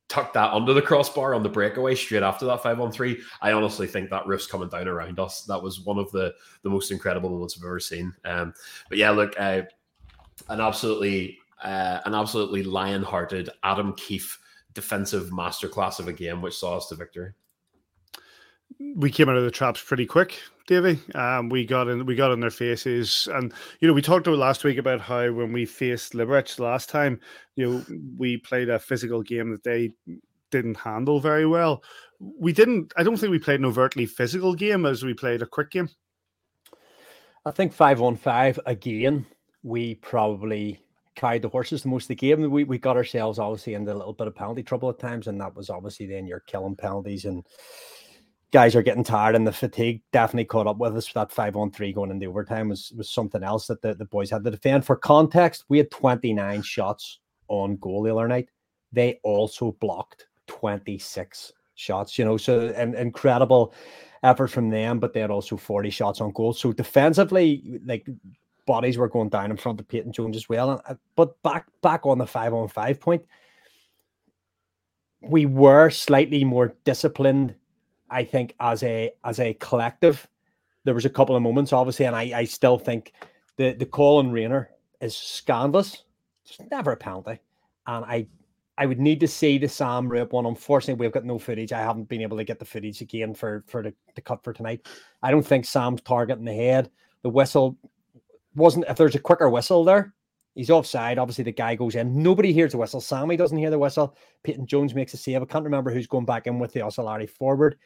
tucked 0.09 0.33
that 0.33 0.53
under 0.53 0.73
the 0.73 0.81
crossbar 0.81 1.33
on 1.33 1.43
the 1.43 1.49
breakaway 1.49 1.95
straight 1.95 2.23
after 2.23 2.45
that 2.45 2.63
five 2.63 2.79
on 2.79 2.91
three, 2.91 3.21
I 3.41 3.51
honestly 3.51 3.87
think 3.87 4.09
that 4.09 4.27
roof's 4.27 4.47
coming 4.47 4.69
down 4.69 4.87
around 4.87 5.19
us. 5.19 5.43
That 5.43 5.61
was 5.61 5.81
one 5.81 5.97
of 5.97 6.11
the 6.11 6.33
the 6.63 6.69
most 6.69 6.91
incredible 6.91 7.29
moments 7.29 7.57
I've 7.57 7.65
ever 7.65 7.79
seen. 7.79 8.13
Um, 8.25 8.53
but 8.89 8.97
yeah, 8.97 9.11
look, 9.11 9.33
uh, 9.39 9.63
an 10.49 10.61
absolutely 10.61 11.39
uh, 11.63 11.99
an 12.05 12.13
absolutely 12.13 12.63
lion-hearted 12.63 13.49
Adam 13.63 13.93
Keefe 13.93 14.39
defensive 14.73 15.31
masterclass 15.31 15.99
of 15.99 16.07
a 16.07 16.13
game, 16.13 16.41
which 16.41 16.55
saw 16.55 16.77
us 16.77 16.87
to 16.87 16.95
victory 16.95 17.33
we 18.95 19.11
came 19.11 19.29
out 19.29 19.37
of 19.37 19.43
the 19.43 19.51
traps 19.51 19.81
pretty 19.81 20.05
quick, 20.05 20.39
Davy. 20.67 20.99
Um, 21.15 21.47
we 21.47 21.65
got 21.65 21.87
in, 21.87 22.05
we 22.05 22.13
got 22.13 22.31
in 22.31 22.41
their 22.41 22.51
faces, 22.51 23.27
and 23.33 23.53
you 23.79 23.87
know, 23.87 23.93
we 23.93 24.01
talked 24.01 24.27
about 24.27 24.37
last 24.37 24.65
week 24.65 24.77
about 24.77 24.99
how 24.99 25.31
when 25.31 25.53
we 25.53 25.65
faced 25.65 26.11
Liberec 26.11 26.59
last 26.59 26.89
time, 26.89 27.21
you 27.55 27.69
know, 27.69 27.85
we 28.17 28.37
played 28.37 28.67
a 28.69 28.77
physical 28.77 29.23
game 29.23 29.49
that 29.51 29.63
they 29.63 29.93
didn't 30.51 30.75
handle 30.75 31.21
very 31.21 31.45
well. 31.45 31.83
We 32.19 32.51
didn't. 32.51 32.91
I 32.97 33.03
don't 33.03 33.15
think 33.15 33.31
we 33.31 33.39
played 33.39 33.61
an 33.61 33.65
overtly 33.65 34.05
physical 34.05 34.53
game 34.53 34.85
as 34.85 35.03
we 35.03 35.13
played 35.13 35.41
a 35.41 35.47
quick 35.47 35.71
game. 35.71 35.89
I 37.45 37.51
think 37.51 37.71
five 37.71 38.01
on 38.01 38.17
five 38.17 38.59
again. 38.65 39.25
We 39.63 39.95
probably 39.95 40.81
carried 41.15 41.41
the 41.43 41.49
horses 41.49 41.83
the 41.83 41.89
most 41.89 42.03
of 42.03 42.09
the 42.09 42.15
game. 42.15 42.51
We 42.51 42.65
we 42.65 42.77
got 42.77 42.97
ourselves 42.97 43.39
obviously 43.39 43.75
into 43.75 43.93
a 43.93 43.95
little 43.95 44.13
bit 44.13 44.27
of 44.27 44.35
penalty 44.35 44.63
trouble 44.63 44.89
at 44.89 44.99
times, 44.99 45.27
and 45.27 45.39
that 45.39 45.55
was 45.55 45.69
obviously 45.69 46.07
then 46.07 46.27
you're 46.27 46.41
killing 46.41 46.75
penalties 46.75 47.23
and 47.23 47.45
guys 48.51 48.75
are 48.75 48.81
getting 48.81 49.03
tired 49.03 49.35
and 49.35 49.45
the 49.45 49.51
fatigue 49.51 50.01
definitely 50.13 50.45
caught 50.45 50.67
up 50.67 50.77
with 50.77 50.95
us. 50.95 51.11
That 51.13 51.31
five 51.31 51.55
on 51.55 51.71
three 51.71 51.91
going 51.91 52.11
into 52.11 52.27
overtime 52.27 52.69
was, 52.69 52.93
was 52.95 53.09
something 53.09 53.43
else 53.43 53.67
that 53.67 53.81
the, 53.81 53.93
the 53.93 54.05
boys 54.05 54.29
had 54.29 54.43
to 54.45 54.51
defend. 54.51 54.85
For 54.85 54.95
context, 54.95 55.65
we 55.69 55.77
had 55.77 55.91
29 55.91 56.61
shots 56.61 57.19
on 57.49 57.77
goal 57.77 58.03
the 58.03 58.13
other 58.13 58.27
night. 58.27 58.49
They 58.93 59.19
also 59.23 59.73
blocked 59.81 60.27
26 60.47 61.51
shots, 61.75 62.17
you 62.17 62.25
know, 62.25 62.37
so 62.37 62.67
an 62.75 62.95
incredible 62.95 63.73
effort 64.23 64.47
from 64.47 64.69
them, 64.69 64.99
but 64.99 65.13
they 65.13 65.19
had 65.19 65.29
also 65.29 65.57
40 65.57 65.89
shots 65.89 66.21
on 66.21 66.31
goal. 66.31 66.53
So 66.53 66.71
defensively, 66.71 67.79
like 67.85 68.07
bodies 68.65 68.97
were 68.97 69.09
going 69.09 69.29
down 69.29 69.51
in 69.51 69.57
front 69.57 69.79
of 69.79 69.87
Peyton 69.87 70.13
Jones 70.13 70.37
as 70.37 70.47
well. 70.47 70.81
Uh, 70.87 70.95
but 71.15 71.41
back 71.43 71.67
back 71.81 72.05
on 72.05 72.17
the 72.17 72.25
five 72.25 72.53
on 72.53 72.67
five 72.69 72.99
point, 72.99 73.23
we 75.21 75.45
were 75.45 75.89
slightly 75.89 76.43
more 76.43 76.73
disciplined 76.85 77.55
I 78.09 78.23
think 78.23 78.55
as 78.59 78.83
a 78.83 79.11
as 79.23 79.39
a 79.39 79.53
collective, 79.55 80.27
there 80.83 80.93
was 80.93 81.05
a 81.05 81.09
couple 81.09 81.35
of 81.35 81.41
moments, 81.41 81.73
obviously, 81.73 82.05
and 82.05 82.15
I, 82.15 82.31
I 82.35 82.43
still 82.45 82.77
think 82.77 83.13
the 83.57 83.73
the 83.73 83.85
call 83.85 84.19
on 84.19 84.31
Rayner 84.31 84.69
is 85.01 85.15
scandalous. 85.15 86.03
It's 86.45 86.59
never 86.71 86.93
a 86.93 86.97
penalty, 86.97 87.39
and 87.87 88.05
I 88.05 88.27
I 88.77 88.85
would 88.85 88.99
need 88.99 89.19
to 89.19 89.27
see 89.27 89.57
the 89.57 89.67
Sam 89.67 90.09
Ruopp 90.09 90.31
one. 90.31 90.45
Unfortunately, 90.45 91.03
we've 91.03 91.13
got 91.13 91.25
no 91.25 91.39
footage. 91.39 91.73
I 91.73 91.81
haven't 91.81 92.09
been 92.09 92.21
able 92.21 92.37
to 92.37 92.43
get 92.43 92.59
the 92.59 92.65
footage 92.65 93.01
again 93.01 93.33
for 93.33 93.63
for 93.67 93.83
the, 93.83 93.93
the 94.15 94.21
cut 94.21 94.43
for 94.43 94.53
tonight. 94.53 94.87
I 95.21 95.31
don't 95.31 95.45
think 95.45 95.65
Sam's 95.65 96.01
target 96.01 96.39
in 96.39 96.45
the 96.45 96.53
head. 96.53 96.89
The 97.23 97.29
whistle 97.29 97.77
wasn't. 98.55 98.85
If 98.87 98.97
there's 98.97 99.15
a 99.15 99.19
quicker 99.19 99.49
whistle 99.49 99.83
there, 99.83 100.13
He's 100.57 100.71
offside. 100.71 101.19
Obviously, 101.19 101.43
the 101.43 101.51
guy 101.51 101.75
goes 101.75 101.93
in. 101.93 102.23
Nobody 102.23 102.51
hears 102.51 102.71
the 102.71 102.79
whistle. 102.79 102.99
Sammy 102.99 103.37
doesn't 103.37 103.59
hear 103.59 103.69
the 103.69 103.77
whistle. 103.77 104.17
Peyton 104.41 104.65
Jones 104.65 104.95
makes 104.95 105.13
a 105.13 105.17
save. 105.17 105.43
I 105.43 105.45
can't 105.45 105.63
remember 105.63 105.91
who's 105.91 106.07
going 106.07 106.25
back 106.25 106.47
in 106.47 106.57
with 106.57 106.73
the 106.73 106.79
Oceláři 106.79 107.29
forward. 107.29 107.77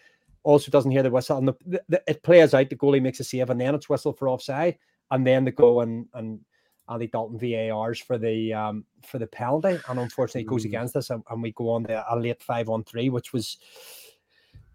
Also 0.44 0.72
doesn't 0.72 0.92
hear 0.92 1.04
the 1.04 1.12
whistle. 1.12 1.38
And 1.38 1.48
the, 1.48 1.54
the, 1.66 1.84
the, 1.90 2.04
it 2.08 2.24
plays 2.24 2.54
out. 2.54 2.70
The 2.70 2.76
goalie 2.76 3.02
makes 3.02 3.20
a 3.20 3.24
save, 3.24 3.50
and 3.50 3.62
then 3.62 3.76
it's 3.76 3.90
whistle 3.90 4.14
for 4.14 4.30
offside. 4.30 4.78
And 5.12 5.26
then 5.26 5.46
they 5.46 5.52
go 5.52 5.82
and 5.82 6.08
and 6.14 6.40
Andy 6.90 7.08
Dalton 7.08 7.40
VARs 7.40 8.00
for 8.00 8.18
the 8.18 8.54
um 8.54 8.86
for 9.06 9.20
the 9.20 9.28
penalty. 9.28 9.80
And 9.88 10.00
unfortunately, 10.00 10.42
it 10.42 10.48
goes 10.48 10.64
mm. 10.64 10.68
against 10.68 10.96
us, 10.96 11.10
and, 11.10 11.24
and 11.30 11.42
we 11.42 11.52
go 11.52 11.70
on 11.70 11.84
the 11.84 12.04
a 12.12 12.16
late 12.18 12.42
five 12.42 12.70
on 12.70 12.84
three, 12.84 13.10
which 13.10 13.34
was 13.34 13.58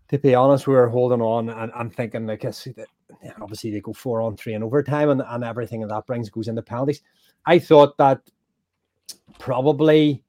to 0.09 0.19
be 0.19 0.35
honest, 0.35 0.67
we 0.67 0.75
were 0.75 0.89
holding 0.89 1.21
on 1.21 1.49
and, 1.49 1.73
and 1.75 1.95
thinking 1.95 2.27
like 2.27 2.45
I 2.45 2.51
see 2.53 2.71
that 2.73 2.87
obviously 3.41 3.71
they 3.71 3.81
go 3.81 3.93
four 3.93 4.21
on 4.21 4.37
three 4.37 4.55
in 4.55 4.63
overtime 4.63 5.11
and, 5.11 5.23
and 5.27 5.45
everything 5.45 5.83
and 5.83 5.91
that 5.91 6.07
brings 6.07 6.31
goes 6.31 6.49
into 6.49 6.63
penalties. 6.63 7.03
I 7.45 7.59
thought 7.59 7.97
that 7.99 8.21
probably 9.39 10.23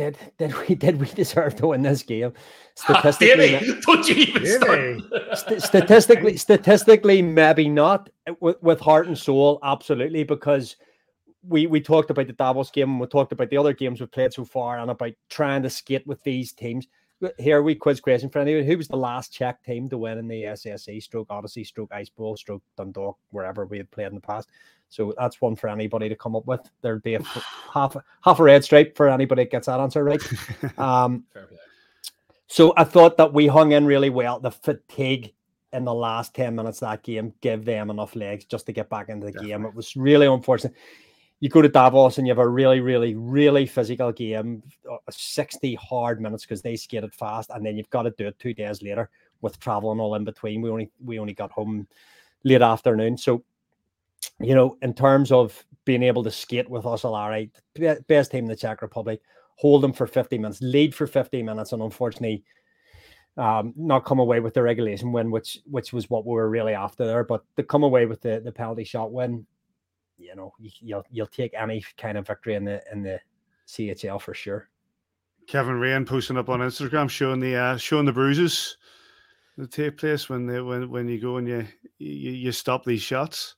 did 0.00 0.16
did 0.38 0.54
we 0.56 0.74
did 0.74 0.98
we 0.98 1.06
deserve 1.08 1.56
to 1.56 1.68
win 1.68 1.82
this 1.82 2.02
game? 2.02 2.32
Statistically, 2.74 3.60
don't 3.86 4.08
you 4.08 4.14
even 4.14 5.02
st- 5.34 5.62
statistically 5.62 6.36
statistically 6.38 7.20
maybe 7.20 7.68
not 7.68 8.08
with, 8.40 8.62
with 8.62 8.80
heart 8.80 9.06
and 9.08 9.18
soul 9.18 9.58
absolutely 9.62 10.24
because 10.24 10.76
we 11.46 11.66
we 11.66 11.80
talked 11.80 12.10
about 12.10 12.26
the 12.26 12.32
Davos 12.32 12.70
game 12.70 12.90
and 12.90 13.00
we 13.00 13.06
talked 13.06 13.32
about 13.32 13.50
the 13.50 13.58
other 13.58 13.74
games 13.74 14.00
we've 14.00 14.10
played 14.10 14.32
so 14.32 14.44
far 14.44 14.78
and 14.78 14.90
about 14.90 15.12
trying 15.28 15.62
to 15.62 15.70
skate 15.70 16.06
with 16.06 16.22
these 16.22 16.52
teams. 16.52 16.86
Here 17.38 17.60
we 17.60 17.74
quiz 17.74 18.00
question 18.00 18.30
for 18.30 18.38
anyone. 18.38 18.64
Who 18.64 18.78
was 18.78 18.88
the 18.88 18.96
last 18.96 19.34
Czech 19.34 19.62
team 19.62 19.90
to 19.90 19.98
win 19.98 20.16
in 20.16 20.26
the 20.26 20.44
SSE 20.44 21.02
stroke 21.02 21.26
Odyssey 21.28 21.64
stroke 21.64 21.92
Ice 21.92 22.08
Bowl 22.08 22.34
stroke 22.38 22.62
Dundalk, 22.78 23.18
wherever 23.28 23.66
we 23.66 23.76
had 23.76 23.90
played 23.90 24.06
in 24.06 24.14
the 24.14 24.22
past? 24.22 24.48
So 24.90 25.14
that's 25.18 25.40
one 25.40 25.56
for 25.56 25.68
anybody 25.68 26.08
to 26.08 26.16
come 26.16 26.36
up 26.36 26.46
with. 26.46 26.60
There'd 26.82 27.02
be 27.02 27.14
a 27.14 27.22
half 27.72 27.96
half 28.22 28.38
a 28.38 28.42
red 28.42 28.64
stripe 28.64 28.96
for 28.96 29.08
anybody 29.08 29.44
that 29.44 29.50
gets 29.50 29.66
that 29.66 29.80
answer 29.80 30.04
right. 30.04 30.22
Um, 30.78 31.24
so 32.46 32.72
I 32.76 32.84
thought 32.84 33.16
that 33.16 33.32
we 33.32 33.46
hung 33.46 33.72
in 33.72 33.86
really 33.86 34.10
well. 34.10 34.40
The 34.40 34.50
fatigue 34.50 35.32
in 35.72 35.84
the 35.84 35.94
last 35.94 36.34
10 36.34 36.56
minutes 36.56 36.82
of 36.82 36.90
that 36.90 37.04
game 37.04 37.32
give 37.40 37.64
them 37.64 37.90
enough 37.90 38.16
legs 38.16 38.44
just 38.44 38.66
to 38.66 38.72
get 38.72 38.90
back 38.90 39.08
into 39.08 39.26
the 39.26 39.32
Definitely. 39.32 39.50
game. 39.50 39.64
It 39.66 39.74
was 39.74 39.94
really 39.94 40.26
unfortunate 40.26 40.74
you 41.40 41.48
go 41.48 41.62
to 41.62 41.68
Davos 41.68 42.18
and 42.18 42.26
you 42.26 42.30
have 42.30 42.38
a 42.38 42.46
really, 42.46 42.80
really, 42.80 43.14
really 43.14 43.66
physical 43.66 44.12
game, 44.12 44.62
uh, 44.90 44.98
60 45.10 45.74
hard 45.74 46.20
minutes 46.20 46.44
because 46.44 46.60
they 46.60 46.76
skated 46.76 47.14
fast, 47.14 47.50
and 47.50 47.64
then 47.64 47.76
you've 47.78 47.90
got 47.90 48.02
to 48.02 48.10
do 48.16 48.28
it 48.28 48.38
two 48.38 48.52
days 48.52 48.82
later 48.82 49.08
with 49.40 49.58
travel 49.58 49.90
and 49.90 50.00
all 50.00 50.14
in 50.14 50.24
between. 50.24 50.60
We 50.60 50.68
only 50.68 50.90
we 51.02 51.18
only 51.18 51.32
got 51.32 51.50
home 51.50 51.88
late 52.44 52.60
afternoon. 52.60 53.16
So, 53.16 53.42
you 54.40 54.54
know, 54.54 54.76
in 54.82 54.94
terms 54.94 55.32
of 55.32 55.64
being 55.84 56.02
able 56.02 56.22
to 56.24 56.30
skate 56.30 56.68
with 56.68 56.84
Oceláři, 56.84 57.50
best 58.06 58.30
team 58.30 58.44
in 58.44 58.50
the 58.50 58.56
Czech 58.56 58.82
Republic, 58.82 59.20
hold 59.56 59.82
them 59.82 59.92
for 59.92 60.06
50 60.06 60.38
minutes, 60.38 60.60
lead 60.62 60.94
for 60.94 61.06
50 61.06 61.42
minutes, 61.42 61.72
and 61.72 61.82
unfortunately 61.82 62.44
um, 63.36 63.72
not 63.76 64.04
come 64.04 64.18
away 64.18 64.40
with 64.40 64.54
the 64.54 64.62
regulation 64.62 65.12
win, 65.12 65.30
which 65.30 65.58
which 65.64 65.92
was 65.92 66.10
what 66.10 66.26
we 66.26 66.34
were 66.34 66.50
really 66.50 66.74
after 66.74 67.06
there. 67.06 67.24
But 67.24 67.44
to 67.56 67.62
come 67.62 67.82
away 67.82 68.06
with 68.06 68.20
the, 68.20 68.40
the 68.44 68.52
penalty 68.52 68.84
shot 68.84 69.12
win, 69.12 69.46
you 70.18 70.34
know 70.34 70.52
you, 70.58 70.96
will 70.96 71.04
you'll 71.10 71.26
take 71.26 71.54
any 71.54 71.84
kind 71.96 72.18
of 72.18 72.26
victory 72.26 72.54
in 72.54 72.64
the 72.64 72.82
in 72.92 73.02
the 73.02 73.20
CHL 73.66 74.20
for 74.20 74.34
sure. 74.34 74.68
Kevin 75.46 75.80
Raine 75.80 76.04
posting 76.04 76.36
up 76.36 76.48
on 76.48 76.60
Instagram 76.60 77.08
showing 77.08 77.40
the 77.40 77.56
uh, 77.56 77.76
showing 77.76 78.04
the 78.04 78.12
bruises 78.12 78.76
that 79.56 79.70
take 79.70 79.96
place 79.96 80.28
when 80.28 80.46
they, 80.46 80.60
when 80.60 80.90
when 80.90 81.08
you 81.08 81.20
go 81.20 81.36
and 81.36 81.48
you 81.48 81.66
you, 81.98 82.32
you 82.32 82.52
stop 82.52 82.84
these 82.84 83.02
shots. 83.02 83.54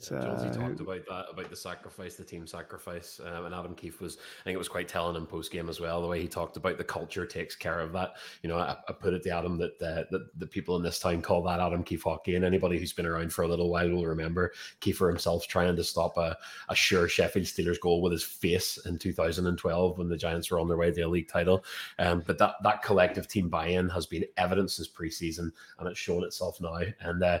Yeah, 0.00 0.20
Jonesy 0.20 0.48
uh, 0.48 0.52
talked 0.52 0.80
about 0.80 1.06
that, 1.08 1.26
about 1.30 1.50
the 1.50 1.56
sacrifice, 1.56 2.16
the 2.16 2.24
team 2.24 2.46
sacrifice, 2.46 3.20
um, 3.24 3.46
and 3.46 3.54
Adam 3.54 3.74
Keefe 3.74 4.00
was, 4.00 4.16
I 4.16 4.44
think 4.44 4.54
it 4.54 4.58
was 4.58 4.68
quite 4.68 4.88
telling 4.88 5.16
in 5.16 5.26
post 5.26 5.52
game 5.52 5.68
as 5.68 5.80
well. 5.80 6.02
The 6.02 6.08
way 6.08 6.20
he 6.20 6.28
talked 6.28 6.56
about 6.56 6.78
the 6.78 6.84
culture 6.84 7.26
takes 7.26 7.56
care 7.56 7.80
of 7.80 7.92
that. 7.92 8.14
You 8.42 8.48
know, 8.48 8.58
I, 8.58 8.76
I 8.88 8.92
put 8.92 9.14
it 9.14 9.22
to 9.24 9.30
Adam 9.30 9.58
that 9.58 9.80
uh, 9.82 10.04
that 10.10 10.28
the 10.38 10.46
people 10.46 10.76
in 10.76 10.82
this 10.82 10.98
town 10.98 11.22
call 11.22 11.42
that 11.44 11.60
Adam 11.60 11.82
Keefe 11.82 12.02
hockey, 12.02 12.36
and 12.36 12.44
anybody 12.44 12.78
who's 12.78 12.92
been 12.92 13.06
around 13.06 13.32
for 13.32 13.42
a 13.42 13.48
little 13.48 13.70
while 13.70 13.88
will 13.90 14.06
remember 14.06 14.52
Kiefer 14.80 15.08
himself 15.08 15.46
trying 15.46 15.76
to 15.76 15.84
stop 15.84 16.16
a, 16.16 16.36
a 16.68 16.74
sure 16.74 17.08
Sheffield 17.08 17.46
Steelers 17.46 17.80
goal 17.80 18.02
with 18.02 18.12
his 18.12 18.24
face 18.24 18.78
in 18.86 18.98
2012 18.98 19.98
when 19.98 20.08
the 20.08 20.16
Giants 20.16 20.50
were 20.50 20.60
on 20.60 20.68
their 20.68 20.76
way 20.76 20.90
to 20.90 21.02
a 21.02 21.08
league 21.08 21.28
title. 21.28 21.64
Um, 21.98 22.22
but 22.26 22.38
that 22.38 22.56
that 22.62 22.82
collective 22.82 23.28
team 23.28 23.48
buy-in 23.48 23.88
has 23.90 24.06
been 24.06 24.24
evident 24.36 24.70
since 24.70 24.88
preseason, 24.88 25.52
and 25.78 25.88
it's 25.88 25.98
shown 25.98 26.24
itself 26.24 26.60
now. 26.60 26.80
And 27.00 27.22
uh, 27.22 27.38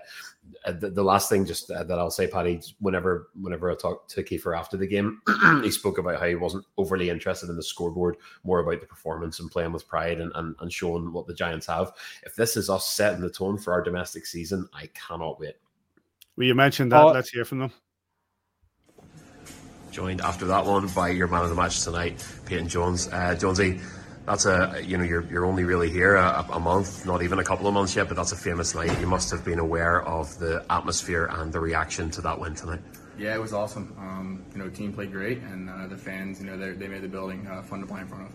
the, 0.72 0.90
the, 0.90 1.02
last 1.02 1.28
thing 1.28 1.44
just 1.44 1.70
uh, 1.70 1.84
that 1.84 1.98
I'll 1.98 2.10
say, 2.10 2.26
Paddy, 2.26 2.60
whenever 2.78 3.28
whenever 3.40 3.70
I 3.70 3.74
talked 3.74 4.10
to 4.12 4.22
Kiefer 4.22 4.56
after 4.56 4.76
the 4.76 4.86
game, 4.86 5.20
he 5.62 5.70
spoke 5.70 5.98
about 5.98 6.18
how 6.18 6.26
he 6.26 6.34
wasn't 6.34 6.64
overly 6.78 7.10
interested 7.10 7.50
in 7.50 7.56
the 7.56 7.62
scoreboard, 7.62 8.16
more 8.44 8.60
about 8.60 8.80
the 8.80 8.86
performance 8.86 9.40
and 9.40 9.50
playing 9.50 9.72
with 9.72 9.86
pride 9.86 10.20
and, 10.20 10.32
and, 10.34 10.54
and 10.60 10.72
showing 10.72 11.12
what 11.12 11.26
the 11.26 11.34
Giants 11.34 11.66
have. 11.66 11.92
If 12.24 12.34
this 12.34 12.56
is 12.56 12.70
us 12.70 12.88
setting 12.88 13.20
the 13.20 13.30
tone 13.30 13.58
for 13.58 13.72
our 13.72 13.82
domestic 13.82 14.26
season, 14.26 14.68
I 14.72 14.88
cannot 14.94 15.38
wait. 15.38 15.56
Well, 16.36 16.46
you 16.46 16.54
mentioned 16.54 16.92
that. 16.92 17.02
Let's 17.02 17.30
hear 17.30 17.44
from 17.44 17.58
them. 17.58 17.72
Joined 19.90 20.22
after 20.22 20.46
that 20.46 20.66
one 20.66 20.88
by 20.88 21.10
your 21.10 21.28
man 21.28 21.44
of 21.44 21.50
the 21.50 21.54
match 21.54 21.84
tonight, 21.84 22.26
Peyton 22.46 22.68
Jones. 22.68 23.08
Uh, 23.12 23.36
Jonesy, 23.36 23.80
that's 24.26 24.46
a 24.46 24.80
you 24.82 24.96
know 24.96 25.04
you're 25.04 25.24
you're 25.30 25.44
only 25.44 25.64
really 25.64 25.90
here 25.90 26.16
a, 26.16 26.46
a, 26.52 26.60
month, 26.60 27.04
not 27.04 27.22
even 27.22 27.38
a 27.38 27.44
couple 27.44 27.66
of 27.66 27.74
months 27.74 27.94
yet, 27.94 28.08
but 28.08 28.16
that's 28.16 28.32
a 28.32 28.36
famous 28.36 28.74
night. 28.74 28.98
You 29.00 29.06
must 29.06 29.30
have 29.30 29.44
been 29.44 29.58
aware 29.58 30.02
of 30.02 30.38
the 30.38 30.64
atmosphere 30.70 31.26
and 31.30 31.52
the 31.52 31.60
reaction 31.60 32.10
to 32.12 32.22
that 32.22 32.38
win 32.38 32.54
tonight. 32.54 32.80
Yeah, 33.18 33.34
it 33.34 33.40
was 33.40 33.52
awesome. 33.52 33.94
Um, 33.98 34.44
you 34.52 34.58
know, 34.58 34.68
team 34.68 34.92
played 34.92 35.12
great, 35.12 35.38
and 35.42 35.70
uh, 35.70 35.86
the 35.86 35.96
fans, 35.96 36.40
you 36.40 36.46
know, 36.46 36.56
they 36.56 36.88
made 36.88 37.02
the 37.02 37.08
building 37.08 37.46
uh, 37.46 37.62
fun 37.62 37.80
to 37.80 37.86
play 37.86 38.00
in 38.00 38.08
front 38.08 38.24
of. 38.24 38.32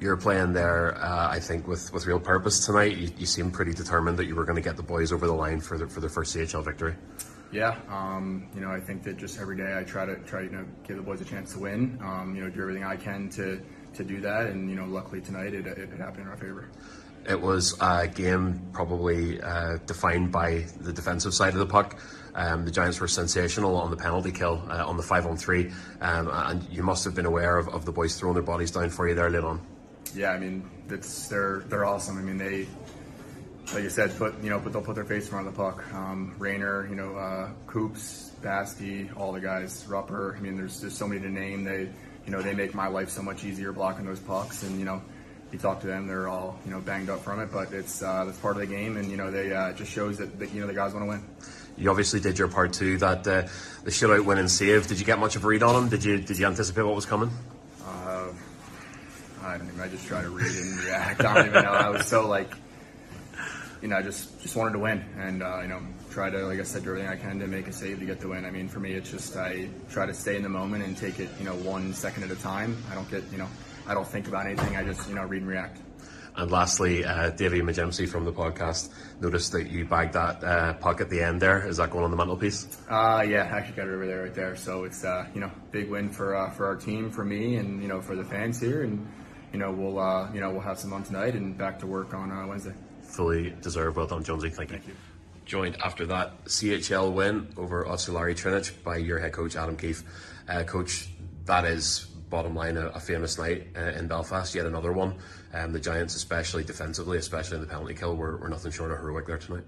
You're 0.00 0.16
playing 0.16 0.52
there, 0.52 0.96
uh, 1.02 1.28
I 1.30 1.40
think, 1.40 1.66
with, 1.66 1.92
with 1.92 2.06
real 2.06 2.20
purpose 2.20 2.64
tonight. 2.64 2.96
You, 2.96 3.10
you 3.16 3.26
seem 3.26 3.50
pretty 3.50 3.72
determined 3.72 4.18
that 4.18 4.26
you 4.26 4.34
were 4.34 4.44
going 4.44 4.56
to 4.56 4.62
get 4.62 4.76
the 4.76 4.82
boys 4.82 5.12
over 5.12 5.26
the 5.26 5.32
line 5.32 5.60
for 5.60 5.78
the, 5.78 5.86
for 5.86 6.00
their 6.00 6.10
first 6.10 6.36
CHL 6.36 6.64
victory. 6.64 6.94
Yeah, 7.52 7.76
um, 7.88 8.46
you 8.54 8.60
know, 8.60 8.70
I 8.70 8.78
think 8.78 9.02
that 9.04 9.16
just 9.16 9.40
every 9.40 9.56
day 9.56 9.76
I 9.76 9.82
try 9.84 10.06
to 10.06 10.16
try 10.16 10.40
to 10.40 10.46
you 10.46 10.52
know 10.52 10.64
give 10.86 10.96
the 10.96 11.02
boys 11.02 11.20
a 11.20 11.24
chance 11.24 11.52
to 11.54 11.58
win. 11.58 11.98
Um, 12.02 12.34
you 12.36 12.42
know, 12.42 12.50
do 12.50 12.60
everything 12.60 12.84
I 12.84 12.96
can 12.96 13.28
to 13.30 13.60
to 13.94 14.04
do 14.04 14.20
that. 14.20 14.46
And 14.46 14.68
you 14.68 14.76
know, 14.76 14.86
luckily 14.86 15.20
tonight 15.20 15.54
it, 15.54 15.66
it, 15.66 15.88
happened 15.98 16.24
in 16.24 16.28
our 16.28 16.36
favor. 16.36 16.68
It 17.28 17.40
was 17.40 17.76
a 17.80 18.08
game 18.08 18.60
probably 18.72 19.40
uh, 19.40 19.78
defined 19.86 20.32
by 20.32 20.66
the 20.80 20.92
defensive 20.92 21.34
side 21.34 21.52
of 21.52 21.58
the 21.58 21.66
puck. 21.66 21.98
Um, 22.34 22.64
the 22.64 22.70
Giants 22.70 23.00
were 23.00 23.08
sensational 23.08 23.76
on 23.76 23.90
the 23.90 23.96
penalty 23.96 24.32
kill 24.32 24.62
uh, 24.68 24.86
on 24.86 24.96
the 24.96 25.02
five 25.02 25.26
on 25.26 25.36
three, 25.36 25.70
um, 26.00 26.30
and 26.32 26.66
you 26.70 26.82
must 26.82 27.04
have 27.04 27.14
been 27.14 27.26
aware 27.26 27.58
of, 27.58 27.68
of 27.68 27.84
the 27.84 27.92
boys 27.92 28.18
throwing 28.18 28.34
their 28.34 28.42
bodies 28.42 28.70
down 28.70 28.88
for 28.88 29.08
you 29.08 29.14
there 29.14 29.28
late 29.28 29.44
on. 29.44 29.60
Yeah, 30.14 30.30
I 30.30 30.38
mean, 30.38 30.68
it's 30.88 31.28
they're 31.28 31.60
they're 31.68 31.84
awesome. 31.84 32.18
I 32.18 32.22
mean, 32.22 32.38
they 32.38 32.66
like 33.72 33.82
you 33.84 33.90
said, 33.90 34.16
put 34.16 34.42
you 34.42 34.50
know, 34.50 34.58
but 34.58 34.72
they'll 34.72 34.82
put 34.82 34.94
their 34.94 35.04
face 35.04 35.24
in 35.24 35.30
front 35.30 35.46
of 35.46 35.54
the 35.54 35.62
puck. 35.62 35.92
Um, 35.94 36.34
Rayner, 36.38 36.86
you 36.88 36.96
know, 36.96 37.16
uh, 37.16 37.50
Coops, 37.66 38.30
Basti, 38.42 39.10
all 39.16 39.32
the 39.32 39.40
guys, 39.40 39.84
Rupper. 39.88 40.36
I 40.36 40.40
mean, 40.40 40.56
there's 40.56 40.80
there's 40.80 40.96
so 40.96 41.06
many 41.06 41.20
to 41.20 41.28
name. 41.28 41.64
They 41.64 41.88
you 42.24 42.32
know, 42.32 42.42
they 42.42 42.54
make 42.54 42.74
my 42.74 42.86
life 42.86 43.10
so 43.10 43.22
much 43.22 43.44
easier 43.44 43.72
blocking 43.72 44.04
those 44.04 44.20
pucks. 44.20 44.62
And, 44.62 44.78
you 44.78 44.84
know, 44.84 45.02
you 45.52 45.58
talk 45.58 45.80
to 45.80 45.86
them, 45.86 46.06
they're 46.06 46.28
all, 46.28 46.58
you 46.64 46.70
know, 46.70 46.80
banged 46.80 47.10
up 47.10 47.20
from 47.20 47.40
it, 47.40 47.50
but 47.52 47.72
it's, 47.72 48.02
uh, 48.02 48.24
that's 48.24 48.38
part 48.38 48.56
of 48.56 48.60
the 48.60 48.66
game. 48.66 48.96
And, 48.96 49.10
you 49.10 49.16
know, 49.16 49.30
they, 49.30 49.52
uh, 49.52 49.72
just 49.72 49.90
shows 49.90 50.18
that, 50.18 50.38
that, 50.38 50.52
you 50.52 50.60
know, 50.60 50.66
the 50.66 50.74
guys 50.74 50.92
want 50.92 51.04
to 51.04 51.08
win. 51.08 51.24
You 51.76 51.90
obviously 51.90 52.20
did 52.20 52.38
your 52.38 52.48
part 52.48 52.72
too, 52.72 52.98
that, 52.98 53.26
uh, 53.26 53.48
the 53.84 53.90
shutout 53.90 54.24
win 54.24 54.38
and 54.38 54.50
save. 54.50 54.86
Did 54.86 55.00
you 55.00 55.06
get 55.06 55.18
much 55.18 55.34
of 55.36 55.44
a 55.44 55.48
read 55.48 55.62
on 55.62 55.74
them? 55.74 55.88
Did 55.88 56.04
you, 56.04 56.18
did 56.18 56.38
you 56.38 56.46
anticipate 56.46 56.82
what 56.82 56.94
was 56.94 57.06
coming? 57.06 57.30
Uh, 57.84 58.28
I 59.42 59.58
don't 59.58 59.66
even, 59.66 59.80
I 59.80 59.88
just 59.88 60.06
try 60.06 60.22
to 60.22 60.28
read 60.28 60.54
and 60.54 60.84
react. 60.84 61.24
I 61.24 61.34
don't 61.34 61.46
even 61.46 61.64
know. 61.64 61.72
I 61.72 61.88
was 61.88 62.06
so 62.06 62.28
like, 62.28 62.52
you 63.82 63.88
know, 63.88 63.96
I 63.96 64.02
just, 64.02 64.40
just 64.42 64.54
wanted 64.54 64.72
to 64.72 64.78
win. 64.78 65.04
And, 65.18 65.42
uh, 65.42 65.60
you 65.62 65.68
know, 65.68 65.80
try 66.10 66.28
to, 66.30 66.46
like 66.46 66.60
I 66.60 66.64
said, 66.64 66.84
do 66.84 66.90
everything 66.90 67.08
I 67.08 67.16
can 67.16 67.38
to 67.40 67.46
make 67.46 67.68
a 67.68 67.72
save 67.72 68.00
to 68.00 68.06
get 68.06 68.20
the 68.20 68.28
win. 68.28 68.44
I 68.44 68.50
mean, 68.50 68.68
for 68.68 68.80
me, 68.80 68.92
it's 68.92 69.10
just 69.10 69.36
I 69.36 69.68
try 69.90 70.06
to 70.06 70.14
stay 70.14 70.36
in 70.36 70.42
the 70.42 70.48
moment 70.48 70.84
and 70.84 70.96
take 70.96 71.20
it, 71.20 71.30
you 71.38 71.44
know, 71.44 71.54
one 71.54 71.94
second 71.94 72.24
at 72.24 72.30
a 72.30 72.36
time. 72.36 72.76
I 72.90 72.94
don't 72.94 73.08
get, 73.10 73.22
you 73.30 73.38
know, 73.38 73.48
I 73.86 73.94
don't 73.94 74.06
think 74.06 74.28
about 74.28 74.46
anything. 74.46 74.76
I 74.76 74.84
just, 74.84 75.08
you 75.08 75.14
know, 75.14 75.24
read 75.24 75.42
and 75.42 75.50
react. 75.50 75.78
And 76.36 76.50
lastly, 76.50 77.04
uh, 77.04 77.30
Davey 77.30 77.60
McGimsey 77.60 78.08
from 78.08 78.24
the 78.24 78.32
podcast 78.32 78.90
noticed 79.20 79.52
that 79.52 79.68
you 79.68 79.84
bagged 79.84 80.14
that 80.14 80.42
uh, 80.42 80.72
puck 80.74 81.00
at 81.00 81.10
the 81.10 81.20
end 81.20 81.42
there. 81.42 81.66
Is 81.66 81.78
that 81.78 81.90
going 81.90 82.04
on 82.04 82.10
the 82.10 82.16
mantelpiece? 82.16 82.78
Uh, 82.88 83.24
yeah, 83.28 83.48
I 83.52 83.58
actually 83.58 83.76
got 83.76 83.88
it 83.88 83.94
over 83.94 84.06
there 84.06 84.22
right 84.22 84.34
there. 84.34 84.56
So 84.56 84.84
it's, 84.84 85.04
uh, 85.04 85.26
you 85.34 85.40
know, 85.40 85.50
big 85.72 85.90
win 85.90 86.08
for 86.08 86.36
uh, 86.36 86.50
for 86.50 86.66
our 86.66 86.76
team, 86.76 87.10
for 87.10 87.24
me, 87.24 87.56
and, 87.56 87.82
you 87.82 87.88
know, 87.88 88.00
for 88.00 88.14
the 88.14 88.24
fans 88.24 88.60
here. 88.60 88.82
And, 88.82 89.06
you 89.52 89.58
know, 89.58 89.72
we'll, 89.72 89.98
uh, 89.98 90.32
you 90.32 90.40
know, 90.40 90.50
we'll 90.50 90.60
have 90.60 90.78
some 90.78 90.90
fun 90.90 91.02
tonight 91.02 91.34
and 91.34 91.58
back 91.58 91.80
to 91.80 91.86
work 91.86 92.14
on 92.14 92.30
uh, 92.30 92.46
Wednesday. 92.46 92.74
Fully 93.02 93.50
deserved. 93.60 93.96
Well 93.96 94.06
done, 94.06 94.22
Jonesy. 94.22 94.50
Thank 94.50 94.70
you. 94.70 94.78
Thank 94.78 94.88
you 94.88 95.09
joined 95.50 95.76
after 95.82 96.06
that 96.06 96.44
CHL 96.44 97.12
win 97.12 97.48
over 97.56 97.84
Oceláři 97.84 98.34
Trinec 98.34 98.72
by 98.84 98.98
your 98.98 99.18
head 99.18 99.32
coach 99.32 99.56
Adam 99.56 99.76
Keefe. 99.76 100.04
Uh, 100.48 100.62
coach, 100.62 101.08
that 101.46 101.64
is 101.64 102.06
bottom 102.30 102.54
line 102.54 102.76
a, 102.76 102.86
a 102.86 103.00
famous 103.00 103.36
night 103.36 103.66
uh, 103.76 103.98
in 103.98 104.06
Belfast. 104.06 104.54
Yet 104.54 104.66
another 104.66 104.92
one. 104.92 105.16
Um, 105.52 105.72
the 105.72 105.80
Giants, 105.80 106.14
especially 106.14 106.62
defensively, 106.62 107.18
especially 107.18 107.56
in 107.56 107.62
the 107.62 107.66
penalty 107.66 107.94
kill, 107.94 108.14
were, 108.14 108.36
were 108.36 108.48
nothing 108.48 108.70
short 108.70 108.92
of 108.92 108.98
heroic 108.98 109.26
there 109.26 109.38
tonight. 109.38 109.64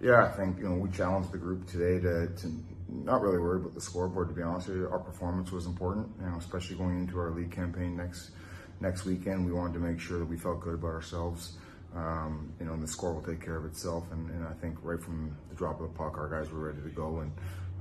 Yeah, 0.00 0.24
I 0.24 0.28
think 0.30 0.58
you 0.58 0.68
know 0.68 0.76
we 0.76 0.88
challenged 0.90 1.30
the 1.30 1.38
group 1.38 1.66
today 1.66 2.00
to, 2.00 2.28
to 2.28 2.64
not 2.88 3.20
really 3.20 3.38
worry 3.38 3.60
about 3.60 3.74
the 3.74 3.82
scoreboard. 3.82 4.28
To 4.28 4.34
be 4.34 4.42
honest 4.42 4.68
with 4.68 4.78
you, 4.78 4.88
our 4.88 4.98
performance 4.98 5.52
was 5.52 5.66
important. 5.66 6.08
You 6.20 6.30
know, 6.30 6.38
especially 6.38 6.76
going 6.76 6.98
into 7.00 7.18
our 7.18 7.30
league 7.30 7.50
campaign 7.50 7.96
next 7.96 8.30
next 8.80 9.04
weekend, 9.04 9.44
we 9.44 9.52
wanted 9.52 9.74
to 9.74 9.80
make 9.80 10.00
sure 10.00 10.18
that 10.18 10.24
we 10.24 10.38
felt 10.38 10.60
good 10.60 10.74
about 10.74 10.94
ourselves. 10.94 11.58
Um, 11.98 12.52
you 12.60 12.66
know, 12.66 12.74
and 12.74 12.82
the 12.82 12.86
score 12.86 13.12
will 13.12 13.22
take 13.22 13.44
care 13.44 13.56
of 13.56 13.64
itself. 13.64 14.04
And, 14.12 14.30
and, 14.30 14.46
I 14.46 14.52
think 14.52 14.76
right 14.82 15.00
from 15.00 15.36
the 15.48 15.56
drop 15.56 15.80
of 15.80 15.90
the 15.90 15.98
puck, 15.98 16.16
our 16.16 16.28
guys 16.28 16.52
were 16.52 16.60
ready 16.60 16.80
to 16.82 16.90
go. 16.90 17.20
And 17.20 17.32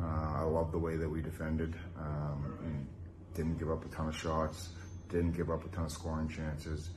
uh, 0.02 0.40
I 0.40 0.42
love 0.42 0.72
the 0.72 0.80
way 0.80 0.96
that 0.96 1.08
we 1.08 1.22
defended. 1.22 1.76
Um, 2.00 2.58
and 2.66 2.88
didn't 3.38 3.60
give 3.60 3.70
up 3.70 3.86
a 3.86 3.88
ton 3.90 4.08
of 4.08 4.18
shots, 4.18 4.70
didn't 5.10 5.38
give 5.38 5.52
up 5.52 5.64
a 5.64 5.70
ton 5.70 5.86
of 5.86 5.92
scoring 5.92 6.28
chances. 6.28 6.90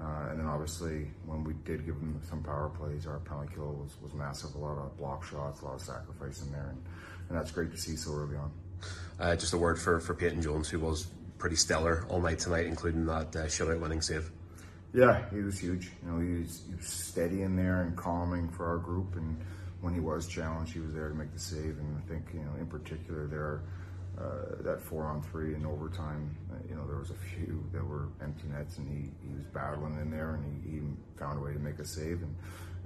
Uh, 0.00 0.28
and 0.30 0.38
then 0.38 0.46
obviously, 0.46 1.08
when 1.26 1.42
we 1.42 1.54
did 1.64 1.84
give 1.84 1.96
them 1.96 2.20
some 2.30 2.40
power 2.42 2.68
plays, 2.68 3.04
our 3.06 3.18
penalty 3.18 3.52
kill 3.54 3.72
was, 3.72 3.96
was 4.00 4.14
massive. 4.14 4.54
A 4.54 4.58
lot 4.58 4.78
of 4.78 4.96
block 4.96 5.24
shots, 5.24 5.60
a 5.60 5.64
lot 5.64 5.74
of 5.74 5.80
sacrifice 5.80 6.40
in 6.40 6.52
there, 6.52 6.68
and, 6.70 6.80
and 7.28 7.36
that's 7.36 7.50
great 7.50 7.72
to 7.72 7.76
see 7.76 7.96
so 7.96 8.12
early 8.12 8.36
on. 8.36 8.52
Uh, 9.18 9.34
just 9.34 9.52
a 9.54 9.58
word 9.58 9.76
for 9.76 9.98
for 9.98 10.14
Peyton 10.14 10.40
Jones, 10.40 10.68
who 10.68 10.78
was 10.78 11.08
pretty 11.38 11.56
stellar 11.56 12.06
all 12.08 12.20
night 12.20 12.38
tonight, 12.38 12.66
including 12.66 13.06
that 13.06 13.34
uh, 13.34 13.46
shutout 13.46 13.80
winning 13.80 14.00
save. 14.00 14.30
Yeah, 14.94 15.28
he 15.30 15.42
was 15.42 15.58
huge. 15.58 15.90
You 16.02 16.10
know, 16.10 16.20
he 16.20 16.42
was, 16.42 16.62
he 16.68 16.74
was 16.74 16.86
steady 16.86 17.42
in 17.42 17.56
there 17.56 17.82
and 17.82 17.96
calming 17.96 18.48
for 18.48 18.66
our 18.66 18.78
group. 18.78 19.16
And 19.16 19.38
when 19.80 19.92
he 19.92 20.00
was 20.00 20.26
challenged, 20.26 20.72
he 20.72 20.80
was 20.80 20.94
there 20.94 21.08
to 21.08 21.14
make 21.14 21.32
the 21.32 21.38
save. 21.38 21.78
And 21.78 21.98
I 21.98 22.08
think, 22.08 22.24
you 22.32 22.40
know, 22.40 22.54
in 22.58 22.66
particular, 22.66 23.26
there, 23.26 23.60
uh, 24.18 24.62
that 24.62 24.80
four 24.80 25.04
on 25.04 25.22
three 25.22 25.54
in 25.54 25.66
overtime, 25.66 26.34
uh, 26.50 26.56
you 26.68 26.74
know, 26.74 26.86
there 26.86 26.96
was 26.96 27.10
a 27.10 27.14
few 27.14 27.62
that 27.72 27.84
were 27.84 28.08
empty 28.22 28.48
nets, 28.48 28.78
and 28.78 28.88
he, 28.88 29.10
he 29.28 29.34
was 29.34 29.44
battling 29.54 30.00
in 30.00 30.10
there, 30.10 30.34
and 30.34 30.62
he, 30.64 30.70
he 30.70 30.80
found 31.18 31.38
a 31.38 31.42
way 31.42 31.52
to 31.52 31.58
make 31.58 31.78
a 31.78 31.84
save. 31.84 32.22
And, 32.22 32.34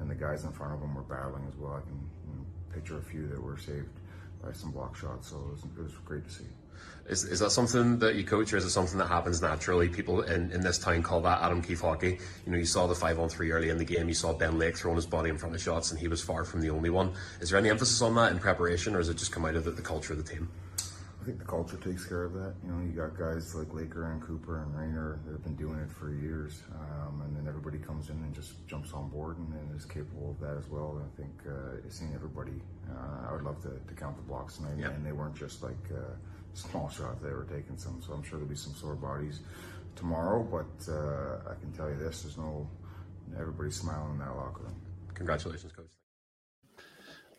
and 0.01 0.11
the 0.11 0.15
guys 0.15 0.45
in 0.45 0.53
front 0.53 0.75
of 0.75 0.81
him 0.81 0.95
were 0.95 1.03
battling 1.03 1.47
as 1.49 1.57
well. 1.57 1.75
I 1.75 1.81
can 1.81 2.11
you 2.29 2.35
know, 2.35 2.45
picture 2.75 2.99
a 2.99 3.03
few 3.03 3.29
that 3.29 3.41
were 3.41 3.57
saved 3.57 3.89
by 4.45 4.53
some 4.53 4.71
block 4.71 4.97
shots. 4.97 5.29
So 5.29 5.37
it 5.37 5.53
was, 5.53 5.65
it 5.65 5.83
was 5.83 5.93
great 6.05 6.25
to 6.25 6.31
see. 6.31 6.45
Is, 7.09 7.25
is 7.25 7.41
that 7.41 7.51
something 7.51 7.99
that 7.99 8.15
you 8.15 8.25
coach, 8.25 8.53
or 8.53 8.57
is 8.57 8.65
it 8.65 8.71
something 8.71 8.99
that 8.99 9.09
happens 9.09 9.43
naturally? 9.43 9.89
People 9.89 10.23
in, 10.23 10.53
in 10.53 10.61
this 10.61 10.79
town 10.79 11.03
call 11.03 11.21
that 11.23 11.43
Adam 11.43 11.61
Keefe 11.61 11.81
hockey. 11.81 12.19
You 12.47 12.53
know, 12.53 12.59
you 12.59 12.65
saw 12.65 12.87
the 12.87 12.95
five 12.95 13.19
on 13.19 13.29
three 13.29 13.51
early 13.51 13.71
in 13.71 13.79
the 13.79 13.85
game. 13.85 14.09
You 14.09 14.15
saw 14.15 14.33
Ben 14.33 14.59
Lake 14.59 14.77
throwing 14.77 14.97
his 14.97 15.07
body 15.07 15.29
in 15.29 15.37
front 15.37 15.55
of 15.55 15.61
shots, 15.61 15.91
and 15.91 15.99
he 15.99 16.09
was 16.09 16.23
far 16.23 16.45
from 16.45 16.61
the 16.61 16.71
only 16.71 16.91
one. 16.91 17.13
Is 17.41 17.51
there 17.51 17.59
any 17.59 17.71
emphasis 17.71 18.01
on 18.03 18.15
that 18.15 18.31
in 18.31 18.39
preparation, 18.39 18.95
or 18.95 19.01
is 19.01 19.09
it 19.09 19.17
just 19.17 19.33
come 19.33 19.45
out 19.45 19.57
of 19.57 19.65
the, 19.65 19.73
the 19.73 19.83
culture 19.83 20.13
of 20.13 20.25
the 20.25 20.31
team? 20.33 20.49
I 21.23 21.25
think 21.25 21.39
the 21.39 21.45
culture 21.45 21.77
takes 21.77 22.05
care 22.05 22.25
of 22.25 22.33
that. 22.35 22.55
You 22.65 22.73
know, 22.73 22.83
you 22.83 22.91
got 22.91 23.17
guys 23.17 23.55
like 23.55 23.73
Laker 23.73 24.11
and 24.11 24.21
Cooper 24.21 24.63
and 24.63 24.77
Rayner 24.77 25.21
that 25.25 25.31
have 25.31 25.45
been 25.45 25.55
doing 25.55 25.79
it 25.79 25.89
for 25.89 26.13
years, 26.13 26.63
um, 26.75 27.23
and 27.23 27.37
then 27.37 27.47
everybody 27.47 27.79
comes 27.79 28.11
in 28.11 28.17
and 28.17 28.35
just 28.35 28.67
jumps 28.67 28.93
on 28.93 29.09
board 29.09 29.39
and, 29.39 29.53
and 29.55 29.77
is 29.79 29.85
capable 29.85 30.33
of 30.33 30.41
that 30.41 30.57
as 30.59 30.69
well. 30.69 30.99
And 30.99 31.07
I 31.07 31.17
think 31.17 31.33
uh, 31.47 31.89
seeing 31.89 32.13
everybody, 32.13 32.61
uh, 32.91 33.29
I 33.29 33.33
would 33.33 33.45
love 33.45 33.63
to, 33.63 33.71
to 33.71 33.95
count 33.95 34.17
the 34.17 34.23
blocks 34.23 34.57
tonight, 34.57 34.79
yep. 34.79 34.95
and 34.97 35.07
they 35.07 35.13
weren't 35.13 35.37
just 35.37 35.63
like. 35.63 35.79
Uh, 35.95 36.15
small 36.55 36.89
shots 36.91 37.21
they 37.23 37.31
were 37.31 37.47
taking 37.51 37.77
some. 37.77 38.03
So 38.03 38.13
I'm 38.13 38.23
sure 38.23 38.39
there'll 38.39 38.49
be 38.49 38.57
some 38.57 38.75
sore 38.75 38.95
bodies 38.95 39.41
tomorrow. 39.97 40.43
But 40.43 40.93
uh, 40.93 41.51
I 41.51 41.55
can 41.61 41.73
tell 41.73 41.89
you 41.89 41.97
this: 41.97 42.23
there's 42.23 42.39
no 42.39 42.69
everybody's 43.39 43.77
smiling 43.77 44.13
in 44.13 44.19
that 44.19 44.37
locker 44.37 44.65
room. 44.65 44.77
Congratulations, 45.15 45.73
coach. 45.73 45.87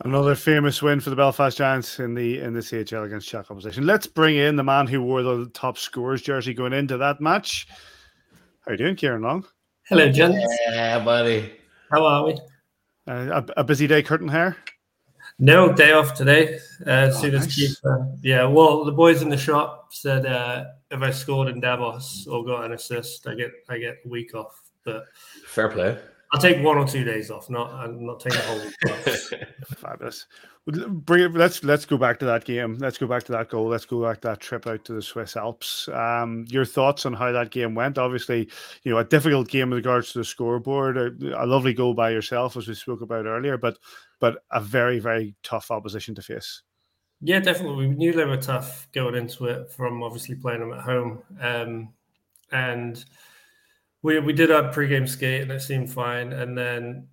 Another 0.04 0.36
famous 0.36 0.82
win 0.82 1.00
for 1.00 1.10
the 1.10 1.16
Belfast 1.16 1.58
Giants 1.58 1.98
in 2.00 2.14
the 2.14 2.40
in 2.42 2.54
the 2.54 2.60
CHL 2.60 3.06
against 3.06 3.30
Czech 3.30 3.50
opposition. 3.50 3.86
Let's 3.86 4.06
bring 4.06 4.36
in 4.36 4.58
the 4.58 4.64
man 4.64 4.86
who 4.86 5.02
wore 5.02 5.24
the 5.24 5.50
top 5.54 5.78
scores 5.78 6.22
jersey 6.22 6.54
going 6.54 6.74
into 6.74 6.98
that 6.98 7.22
match. 7.22 7.68
How 8.66 8.72
are 8.72 8.74
you 8.74 8.78
doing, 8.78 8.98
Ciaran 8.98 9.22
Long? 9.22 9.46
Hello, 9.88 10.12
gents. 10.12 10.46
Yeah, 10.68 11.00
buddy. 11.00 11.54
How 11.90 12.06
are 12.06 12.26
we? 12.26 12.34
Uh, 13.08 13.42
a, 13.58 13.62
a, 13.62 13.64
busy 13.64 13.88
day, 13.88 14.04
curtain 14.04 14.28
hair. 14.28 14.58
No 15.40 15.72
day 15.72 15.94
off 15.94 16.14
today. 16.14 16.60
Uh, 16.86 16.90
as 16.90 17.16
oh, 17.18 17.22
soon 17.22 17.36
as 17.36 17.46
nice. 17.46 17.56
keep, 17.56 17.78
uh, 17.86 18.00
yeah. 18.22 18.46
Well, 18.46 18.84
the 18.84 18.92
boys 18.92 19.22
in 19.22 19.30
the 19.30 19.38
shop 19.38 19.94
said 19.94 20.26
uh, 20.26 20.66
if 20.92 21.02
I 21.02 21.12
scored 21.12 21.48
in 21.48 21.62
Davos 21.62 22.28
or 22.28 22.44
got 22.44 22.66
an 22.66 22.74
assist, 22.74 23.26
I 23.26 23.36
get 23.36 23.52
I 23.70 23.78
get 23.78 24.00
a 24.06 24.10
week 24.10 24.36
off. 24.36 24.62
But 24.84 25.06
fair 25.46 25.70
play. 25.70 25.98
I'll 26.34 26.42
take 26.42 26.64
one 26.64 26.78
or 26.78 26.88
two 26.88 27.04
days 27.04 27.30
off. 27.30 27.48
Not 27.48 27.72
I'm 27.74 28.04
not 28.04 28.20
taking 28.20 28.40
a 28.40 28.44
whole 28.44 28.60
week. 28.60 29.46
Fabulous. 29.78 30.26
Bring 30.66 31.26
it, 31.26 31.34
let's 31.34 31.64
let's 31.64 31.86
go 31.86 31.96
back 31.96 32.18
to 32.20 32.26
that 32.26 32.44
game. 32.44 32.78
Let's 32.80 32.98
go 32.98 33.06
back 33.06 33.22
to 33.26 33.32
that 33.34 33.50
goal. 33.50 33.68
Let's 33.68 33.86
go 33.86 34.02
back 34.02 34.22
to 34.22 34.30
that 34.30 34.40
trip 34.40 34.66
out 34.66 34.84
to 34.86 34.94
the 34.94 35.02
Swiss 35.02 35.38
Alps. 35.38 35.88
Um, 35.90 36.46
your 36.50 36.66
thoughts 36.66 37.06
on 37.06 37.14
how 37.14 37.32
that 37.32 37.52
game 37.52 37.76
went? 37.76 38.00
Obviously, 38.00 38.50
you 38.82 38.92
know 38.92 38.98
a 38.98 39.04
difficult 39.04 39.48
game 39.48 39.70
with 39.70 39.78
regards 39.78 40.12
to 40.14 40.20
the 40.20 40.26
scoreboard. 40.26 40.98
A, 40.98 41.44
a 41.44 41.46
lovely 41.46 41.74
goal 41.74 41.94
by 41.94 42.10
yourself, 42.10 42.58
as 42.58 42.68
we 42.68 42.74
spoke 42.74 43.02
about 43.02 43.28
earlier, 43.28 43.58
but 43.58 43.78
but 44.20 44.40
a 44.52 44.60
very 44.60 44.98
very 44.98 45.36
tough 45.44 45.70
opposition 45.70 46.16
to 46.16 46.24
face. 46.24 46.64
Yeah, 47.22 47.42
definitely. 47.42 47.88
We 47.88 47.94
knew 47.94 48.12
they 48.12 48.26
were 48.26 48.38
tough 48.38 48.88
going 48.92 49.16
into 49.16 49.46
it 49.46 49.72
from 49.72 50.02
obviously 50.02 50.34
playing 50.34 50.62
them 50.62 50.74
at 50.74 50.82
home, 50.82 51.22
um, 51.40 51.94
and 52.52 53.06
we 54.04 54.20
we 54.20 54.34
did 54.34 54.52
our 54.52 54.72
pre-game 54.72 55.08
skate 55.08 55.42
and 55.42 55.52
it 55.52 55.62
seemed 55.62 55.92
fine. 55.92 56.32
And 56.32 56.56
then 56.56 57.08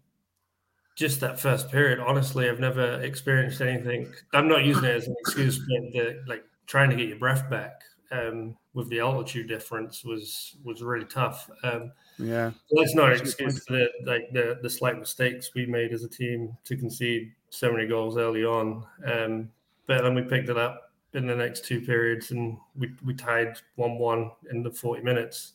just 0.96 1.20
that 1.20 1.40
first 1.40 1.70
period, 1.70 1.98
honestly, 1.98 2.50
I've 2.50 2.60
never 2.60 3.00
experienced 3.00 3.62
anything. 3.62 4.12
I'm 4.34 4.48
not 4.48 4.64
using 4.64 4.84
it 4.84 4.96
as 4.96 5.06
an 5.06 5.14
excuse, 5.20 5.58
but 5.58 5.92
the, 5.92 6.22
like 6.26 6.44
trying 6.66 6.90
to 6.90 6.96
get 6.96 7.08
your 7.08 7.18
breath 7.18 7.48
back 7.48 7.80
um, 8.12 8.56
with 8.74 8.90
the 8.90 9.00
altitude 9.00 9.48
difference 9.48 10.04
was 10.04 10.56
was 10.64 10.82
really 10.82 11.06
tough. 11.06 11.48
Um, 11.62 11.92
yeah, 12.18 12.50
that's 12.70 12.94
not 12.94 13.12
an 13.12 13.20
excuse 13.20 13.64
for 13.64 13.72
the 13.74 13.88
like 14.04 14.30
the 14.32 14.58
the 14.60 14.68
slight 14.68 14.98
mistakes 14.98 15.50
we 15.54 15.64
made 15.64 15.92
as 15.92 16.04
a 16.04 16.08
team 16.08 16.56
to 16.64 16.76
concede 16.76 17.32
so 17.50 17.72
many 17.72 17.86
goals 17.86 18.18
early 18.18 18.44
on. 18.44 18.84
Um, 19.06 19.50
but 19.86 20.02
then 20.02 20.14
we 20.14 20.22
picked 20.22 20.48
it 20.48 20.58
up 20.58 20.92
in 21.14 21.26
the 21.26 21.34
next 21.34 21.64
two 21.64 21.80
periods 21.80 22.30
and 22.30 22.56
we, 22.76 22.92
we 23.04 23.12
tied 23.14 23.56
1 23.74 23.98
1 23.98 24.30
in 24.52 24.62
the 24.62 24.70
40 24.70 25.02
minutes. 25.02 25.54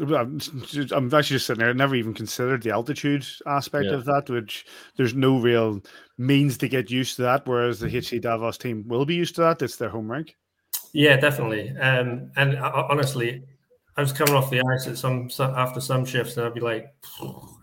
I'm, 0.00 0.38
actually 0.38 1.20
just 1.20 1.46
sitting 1.46 1.60
there. 1.60 1.70
I 1.70 1.74
never 1.74 1.94
even 1.94 2.14
considered 2.14 2.62
the 2.62 2.70
altitude 2.70 3.26
aspect 3.46 3.86
yeah. 3.86 3.94
of 3.94 4.04
that, 4.06 4.30
which 4.30 4.64
there's 4.96 5.14
no 5.14 5.38
real 5.38 5.82
means 6.16 6.56
to 6.58 6.68
get 6.68 6.90
used 6.90 7.16
to 7.16 7.22
that. 7.22 7.46
Whereas 7.46 7.80
the 7.80 7.88
HC 7.88 8.22
Davos 8.22 8.56
team 8.56 8.84
will 8.86 9.04
be 9.04 9.14
used 9.14 9.34
to 9.34 9.42
that. 9.42 9.60
It's 9.60 9.76
their 9.76 9.90
home 9.90 10.10
rink. 10.10 10.36
Yeah, 10.94 11.16
definitely. 11.16 11.70
Um, 11.78 12.30
and 12.36 12.56
uh, 12.56 12.86
honestly, 12.88 13.42
I 13.96 14.00
was 14.00 14.12
coming 14.12 14.34
off 14.34 14.50
the 14.50 14.62
ice 14.72 14.86
at 14.86 14.96
some 14.96 15.28
after 15.38 15.80
some 15.80 16.04
shifts, 16.04 16.36
and 16.36 16.46
I'd 16.46 16.54
be 16.54 16.60
like, 16.60 16.94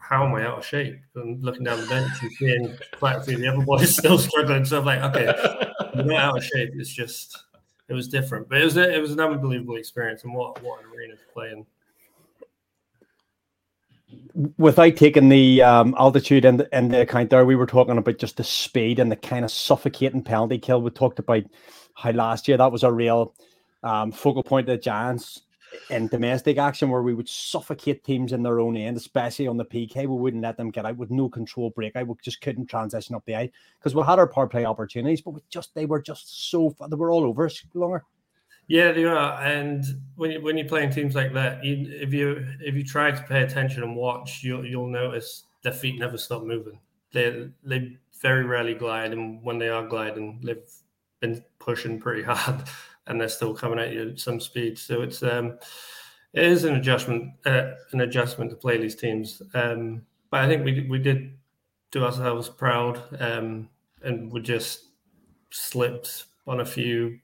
"How 0.02 0.26
am 0.26 0.36
I 0.36 0.46
out 0.46 0.60
of 0.60 0.66
shape?" 0.66 0.96
And 1.16 1.44
looking 1.44 1.64
down 1.64 1.82
the 1.82 1.88
bench 1.88 2.12
and 2.22 2.32
seeing 2.34 2.78
quite 2.98 3.18
a 3.18 3.22
few 3.24 3.36
of 3.36 3.42
the 3.42 3.48
other 3.48 3.66
boys 3.66 3.96
still 3.96 4.20
struggling. 4.20 4.66
So 4.66 4.80
I'm 4.80 4.86
like, 4.86 5.02
"Okay, 5.02 5.34
I'm 5.96 6.08
not 6.08 6.20
out 6.20 6.38
of 6.38 6.44
shape. 6.44 6.70
It's 6.76 6.94
just." 6.94 7.46
It 7.90 7.94
was 7.94 8.08
different, 8.08 8.48
but 8.48 8.62
it 8.62 8.64
was 8.64 8.78
a, 8.78 8.96
it 8.96 9.00
was 9.00 9.12
an 9.12 9.20
unbelievable 9.20 9.76
experience, 9.76 10.24
and 10.24 10.34
what 10.34 10.62
what 10.64 10.80
an 10.80 10.86
arena 10.96 11.16
to 11.16 11.26
play 11.34 11.52
in 11.52 11.66
without 14.58 14.96
taking 14.96 15.30
the 15.30 15.62
um, 15.62 15.96
altitude 15.98 16.46
and 16.46 16.60
the, 16.60 16.78
in 16.78 16.90
the 16.90 17.02
account 17.02 17.30
there, 17.30 17.46
we 17.46 17.56
were 17.56 17.66
talking 17.66 17.98
about 17.98 18.18
just 18.18 18.38
the 18.38 18.44
speed 18.44 19.00
and 19.00 19.12
the 19.12 19.16
kind 19.16 19.46
of 19.46 19.52
suffocating 19.52 20.24
penalty 20.24 20.58
kill. 20.58 20.82
We 20.82 20.92
talked 20.92 21.20
about 21.20 21.44
how 21.96 22.12
last 22.12 22.48
year 22.48 22.58
that 22.58 22.72
was 22.72 22.84
a 22.84 22.92
real 22.92 23.36
um, 23.84 24.12
focal 24.12 24.44
point 24.44 24.70
of 24.70 24.78
the 24.78 24.82
Giants 24.82 25.42
in 25.90 26.08
domestic 26.08 26.58
action 26.58 26.90
where 26.90 27.02
we 27.02 27.14
would 27.14 27.30
suffocate 27.30 28.04
teams 28.04 28.34
in 28.34 28.44
their 28.44 28.60
own 28.60 28.78
end, 28.78 28.98
especially 28.98 29.48
on 29.48 29.58
the 29.58 29.66
PK. 29.66 29.96
We 29.98 30.08
wouldn't 30.08 30.44
let 30.44 30.58
them 30.58 30.72
get 30.72 30.86
out 30.86 30.98
with 30.98 31.12
no 31.12 31.30
control 31.30 31.70
breakout. 31.72 32.08
We 32.08 32.16
just 32.22 32.42
couldn't 32.42 32.68
transition 32.68 33.16
up 33.16 33.26
the 33.26 33.36
ice 33.36 33.50
because 33.80 33.96
we 33.96 34.04
had 34.04 34.20
our 34.20 34.28
power 34.28 34.48
play 34.48 34.66
opportunities, 34.66 35.22
but 35.22 35.32
we 35.32 35.42
just 35.50 35.74
they 35.76 35.86
were 35.86 36.02
just 36.02 36.50
so 36.50 36.76
they 36.90 36.96
were 36.96 37.12
all 37.12 37.24
over 37.24 37.46
us 37.46 37.64
longer. 37.74 38.04
Yeah, 38.68 38.92
they 38.92 39.04
are. 39.04 39.42
And 39.42 39.84
when 40.16 40.30
you, 40.30 40.42
when 40.42 40.56
you're 40.56 40.68
playing 40.68 40.92
teams 40.92 41.16
like 41.16 41.34
that, 41.34 41.66
you, 41.66 41.88
if 41.90 42.14
you 42.14 42.46
if 42.62 42.76
you 42.76 42.84
try 42.84 43.10
to 43.10 43.24
pay 43.24 43.42
attention 43.42 43.82
and 43.82 43.96
watch, 43.96 44.44
you'll 44.44 44.64
you'll 44.64 44.88
notice 44.88 45.46
their 45.64 45.74
feet 45.74 46.00
never 46.00 46.18
stop 46.18 46.44
moving. 46.44 46.80
They 47.12 47.50
they 47.64 47.98
very 48.22 48.44
rarely 48.44 48.76
glide, 48.76 49.12
and 49.12 49.42
when 49.42 49.58
they 49.58 49.70
are 49.70 49.88
gliding, 49.88 50.42
they've 50.44 50.70
been 51.20 51.44
pushing 51.58 52.00
pretty 52.00 52.22
hard, 52.28 52.64
and 53.10 53.20
they're 53.20 53.28
still 53.28 53.54
coming 53.54 53.80
at 53.80 53.92
you 53.92 54.12
at 54.12 54.20
some 54.20 54.40
speed. 54.40 54.78
So 54.78 55.02
it's 55.02 55.22
um 55.24 55.58
it 56.34 56.44
is 56.44 56.64
an 56.64 56.76
adjustment 56.76 57.34
uh, 57.46 57.72
an 57.92 58.02
adjustment 58.02 58.52
to 58.52 58.56
play 58.56 58.78
these 58.78 58.96
teams. 58.96 59.42
Um, 59.54 60.04
but 60.30 60.42
I 60.42 60.48
think 60.48 60.64
we 60.64 60.88
we 60.90 61.00
did 61.00 61.34
do 61.92 62.06
ourselves 62.06 62.50
proud, 62.50 63.02
um, 63.20 63.68
and 64.04 64.32
we 64.32 64.42
just 64.42 64.90
slipped 65.50 66.26
on 66.46 66.60
a 66.60 66.66
few 66.66 67.20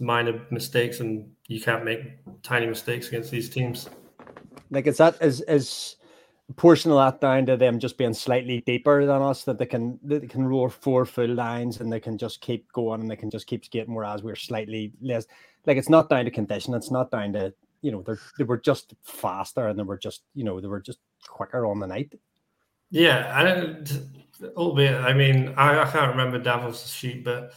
minor 0.00 0.40
mistakes, 0.50 1.00
and 1.00 1.30
you 1.48 1.60
can't 1.60 1.84
make 1.84 2.18
tiny 2.42 2.66
mistakes 2.66 3.08
against 3.08 3.30
these 3.30 3.50
teams. 3.50 3.90
Like, 4.70 4.86
is 4.86 4.96
that 4.96 5.18
is 5.20 5.42
is 5.42 5.95
portion 6.54 6.92
of 6.92 6.98
that 6.98 7.20
down 7.20 7.44
to 7.46 7.56
them 7.56 7.78
just 7.78 7.98
being 7.98 8.14
slightly 8.14 8.60
deeper 8.66 9.04
than 9.04 9.20
us 9.20 9.42
that 9.44 9.58
they 9.58 9.66
can 9.66 9.98
they 10.02 10.20
can 10.20 10.46
roar 10.46 10.70
four 10.70 11.04
full 11.04 11.34
lines 11.34 11.80
and 11.80 11.92
they 11.92 12.00
can 12.00 12.16
just 12.16 12.40
keep 12.40 12.70
going 12.72 13.00
and 13.00 13.10
they 13.10 13.16
can 13.16 13.30
just 13.30 13.46
keep 13.46 13.64
skating 13.64 13.94
whereas 13.94 14.22
we're 14.22 14.36
slightly 14.36 14.92
less 15.00 15.26
like 15.66 15.76
it's 15.76 15.88
not 15.88 16.08
down 16.08 16.24
to 16.24 16.30
condition 16.30 16.72
it's 16.72 16.90
not 16.90 17.10
down 17.10 17.32
to 17.32 17.52
you 17.82 17.90
know 17.90 18.00
they're 18.02 18.18
they 18.38 18.44
were 18.44 18.58
just 18.58 18.94
faster 19.02 19.66
and 19.66 19.78
they 19.78 19.82
were 19.82 19.98
just 19.98 20.22
you 20.34 20.44
know 20.44 20.60
they 20.60 20.68
were 20.68 20.80
just 20.80 20.98
quicker 21.26 21.66
on 21.66 21.80
the 21.80 21.86
night. 21.86 22.14
Yeah 22.90 23.44
and 23.44 24.08
albeit 24.56 24.94
i 25.02 25.12
mean 25.12 25.52
i, 25.56 25.80
I 25.80 25.90
can't 25.90 26.10
remember 26.10 26.38
davos 26.38 26.88
sheet 26.88 27.24
but 27.24 27.52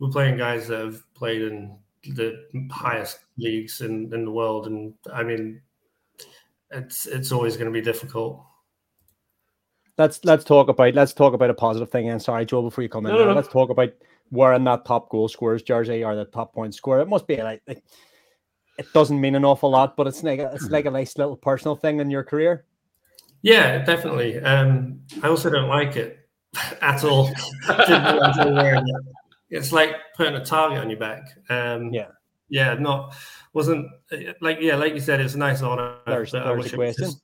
we're 0.00 0.10
playing 0.10 0.38
guys 0.38 0.66
that 0.68 0.80
have 0.80 1.14
played 1.14 1.42
in 1.42 1.78
the 2.12 2.46
highest 2.70 3.20
leagues 3.38 3.80
in, 3.80 4.12
in 4.12 4.24
the 4.24 4.30
world, 4.30 4.66
and 4.66 4.94
I 5.12 5.22
mean, 5.22 5.60
it's 6.74 7.06
it's 7.06 7.32
always 7.32 7.56
going 7.56 7.72
to 7.72 7.72
be 7.72 7.80
difficult. 7.80 8.44
Let's 9.96 10.24
let's 10.24 10.44
talk 10.44 10.68
about 10.68 10.94
let's 10.94 11.12
talk 11.12 11.34
about 11.34 11.50
a 11.50 11.54
positive 11.54 11.90
thing. 11.90 12.08
And 12.08 12.20
sorry, 12.20 12.44
Joe, 12.44 12.62
before 12.62 12.82
you 12.82 12.88
come 12.88 13.06
in, 13.06 13.12
no, 13.12 13.18
no, 13.18 13.26
no. 13.26 13.34
let's 13.34 13.48
talk 13.48 13.70
about 13.70 13.90
wearing 14.30 14.64
that 14.64 14.84
top 14.84 15.08
goal 15.10 15.28
scorers 15.28 15.62
jersey 15.62 16.02
or 16.02 16.16
the 16.16 16.24
top 16.24 16.52
point 16.52 16.74
scorer. 16.74 17.00
It 17.00 17.08
must 17.08 17.26
be 17.26 17.40
like, 17.42 17.62
like 17.68 17.84
it 18.78 18.92
doesn't 18.92 19.20
mean 19.20 19.36
an 19.36 19.44
awful 19.44 19.70
lot, 19.70 19.96
but 19.96 20.06
it's 20.06 20.22
like 20.22 20.40
a, 20.40 20.50
it's 20.52 20.68
like 20.68 20.86
a 20.86 20.90
nice 20.90 21.16
little 21.16 21.36
personal 21.36 21.76
thing 21.76 22.00
in 22.00 22.10
your 22.10 22.24
career. 22.24 22.64
Yeah, 23.42 23.84
definitely. 23.84 24.40
Um, 24.40 25.00
I 25.22 25.28
also 25.28 25.50
don't 25.50 25.68
like 25.68 25.96
it 25.96 26.18
at 26.80 27.04
all. 27.04 27.30
it's 29.50 29.70
like 29.70 29.94
putting 30.16 30.34
a 30.34 30.44
target 30.44 30.78
on 30.78 30.90
your 30.90 30.98
back. 30.98 31.22
Um, 31.48 31.92
yeah, 31.92 32.08
yeah, 32.48 32.74
not 32.74 33.16
wasn't 33.52 33.88
like 34.40 34.58
yeah, 34.60 34.76
like 34.76 34.94
you 34.94 35.00
said, 35.00 35.20
it's 35.20 35.34
a 35.34 35.38
nice 35.38 35.62
honor. 35.62 35.96
There's, 36.06 36.32
there's 36.32 36.46
I 36.46 36.52
wish 36.52 36.72
it 36.72 36.78
was 36.78 36.96
just 36.96 37.22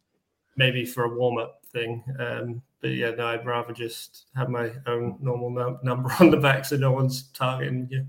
maybe 0.57 0.85
for 0.85 1.05
a 1.05 1.14
warm 1.16 1.39
up 1.39 1.62
thing. 1.73 2.03
Um, 2.18 2.62
but 2.81 2.91
yeah, 2.91 3.11
no, 3.11 3.27
I'd 3.27 3.47
rather 3.47 3.73
just 3.73 4.27
have 4.35 4.49
my 4.49 4.71
own 4.87 5.18
normal 5.21 5.51
num- 5.51 5.79
number 5.83 6.11
on 6.21 6.31
the 6.31 6.37
back 6.37 6.64
so 6.64 6.77
no 6.77 6.93
one's 6.93 7.25
targeting 7.35 7.89
you. 7.91 8.07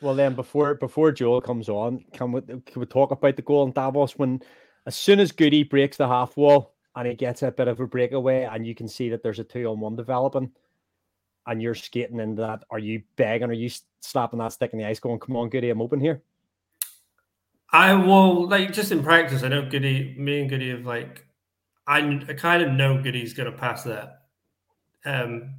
Well, 0.00 0.14
then 0.14 0.34
before 0.34 0.74
before 0.74 1.10
Joel 1.12 1.40
comes 1.40 1.68
on, 1.68 2.04
can 2.12 2.32
we 2.32 2.40
can 2.42 2.62
we 2.76 2.86
talk 2.86 3.10
about 3.10 3.36
the 3.36 3.42
goal 3.42 3.66
in 3.66 3.72
Davos 3.72 4.16
when 4.18 4.40
as 4.86 4.94
soon 4.94 5.18
as 5.20 5.32
Goody 5.32 5.64
breaks 5.64 5.96
the 5.96 6.06
half 6.06 6.36
wall 6.36 6.74
and 6.94 7.06
he 7.06 7.14
gets 7.14 7.42
a 7.42 7.50
bit 7.50 7.68
of 7.68 7.80
a 7.80 7.86
breakaway 7.86 8.44
and 8.44 8.66
you 8.66 8.74
can 8.74 8.88
see 8.88 9.08
that 9.10 9.22
there's 9.22 9.38
a 9.38 9.44
two 9.44 9.66
on 9.66 9.80
one 9.80 9.96
developing 9.96 10.50
and 11.48 11.62
you're 11.62 11.74
skating 11.74 12.20
into 12.20 12.42
that, 12.42 12.64
are 12.70 12.78
you 12.78 13.02
begging? 13.16 13.50
Are 13.50 13.54
you 13.54 13.70
slapping 14.00 14.38
that 14.38 14.52
stick 14.52 14.72
in 14.72 14.78
the 14.78 14.84
ice, 14.84 15.00
going, 15.00 15.18
"Come 15.18 15.36
on, 15.36 15.48
Goody, 15.48 15.70
I'm 15.70 15.82
open 15.82 16.00
here"? 16.00 16.22
I 17.70 17.94
will 17.94 18.48
like 18.48 18.72
just 18.72 18.92
in 18.92 19.02
practice. 19.02 19.42
I 19.42 19.48
know 19.48 19.68
Goody, 19.68 20.14
me 20.18 20.40
and 20.40 20.48
Goody 20.48 20.70
have 20.70 20.86
like, 20.86 21.26
I, 21.86 21.98
I 22.28 22.34
kind 22.34 22.62
of 22.62 22.72
know 22.72 23.02
Goody's 23.02 23.34
going 23.34 23.50
to 23.50 23.56
pass 23.56 23.82
that. 23.84 24.22
Um, 25.04 25.54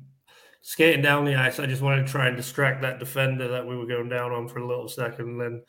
skating 0.62 1.02
down 1.02 1.26
the 1.26 1.36
ice, 1.36 1.60
I 1.60 1.66
just 1.66 1.82
wanted 1.82 2.06
to 2.06 2.12
try 2.12 2.28
and 2.28 2.38
distract 2.38 2.82
that 2.82 3.00
defender 3.00 3.48
that 3.50 3.66
we 3.66 3.78
were 3.78 3.86
going 3.86 4.10
down 4.10 4.32
on 4.32 4.48
for 4.48 4.60
a 4.60 4.68
little 4.68 4.88
second. 4.88 5.30
And 5.30 5.42
then 5.42 5.64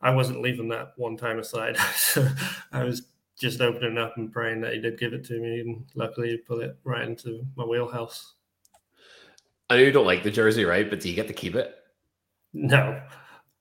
I 0.00 0.10
wasn't 0.10 0.42
leaving 0.42 0.68
that 0.68 0.92
one 0.96 1.16
time 1.16 1.38
aside, 1.38 1.76
so 1.96 2.26
I 2.72 2.84
was 2.84 3.08
just 3.38 3.60
opening 3.60 3.98
up 3.98 4.16
and 4.16 4.32
praying 4.32 4.60
that 4.62 4.74
he 4.74 4.80
did 4.80 4.98
give 4.98 5.12
it 5.12 5.24
to 5.26 5.40
me, 5.40 5.60
and 5.60 5.84
luckily 5.94 6.30
he 6.30 6.36
put 6.38 6.62
it 6.62 6.76
right 6.84 7.06
into 7.06 7.46
my 7.56 7.64
wheelhouse. 7.64 8.34
I 9.70 9.76
know 9.76 9.82
you 9.82 9.92
don't 9.92 10.06
like 10.06 10.22
the 10.22 10.30
jersey, 10.30 10.64
right? 10.64 10.88
But 10.88 11.00
do 11.00 11.08
you 11.08 11.14
get 11.14 11.28
to 11.28 11.34
keep 11.34 11.54
it? 11.54 11.74
No. 12.52 13.00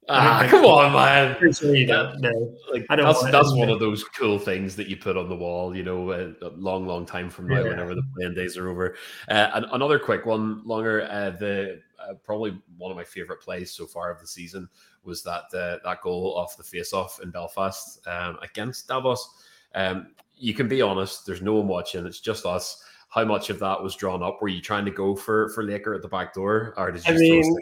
Ah, 0.10 0.48
come 0.50 0.64
on, 0.64 0.94
man. 0.94 1.36
That, 1.42 2.16
no. 2.20 2.56
Like 2.72 2.86
I 2.90 2.96
don't 2.96 3.06
that's 3.06 3.30
that's 3.30 3.54
one 3.54 3.70
of 3.70 3.82
those 3.82 4.06
cool 4.06 4.40
things 4.40 4.76
that 4.78 4.88
you 4.88 4.96
put 4.96 5.18
on 5.18 5.28
the 5.28 5.36
wall. 5.36 5.76
You 5.76 5.84
know, 5.84 6.12
a, 6.12 6.30
a 6.46 6.50
long, 6.56 6.88
long 6.88 7.06
time 7.06 7.30
from 7.30 7.48
now, 7.50 7.58
yeah. 7.58 7.70
whenever 7.70 7.94
the 7.94 8.04
playing 8.16 8.34
days 8.34 8.56
are 8.58 8.70
over. 8.70 8.96
Uh, 9.28 9.50
and 9.54 9.66
another 9.74 10.00
quick 10.00 10.26
one, 10.26 10.64
longer. 10.66 11.04
Uh, 11.12 11.32
the 11.32 11.82
uh, 12.00 12.14
probably 12.24 12.58
one 12.78 12.90
of 12.90 12.96
my 12.96 13.04
favorite 13.04 13.42
plays 13.42 13.72
so 13.72 13.86
far 13.86 14.10
of 14.10 14.22
the 14.22 14.28
season 14.28 14.70
was 15.04 15.24
that 15.24 15.44
uh, 15.54 15.80
that 15.84 16.02
goal 16.02 16.36
off 16.38 16.56
the 16.56 16.64
face-off 16.64 17.20
in 17.22 17.30
Belfast 17.30 18.00
um, 18.08 18.38
against 18.42 18.88
Davos. 18.88 19.28
Um, 19.76 20.14
you 20.38 20.54
can 20.54 20.70
be 20.70 20.82
honest. 20.82 21.26
There's 21.26 21.42
no 21.42 21.56
one 21.56 21.68
watching. 21.68 22.06
It's 22.06 22.22
just 22.22 22.46
us. 22.46 22.82
How 23.18 23.26
much 23.26 23.50
of 23.50 23.58
that 23.62 23.82
was 23.82 23.96
drawn 23.96 24.22
up? 24.22 24.44
Were 24.44 24.48
you 24.48 24.62
trying 24.62 24.86
to 24.86 24.92
go 24.92 25.16
for 25.16 25.50
for 25.50 25.64
Laker 25.64 25.96
at 25.96 26.04
the 26.04 26.08
back 26.08 26.36
door, 26.36 26.76
or 26.78 26.92
did 26.92 27.04
you? 27.04 27.16
I 27.16 27.18
mean, 27.18 27.58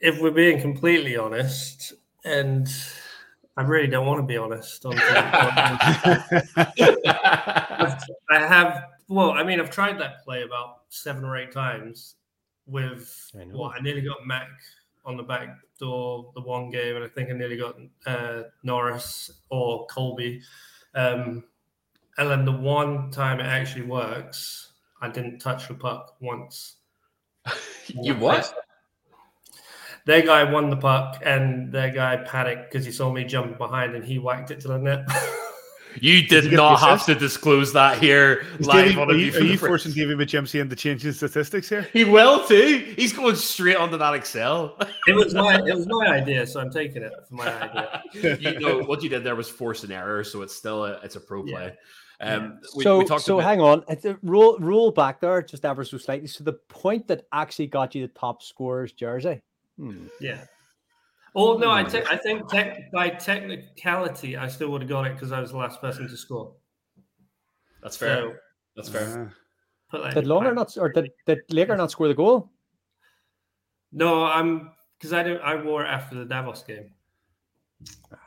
if 0.00 0.18
we're 0.18 0.30
being 0.30 0.58
completely 0.62 1.14
honest, 1.14 1.92
and 2.24 2.66
I 3.58 3.64
really 3.64 3.86
don't 3.86 4.06
want 4.06 4.20
to 4.20 4.26
be 4.26 4.38
honest. 4.38 4.86
On 4.86 4.94
I 4.98 5.26
have. 8.30 8.84
Well, 9.08 9.32
I 9.32 9.42
mean, 9.42 9.60
I've 9.60 9.68
tried 9.68 10.00
that 10.00 10.24
play 10.24 10.42
about 10.42 10.84
seven 10.88 11.22
or 11.22 11.36
eight 11.36 11.52
times. 11.52 12.14
With 12.64 13.30
I 13.38 13.44
what 13.54 13.76
I 13.76 13.80
nearly 13.82 14.00
got 14.00 14.26
Mac 14.26 14.48
on 15.04 15.18
the 15.18 15.22
back 15.22 15.54
door 15.78 16.32
the 16.34 16.40
one 16.40 16.70
game, 16.70 16.96
and 16.96 17.04
I 17.04 17.08
think 17.08 17.28
I 17.28 17.34
nearly 17.34 17.58
got 17.58 17.76
uh, 18.06 18.44
Norris 18.62 19.30
or 19.50 19.84
Colby. 19.88 20.40
Um, 20.94 21.44
and 22.18 22.30
then 22.30 22.44
the 22.44 22.52
one 22.52 23.10
time 23.10 23.40
it 23.40 23.46
actually 23.46 23.86
works, 23.86 24.72
I 25.00 25.08
didn't 25.08 25.38
touch 25.38 25.68
the 25.68 25.74
puck 25.74 26.16
once. 26.20 26.76
you 27.86 28.14
what? 28.14 28.54
Their 30.04 30.22
guy 30.22 30.50
won 30.50 30.68
the 30.68 30.76
puck, 30.76 31.22
and 31.24 31.72
their 31.72 31.90
guy 31.90 32.16
panicked 32.16 32.70
because 32.70 32.84
he 32.84 32.92
saw 32.92 33.12
me 33.12 33.24
jump 33.24 33.56
behind, 33.58 33.94
and 33.94 34.04
he 34.04 34.18
whacked 34.18 34.50
it 34.50 34.60
to 34.60 34.68
the 34.68 34.78
net. 34.78 35.06
You 36.00 36.26
did 36.26 36.52
not 36.52 36.80
have 36.80 37.04
to 37.06 37.14
disclose 37.14 37.72
that 37.72 37.98
here 37.98 38.46
live 38.60 38.98
on 38.98 39.10
a 39.10 39.12
Are 39.12 39.16
you, 39.16 39.34
are 39.34 39.42
you 39.42 39.58
forcing 39.58 39.92
David 39.92 40.18
McGimsey 40.18 40.68
to 40.68 40.76
change 40.76 41.02
his 41.02 41.16
statistics 41.16 41.68
here? 41.68 41.86
He 41.92 42.04
will 42.04 42.46
too. 42.46 42.92
He's 42.96 43.12
going 43.12 43.36
straight 43.36 43.76
onto 43.76 43.98
that 43.98 44.14
Excel. 44.14 44.76
it 45.06 45.14
was 45.14 45.34
my 45.34 45.56
it 45.56 45.74
was 45.74 45.86
my 45.86 46.06
idea, 46.08 46.46
so 46.46 46.60
I'm 46.60 46.70
taking 46.70 47.02
it 47.02 47.12
for 47.28 47.34
my 47.34 48.02
idea. 48.12 48.38
you 48.40 48.60
know 48.60 48.82
what 48.82 49.02
you 49.02 49.08
did 49.08 49.24
there 49.24 49.36
was 49.36 49.48
force 49.48 49.84
an 49.84 49.92
error, 49.92 50.24
so 50.24 50.42
it's 50.42 50.54
still 50.54 50.84
a 50.84 50.92
it's 51.02 51.16
a 51.16 51.20
pro 51.20 51.42
play. 51.42 51.72
Yeah. 52.20 52.34
Um, 52.34 52.60
we, 52.76 52.84
so, 52.84 52.98
we 52.98 53.06
so 53.06 53.40
about... 53.40 53.44
hang 53.44 53.60
on. 53.60 53.84
Roll, 54.22 54.56
roll 54.58 54.92
back 54.92 55.20
there 55.20 55.42
just 55.42 55.64
ever 55.64 55.84
so 55.84 55.98
slightly. 55.98 56.28
So 56.28 56.44
the 56.44 56.52
point 56.52 57.08
that 57.08 57.26
actually 57.32 57.66
got 57.66 57.96
you 57.96 58.06
the 58.06 58.12
top 58.12 58.42
scorer's 58.42 58.92
jersey. 58.92 59.40
Hmm. 59.76 60.06
Yeah. 60.20 60.44
Oh 61.34 61.56
no, 61.56 61.70
I, 61.70 61.82
te- 61.82 62.02
I 62.10 62.16
think 62.16 62.50
by 62.92 63.08
technicality, 63.08 64.36
I 64.36 64.48
still 64.48 64.68
would 64.70 64.82
have 64.82 64.90
got 64.90 65.06
it 65.06 65.14
because 65.14 65.32
I 65.32 65.40
was 65.40 65.52
the 65.52 65.56
last 65.56 65.80
person 65.80 66.06
to 66.06 66.16
score. 66.16 66.52
That's 67.82 67.96
fair. 67.96 68.16
So, 68.16 68.32
That's 68.76 68.88
fair. 68.88 69.32
Uh, 69.92 70.10
did 70.10 70.26
Longer 70.26 70.54
not 70.54 70.76
or 70.78 70.90
did, 70.90 71.10
did 71.26 71.40
Laker 71.50 71.76
not 71.76 71.90
score 71.90 72.08
the 72.08 72.14
goal? 72.14 72.50
No, 73.92 74.24
I'm 74.24 74.72
because 74.98 75.12
I 75.12 75.22
don't. 75.22 75.40
I 75.42 75.54
wore 75.62 75.84
it 75.84 75.88
after 75.88 76.14
the 76.16 76.24
Davos 76.24 76.62
game. 76.62 76.92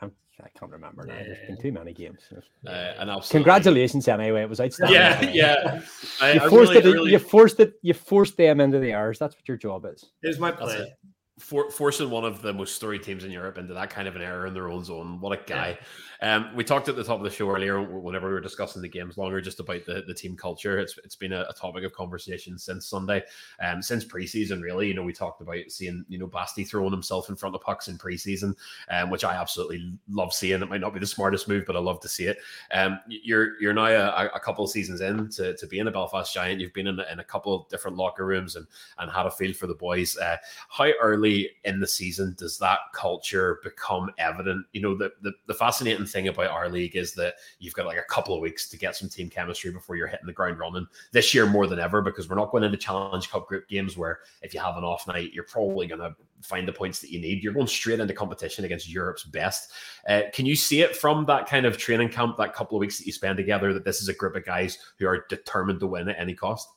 I'm, 0.00 0.12
I 0.40 0.48
can 0.56 0.68
not 0.68 0.70
remember 0.70 1.06
now. 1.06 1.14
Yeah. 1.14 1.22
There's 1.24 1.46
been 1.46 1.60
too 1.60 1.72
many 1.72 1.92
games. 1.92 2.28
Uh, 2.66 2.70
and 2.70 3.10
congratulations 3.30 4.06
anyway. 4.06 4.42
It 4.42 4.48
was 4.48 4.60
outstanding. 4.60 4.94
Yeah, 4.94 5.30
yeah. 5.30 5.80
I, 6.20 6.32
you 6.32 6.40
forced 6.40 6.72
really, 6.72 6.76
it. 6.76 6.92
Really... 6.92 7.12
You 7.12 7.18
forced 7.18 7.60
it. 7.60 7.74
You 7.82 7.94
forced 7.94 8.36
them 8.36 8.60
into 8.60 8.78
the 8.78 8.94
hours. 8.94 9.18
That's 9.18 9.34
what 9.34 9.48
your 9.48 9.56
job 9.56 9.86
is. 9.86 10.04
It 10.22 10.28
was 10.28 10.38
my 10.38 10.52
play 10.52 10.92
for, 11.38 11.70
forcing 11.70 12.08
one 12.08 12.24
of 12.24 12.40
the 12.40 12.52
most 12.52 12.74
storied 12.74 13.02
teams 13.02 13.22
in 13.22 13.30
Europe 13.30 13.58
into 13.58 13.74
that 13.74 13.90
kind 13.90 14.08
of 14.08 14.16
an 14.16 14.22
error 14.22 14.46
in 14.46 14.54
their 14.54 14.70
own 14.70 14.82
zone. 14.82 15.20
What 15.20 15.38
a 15.38 15.42
guy. 15.44 15.78
Um, 16.22 16.50
we 16.54 16.64
talked 16.64 16.88
at 16.88 16.96
the 16.96 17.04
top 17.04 17.18
of 17.18 17.24
the 17.24 17.30
show 17.30 17.50
earlier, 17.50 17.82
whenever 17.82 18.28
we 18.28 18.32
were 18.32 18.40
discussing 18.40 18.80
the 18.80 18.88
games 18.88 19.18
longer, 19.18 19.38
just 19.42 19.60
about 19.60 19.84
the, 19.84 20.02
the 20.06 20.14
team 20.14 20.34
culture. 20.34 20.78
It's 20.78 20.98
it's 21.04 21.16
been 21.16 21.34
a, 21.34 21.42
a 21.42 21.52
topic 21.52 21.84
of 21.84 21.92
conversation 21.92 22.58
since 22.58 22.86
Sunday, 22.86 23.22
um, 23.60 23.82
since 23.82 24.02
preseason. 24.02 24.62
Really, 24.62 24.88
you 24.88 24.94
know, 24.94 25.02
we 25.02 25.12
talked 25.12 25.42
about 25.42 25.58
seeing 25.68 26.06
you 26.08 26.18
know 26.18 26.26
Basti 26.26 26.64
throwing 26.64 26.90
himself 26.90 27.28
in 27.28 27.36
front 27.36 27.54
of 27.54 27.60
pucks 27.60 27.88
in 27.88 27.98
preseason, 27.98 28.54
um, 28.90 29.10
which 29.10 29.24
I 29.24 29.34
absolutely 29.34 29.92
love 30.08 30.32
seeing. 30.32 30.62
It 30.62 30.70
might 30.70 30.80
not 30.80 30.94
be 30.94 31.00
the 31.00 31.06
smartest 31.06 31.48
move, 31.48 31.64
but 31.66 31.76
I 31.76 31.80
love 31.80 32.00
to 32.00 32.08
see 32.08 32.24
it. 32.24 32.38
Um, 32.72 32.98
you're 33.08 33.60
you're 33.60 33.74
now 33.74 33.84
a, 33.86 34.30
a 34.34 34.40
couple 34.40 34.64
of 34.64 34.70
seasons 34.70 35.02
in 35.02 35.28
to, 35.32 35.54
to 35.54 35.66
being 35.66 35.86
a 35.86 35.90
Belfast 35.90 36.32
Giant. 36.32 36.62
You've 36.62 36.72
been 36.72 36.86
in, 36.86 36.98
in 37.12 37.20
a 37.20 37.24
couple 37.24 37.54
of 37.54 37.68
different 37.68 37.98
locker 37.98 38.24
rooms 38.24 38.56
and 38.56 38.66
and 38.98 39.10
had 39.10 39.26
a 39.26 39.30
feel 39.30 39.52
for 39.52 39.66
the 39.66 39.74
boys. 39.74 40.16
Uh, 40.16 40.38
how 40.70 40.90
early 41.02 41.25
in 41.64 41.80
the 41.80 41.86
season 41.86 42.34
does 42.38 42.58
that 42.58 42.78
culture 42.92 43.60
become 43.62 44.10
evident? 44.18 44.66
You 44.72 44.82
know, 44.82 44.96
the 44.96 45.12
the, 45.22 45.32
the 45.46 45.54
fascinating 45.54 46.06
thing 46.06 46.28
about 46.28 46.50
our 46.50 46.68
league 46.68 46.96
is 46.96 47.14
that 47.14 47.34
you've 47.58 47.74
got 47.74 47.86
like 47.86 47.98
a 47.98 48.02
couple 48.02 48.34
of 48.34 48.40
weeks 48.40 48.68
to 48.68 48.78
get 48.78 48.96
some 48.96 49.08
team 49.08 49.28
chemistry 49.28 49.70
before 49.70 49.96
you're 49.96 50.06
hitting 50.06 50.26
the 50.26 50.32
ground 50.32 50.58
running. 50.58 50.86
This 51.12 51.34
year 51.34 51.46
more 51.46 51.66
than 51.66 51.78
ever 51.78 52.02
because 52.02 52.28
we're 52.28 52.36
not 52.36 52.50
going 52.50 52.64
into 52.64 52.76
Challenge 52.76 53.30
Cup 53.30 53.46
group 53.46 53.68
games 53.68 53.96
where 53.96 54.20
if 54.42 54.54
you 54.54 54.60
have 54.60 54.76
an 54.76 54.84
off 54.84 55.06
night, 55.06 55.32
you're 55.32 55.44
probably 55.44 55.86
going 55.86 56.00
to 56.00 56.14
find 56.42 56.66
the 56.66 56.72
points 56.72 57.00
that 57.00 57.10
you 57.10 57.20
need. 57.20 57.42
You're 57.42 57.52
going 57.52 57.66
straight 57.66 58.00
into 58.00 58.14
competition 58.14 58.64
against 58.64 58.88
Europe's 58.88 59.24
best. 59.24 59.72
Uh, 60.08 60.22
can 60.32 60.46
you 60.46 60.56
see 60.56 60.82
it 60.82 60.96
from 60.96 61.24
that 61.26 61.48
kind 61.48 61.66
of 61.66 61.78
training 61.78 62.10
camp, 62.10 62.36
that 62.36 62.54
couple 62.54 62.76
of 62.76 62.80
weeks 62.80 62.98
that 62.98 63.06
you 63.06 63.12
spend 63.12 63.36
together, 63.36 63.72
that 63.72 63.84
this 63.84 64.00
is 64.00 64.08
a 64.08 64.14
group 64.14 64.36
of 64.36 64.44
guys 64.44 64.78
who 64.98 65.06
are 65.06 65.24
determined 65.28 65.80
to 65.80 65.86
win 65.86 66.08
at 66.08 66.18
any 66.18 66.34
cost? 66.34 66.68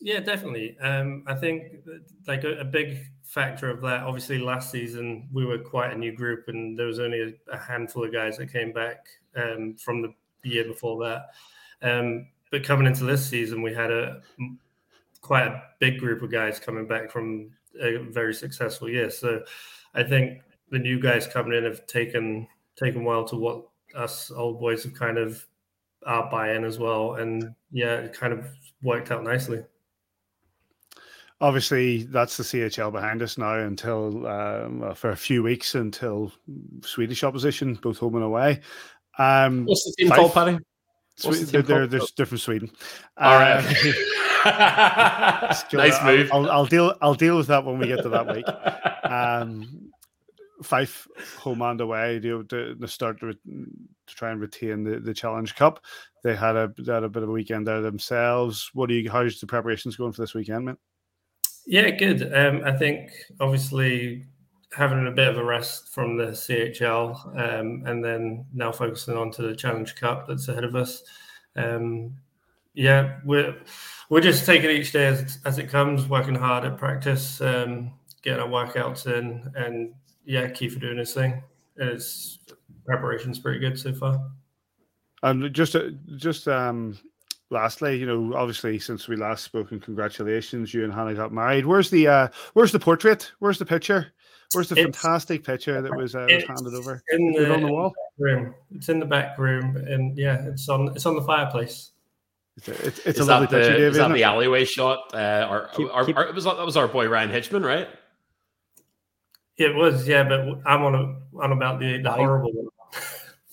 Yeah, 0.00 0.20
definitely. 0.20 0.78
Um, 0.78 1.24
I 1.26 1.34
think 1.34 1.78
like 2.26 2.44
a, 2.44 2.60
a, 2.60 2.64
big 2.64 3.06
factor 3.28 3.68
of 3.68 3.82
that. 3.82 4.02
Obviously, 4.02 4.38
last 4.38 4.70
season 4.70 5.28
we 5.32 5.44
were 5.44 5.58
quite 5.58 5.92
a 5.92 5.98
new 5.98 6.12
group, 6.12 6.48
and 6.48 6.78
there 6.78 6.86
was 6.86 6.98
only 6.98 7.20
a, 7.20 7.54
a 7.54 7.58
handful 7.58 8.04
of 8.04 8.12
guys 8.12 8.38
that 8.38 8.52
came 8.52 8.72
back 8.72 9.06
um, 9.36 9.76
from 9.76 10.02
the 10.02 10.12
year 10.42 10.64
before 10.64 10.98
that. 11.04 11.26
Um, 11.82 12.28
but 12.50 12.64
coming 12.64 12.86
into 12.86 13.04
this 13.04 13.28
season, 13.28 13.60
we 13.60 13.74
had 13.74 13.90
a 13.90 14.20
quite 15.20 15.46
a 15.46 15.62
big 15.78 15.98
group 15.98 16.22
of 16.22 16.32
guys 16.32 16.58
coming 16.58 16.86
back 16.86 17.10
from 17.10 17.50
a 17.80 17.98
very 18.10 18.32
successful 18.32 18.88
year. 18.88 19.10
So 19.10 19.42
I 19.94 20.02
think 20.02 20.40
the 20.70 20.78
new 20.78 20.98
guys 20.98 21.26
coming 21.26 21.56
in 21.56 21.64
have 21.64 21.86
taken 21.86 22.48
taken 22.76 23.04
well 23.04 23.24
to 23.24 23.36
what 23.36 23.64
us 23.94 24.30
old 24.30 24.58
boys 24.58 24.84
have 24.84 24.94
kind 24.94 25.18
of 25.18 25.44
are 26.06 26.30
buy-in 26.30 26.64
as 26.64 26.78
well, 26.78 27.16
and 27.16 27.54
yeah, 27.70 27.96
it 27.96 28.14
kind 28.14 28.32
of 28.32 28.46
worked 28.82 29.10
out 29.10 29.22
nicely 29.22 29.62
obviously 31.40 32.04
that's 32.04 32.36
the 32.36 32.42
CHL 32.42 32.92
behind 32.92 33.22
us 33.22 33.38
now 33.38 33.58
until 33.58 34.26
um, 34.26 34.94
for 34.94 35.10
a 35.10 35.16
few 35.16 35.42
weeks 35.42 35.74
until 35.74 36.32
Swedish 36.82 37.24
opposition, 37.24 37.74
both 37.74 37.98
home 37.98 38.16
and 38.16 38.24
away. 38.24 38.60
Um, 39.18 39.64
What's 39.64 39.84
the 39.84 40.04
team 40.04 40.10
called, 40.10 40.32
Paddy? 40.32 40.58
Swe- 41.16 41.32
the 41.32 41.62
they're, 41.62 41.86
they're, 41.86 42.26
from 42.26 42.38
Sweden. 42.38 42.70
All 43.16 43.38
right. 43.38 43.64
Uh, 44.44 45.52
nice 45.72 46.00
move. 46.04 46.30
I'll, 46.32 46.44
I'll, 46.44 46.50
I'll, 46.50 46.66
deal. 46.66 46.94
I'll 47.02 47.14
deal 47.14 47.36
with 47.36 47.48
that 47.48 47.64
when 47.64 47.78
we 47.80 47.88
get 47.88 48.02
to 48.04 48.08
that 48.10 48.34
week. 48.34 48.46
Um, 49.02 49.90
Fife 50.62 51.08
home 51.38 51.60
and 51.60 51.80
away 51.80 52.20
to, 52.20 52.44
to, 52.44 52.86
start 52.86 53.18
to, 53.18 53.32
to, 53.32 53.38
try 54.06 54.30
and 54.30 54.40
retain 54.40 54.84
the, 54.84 55.00
the 55.00 55.12
Challenge 55.12 55.54
Cup. 55.56 55.84
They 56.22 56.36
had 56.36 56.54
a 56.54 56.72
they 56.78 56.92
had 56.92 57.02
a 57.02 57.08
bit 57.08 57.24
of 57.24 57.28
a 57.28 57.32
weekend 57.32 57.66
there 57.66 57.80
themselves. 57.80 58.70
What 58.74 58.88
do 58.88 58.94
you? 58.94 59.10
How's 59.10 59.40
the 59.40 59.46
preparations 59.48 59.96
going 59.96 60.12
for 60.12 60.22
this 60.22 60.34
weekend, 60.34 60.64
man? 60.64 60.76
Yeah, 61.70 61.90
good. 61.90 62.32
Um, 62.34 62.62
I 62.64 62.72
think 62.72 63.10
obviously 63.40 64.24
having 64.72 65.06
a 65.06 65.10
bit 65.10 65.28
of 65.28 65.36
a 65.36 65.44
rest 65.44 65.90
from 65.90 66.16
the 66.16 66.28
CHL 66.28 67.26
um, 67.36 67.82
and 67.84 68.02
then 68.02 68.46
now 68.54 68.72
focusing 68.72 69.18
on 69.18 69.30
to 69.32 69.42
the 69.42 69.54
Challenge 69.54 69.94
Cup 69.94 70.26
that's 70.26 70.48
ahead 70.48 70.64
of 70.64 70.74
us. 70.74 71.02
Um, 71.56 72.16
yeah, 72.72 73.18
we're 73.22 73.54
we're 74.08 74.22
just 74.22 74.46
taking 74.46 74.70
each 74.70 74.92
day 74.92 75.08
as, 75.08 75.40
as 75.44 75.58
it 75.58 75.68
comes, 75.68 76.08
working 76.08 76.34
hard 76.34 76.64
at 76.64 76.78
practice, 76.78 77.38
um, 77.42 77.92
getting 78.22 78.40
our 78.40 78.48
workouts 78.48 79.06
in, 79.06 79.52
and 79.54 79.92
yeah, 80.24 80.46
Kiefer 80.48 80.80
doing 80.80 80.96
his 80.96 81.12
thing. 81.12 81.42
It's 81.76 82.38
preparation's 82.86 83.40
pretty 83.40 83.58
good 83.58 83.78
so 83.78 83.92
far. 83.92 84.26
And 85.22 85.52
just 85.52 85.76
just 86.16 86.48
um, 86.48 86.96
lastly, 87.50 87.98
you 87.98 88.06
know, 88.06 88.36
obviously 88.36 88.78
since 88.78 89.08
we 89.08 89.16
last 89.16 89.44
spoke, 89.44 89.72
and 89.72 89.82
congratulations, 89.82 90.72
you 90.74 90.84
and 90.84 90.92
Hannah 90.92 91.14
got 91.14 91.32
married. 91.32 91.66
Where's 91.66 91.90
the 91.90 92.08
uh 92.08 92.28
where's 92.54 92.72
the 92.72 92.80
portrait? 92.80 93.32
Where's 93.38 93.58
the 93.58 93.66
picture? 93.66 94.12
Where's 94.54 94.70
the 94.70 94.76
it's, 94.76 94.84
fantastic 94.84 95.44
picture 95.44 95.82
that 95.82 95.94
was, 95.94 96.14
uh, 96.14 96.26
was 96.30 96.44
handed 96.44 96.74
over? 96.74 97.02
In 97.10 97.32
the, 97.32 97.52
on 97.52 97.60
the 97.60 97.66
wall 97.66 97.92
room. 98.18 98.54
It's 98.74 98.88
in 98.88 98.98
the 98.98 99.04
back 99.04 99.38
room, 99.38 99.76
and 99.76 100.16
yeah, 100.16 100.42
it's 100.46 100.68
on 100.68 100.88
it's 100.88 101.04
on 101.04 101.16
the 101.16 101.22
fireplace. 101.22 101.90
It's 102.56 102.68
a, 102.68 102.86
it's, 102.86 102.98
it's 103.06 103.20
a 103.20 103.24
lovely 103.24 103.46
the, 103.46 103.58
picture, 103.58 103.78
Dave, 103.78 103.90
Is 103.90 103.96
that 103.98 104.12
the 104.12 104.24
alleyway 104.24 104.64
shot? 104.64 105.14
Uh, 105.14 105.46
our, 105.48 105.68
keep, 105.68 105.94
our, 105.94 106.04
keep... 106.04 106.16
Our, 106.16 106.26
it 106.26 106.34
was 106.34 106.44
that 106.44 106.64
was 106.64 106.76
our 106.76 106.88
boy 106.88 107.08
Ryan 107.08 107.30
Hitchman, 107.30 107.64
right? 107.64 107.88
It 109.58 109.74
was, 109.74 110.08
yeah, 110.08 110.24
but 110.24 110.40
I'm 110.66 110.82
on 110.82 110.94
a, 110.94 111.38
on 111.40 111.52
about 111.52 111.78
the 111.78 112.00
the 112.00 112.10
horrible 112.10 112.52
one 112.52 112.68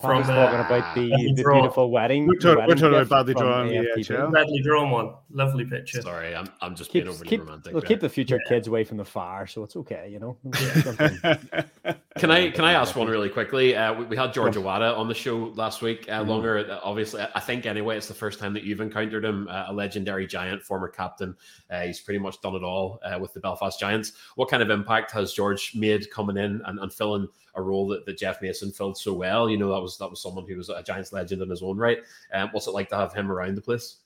from 0.05 0.23
talking 0.23 0.59
about 0.59 0.95
the, 0.95 1.09
the 1.09 1.33
beautiful 1.33 1.91
wedding. 1.91 2.27
We're, 2.27 2.35
talk, 2.35 2.57
wedding 2.57 2.67
we're 2.67 2.75
talking 2.75 3.01
about 3.01 3.09
badly 3.09 3.33
drawn 3.33 3.69
yeah, 3.69 4.27
Badly 4.31 4.61
drawn 4.61 4.91
one. 4.91 5.13
Lovely 5.31 5.65
picture. 5.65 6.01
Sorry, 6.01 6.35
I'm, 6.35 6.47
I'm 6.61 6.75
just 6.75 6.91
keep, 6.91 7.03
being 7.03 7.13
overly 7.13 7.29
keep, 7.29 7.41
romantic. 7.41 7.73
We'll 7.73 7.81
keep 7.81 7.99
the 7.99 8.09
future 8.09 8.39
yeah. 8.43 8.49
kids 8.49 8.67
away 8.67 8.83
from 8.83 8.97
the 8.97 9.05
fire, 9.05 9.47
so 9.47 9.63
it's 9.63 9.75
okay, 9.75 10.09
you 10.11 10.19
know. 10.19 10.37
Can 12.17 12.31
I 12.31 12.49
can 12.49 12.63
I 12.63 12.71
ask 12.71 12.95
one 12.95 13.09
really 13.09 13.27
quickly? 13.27 13.75
Uh, 13.75 13.93
we, 13.93 14.05
we, 14.05 14.15
had 14.15 14.33
George 14.33 14.55
Awada 14.55 14.97
on 14.97 15.09
the 15.09 15.13
show 15.13 15.51
last 15.55 15.81
week. 15.81 16.05
Uh, 16.07 16.21
mm-hmm. 16.21 16.29
Longer, 16.29 16.59
uh, 16.59 16.79
obviously, 16.81 17.21
I 17.35 17.41
think 17.41 17.65
anyway. 17.65 17.97
It's 17.97 18.07
the 18.07 18.13
first 18.13 18.39
time 18.39 18.53
that 18.53 18.63
you've 18.63 18.79
encountered 18.79 19.25
him, 19.25 19.49
uh, 19.49 19.65
a 19.67 19.73
legendary 19.73 20.25
giant, 20.25 20.63
former 20.63 20.87
captain. 20.87 21.35
Uh, 21.69 21.81
he's 21.81 21.99
pretty 21.99 22.19
much 22.19 22.39
done 22.39 22.55
it 22.55 22.63
all 22.63 23.01
uh, 23.03 23.19
with 23.19 23.33
the 23.33 23.41
Belfast 23.41 23.77
Giants. 23.77 24.13
What 24.35 24.49
kind 24.49 24.63
of 24.63 24.69
impact 24.69 25.11
has 25.11 25.33
George 25.33 25.75
made 25.75 26.09
coming 26.09 26.37
in 26.37 26.61
and, 26.65 26.79
and 26.79 26.93
filling 26.93 27.27
a 27.55 27.61
role 27.61 27.87
that, 27.89 28.05
that 28.05 28.17
Jeff 28.17 28.41
Mason 28.41 28.71
filled 28.71 28.97
so 28.97 29.13
well? 29.13 29.49
You 29.49 29.57
know, 29.57 29.71
that 29.73 29.81
was 29.81 29.97
that 29.97 30.09
was 30.09 30.21
someone 30.21 30.45
who 30.47 30.57
was 30.57 30.69
a 30.69 30.83
Giants 30.83 31.13
legend 31.13 31.41
in 31.41 31.49
his 31.49 31.63
own 31.63 31.77
right. 31.77 31.99
Um, 32.33 32.49
what's 32.51 32.67
it 32.67 32.71
like 32.71 32.89
to 32.89 32.97
have 32.97 33.13
him 33.13 33.31
around 33.31 33.55
the 33.55 33.61
place? 33.61 33.97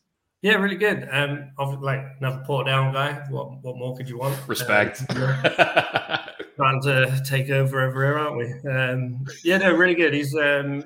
Yeah, 0.42 0.54
really 0.56 0.78
good. 0.78 1.08
Um, 1.12 1.52
like 1.82 2.06
another 2.20 2.44
Portadown 2.48 2.94
guy. 2.94 3.26
What 3.30 3.62
what 3.62 3.78
more 3.78 3.96
could 3.98 4.08
you 4.08 4.18
want? 4.18 4.38
Respect. 4.48 5.04
trying 6.56 6.82
to 6.82 7.22
take 7.26 7.50
over 7.50 7.82
over 7.82 8.04
here, 8.04 8.18
aren't 8.18 8.38
we? 8.38 8.70
Um, 8.70 9.26
yeah, 9.44 9.58
no, 9.58 9.74
really 9.74 9.96
good. 9.96 10.14
He's 10.14 10.36
um, 10.36 10.84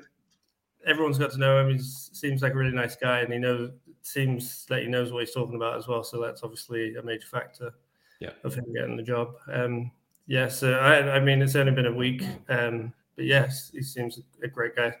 everyone's 0.86 1.18
got 1.18 1.32
to 1.32 1.38
know 1.38 1.58
him. 1.60 1.76
He 1.76 1.78
seems 1.78 2.42
like 2.42 2.52
a 2.52 2.56
really 2.56 2.74
nice 2.74 2.96
guy, 2.96 3.20
and 3.20 3.32
he 3.32 3.38
knows 3.38 3.70
seems 4.02 4.66
that 4.66 4.82
he 4.82 4.88
knows 4.88 5.12
what 5.12 5.20
he's 5.20 5.34
talking 5.34 5.56
about 5.56 5.76
as 5.76 5.88
well. 5.88 6.04
So 6.04 6.20
that's 6.20 6.42
obviously 6.42 6.94
a 6.96 7.02
major 7.02 7.26
factor 7.26 7.72
yeah. 8.20 8.30
of 8.44 8.54
him 8.54 8.64
getting 8.72 8.96
the 8.96 9.02
job. 9.02 9.34
Um, 9.52 9.90
yeah, 10.26 10.48
so 10.48 10.74
I, 10.74 11.16
I 11.16 11.20
mean, 11.20 11.42
it's 11.42 11.56
only 11.56 11.72
been 11.72 11.86
a 11.86 11.92
week, 11.92 12.24
um, 12.48 12.92
but 13.16 13.24
yes, 13.24 13.70
he 13.72 13.82
seems 13.82 14.20
a 14.42 14.48
great 14.48 14.76
guy. 14.76 14.94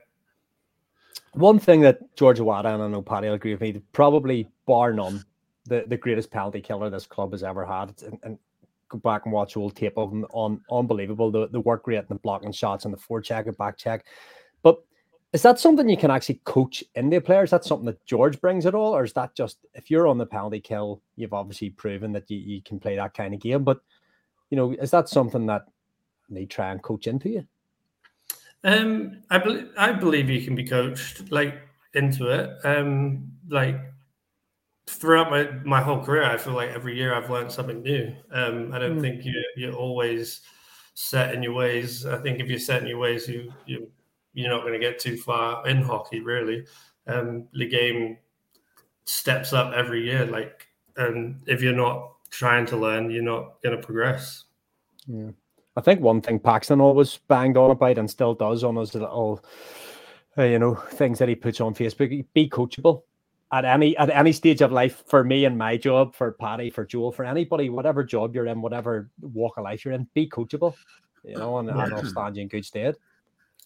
One 1.32 1.58
thing 1.58 1.80
that 1.80 2.16
George 2.16 2.38
Awada 2.38 2.74
and 2.74 2.82
I 2.82 2.88
know 2.88 3.02
Paddy 3.02 3.28
will 3.28 3.34
agree 3.34 3.52
with 3.52 3.60
me, 3.60 3.82
probably 3.92 4.48
bar 4.66 4.92
none, 4.92 5.24
the, 5.66 5.84
the 5.86 5.96
greatest 5.96 6.30
penalty 6.30 6.60
killer 6.60 6.90
this 6.90 7.06
club 7.06 7.32
has 7.32 7.42
ever 7.42 7.64
had. 7.64 7.94
And, 8.02 8.18
and 8.22 8.38
go 8.88 8.98
back 8.98 9.22
and 9.24 9.32
watch 9.32 9.56
old 9.56 9.74
tape 9.76 9.96
of 9.96 10.12
him 10.12 10.24
on 10.30 10.60
unbelievable. 10.70 11.30
The 11.30 11.48
the 11.48 11.60
work 11.60 11.86
rate 11.86 11.98
and 11.98 12.08
the 12.08 12.16
blocking 12.16 12.52
shots 12.52 12.84
and 12.84 12.94
the 12.94 12.98
forecheck 12.98 13.46
and 13.46 13.56
back 13.56 13.76
check. 13.76 14.04
But 14.62 14.82
is 15.32 15.42
that 15.42 15.58
something 15.58 15.88
you 15.88 15.96
can 15.96 16.10
actually 16.10 16.40
coach 16.44 16.84
into 16.94 17.20
players? 17.20 17.50
That's 17.50 17.66
something 17.66 17.86
that 17.86 18.04
George 18.06 18.40
brings 18.40 18.66
at 18.66 18.74
all, 18.74 18.94
or 18.94 19.04
is 19.04 19.12
that 19.14 19.34
just 19.34 19.58
if 19.74 19.90
you're 19.90 20.06
on 20.06 20.18
the 20.18 20.26
penalty 20.26 20.60
kill, 20.60 21.02
you've 21.16 21.32
obviously 21.32 21.70
proven 21.70 22.12
that 22.12 22.30
you, 22.30 22.38
you 22.38 22.62
can 22.62 22.78
play 22.78 22.96
that 22.96 23.14
kind 23.14 23.34
of 23.34 23.40
game. 23.40 23.64
But 23.64 23.80
you 24.50 24.56
know, 24.56 24.72
is 24.72 24.90
that 24.90 25.08
something 25.08 25.46
that 25.46 25.66
they 26.28 26.46
try 26.46 26.70
and 26.70 26.82
coach 26.82 27.06
into 27.06 27.28
you? 27.28 27.46
Um, 28.62 29.22
I 29.30 29.38
believe 29.38 29.68
I 29.76 29.92
believe 29.92 30.30
you 30.30 30.42
can 30.42 30.54
be 30.54 30.64
coached 30.64 31.30
like 31.30 31.60
into 31.92 32.28
it. 32.28 32.50
Um, 32.64 33.30
like 33.48 33.78
throughout 34.86 35.30
my, 35.30 35.50
my 35.64 35.80
whole 35.80 36.02
career, 36.02 36.24
I 36.24 36.36
feel 36.36 36.54
like 36.54 36.70
every 36.70 36.96
year 36.96 37.14
I've 37.14 37.30
learned 37.30 37.52
something 37.52 37.82
new. 37.82 38.14
Um, 38.30 38.72
I 38.72 38.78
don't 38.78 38.98
mm. 38.98 39.00
think 39.00 39.24
you, 39.24 39.34
you're 39.56 39.74
always 39.74 40.42
set 40.94 41.34
in 41.34 41.42
your 41.42 41.54
ways. 41.54 42.06
I 42.06 42.18
think 42.18 42.40
if 42.40 42.48
you're 42.48 42.58
set 42.58 42.82
in 42.82 42.88
your 42.88 42.98
ways, 42.98 43.28
you, 43.28 43.52
you, 43.66 43.90
you're 44.32 44.50
not 44.50 44.62
going 44.62 44.74
to 44.74 44.78
get 44.78 44.98
too 44.98 45.16
far 45.16 45.66
in 45.66 45.82
hockey, 45.82 46.20
really. 46.20 46.66
Um, 47.06 47.48
the 47.52 47.66
game 47.66 48.18
steps 49.04 49.52
up 49.52 49.72
every 49.72 50.04
year. 50.04 50.26
Like, 50.26 50.66
and 50.96 51.42
if 51.46 51.62
you're 51.62 51.72
not 51.72 52.13
trying 52.34 52.66
to 52.66 52.76
learn, 52.76 53.10
you're 53.10 53.22
not 53.22 53.62
going 53.62 53.76
to 53.76 53.82
progress. 53.82 54.44
Yeah. 55.06 55.30
I 55.76 55.80
think 55.80 56.00
one 56.00 56.20
thing 56.20 56.38
Paxton 56.38 56.80
always 56.80 57.18
banged 57.28 57.56
on 57.56 57.70
about 57.70 57.98
and 57.98 58.10
still 58.10 58.34
does 58.34 58.62
on 58.62 58.76
his 58.76 58.94
little, 58.94 59.44
uh, 60.38 60.44
you 60.44 60.58
know, 60.58 60.74
things 60.74 61.18
that 61.18 61.28
he 61.28 61.34
puts 61.34 61.60
on 61.60 61.74
Facebook, 61.74 62.24
be 62.32 62.48
coachable 62.48 63.02
at 63.52 63.64
any 63.64 63.96
at 63.96 64.10
any 64.10 64.32
stage 64.32 64.62
of 64.62 64.72
life 64.72 65.04
for 65.06 65.24
me 65.24 65.44
and 65.44 65.58
my 65.58 65.76
job, 65.76 66.14
for 66.14 66.32
Paddy, 66.32 66.70
for 66.70 66.84
Joel, 66.84 67.12
for 67.12 67.24
anybody, 67.24 67.70
whatever 67.70 68.04
job 68.04 68.34
you're 68.34 68.46
in, 68.46 68.62
whatever 68.62 69.10
walk 69.20 69.56
of 69.56 69.64
life 69.64 69.84
you're 69.84 69.94
in, 69.94 70.06
be 70.14 70.28
coachable, 70.28 70.74
you 71.24 71.36
know, 71.36 71.58
and, 71.58 71.68
yeah. 71.68 71.84
and 71.84 71.94
I'll 71.94 72.04
stand 72.04 72.36
you 72.36 72.42
in 72.42 72.48
good 72.48 72.64
stead. 72.64 72.96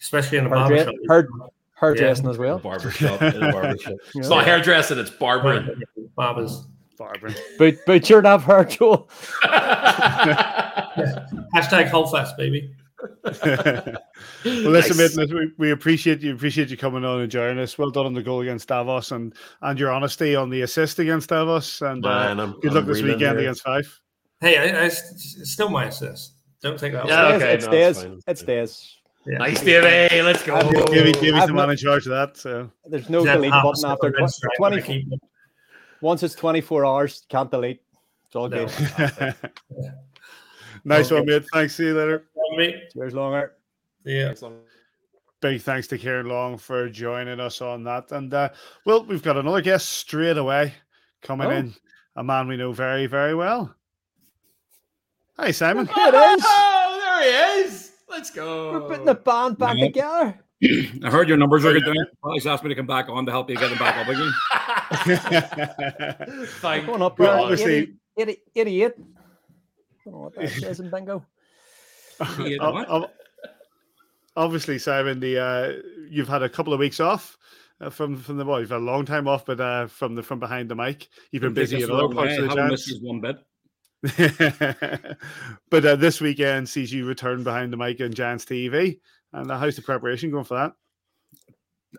Especially 0.00 0.38
in 0.38 0.46
a 0.46 0.50
barbershop. 0.50 0.94
Her, 1.08 1.28
hairdressing 1.74 2.24
yeah. 2.24 2.30
as 2.30 2.38
well. 2.38 2.58
Barbershop. 2.58 3.20
barbershop. 3.20 3.94
It's 4.14 4.28
not 4.28 4.44
hairdressing, 4.44 4.98
it's 4.98 5.10
barbering. 5.10 5.82
Barbers. 6.16 6.66
Barbering. 6.99 7.34
But 7.59 7.76
but 7.86 8.09
you're 8.11 8.22
not 8.22 8.42
her, 8.42 8.64
Joel. 8.64 9.09
Hashtag 11.55 11.88
Holdfast, 11.88 12.36
baby. 12.36 12.74
well, 13.01 14.01
listen, 14.44 14.96
nice. 14.96 15.16
mate, 15.16 15.32
we, 15.32 15.53
we 15.57 15.70
appreciate 15.70 16.20
you 16.20 16.34
appreciate 16.34 16.68
you 16.68 16.76
coming 16.76 17.05
on 17.05 17.20
and 17.20 17.30
joining 17.30 17.61
us. 17.61 17.78
Well 17.78 17.90
done 17.90 18.07
on 18.07 18.14
the 18.14 18.22
goal 18.22 18.40
against 18.40 18.68
Davos 18.68 19.12
and 19.12 19.34
and 19.62 19.78
your 19.78 19.92
honesty 19.92 20.34
on 20.34 20.51
the 20.51 20.62
assist 20.62 20.99
against 20.99 21.28
Davos. 21.28 21.80
And 21.82 22.05
uh, 22.05 22.09
Man, 22.34 22.40
uh, 22.40 22.46
good 22.61 22.70
I'm 22.70 22.74
luck 22.76 22.86
this 22.86 23.03
weekend 23.03 23.20
here. 23.20 23.38
against 23.38 23.62
Fife. 23.62 24.01
Hey, 24.40 24.57
I, 24.57 24.82
I, 24.82 24.84
it's 24.86 25.51
still 25.53 25.68
my 25.68 25.86
assist. 25.86 26.34
Don't 26.61 26.78
take 26.78 26.92
that. 26.92 27.07
Yeah, 27.07 27.34
okay, 27.34 27.55
it 27.55 27.62
stays. 27.62 28.05
No, 28.05 28.18
it 28.26 28.38
stays. 28.38 28.96
Yeah. 29.26 29.38
Nice, 29.38 29.61
Davey. 29.62 30.22
Let's 30.22 30.44
go. 30.44 30.61
Davey, 30.86 31.12
Davey's 31.12 31.46
the 31.46 31.53
man 31.53 31.70
in 31.70 31.76
charge 31.76 32.07
of 32.07 32.11
that. 32.11 32.36
So 32.36 32.70
there's 32.86 33.11
no 33.11 33.24
delete 33.24 33.51
button 33.51 33.84
after 33.84 34.12
20. 34.57 35.09
Once 36.01 36.22
it's 36.22 36.34
24 36.34 36.86
hours, 36.86 37.26
can't 37.28 37.51
delete. 37.51 37.82
It's 38.26 38.36
all 38.36 38.49
no. 38.49 38.66
good. 38.66 39.34
nice 40.84 41.07
okay. 41.07 41.14
one, 41.14 41.26
mate. 41.26 41.44
Thanks. 41.53 41.74
See 41.74 41.86
you 41.86 41.94
later. 41.94 42.26
Cheers, 42.92 43.14
Longer. 43.14 43.55
Yeah. 44.05 44.34
Big 45.40 45.62
thanks 45.62 45.86
to 45.88 45.96
Ciaran 45.96 46.26
Long 46.26 46.59
for 46.59 46.88
joining 46.88 47.38
us 47.38 47.61
on 47.61 47.84
that. 47.84 48.11
And 48.11 48.34
uh, 48.34 48.49
well, 48.84 49.05
we've 49.05 49.22
got 49.22 49.36
another 49.36 49.61
guest 49.61 49.88
straight 49.88 50.36
away 50.36 50.74
coming 51.22 51.46
oh. 51.46 51.51
in, 51.51 51.74
a 52.16 52.24
man 52.24 52.49
we 52.49 52.57
know 52.57 52.72
very, 52.72 53.07
very 53.07 53.34
well. 53.34 53.74
Hi, 55.38 55.53
Simon. 55.53 55.88
Oh, 55.94 56.09
it 56.09 56.38
is. 56.38 56.44
Oh, 56.44 57.01
there 57.01 57.22
he 57.22 57.62
is. 57.62 57.92
Let's 58.09 58.30
go. 58.30 58.72
We're 58.72 58.88
putting 58.88 59.05
the 59.05 59.14
band 59.14 59.59
back 59.59 59.78
together. 59.78 60.40
I 61.05 61.11
heard 61.11 61.28
your 61.28 61.36
numbers 61.36 61.64
are 61.64 61.72
good. 61.72 61.96
Police 62.20 62.46
asked 62.46 62.64
me 62.64 62.70
to 62.70 62.74
come 62.74 62.86
back 62.86 63.09
on 63.09 63.24
to 63.26 63.30
help 63.30 63.49
you 63.49 63.57
get 63.57 63.68
them 63.68 63.78
back 63.78 63.96
up 63.96 64.09
again. 64.09 64.32
Thank 66.61 66.86
Going 66.86 67.03
up, 67.03 67.18
well, 67.18 67.45
obviously, 67.45 67.95
idiot. 68.16 68.41
idiot. 68.55 68.95
I 68.99 69.03
don't 70.05 70.14
know 70.14 70.20
what 70.20 70.34
that 70.34 70.51
says 70.51 70.80
in 70.80 70.91
bingo. 70.91 71.24
Obviously, 74.36 74.78
Simon, 74.78 75.20
the 75.20 75.39
uh, 75.39 75.72
you've 76.09 76.28
had 76.28 76.43
a 76.43 76.49
couple 76.49 76.72
of 76.72 76.78
weeks 76.78 77.01
off 77.01 77.36
uh, 77.80 77.91
from 77.91 78.16
from 78.16 78.39
the 78.39 78.45
well, 78.45 78.61
you've 78.61 78.70
had 78.70 78.78
a 78.78 78.84
long 78.84 79.05
time 79.05 79.28
off, 79.28 79.45
but 79.45 79.61
uh, 79.61 79.86
from 79.86 80.14
the 80.14 80.22
from 80.22 80.39
behind 80.39 80.68
the 80.68 80.74
mic, 80.74 81.09
you've 81.30 81.43
been 81.43 81.55
busy 81.55 81.82
in 81.82 81.91
other 81.91 82.09
parts 82.14 82.39
way. 82.39 82.45
of 82.45 82.51
the 82.51 82.55
chance. 82.55 82.99
one 83.03 83.20
bit. 83.20 83.36
but 85.70 85.84
uh, 85.84 85.97
this 85.97 86.20
weekend 86.20 86.68
sees 86.68 86.93
you 86.93 87.05
return 87.05 87.43
behind 87.43 87.72
the 87.72 87.76
mic 87.76 87.99
in 88.01 88.14
Giants 88.14 88.45
TV. 88.45 89.01
And 89.32 89.51
uh, 89.51 89.59
how's 89.59 89.76
the 89.76 89.82
preparation 89.82 90.30
going 90.30 90.45
for 90.45 90.55
that? 90.55 90.72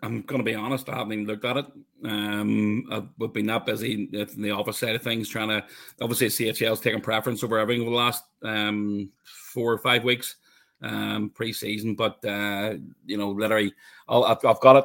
I'm 0.02 0.22
going 0.22 0.38
to 0.38 0.44
be 0.44 0.54
honest, 0.54 0.88
I 0.88 0.96
haven't 0.96 1.12
even 1.12 1.26
looked 1.26 1.44
at 1.44 1.56
it. 1.56 1.66
Um, 2.04 2.84
I've 2.90 3.32
been 3.32 3.46
that 3.46 3.66
busy 3.66 4.08
in 4.12 4.42
the 4.42 4.50
office 4.52 4.78
side 4.78 4.94
of 4.94 5.02
things, 5.02 5.28
trying 5.28 5.48
to 5.48 5.64
obviously 6.00 6.28
CHL's 6.28 6.80
taking 6.80 7.00
preference 7.00 7.42
over 7.42 7.58
everything 7.58 7.82
over 7.82 7.90
the 7.90 7.96
last 7.96 8.24
um, 8.42 9.10
four 9.24 9.72
or 9.72 9.78
five 9.78 10.04
weeks 10.04 10.36
um, 10.82 11.30
pre-season. 11.34 11.94
But 11.94 12.24
uh, 12.24 12.74
you 13.06 13.16
know, 13.16 13.30
literally, 13.30 13.74
i 14.08 14.28
have 14.28 14.44
I've 14.44 14.60
got 14.60 14.76
it. 14.76 14.84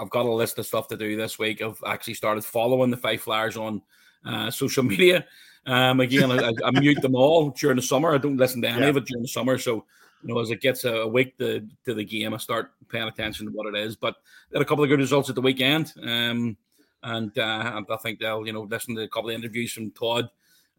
I've 0.00 0.10
got 0.10 0.26
a 0.26 0.32
list 0.32 0.58
of 0.58 0.66
stuff 0.66 0.86
to 0.88 0.96
do 0.96 1.16
this 1.16 1.38
week. 1.38 1.60
I've 1.60 1.82
actually 1.84 2.14
started 2.14 2.44
following 2.44 2.90
the 2.90 2.96
Fife 2.96 3.22
Flyers 3.22 3.56
on 3.56 3.82
uh, 4.24 4.50
social 4.50 4.82
media. 4.84 5.26
Um, 5.66 6.00
again, 6.00 6.30
I, 6.30 6.52
I, 6.64 6.70
mute 6.78 7.00
them 7.00 7.14
all 7.14 7.50
during 7.50 7.76
the 7.76 7.82
summer. 7.82 8.14
I 8.14 8.18
don't 8.18 8.36
listen 8.36 8.60
to 8.62 8.68
any 8.68 8.82
yeah. 8.82 8.88
of 8.88 8.98
it 8.98 9.06
during 9.06 9.22
the 9.22 9.28
summer. 9.28 9.56
So, 9.56 9.86
you 10.24 10.34
know, 10.34 10.40
as 10.40 10.50
it 10.50 10.60
gets 10.60 10.84
a 10.84 11.06
week 11.06 11.36
to, 11.38 11.66
to 11.84 11.94
the 11.94 12.04
game, 12.04 12.32
I 12.32 12.38
start 12.38 12.72
paying 12.88 13.08
attention 13.08 13.46
to 13.46 13.52
what 13.52 13.66
it 13.66 13.76
is. 13.76 13.94
But 13.94 14.16
had 14.52 14.62
a 14.62 14.64
couple 14.64 14.84
of 14.84 14.90
good 14.90 14.98
results 14.98 15.28
at 15.28 15.34
the 15.34 15.40
weekend. 15.40 15.92
Um, 16.02 16.56
and 17.02 17.36
uh, 17.38 17.82
I 17.88 17.96
think 17.98 18.18
they'll, 18.18 18.46
you 18.46 18.52
know, 18.52 18.62
listen 18.62 18.94
to 18.96 19.02
a 19.02 19.08
couple 19.08 19.30
of 19.30 19.36
interviews 19.36 19.72
from 19.72 19.90
Todd 19.90 20.30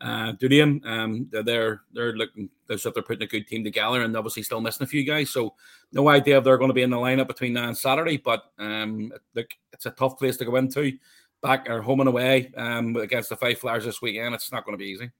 uh, 0.02 0.34
Dutiaume. 0.34 0.86
Um, 0.86 1.28
they're 1.32 1.44
they're, 1.44 1.82
they're 1.94 2.14
looking 2.14 2.50
as 2.70 2.86
if 2.86 2.94
they're 2.94 3.04
putting 3.04 3.24
a 3.24 3.28
good 3.28 3.48
team 3.48 3.64
together, 3.64 4.02
and 4.02 4.18
obviously 4.18 4.44
still 4.44 4.62
missing 4.62 4.84
a 4.84 4.88
few 4.88 5.06
guys. 5.06 5.30
So 5.30 5.54
no 5.92 6.10
idea 6.10 6.40
if 6.40 6.44
they're 6.44 6.58
going 6.58 6.70
to 6.70 6.74
be 6.74 6.82
in 6.82 6.90
the 6.90 6.98
lineup 6.98 7.28
between 7.28 7.54
now 7.54 7.68
and 7.68 7.78
Saturday. 7.78 8.18
But 8.18 8.44
um, 8.58 9.12
look, 9.36 9.48
it's 9.72 9.86
a 9.86 9.92
tough 9.92 10.18
place 10.18 10.38
to 10.38 10.46
go 10.46 10.56
into, 10.56 10.94
back 11.42 11.70
or 11.70 11.82
home 11.82 12.00
and 12.00 12.10
away 12.10 12.52
um, 12.58 12.96
against 12.96 13.30
the 13.30 13.36
Fife 13.36 13.60
Flyers 13.60 13.86
this 13.86 14.02
weekend. 14.02 14.34
It's 14.34 14.52
not 14.52 14.66
going 14.66 14.78
to 14.78 14.84
be 14.84 14.90
easy. 14.90 15.12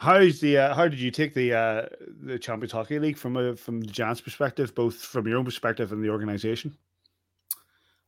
How's 0.00 0.40
the 0.40 0.56
uh, 0.56 0.74
how 0.74 0.88
did 0.88 0.98
you 0.98 1.10
take 1.10 1.34
the 1.34 1.52
uh, 1.52 1.86
the 2.22 2.38
Champions 2.38 2.72
Hockey 2.72 2.98
League 2.98 3.18
from 3.18 3.36
a 3.36 3.54
from 3.54 3.82
the 3.82 3.86
Giants 3.86 4.22
perspective, 4.22 4.74
both 4.74 4.94
from 4.96 5.28
your 5.28 5.36
own 5.36 5.44
perspective 5.44 5.92
and 5.92 6.02
the 6.02 6.08
organization? 6.08 6.74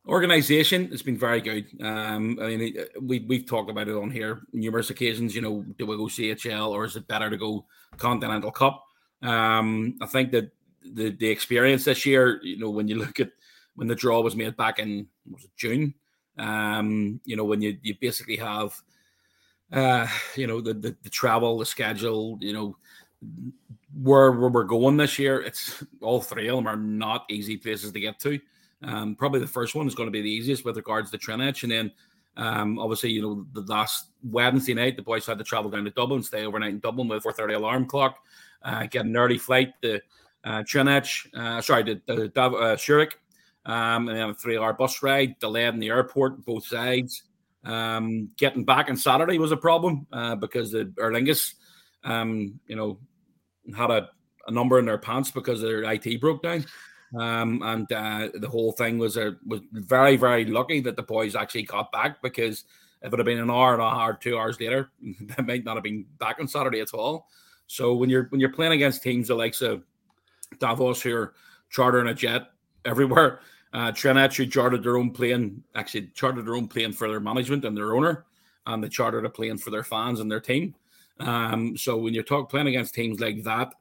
Organization 0.07 0.89
has 0.89 1.03
been 1.03 1.19
very 1.19 1.39
good. 1.39 1.67
Um, 1.79 2.39
I 2.41 2.47
mean, 2.47 2.75
we 2.99 3.19
we've 3.19 3.45
talked 3.45 3.69
about 3.69 3.87
it 3.87 3.95
on 3.95 4.09
here 4.09 4.41
numerous 4.53 4.89
occasions. 4.89 5.35
You 5.35 5.43
know, 5.43 5.63
do 5.77 5.85
we 5.85 5.95
go 5.95 6.05
CHL 6.05 6.71
or 6.71 6.85
is 6.85 6.95
it 6.95 7.07
better 7.07 7.29
to 7.29 7.37
go 7.37 7.67
Continental 7.97 8.51
Cup? 8.51 8.83
Um, 9.21 9.95
I 10.01 10.07
think 10.07 10.31
that 10.31 10.51
the 10.81 11.11
the 11.11 11.29
experience 11.29 11.85
this 11.85 12.07
year, 12.07 12.39
you 12.41 12.57
know, 12.57 12.71
when 12.71 12.87
you 12.87 12.95
look 12.95 13.19
at 13.19 13.29
when 13.75 13.87
the 13.87 13.93
draw 13.93 14.19
was 14.19 14.35
made 14.35 14.57
back 14.57 14.79
in 14.79 15.05
was 15.29 15.43
it 15.43 15.51
June, 15.57 15.93
um, 16.39 17.21
you 17.23 17.35
know, 17.35 17.45
when 17.45 17.61
you 17.61 17.77
you 17.83 17.93
basically 18.01 18.37
have, 18.37 18.81
uh, 19.73 20.07
you 20.35 20.47
know, 20.47 20.61
the, 20.61 20.73
the 20.73 20.95
the 21.03 21.09
travel, 21.09 21.57
the 21.57 21.65
schedule, 21.65 22.37
you 22.39 22.53
know, 22.53 22.77
where, 24.01 24.31
where 24.31 24.49
we're 24.49 24.63
going 24.63 24.97
this 24.97 25.17
year, 25.19 25.41
it's 25.41 25.83
all 26.01 26.21
three 26.21 26.47
of 26.47 26.55
them 26.55 26.67
are 26.67 26.75
not 26.75 27.25
easy 27.29 27.57
places 27.57 27.91
to 27.91 27.99
get 27.99 28.19
to. 28.19 28.39
Um, 28.83 29.15
probably 29.15 29.39
the 29.39 29.47
first 29.47 29.75
one 29.75 29.87
is 29.87 29.95
going 29.95 30.07
to 30.07 30.11
be 30.11 30.21
the 30.21 30.29
easiest 30.29 30.65
with 30.65 30.77
regards 30.77 31.09
to 31.11 31.17
Trinidad, 31.17 31.63
and 31.63 31.71
then 31.71 31.91
um, 32.35 32.79
obviously, 32.79 33.11
you 33.11 33.21
know, 33.21 33.45
the 33.53 33.61
last 33.71 34.07
Wednesday 34.23 34.73
night, 34.73 34.95
the 34.95 35.03
boys 35.03 35.25
had 35.25 35.37
to 35.37 35.43
travel 35.43 35.69
down 35.69 35.85
to 35.85 35.91
Dublin, 35.91 36.23
stay 36.23 36.45
overnight 36.45 36.71
in 36.71 36.79
Dublin 36.79 37.07
with 37.07 37.25
a 37.25 37.27
4.30 37.27 37.55
alarm 37.55 37.85
clock, 37.85 38.17
uh, 38.63 38.85
get 38.87 39.05
an 39.05 39.15
early 39.15 39.37
flight 39.37 39.73
to 39.81 39.99
uh, 40.43 40.63
Trinidad, 40.65 41.07
uh, 41.35 41.61
sorry, 41.61 41.83
to, 41.83 41.95
to 41.95 42.41
uh, 42.41 42.75
Zurich, 42.77 43.19
um, 43.65 44.09
and 44.09 44.17
then 44.17 44.29
a 44.29 44.33
three-hour 44.33 44.73
bus 44.73 45.01
ride, 45.03 45.37
delayed 45.39 45.73
in 45.73 45.79
the 45.79 45.89
airport, 45.89 46.43
both 46.43 46.65
sides. 46.65 47.23
Um, 47.63 48.29
getting 48.37 48.65
back 48.65 48.89
on 48.89 48.97
Saturday 48.97 49.37
was 49.37 49.51
a 49.51 49.57
problem 49.57 50.05
uh, 50.11 50.35
because 50.35 50.71
the 50.71 50.93
Aer 50.99 51.11
Lingus, 51.11 51.53
um, 52.03 52.59
you 52.67 52.75
know, 52.75 52.99
had 53.75 53.89
a, 53.89 54.09
a, 54.47 54.51
number 54.51 54.79
in 54.79 54.85
their 54.85 54.97
pants 54.97 55.31
because 55.31 55.61
their 55.61 55.83
IT 55.83 56.19
broke 56.19 56.43
down. 56.43 56.65
Um, 57.17 57.61
and 57.63 57.91
uh, 57.91 58.29
the 58.33 58.49
whole 58.49 58.73
thing 58.73 58.97
was 58.97 59.15
a, 59.17 59.37
was 59.45 59.61
very 59.71 60.17
very 60.17 60.45
lucky 60.45 60.81
that 60.81 60.95
the 60.95 61.03
boys 61.03 61.35
actually 61.35 61.63
got 61.63 61.91
back 61.91 62.21
because 62.21 62.65
if 63.01 63.13
it 63.13 63.19
had 63.19 63.25
been 63.25 63.39
an 63.39 63.51
hour 63.51 63.73
and 63.73 63.81
a 63.81 63.89
half, 63.89 64.19
two 64.19 64.37
hours 64.37 64.59
later, 64.59 64.89
they 65.01 65.43
might 65.43 65.63
not 65.63 65.75
have 65.75 65.83
been 65.83 66.05
back 66.17 66.37
on 66.39 66.47
Saturday 66.47 66.81
at 66.81 66.93
all. 66.93 67.27
So 67.67 67.93
when 67.93 68.09
you're 68.09 68.25
when 68.29 68.41
you're 68.41 68.51
playing 68.51 68.73
against 68.73 69.03
teams 69.03 69.27
the 69.27 69.35
likes 69.35 69.61
Davos 70.59 71.01
who 71.01 71.15
are 71.15 71.33
chartering 71.69 72.07
a 72.07 72.13
jet 72.13 72.51
everywhere, 72.85 73.39
uh, 73.73 73.91
Trinidad 73.91 74.33
who 74.33 74.45
chartered 74.45 74.83
their 74.83 74.97
own 74.97 75.11
plane, 75.11 75.63
actually 75.75 76.07
chartered 76.13 76.45
their 76.45 76.55
own 76.55 76.67
plane 76.67 76.93
for 76.93 77.07
their 77.07 77.19
management 77.19 77.65
and 77.65 77.75
their 77.75 77.95
owner, 77.95 78.25
and 78.65 78.83
they 78.83 78.89
chartered 78.89 79.25
a 79.25 79.29
plane 79.29 79.57
for 79.57 79.71
their 79.71 79.83
fans 79.83 80.19
and 80.19 80.31
their 80.31 80.39
team. 80.39 80.75
Um, 81.19 81.75
so 81.77 81.97
when 81.97 82.13
you're 82.13 82.23
talking 82.23 82.47
playing 82.47 82.67
against 82.67 82.95
teams 82.95 83.19
like 83.19 83.43
that 83.43 83.73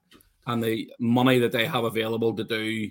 and 0.47 0.63
the 0.63 0.93
money 0.99 1.39
that 1.39 1.53
they 1.53 1.67
have 1.67 1.85
available 1.85 2.35
to 2.35 2.45
do 2.45 2.91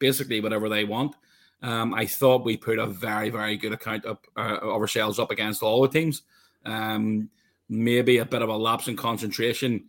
basically 0.00 0.40
whatever 0.40 0.68
they 0.68 0.84
want. 0.84 1.14
Um, 1.62 1.94
I 1.94 2.06
thought 2.06 2.44
we 2.44 2.56
put 2.56 2.78
a 2.78 2.86
very, 2.86 3.30
very 3.30 3.56
good 3.56 3.72
account 3.72 4.06
up 4.06 4.26
uh, 4.36 4.58
ourselves 4.62 5.18
up 5.20 5.30
against 5.30 5.62
all 5.62 5.82
the 5.82 5.88
teams. 5.88 6.22
Um, 6.64 7.28
maybe 7.68 8.18
a 8.18 8.24
bit 8.24 8.42
of 8.42 8.48
a 8.48 8.56
lapse 8.56 8.88
in 8.88 8.96
concentration 8.96 9.84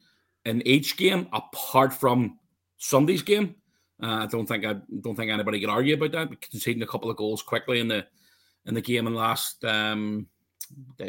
in 0.45 0.61
each 0.67 0.97
game, 0.97 1.27
apart 1.33 1.93
from 1.93 2.37
Sunday's 2.77 3.23
game. 3.23 3.55
Uh, 4.01 4.23
I 4.23 4.25
don't 4.25 4.47
think 4.47 4.65
I 4.65 4.75
don't 5.01 5.15
think 5.15 5.31
anybody 5.31 5.59
could 5.59 5.69
argue 5.69 5.95
about 5.95 6.11
that. 6.13 6.41
Conceding 6.41 6.83
a 6.83 6.87
couple 6.87 7.09
of 7.09 7.17
goals 7.17 7.41
quickly 7.41 7.79
in 7.79 7.87
the 7.87 8.05
in 8.65 8.73
the 8.73 8.81
game 8.81 9.07
in 9.07 9.13
last 9.13 9.63
um, 9.65 10.27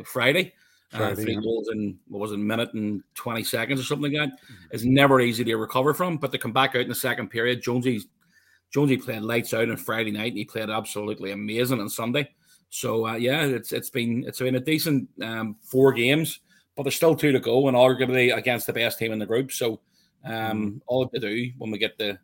Friday. 0.05 0.55
Uh, 0.93 1.14
three 1.14 1.36
goals 1.36 1.70
in 1.72 1.99
what 2.09 2.20
was 2.20 2.32
it, 2.32 2.34
a 2.34 2.38
minute 2.38 2.74
and 2.74 3.03
20 3.14 3.45
seconds 3.45 3.80
or 3.80 3.82
something 3.82 4.12
like 4.12 4.20
that 4.20 4.38
mm-hmm. 4.38 4.74
is 4.74 4.84
never 4.84 5.22
easy 5.22 5.43
to 5.43 5.57
recover 5.57 5.95
from. 5.95 6.18
But 6.18 6.32
to 6.32 6.38
come 6.38 6.53
back 6.53 6.74
out 6.74 6.82
in 6.82 6.88
the 6.88 6.95
second 6.95 7.28
period, 7.28 7.62
Jonesy 7.62 8.03
Jonesy 8.72 8.99
played 8.99 9.22
lights 9.22 9.55
out 9.55 9.70
on 9.70 9.76
Friday 9.78 10.11
night, 10.11 10.32
and 10.32 10.38
he 10.38 10.45
played 10.45 10.68
absolutely 10.68 11.32
amazing 11.32 11.80
on 11.80 11.88
Sunday. 11.88 12.28
So 12.68 13.07
uh, 13.07 13.14
yeah, 13.14 13.45
it's 13.45 13.72
it's 13.72 13.90
been 13.90 14.24
it's 14.26 14.38
been 14.38 14.57
a 14.57 14.61
decent 14.61 15.09
um, 15.22 15.57
four 15.62 15.95
games, 15.95 16.40
but 16.76 16.82
there's 16.82 16.97
still 16.97 17.14
two 17.14 17.32
to 17.32 17.40
go, 17.40 17.68
and 17.68 17.76
arguably 17.76 18.36
against 18.36 18.66
the 18.66 18.72
best 18.74 18.99
team 18.99 19.12
in 19.12 19.18
the 19.18 19.26
group. 19.26 19.51
So 19.51 19.80
um, 20.24 20.32
mm. 20.32 20.80
all 20.86 21.09
to 21.09 21.18
do 21.18 21.53
when 21.57 21.70
we 21.70 21.78
get 21.78 21.97
the 21.97 22.18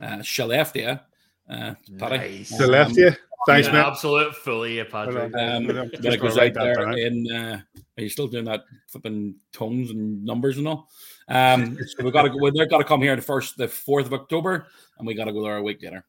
uh, 0.00 0.18
Skellefteå. 0.18 1.00
Uh, 1.48 1.74
nice. 1.88 2.52
Skellefteå. 2.52 3.16
Thanks, 3.46 3.68
man. 3.68 3.76
Absolute 3.76 4.34
fully, 4.34 4.82
Patrick. 4.84 5.32
Um, 5.34 5.66
when 5.68 5.90
it 5.92 6.20
goes 6.20 6.36
out 6.36 6.54
there 6.54 6.90
in, 6.98 7.30
uh, 7.30 7.60
are 7.96 8.02
you 8.02 8.08
still 8.08 8.26
doing 8.26 8.44
that 8.46 8.64
flipping 8.88 9.36
tones 9.52 9.90
and 9.90 10.24
numbers 10.24 10.58
and 10.58 10.66
all? 10.66 10.88
Um, 11.28 11.78
so 11.86 12.04
we 12.04 12.10
got 12.10 12.22
to 12.22 12.30
go. 12.30 12.50
They've 12.50 12.68
got 12.68 12.78
to 12.78 12.84
come 12.84 13.02
here 13.02 13.14
the 13.14 13.22
first, 13.22 13.56
the 13.56 13.68
fourth 13.68 14.06
of 14.06 14.14
October, 14.14 14.66
and 14.98 15.06
we 15.06 15.14
got 15.14 15.26
to 15.26 15.32
go 15.32 15.44
there 15.44 15.58
a 15.58 15.62
week 15.62 15.82
later. 15.82 16.04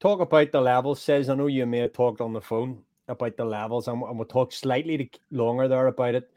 Talk 0.00 0.20
about 0.20 0.52
the 0.52 0.60
levels. 0.60 1.02
Says 1.02 1.28
I 1.28 1.34
know 1.34 1.48
you 1.48 1.66
may 1.66 1.78
have 1.78 1.92
talked 1.92 2.22
on 2.22 2.32
the 2.32 2.40
phone 2.40 2.82
about 3.08 3.36
the 3.36 3.44
levels, 3.44 3.88
and, 3.88 4.02
and 4.02 4.16
we'll 4.16 4.26
talk 4.26 4.52
slightly 4.52 5.10
longer 5.30 5.68
there 5.68 5.86
about 5.86 6.14
it. 6.14 6.30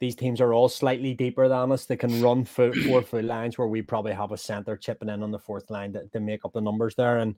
These 0.00 0.16
teams 0.16 0.40
are 0.40 0.52
all 0.52 0.68
slightly 0.68 1.12
deeper 1.14 1.48
than 1.48 1.72
us. 1.72 1.86
They 1.86 1.96
can 1.96 2.22
run 2.22 2.44
four, 2.44 2.72
four 2.72 3.02
foot 3.02 3.24
lines 3.24 3.58
where 3.58 3.66
we 3.66 3.82
probably 3.82 4.12
have 4.12 4.32
a 4.32 4.36
center 4.36 4.76
chipping 4.76 5.08
in 5.08 5.22
on 5.22 5.32
the 5.32 5.38
fourth 5.38 5.70
line 5.70 5.92
to, 5.94 6.06
to 6.08 6.20
make 6.20 6.44
up 6.44 6.52
the 6.52 6.60
numbers 6.60 6.94
there, 6.94 7.18
and 7.18 7.34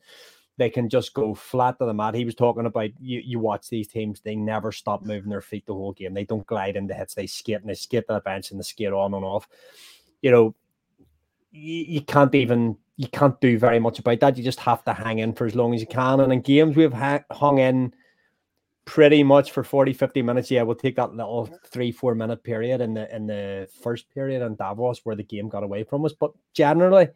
they 0.59 0.69
can 0.69 0.91
just 0.91 1.15
go 1.15 1.35
flat 1.35 1.79
to 1.79 1.87
the 1.87 1.95
mat. 1.95 2.15
He 2.15 2.27
was 2.27 2.35
talking 2.35 2.67
about 2.67 2.91
you, 3.01 3.23
you 3.25 3.39
watch 3.39 3.71
these 3.71 3.89
teams, 3.89 4.21
they 4.21 4.37
never 4.37 4.73
stop 4.73 5.05
moving 5.05 5.31
their 5.31 5.41
feet 5.41 5.65
the 5.65 5.73
whole 5.73 5.93
game. 5.93 6.13
They 6.13 6.27
don't 6.27 6.47
glide 6.47 6.77
into 6.77 6.93
hits, 6.93 7.15
they 7.15 7.27
skate 7.27 7.63
and 7.63 7.71
they 7.71 7.75
skate 7.75 8.07
to 8.09 8.15
the 8.15 8.21
bench 8.21 8.51
and 8.51 8.61
they 8.61 8.65
skate 8.65 8.93
on 8.93 9.15
and 9.15 9.25
off. 9.25 9.49
You 10.21 10.31
know, 10.31 10.55
you, 11.51 11.85
you 11.89 12.01
can't 12.03 12.35
even 12.35 12.77
you 12.97 13.09
can't 13.09 13.41
do 13.41 13.59
very 13.59 13.79
much 13.79 13.99
about 13.99 14.21
that. 14.21 14.37
You 14.37 14.45
just 14.45 14.61
have 14.61 14.85
to 14.85 14.93
hang 14.93 15.21
in 15.21 15.33
for 15.33 15.47
as 15.47 15.55
long 15.55 15.75
as 15.75 15.81
you 15.81 15.87
can. 15.87 16.21
And 16.21 16.31
in 16.31 16.43
games 16.43 16.77
we've 16.77 16.93
ha- 16.93 17.25
hung 17.31 17.59
in 17.59 17.95
pretty 18.91 19.23
much 19.23 19.53
for 19.53 19.63
40 19.63 19.93
50 19.93 20.21
minutes 20.21 20.51
yeah 20.51 20.63
we'll 20.63 20.75
take 20.75 20.97
that 20.97 21.15
little 21.15 21.49
three 21.65 21.93
four 21.93 22.17
minute 22.17 22.43
period 22.43 22.81
in 22.81 22.95
the 22.95 23.15
in 23.15 23.25
the 23.25 23.69
first 23.83 24.11
period 24.11 24.43
in 24.43 24.57
davos 24.57 25.01
where 25.05 25.15
the 25.15 25.23
game 25.23 25.49
got 25.49 25.63
away 25.63 25.85
from 25.85 26.05
us 26.05 26.13
but 26.13 26.33
generally 26.55 27.09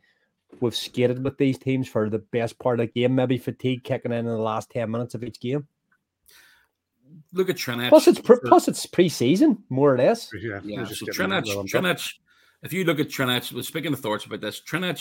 we've 0.61 0.77
skated 0.77 1.23
with 1.23 1.39
these 1.39 1.59
teams 1.59 1.89
for 1.89 2.09
the 2.09 2.19
best 2.19 2.59
part 2.59 2.81
of 2.81 2.87
the 2.87 3.01
game. 3.01 3.15
Maybe 3.15 3.39
fatigue 3.39 3.85
kicking 3.85 4.13
in 4.13 4.19
in 4.19 4.27
the 4.27 4.37
last 4.39 4.71
ten 4.71 4.91
minutes 4.91 5.15
of 5.15 5.25
each 5.25 5.41
game. 5.41 5.67
Look 7.33 7.51
at 7.51 7.57
Trinidad. 7.57 7.91
Plus, 7.91 8.09
it's 8.09 8.21
pre- 8.21 8.39
plus 8.45 8.69
it's 8.69 8.87
preseason 8.87 9.59
more 9.69 9.95
or 9.95 9.99
less. 9.99 10.31
Yeah, 10.35 10.61
yeah. 10.65 10.85
So 10.85 11.07
Trinidad, 11.07 11.47
Trinidad. 11.67 12.01
If 12.63 12.73
you 12.73 12.85
look 12.85 13.01
at 13.01 13.11
Trinidad, 13.11 13.51
we're 13.53 13.63
speaking 13.63 13.93
of 13.93 14.01
thoughts 14.01 14.25
about 14.25 14.41
this. 14.41 14.61
Trinidad 14.61 15.01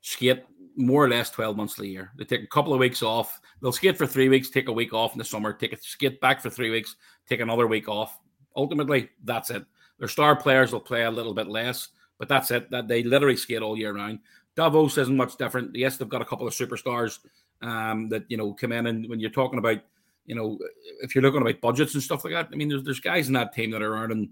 skate 0.00 0.44
more 0.78 1.04
or 1.04 1.08
less 1.08 1.28
12 1.30 1.56
months 1.56 1.76
of 1.76 1.82
the 1.82 1.90
year. 1.90 2.12
They 2.16 2.24
take 2.24 2.42
a 2.42 2.46
couple 2.46 2.72
of 2.72 2.78
weeks 2.78 3.02
off. 3.02 3.40
They'll 3.60 3.72
skate 3.72 3.98
for 3.98 4.06
three 4.06 4.28
weeks, 4.28 4.48
take 4.48 4.68
a 4.68 4.72
week 4.72 4.94
off 4.94 5.12
in 5.12 5.18
the 5.18 5.24
summer, 5.24 5.52
take 5.52 5.72
a 5.72 5.78
skate 5.78 6.20
back 6.20 6.40
for 6.40 6.50
three 6.50 6.70
weeks, 6.70 6.96
take 7.28 7.40
another 7.40 7.66
week 7.66 7.88
off. 7.88 8.18
Ultimately, 8.56 9.10
that's 9.24 9.50
it. 9.50 9.64
Their 9.98 10.08
star 10.08 10.36
players 10.36 10.72
will 10.72 10.80
play 10.80 11.02
a 11.02 11.10
little 11.10 11.34
bit 11.34 11.48
less, 11.48 11.88
but 12.18 12.28
that's 12.28 12.50
it. 12.52 12.70
That 12.70 12.86
they 12.86 13.02
literally 13.02 13.36
skate 13.36 13.62
all 13.62 13.76
year 13.76 13.92
round. 13.92 14.20
Davos 14.54 14.98
isn't 14.98 15.16
much 15.16 15.36
different. 15.36 15.74
Yes, 15.74 15.96
they've 15.96 16.08
got 16.08 16.22
a 16.22 16.24
couple 16.24 16.46
of 16.46 16.54
superstars 16.54 17.18
um, 17.60 18.08
that 18.08 18.24
you 18.28 18.36
know 18.36 18.52
come 18.52 18.72
in, 18.72 18.86
and 18.86 19.08
when 19.08 19.20
you're 19.20 19.30
talking 19.30 19.58
about, 19.58 19.78
you 20.26 20.34
know, 20.34 20.58
if 21.00 21.14
you're 21.14 21.22
looking 21.22 21.42
about 21.42 21.60
budgets 21.60 21.94
and 21.94 22.02
stuff 22.02 22.24
like 22.24 22.34
that, 22.34 22.48
I 22.52 22.56
mean, 22.56 22.68
there's 22.68 22.84
there's 22.84 23.00
guys 23.00 23.28
in 23.28 23.34
that 23.34 23.52
team 23.52 23.70
that 23.72 23.82
are 23.82 23.96
earning 23.96 24.30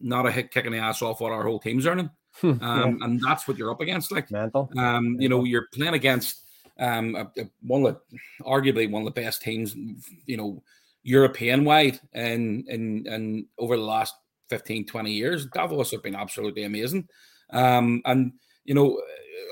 not 0.00 0.26
a 0.26 0.30
hit 0.30 0.50
kicking 0.50 0.72
the 0.72 0.78
ass 0.78 1.00
off 1.00 1.20
what 1.20 1.32
our 1.32 1.44
whole 1.44 1.58
team's 1.58 1.86
earning, 1.86 2.10
um, 2.42 2.58
yeah. 2.60 2.84
and 2.84 3.20
that's 3.20 3.46
what 3.46 3.56
you're 3.56 3.70
up 3.70 3.80
against. 3.80 4.12
Like, 4.12 4.30
Mental. 4.30 4.70
Um, 4.76 5.16
you 5.20 5.28
know, 5.28 5.44
you're 5.44 5.68
playing 5.72 5.94
against 5.94 6.42
um, 6.78 7.14
a, 7.14 7.40
a, 7.40 7.50
one 7.62 7.84
of 7.86 8.00
the, 8.10 8.18
arguably 8.44 8.90
one 8.90 9.02
of 9.02 9.14
the 9.14 9.20
best 9.20 9.42
teams, 9.42 9.74
you 10.26 10.36
know, 10.36 10.62
European 11.02 11.64
wide, 11.64 12.00
and 12.12 12.66
and 12.68 13.06
and 13.06 13.46
over 13.58 13.76
the 13.76 13.82
last 13.82 14.14
15, 14.50 14.86
20 14.86 15.12
years, 15.12 15.46
Davos 15.46 15.90
have 15.90 16.02
been 16.02 16.14
absolutely 16.14 16.64
amazing, 16.64 17.08
um, 17.50 18.02
and 18.04 18.32
you 18.64 18.74
know 18.74 19.00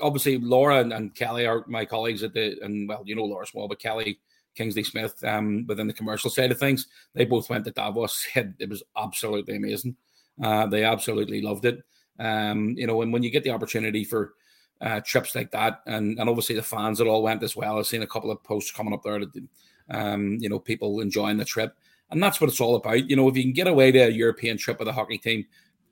obviously 0.01 0.37
Laura 0.39 0.79
and, 0.79 0.91
and, 0.93 1.13
Kelly 1.13 1.45
are 1.45 1.63
my 1.67 1.85
colleagues 1.85 2.23
at 2.23 2.33
the 2.33 2.57
and 2.61 2.87
well, 2.87 3.03
you 3.05 3.15
know 3.15 3.25
Laura 3.25 3.45
Small, 3.45 3.67
but 3.67 3.79
Kelly 3.79 4.19
Kingsley 4.55 4.83
Smith 4.83 5.23
um, 5.23 5.65
within 5.67 5.87
the 5.87 5.93
commercial 5.93 6.29
side 6.29 6.51
of 6.51 6.59
things. 6.59 6.87
They 7.13 7.25
both 7.25 7.49
went 7.49 7.65
to 7.65 7.71
Davos. 7.71 8.27
Said 8.33 8.55
it 8.59 8.69
was 8.69 8.83
absolutely 8.97 9.55
amazing. 9.55 9.95
Uh, 10.41 10.67
they 10.67 10.83
absolutely 10.83 11.41
loved 11.41 11.65
it. 11.65 11.83
Um, 12.21 12.75
you 12.77 12.85
know, 12.85 13.01
and 13.01 13.11
when 13.11 13.23
you 13.23 13.31
get 13.31 13.43
the 13.43 13.49
opportunity 13.49 14.03
for 14.03 14.33
uh, 14.81 14.99
trips 15.01 15.35
like 15.35 15.51
that, 15.51 15.81
and 15.85 16.19
and 16.19 16.29
obviously 16.29 16.55
the 16.55 16.63
fans 16.63 16.97
that 16.97 17.07
all 17.07 17.23
went 17.23 17.43
as 17.43 17.55
well. 17.55 17.77
I've 17.77 17.87
seen 17.87 18.01
a 18.01 18.07
couple 18.07 18.31
of 18.31 18.43
posts 18.43 18.71
coming 18.71 18.93
up 18.93 19.03
there 19.03 19.19
that, 19.19 19.43
um, 19.89 20.37
you 20.39 20.49
know, 20.49 20.59
people 20.59 21.01
enjoying 21.01 21.37
the 21.37 21.45
trip, 21.45 21.75
and 22.09 22.21
that's 22.21 22.41
what 22.41 22.49
it's 22.49 22.61
all 22.61 22.75
about. 22.75 23.09
You 23.09 23.15
know, 23.15 23.29
if 23.29 23.37
you 23.37 23.43
can 23.43 23.53
get 23.53 23.67
away 23.67 23.91
to 23.91 23.99
a 23.99 24.09
European 24.09 24.57
trip 24.57 24.79
with 24.79 24.87
a 24.87 24.93
hockey 24.93 25.17
team, 25.17 25.45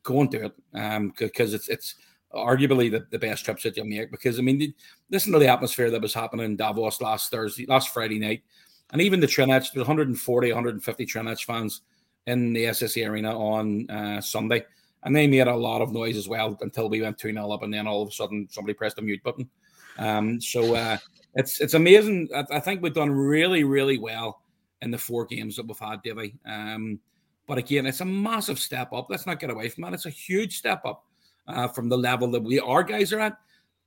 go 0.04 0.22
and 0.22 0.32
do 0.32 0.46
it, 0.46 0.54
um, 0.74 1.14
because 1.18 1.54
it's 1.54 1.70
it's 1.70 1.96
arguably 2.34 2.92
the, 2.92 3.06
the 3.12 3.20
best 3.20 3.44
trips 3.44 3.64
that 3.64 3.76
you'll 3.76 3.86
make 3.88 4.12
because 4.12 4.38
I 4.38 4.42
mean, 4.42 4.74
listen 5.10 5.34
to 5.34 5.40
the 5.40 5.48
atmosphere 5.48 5.90
that 5.92 6.02
was 6.02 6.14
happening 6.14 6.46
in 6.46 6.56
Davos 6.56 7.02
last 7.02 7.32
Thursday, 7.32 7.66
last 7.68 7.90
Friday 7.90 8.20
night, 8.20 8.44
and 8.92 9.02
even 9.02 9.20
the 9.20 9.28
Trinidad, 9.28 9.68
140, 9.74 10.48
150 10.50 11.06
Trinidad 11.06 11.40
fans 11.40 11.82
in 12.26 12.54
the 12.54 12.66
SSE 12.66 13.08
Arena 13.08 13.38
on 13.38 13.90
uh, 13.90 14.22
Sunday, 14.22 14.66
and 15.04 15.16
they 15.16 15.28
made 15.28 15.48
a 15.48 15.56
lot 15.56 15.82
of 15.82 15.92
noise 15.92 16.18
as 16.18 16.28
well 16.28 16.58
until 16.62 16.90
we 16.90 17.02
went 17.02 17.18
2 17.18 17.32
0 17.32 17.52
up, 17.52 17.64
and 17.64 17.74
then 17.74 17.88
all 17.88 18.02
of 18.02 18.10
a 18.10 18.12
sudden 18.12 18.48
somebody 18.50 18.74
pressed 18.74 18.98
the 18.98 19.02
mute 19.02 19.24
button. 19.24 19.50
Um, 19.98 20.40
so 20.40 20.76
uh, 20.76 20.98
it's 21.36 21.62
it's 21.62 21.74
amazing. 21.74 22.30
I, 22.36 22.46
I, 22.52 22.60
think 22.60 22.82
we've 22.82 22.94
done 22.94 23.12
really, 23.12 23.64
really 23.64 23.98
well 23.98 24.42
in 24.82 24.92
the 24.92 24.98
four 24.98 25.26
games 25.26 25.56
that 25.58 25.68
we've 25.68 25.78
had, 25.78 26.02
Davy. 26.04 26.36
Um, 26.46 27.00
but 27.48 27.58
again, 27.58 27.86
it's 27.86 28.02
a 28.02 28.06
massive 28.06 28.60
step 28.60 28.94
up. 28.94 29.08
Let's 29.10 29.26
not 29.26 29.40
get 29.40 29.50
away 29.50 29.70
from 29.70 29.84
that. 29.84 29.94
It's 29.94 30.06
a 30.06 30.12
huge 30.12 30.58
step 30.58 30.86
up 30.86 31.04
uh, 31.48 31.68
from 31.68 31.90
the 31.90 31.98
level 31.98 32.32
that 32.32 32.44
we 32.44 32.60
our 32.60 32.84
guys 32.84 33.12
are 33.12 33.20
at. 33.20 33.38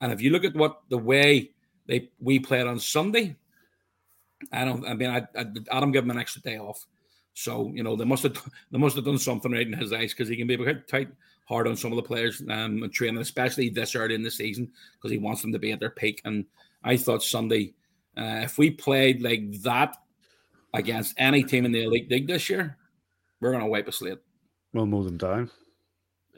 And 0.00 0.12
if 0.12 0.20
you 0.20 0.30
look 0.30 0.44
at 0.44 0.54
what 0.54 0.80
the 0.88 0.98
way 0.98 1.52
they 1.86 2.10
we 2.20 2.38
played 2.38 2.66
on 2.66 2.78
Sunday, 2.78 3.36
I 4.52 4.64
don't. 4.64 4.86
I 4.86 4.94
mean, 4.94 5.10
I, 5.10 5.22
I 5.38 5.46
Adam 5.70 5.92
gave 5.92 6.02
him 6.02 6.10
an 6.10 6.18
extra 6.18 6.42
day 6.42 6.58
off, 6.58 6.86
So 7.34 7.70
you 7.74 7.82
know 7.82 7.96
they 7.96 8.04
must 8.04 8.22
have 8.24 8.34
they 8.70 8.78
must 8.78 8.96
have 8.96 9.04
done 9.04 9.18
something 9.18 9.52
right 9.52 9.66
in 9.66 9.72
his 9.72 9.92
eyes 9.92 10.12
because 10.12 10.28
he 10.28 10.36
can 10.36 10.46
be 10.46 10.56
quite 10.56 10.88
tight 10.88 11.08
hard 11.46 11.66
on 11.66 11.76
some 11.76 11.92
of 11.92 11.96
the 11.96 12.02
players 12.02 12.40
um, 12.48 12.82
and 12.82 12.92
training, 12.92 13.20
especially 13.20 13.68
this 13.68 13.94
early 13.94 14.14
in 14.14 14.22
the 14.22 14.30
season 14.30 14.70
because 14.94 15.10
he 15.10 15.18
wants 15.18 15.42
them 15.42 15.52
to 15.52 15.58
be 15.58 15.72
at 15.72 15.80
their 15.80 15.90
peak. 15.90 16.22
And 16.24 16.44
I 16.84 16.96
thought 16.96 17.22
Sunday, 17.22 17.74
uh, 18.16 18.40
if 18.42 18.58
we 18.58 18.70
played 18.70 19.22
like 19.22 19.52
that 19.62 19.96
against 20.74 21.14
any 21.18 21.42
team 21.42 21.64
in 21.64 21.72
the 21.72 21.84
elite 21.84 22.10
league 22.10 22.26
this 22.26 22.48
year, 22.48 22.78
we're 23.40 23.50
going 23.50 23.62
to 23.62 23.68
wipe 23.68 23.88
a 23.88 23.92
slate. 23.92 24.18
We'll 24.72 24.86
mow 24.86 25.02
them 25.02 25.18
down. 25.18 25.50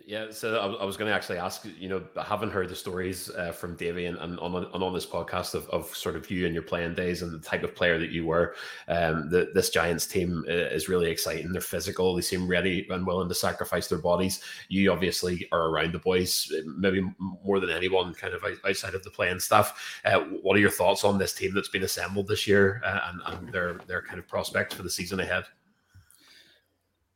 Yeah, 0.07 0.27
so 0.31 0.59
I, 0.59 0.85
was 0.85 0.99
going 0.99 1.09
to 1.09 1.15
actually 1.15 1.39
ask, 1.39 1.67
you 1.79 1.89
know, 1.89 2.05
I 2.15 2.25
haven't 2.25 2.51
heard 2.51 2.69
the 2.69 2.77
stories 2.77 3.31
uh, 3.31 3.53
from 3.53 3.75
Davy 3.75 4.05
and, 4.05 4.19
and 4.19 4.39
on, 4.39 4.55
on, 4.55 4.93
this 4.93 5.07
podcast 5.07 5.55
of, 5.55 5.67
of 5.71 5.87
sort 5.97 6.15
of 6.15 6.31
you 6.31 6.45
and 6.45 6.53
your 6.53 6.63
playing 6.63 6.95
days 6.95 7.23
and 7.23 7.33
the 7.33 7.39
type 7.39 7.63
of 7.63 7.75
player 7.75 7.99
that 7.99 8.11
you 8.11 8.27
were. 8.27 8.55
Um, 8.87 9.31
the, 9.31 9.51
this 9.55 9.71
Giants 9.71 10.07
team 10.07 10.45
uh, 10.47 10.53
is 10.53 10.91
really 10.91 11.11
exciting. 11.11 11.53
They're 11.53 11.63
physical. 11.63 12.15
They 12.15 12.21
seem 12.21 12.47
ready 12.47 12.87
and 12.91 13.07
willing 13.07 13.31
to 13.31 13.35
sacrifice 13.35 13.89
their 13.89 13.99
bodies. 13.99 14.43
You 14.69 14.93
obviously 14.93 15.49
are 15.53 15.71
around 15.71 15.95
the 15.95 16.01
boys, 16.01 16.53
maybe 16.67 17.03
more 17.19 17.59
than 17.59 17.71
anyone, 17.71 18.13
kind 18.13 18.35
of 18.35 18.45
outside 18.63 18.95
of 18.95 19.05
the 19.05 19.11
playing 19.11 19.41
stuff. 19.41 20.01
Uh, 20.05 20.21
what 20.43 20.55
are 20.55 20.61
your 20.61 20.69
thoughts 20.69 21.05
on 21.05 21.17
this 21.17 21.33
team 21.33 21.55
that's 21.55 21.71
been 21.71 21.85
assembled 21.85 22.29
this 22.29 22.47
year 22.47 22.83
uh, 22.85 23.01
and, 23.11 23.23
and 23.25 23.55
their 23.55 23.79
their 23.87 24.03
kind 24.03 24.19
of 24.19 24.29
prospects 24.29 24.75
for 24.75 24.83
the 24.83 24.91
season 24.91 25.21
ahead? 25.21 25.45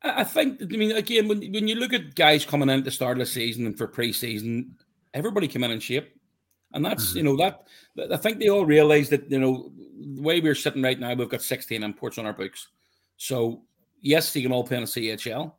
I 0.02 0.24
think, 0.24 0.62
I 0.62 0.66
mean, 0.66 0.92
again, 0.92 1.26
when, 1.26 1.40
when 1.52 1.66
you 1.66 1.74
look 1.74 1.92
at 1.92 2.14
guys 2.14 2.44
coming 2.44 2.68
in 2.68 2.78
at 2.78 2.84
the 2.84 2.90
start 2.90 3.16
of 3.16 3.18
the 3.18 3.26
season 3.26 3.66
and 3.66 3.76
for 3.76 3.88
preseason, 3.88 4.70
everybody 5.12 5.48
came 5.48 5.64
in 5.64 5.72
in 5.72 5.80
shape. 5.80 6.14
And 6.72 6.84
that's, 6.84 7.08
mm-hmm. 7.08 7.16
you 7.18 7.22
know, 7.24 7.36
that 7.36 7.64
I 8.12 8.16
think 8.16 8.38
they 8.38 8.48
all 8.48 8.66
realize 8.66 9.08
that, 9.08 9.30
you 9.30 9.40
know, 9.40 9.72
the 9.98 10.22
way 10.22 10.40
we're 10.40 10.54
sitting 10.54 10.82
right 10.82 10.98
now, 10.98 11.14
we've 11.14 11.28
got 11.28 11.42
16 11.42 11.82
imports 11.82 12.18
on 12.18 12.26
our 12.26 12.32
books. 12.32 12.68
So, 13.16 13.62
yes, 14.00 14.32
they 14.32 14.42
can 14.42 14.52
all 14.52 14.64
play 14.64 14.76
in 14.76 14.82
a 14.84 14.86
CHL, 14.86 15.52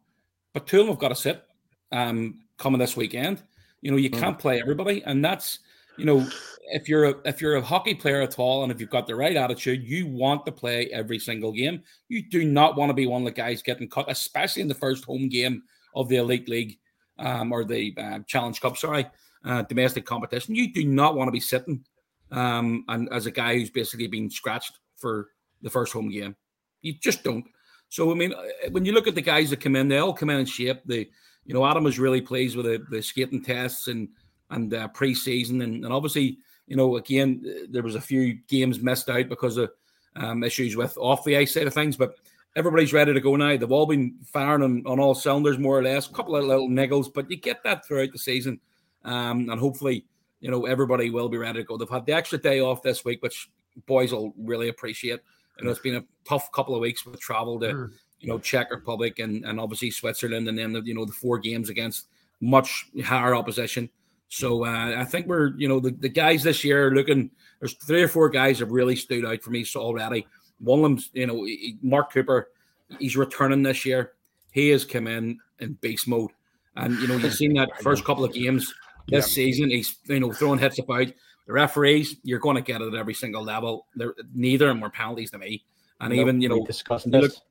but 0.54 0.68
two 0.68 0.80
of 0.80 0.86
them 0.86 0.94
have 0.94 1.02
got 1.02 1.10
to 1.10 1.16
sit 1.16 1.44
um, 1.92 2.40
coming 2.58 2.80
this 2.80 2.96
weekend. 2.96 3.44
You 3.82 3.92
know, 3.92 3.98
you 3.98 4.10
mm-hmm. 4.10 4.22
can't 4.22 4.40
play 4.40 4.62
everybody. 4.62 5.04
And 5.04 5.26
that's, 5.26 5.60
you 6.00 6.06
know, 6.06 6.28
if 6.72 6.88
you're 6.88 7.06
a 7.06 7.16
if 7.26 7.42
you're 7.42 7.56
a 7.56 7.62
hockey 7.62 7.94
player 7.94 8.22
at 8.22 8.40
all 8.40 8.64
and 8.64 8.72
if 8.72 8.80
you've 8.80 8.90
got 8.90 9.08
the 9.08 9.16
right 9.16 9.36
attitude, 9.36 9.84
you 9.84 10.08
want 10.08 10.46
to 10.46 10.52
play 10.52 10.88
every 10.92 11.20
single 11.20 11.52
game. 11.52 11.84
You 12.08 12.24
do 12.30 12.46
not 12.46 12.78
want 12.78 12.90
to 12.90 12.94
be 12.94 13.08
one 13.08 13.22
of 13.22 13.26
the 13.26 13.32
guys 13.32 13.62
getting 13.62 13.90
cut, 13.90 14.10
especially 14.10 14.62
in 14.62 14.68
the 14.68 14.76
first 14.76 15.04
home 15.06 15.30
game 15.30 15.64
of 15.96 16.08
the 16.10 16.18
elite 16.18 16.48
league 16.48 16.78
um, 17.18 17.52
or 17.52 17.64
the 17.64 17.94
uh, 17.98 18.20
challenge 18.28 18.62
cup. 18.62 18.78
Sorry, 18.78 19.06
uh, 19.44 19.64
domestic 19.64 20.06
competition. 20.06 20.56
You 20.56 20.72
do 20.72 20.86
not 20.86 21.16
want 21.16 21.28
to 21.28 21.34
be 21.34 21.40
sitting 21.40 21.84
um, 22.32 22.86
and 22.88 23.10
as 23.12 23.26
a 23.26 23.32
guy 23.32 23.56
who's 23.56 23.70
basically 23.70 24.08
been 24.08 24.30
scratched 24.30 24.80
for 24.96 25.30
the 25.62 25.70
first 25.70 25.94
home 25.94 26.10
game. 26.10 26.36
You 26.82 26.94
just 26.94 27.24
don't. 27.24 27.46
So 27.90 28.12
I 28.12 28.14
mean, 28.14 28.34
uh, 28.34 28.70
when 28.72 28.86
you 28.86 28.94
look 28.94 29.08
at 29.08 29.16
the 29.16 29.22
guys 29.22 29.50
that 29.50 29.62
come 29.62 29.76
in, 29.76 29.88
they 29.88 29.98
all 29.98 30.14
come 30.14 30.30
in 30.30 30.40
in 30.40 30.46
shape. 30.46 30.82
They, 30.86 31.10
you 31.46 31.54
know, 31.54 31.66
Adam 31.66 31.88
is 31.88 32.00
really 32.00 32.22
pleased 32.22 32.56
with 32.56 32.68
the, 32.68 32.86
the 32.90 33.02
skating 33.02 33.44
tests 33.44 33.88
and 33.88 34.10
and 34.50 34.74
uh, 34.74 34.88
pre-season, 34.90 35.62
and, 35.62 35.84
and 35.86 35.94
obviously 35.94 36.40
you 36.70 36.76
know, 36.76 36.98
again, 36.98 37.44
there 37.68 37.84
was 37.84 37.96
a 37.96 38.02
few 38.02 38.36
games 38.48 38.80
missed 38.80 39.10
out 39.10 39.28
because 39.28 39.58
of 39.58 39.72
um, 40.16 40.44
issues 40.44 40.76
with 40.76 40.96
off 40.98 41.24
the 41.26 41.36
ice 41.36 41.54
side 41.54 41.68
of 41.68 41.74
things, 41.74 41.98
but 41.98 42.14
everybody's 42.56 42.94
ready 42.94 43.12
to 43.12 43.20
go 43.20 43.36
now. 43.36 43.58
They've 43.58 43.72
all 43.72 43.88
been 43.88 44.20
firing 44.24 44.62
on, 44.62 44.84
on 44.86 45.00
all 45.00 45.16
cylinders, 45.16 45.58
more 45.58 45.80
or 45.80 45.84
less. 45.84 46.08
A 46.08 46.14
couple 46.14 46.36
of 46.36 46.46
little 46.46 46.70
niggles, 46.70 47.12
but 47.12 47.30
you 47.30 47.38
get 47.38 47.64
that 47.64 47.86
throughout 47.86 48.12
the 48.12 48.20
season. 48.20 48.60
Um, 49.04 49.50
and 49.50 49.60
hopefully, 49.60 50.06
you 50.42 50.52
know, 50.52 50.68
everybody 50.68 51.10
will 51.10 51.28
be 51.28 51.38
ready 51.38 51.60
to 51.60 51.66
go. 51.66 51.76
They've 51.76 51.90
had 51.90 52.06
the 52.06 52.14
extra 52.14 52.38
day 52.38 52.60
off 52.60 52.84
this 52.84 53.04
week, 53.04 53.24
which 53.24 53.50
boys 53.88 54.14
will 54.14 54.34
really 54.38 54.70
appreciate. 54.70 55.22
You 55.58 55.66
know, 55.66 55.72
it's 55.72 55.80
been 55.80 55.96
a 55.96 56.06
tough 56.24 56.52
couple 56.52 56.76
of 56.76 56.82
weeks 56.82 57.06
with 57.06 57.20
travel 57.20 57.60
to, 57.62 57.74
mm. 57.74 57.92
you 58.20 58.30
know, 58.30 58.38
Czech 58.38 58.70
Republic 58.70 59.18
and, 59.18 59.44
and 59.44 59.60
obviously 59.60 59.90
Switzerland, 59.90 60.48
and 60.48 60.58
then 60.58 60.72
the, 60.72 60.82
you 60.82 60.94
know 60.94 61.06
the 61.06 61.12
four 61.12 61.40
games 61.40 61.70
against 61.70 62.08
much 62.40 62.86
higher 63.04 63.36
opposition. 63.36 63.90
So 64.30 64.64
uh, 64.64 64.96
I 64.96 65.06
think 65.06 65.26
we're, 65.26 65.56
you 65.58 65.68
know, 65.68 65.80
the, 65.80 65.92
the 65.92 66.10
guys 66.10 66.44
this 66.44 66.64
year 66.64 66.88
are 66.88 66.96
looking. 66.96 67.32
There's 67.60 67.74
three 67.74 68.04
or 68.04 68.08
four 68.08 68.30
guys 68.30 68.60
have 68.60 68.72
really 68.72 68.96
stood 68.96 69.26
out 69.26 69.42
for 69.42 69.50
me 69.50 69.64
so 69.64 69.82
already. 69.82 70.28
One 70.60 70.80
of 70.80 70.84
them's, 70.84 71.10
you 71.14 71.28
know, 71.28 71.48
Mark 71.82 72.14
Cooper. 72.14 72.52
He's 73.00 73.18
returning 73.18 73.64
this 73.64 73.86
year. 73.86 74.14
He 74.52 74.70
has 74.70 74.86
come 74.86 75.08
in 75.08 75.40
in 75.60 75.74
beast 75.74 76.08
mode, 76.08 76.32
and 76.76 76.98
you 77.00 77.08
know 77.08 77.18
you've 77.18 77.34
seen 77.34 77.54
that 77.54 77.70
first 77.82 78.04
couple 78.04 78.24
of 78.24 78.34
games 78.34 78.74
this 79.08 79.28
yeah. 79.28 79.34
season. 79.34 79.70
He's 79.70 79.98
you 80.06 80.20
know 80.20 80.32
throwing 80.32 80.60
hits 80.60 80.80
about. 80.80 81.08
The 81.46 81.54
referees, 81.54 82.16
you're 82.24 82.40
going 82.40 82.56
to 82.56 82.62
get 82.62 82.82
it 82.82 82.94
at 82.94 83.00
every 83.00 83.16
single 83.16 83.44
level. 83.44 83.88
They're, 83.96 84.14
neither 84.36 84.70
of 84.70 84.76
them 84.76 84.82
were 84.82 84.90
penalties 84.92 85.32
to 85.32 85.40
me, 85.40 85.64
and 86.00 86.14
even 86.14 86.42
you 86.42 86.50
know 86.50 86.66
discussing 86.66 87.12
this. 87.12 87.42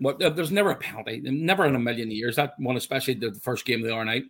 Look, 0.00 0.18
what, 0.20 0.36
there's 0.36 0.50
never 0.50 0.70
a 0.70 0.76
penalty, 0.76 1.20
never 1.22 1.66
in 1.66 1.74
a 1.74 1.78
million 1.78 2.10
years. 2.10 2.36
That 2.36 2.54
one, 2.58 2.76
especially 2.76 3.14
the 3.14 3.34
first 3.42 3.64
game 3.64 3.80
of 3.80 3.86
the 3.86 3.94
other 3.94 4.04
night. 4.04 4.24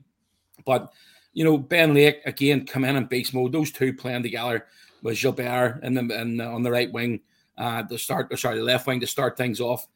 But 0.65 0.93
you 1.35 1.45
know, 1.45 1.59
Ben 1.59 1.93
Lake 1.93 2.20
again 2.24 2.64
come 2.64 2.85
in 2.85 2.97
in 2.97 3.05
beast 3.07 3.35
mode. 3.35 3.53
Those 3.53 3.72
two 3.72 3.93
playing 3.93 4.22
together 4.22 4.66
with 5.03 5.20
Gilbert 5.20 5.80
and 5.82 5.97
then 5.97 6.11
and 6.11 6.41
on 6.41 6.62
the 6.62 6.70
right 6.70 6.91
wing, 6.91 7.20
uh, 7.59 7.82
to 7.82 7.99
start 7.99 8.37
sorry, 8.39 8.57
the 8.57 8.64
left 8.64 8.87
wing 8.87 9.01
to 9.01 9.07
start 9.07 9.37
things 9.37 9.61
off. 9.61 9.87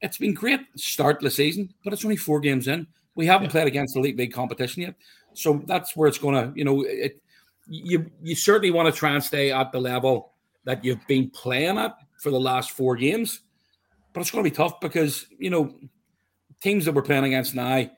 It's 0.00 0.18
been 0.18 0.34
great 0.34 0.60
start 0.76 1.20
the 1.20 1.30
season, 1.30 1.72
but 1.84 1.92
it's 1.92 2.04
only 2.04 2.16
four 2.16 2.40
games 2.40 2.66
in. 2.66 2.86
We 3.14 3.26
haven't 3.26 3.46
yeah. 3.46 3.52
played 3.52 3.66
against 3.68 3.94
the 3.94 4.00
league 4.00 4.16
big 4.16 4.32
competition 4.32 4.82
yet, 4.82 4.94
so 5.32 5.62
that's 5.66 5.96
where 5.96 6.08
it's 6.08 6.18
going 6.18 6.34
to. 6.34 6.58
You 6.58 6.64
know, 6.64 6.82
it 6.82 7.22
you 7.66 8.10
you 8.20 8.34
certainly 8.34 8.72
want 8.72 8.92
to 8.92 8.98
try 8.98 9.12
and 9.12 9.22
stay 9.22 9.52
at 9.52 9.70
the 9.70 9.80
level 9.80 10.32
that 10.64 10.84
you've 10.84 11.06
been 11.06 11.30
playing 11.30 11.78
at 11.78 11.96
for 12.18 12.30
the 12.30 12.40
last 12.40 12.72
four 12.72 12.96
games, 12.96 13.40
but 14.12 14.20
it's 14.20 14.30
going 14.30 14.44
to 14.44 14.50
be 14.50 14.54
tough 14.54 14.80
because 14.80 15.26
you 15.38 15.50
know 15.50 15.72
teams 16.60 16.84
that 16.84 16.92
we're 16.92 17.02
playing 17.02 17.24
against 17.24 17.54
now 17.54 17.88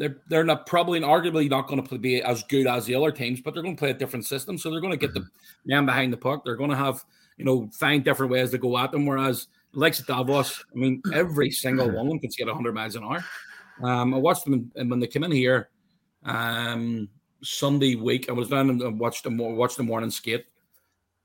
they're 0.00 0.16
they're 0.28 0.44
not 0.44 0.66
probably 0.66 0.96
and 0.96 1.06
arguably 1.06 1.48
not 1.48 1.68
going 1.68 1.86
to 1.86 1.98
be 1.98 2.22
as 2.22 2.42
good 2.44 2.66
as 2.66 2.86
the 2.86 2.94
other 2.94 3.12
teams, 3.12 3.40
but 3.40 3.52
they're 3.52 3.62
going 3.62 3.76
to 3.76 3.80
play 3.80 3.90
a 3.90 3.94
different 3.94 4.26
system. 4.26 4.56
So 4.56 4.70
they're 4.70 4.80
going 4.80 4.92
to 4.92 4.96
get 4.96 5.12
the 5.12 5.20
mm-hmm. 5.20 5.68
man 5.70 5.86
behind 5.86 6.12
the 6.12 6.16
puck. 6.16 6.44
They're 6.44 6.56
going 6.56 6.70
to 6.70 6.76
have 6.76 7.04
you 7.36 7.44
know 7.44 7.68
find 7.72 8.02
different 8.02 8.32
ways 8.32 8.50
to 8.52 8.58
go 8.58 8.78
at 8.78 8.92
them. 8.92 9.04
Whereas 9.04 9.48
likes 9.72 10.00
Davos, 10.00 10.64
I 10.74 10.78
mean, 10.78 11.02
every 11.12 11.50
single 11.50 11.86
one 11.86 12.06
of 12.06 12.08
them 12.08 12.18
can 12.18 12.30
get 12.36 12.46
100 12.46 12.74
miles 12.74 12.96
an 12.96 13.04
hour. 13.04 13.24
Um, 13.82 14.14
I 14.14 14.16
watched 14.16 14.44
them 14.44 14.72
and 14.74 14.90
when 14.90 15.00
they 15.00 15.06
came 15.06 15.22
in 15.22 15.32
here 15.32 15.68
um, 16.24 17.08
Sunday 17.42 17.94
week. 17.94 18.28
I 18.28 18.32
was 18.32 18.48
down 18.48 18.70
and 18.70 18.98
watched 18.98 19.24
the 19.24 19.30
watched 19.30 19.76
the 19.76 19.82
morning 19.82 20.10
skate. 20.10 20.46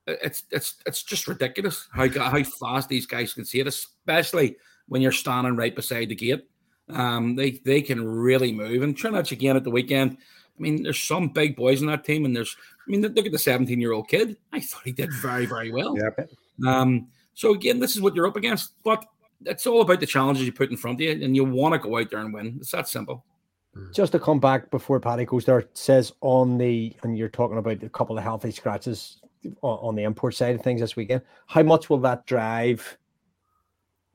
It's 0.08 0.44
it's 0.52 0.76
it's 0.86 1.04
just 1.04 1.28
ridiculous 1.28 1.88
how 1.92 2.10
how 2.10 2.44
fast 2.44 2.90
these 2.90 3.06
guys 3.06 3.34
can 3.34 3.46
see 3.46 3.60
it, 3.60 3.68
especially 3.68 4.58
when 4.88 5.02
you're 5.02 5.12
standing 5.12 5.56
right 5.56 5.76
beside 5.76 6.10
the 6.10 6.16
gate. 6.16 6.46
Um, 6.90 7.36
they 7.36 7.52
they 7.52 7.82
can 7.82 8.06
really 8.06 8.52
move. 8.52 8.82
And 8.84 8.96
Trinidad 8.96 9.32
again 9.32 9.56
at 9.56 9.64
the 9.64 9.72
weekend. 9.72 10.18
I 10.58 10.62
mean, 10.62 10.84
there's 10.84 11.02
some 11.02 11.30
big 11.30 11.56
boys 11.56 11.82
in 11.82 11.88
that 11.88 12.06
team, 12.06 12.26
and 12.26 12.36
there's 12.36 12.56
I 12.88 12.92
mean, 12.92 13.02
look 13.02 13.26
at 13.26 13.32
the 13.32 13.40
17 13.40 13.80
year 13.80 13.92
old 13.92 14.08
kid. 14.08 14.38
I 14.54 14.60
thought 14.60 14.84
he 14.86 14.92
did 14.92 15.12
very 15.14 15.46
very 15.46 15.72
well. 15.72 15.96
Yeah. 15.98 16.26
Um. 16.66 17.08
So 17.34 17.54
again, 17.54 17.80
this 17.80 17.96
is 17.96 18.02
what 18.02 18.16
you're 18.16 18.28
up 18.28 18.38
against, 18.38 18.82
but 18.84 19.06
it's 19.46 19.68
all 19.68 19.82
about 19.82 20.00
the 20.00 20.06
challenges 20.06 20.46
you 20.46 20.54
put 20.54 20.72
in 20.72 20.78
front 20.78 20.98
of 20.98 21.02
you, 21.02 21.12
and 21.12 21.36
you 21.36 21.44
want 21.44 21.74
to 21.74 21.80
go 21.80 21.98
out 21.98 22.10
there 22.10 22.20
and 22.20 22.34
win. 22.34 22.58
It's 22.60 22.72
that 22.72 22.88
simple. 22.88 23.26
Hmm. 23.74 23.92
Just 23.92 24.12
to 24.14 24.20
come 24.20 24.40
back 24.40 24.72
before 24.72 25.00
Paddy 25.00 25.26
goes 25.26 25.46
there, 25.46 25.66
says 25.74 26.14
on 26.22 26.58
the 26.58 26.96
and 27.04 27.18
you're 27.18 27.30
talking 27.30 27.58
about 27.58 27.84
a 27.84 27.90
couple 27.90 28.18
of 28.18 28.24
healthy 28.24 28.52
scratches 28.52 29.20
on, 29.62 29.80
on 29.80 29.96
the 29.96 30.04
import 30.04 30.36
side 30.36 30.56
of 30.56 30.62
things 30.62 30.82
this 30.82 30.96
weekend. 30.96 31.24
How 31.48 31.64
much 31.64 31.90
will 31.90 32.00
that 32.00 32.26
drive 32.26 32.98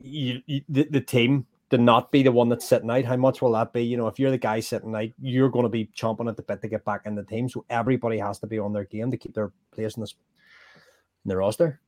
you, 0.00 0.42
you 0.46 0.62
the, 0.68 0.84
the 0.84 1.00
team 1.00 1.46
to 1.70 1.78
not 1.78 2.10
be 2.10 2.22
the 2.22 2.32
one 2.32 2.48
that's 2.48 2.64
sitting 2.64 2.90
out, 2.90 3.04
how 3.04 3.16
much 3.16 3.40
will 3.40 3.52
that 3.52 3.72
be? 3.72 3.82
You 3.82 3.96
know, 3.96 4.08
if 4.08 4.18
you're 4.18 4.30
the 4.30 4.38
guy 4.38 4.60
sitting 4.60 4.94
out, 4.94 5.08
you're 5.20 5.48
going 5.48 5.64
to 5.64 5.68
be 5.68 5.88
chomping 5.96 6.28
at 6.28 6.36
the 6.36 6.42
bit 6.42 6.60
to 6.62 6.68
get 6.68 6.84
back 6.84 7.02
in 7.06 7.14
the 7.14 7.22
team. 7.22 7.48
So 7.48 7.64
everybody 7.70 8.18
has 8.18 8.40
to 8.40 8.46
be 8.46 8.58
on 8.58 8.72
their 8.72 8.84
game 8.84 9.10
to 9.10 9.16
keep 9.16 9.34
their 9.34 9.52
place 9.72 9.96
in, 9.96 10.00
this, 10.00 10.14
in 11.24 11.28
the 11.28 11.36
roster. 11.36 11.80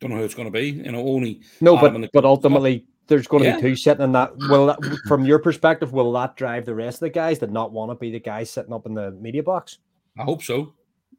Don't 0.00 0.10
know 0.10 0.18
who 0.18 0.24
it's 0.24 0.34
going 0.34 0.52
to 0.52 0.52
be. 0.52 0.68
You 0.68 0.92
know, 0.92 1.00
only 1.00 1.40
no, 1.60 1.76
but 1.76 1.92
the, 1.92 2.10
but 2.12 2.24
ultimately 2.24 2.84
there's 3.06 3.26
going 3.26 3.44
to 3.44 3.48
yeah. 3.48 3.56
be 3.56 3.62
two 3.62 3.76
sitting 3.76 4.04
in 4.04 4.12
that. 4.12 4.36
Will 4.36 4.66
that, 4.66 4.78
from 5.06 5.24
your 5.24 5.38
perspective, 5.38 5.92
will 5.92 6.12
that 6.12 6.36
drive 6.36 6.66
the 6.66 6.74
rest 6.74 6.96
of 6.96 7.00
the 7.00 7.10
guys 7.10 7.38
that 7.38 7.50
not 7.50 7.72
want 7.72 7.90
to 7.90 7.94
be 7.94 8.10
the 8.10 8.20
guys 8.20 8.50
sitting 8.50 8.72
up 8.72 8.84
in 8.86 8.94
the 8.94 9.12
media 9.12 9.42
box? 9.42 9.78
I 10.18 10.22
hope 10.22 10.42
so. 10.42 10.74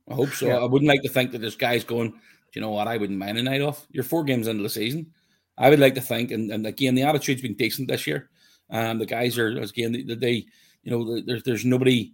I 0.09 0.13
hope 0.13 0.29
so. 0.29 0.47
Yeah. 0.47 0.57
I 0.57 0.65
wouldn't 0.65 0.87
like 0.87 1.01
to 1.03 1.09
think 1.09 1.31
that 1.31 1.39
there's 1.39 1.55
guys 1.55 1.83
going. 1.83 2.11
Do 2.11 2.17
you 2.53 2.61
know 2.61 2.71
what? 2.71 2.87
I 2.87 2.97
wouldn't 2.97 3.19
mind 3.19 3.37
a 3.37 3.43
night 3.43 3.61
off. 3.61 3.87
You're 3.91 4.03
four 4.03 4.23
games 4.23 4.47
into 4.47 4.63
the 4.63 4.69
season. 4.69 5.11
I 5.57 5.69
would 5.69 5.79
like 5.79 5.95
to 5.95 6.01
think, 6.01 6.31
and, 6.31 6.51
and 6.51 6.67
again, 6.67 6.95
the 6.95 7.03
attitude's 7.03 7.41
been 7.41 7.55
decent 7.55 7.87
this 7.87 8.05
year. 8.05 8.29
Um, 8.69 8.99
the 8.99 9.05
guys 9.05 9.37
are 9.37 9.47
again, 9.47 9.91
they, 9.91 10.15
they 10.15 10.45
you 10.83 10.91
know, 10.91 11.21
there's 11.21 11.43
there's 11.43 11.65
nobody. 11.65 12.13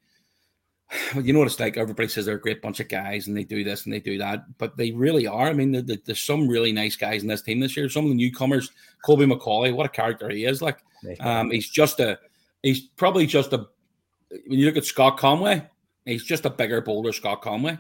You 1.15 1.33
know 1.33 1.39
what 1.39 1.47
it's 1.47 1.59
like. 1.59 1.77
Everybody 1.77 2.07
says 2.07 2.25
they're 2.25 2.35
a 2.35 2.41
great 2.41 2.61
bunch 2.61 2.79
of 2.79 2.87
guys, 2.87 3.27
and 3.27 3.35
they 3.35 3.43
do 3.43 3.63
this 3.63 3.85
and 3.85 3.93
they 3.93 3.99
do 3.99 4.17
that, 4.19 4.45
but 4.59 4.77
they 4.77 4.91
really 4.91 5.25
are. 5.25 5.47
I 5.47 5.53
mean, 5.53 5.71
the, 5.71 5.81
the, 5.81 6.01
there's 6.05 6.21
some 6.21 6.47
really 6.47 6.71
nice 6.71 6.95
guys 6.95 7.23
in 7.23 7.27
this 7.27 7.41
team 7.41 7.59
this 7.59 7.75
year. 7.75 7.89
Some 7.89 8.05
of 8.05 8.09
the 8.09 8.15
newcomers, 8.15 8.69
Colby 9.03 9.25
McAuley, 9.25 9.73
what 9.73 9.87
a 9.87 9.89
character 9.89 10.29
he 10.29 10.45
is! 10.45 10.61
Like, 10.61 10.79
um, 11.19 11.49
he's 11.49 11.69
just 11.69 11.99
a, 11.99 12.19
he's 12.61 12.81
probably 12.81 13.25
just 13.25 13.53
a. 13.53 13.67
When 14.47 14.59
you 14.59 14.65
look 14.67 14.77
at 14.77 14.85
Scott 14.85 15.17
Conway, 15.17 15.67
he's 16.05 16.25
just 16.25 16.45
a 16.45 16.49
bigger, 16.49 16.81
bolder 16.81 17.13
Scott 17.13 17.41
Conway. 17.41 17.77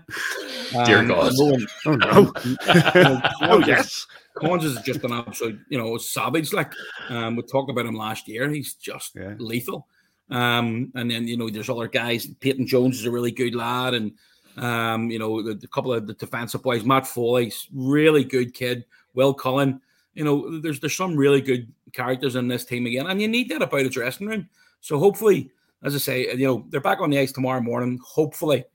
Um, 0.75 0.85
Dear 0.85 1.05
God! 1.05 1.33
oh 1.39 1.95
no! 1.95 2.31
oh 3.41 3.63
yes! 3.67 4.07
Collins 4.35 4.65
is 4.65 4.81
just 4.81 5.03
an 5.03 5.11
absolute, 5.11 5.59
you 5.69 5.77
know, 5.77 5.97
savage. 5.97 6.53
Like 6.53 6.73
um, 7.09 7.35
we 7.35 7.43
talked 7.43 7.69
about 7.69 7.85
him 7.85 7.95
last 7.95 8.27
year. 8.27 8.49
He's 8.49 8.73
just 8.73 9.15
yeah. 9.15 9.35
lethal. 9.37 9.87
Um, 10.29 10.91
and 10.95 11.09
then 11.11 11.27
you 11.27 11.37
know, 11.37 11.49
there's 11.49 11.69
other 11.69 11.87
guys. 11.87 12.27
Peyton 12.39 12.65
Jones 12.65 12.99
is 12.99 13.05
a 13.05 13.11
really 13.11 13.31
good 13.31 13.55
lad, 13.55 13.93
and 13.93 14.13
um, 14.57 15.09
you 15.11 15.19
know, 15.19 15.41
the, 15.41 15.53
the 15.53 15.67
couple 15.67 15.93
of 15.93 16.07
the 16.07 16.13
defensive 16.13 16.63
boys. 16.63 16.83
Matt 16.83 17.07
Foley's 17.07 17.67
really 17.73 18.23
good 18.23 18.53
kid. 18.53 18.85
Will 19.13 19.33
Cullen. 19.33 19.81
You 20.13 20.23
know, 20.23 20.59
there's 20.59 20.79
there's 20.79 20.95
some 20.95 21.15
really 21.15 21.41
good 21.41 21.71
characters 21.91 22.35
in 22.35 22.47
this 22.47 22.65
team 22.65 22.85
again, 22.85 23.07
and 23.07 23.21
you 23.21 23.27
need 23.27 23.49
that 23.49 23.61
about 23.61 23.81
a 23.81 23.89
dressing 23.89 24.27
room. 24.27 24.49
So 24.81 24.99
hopefully, 24.99 25.51
as 25.83 25.95
I 25.95 25.99
say, 25.99 26.33
you 26.35 26.47
know, 26.47 26.65
they're 26.69 26.81
back 26.81 27.01
on 27.01 27.09
the 27.09 27.19
ice 27.19 27.31
tomorrow 27.31 27.61
morning. 27.61 27.99
Hopefully, 28.03 28.65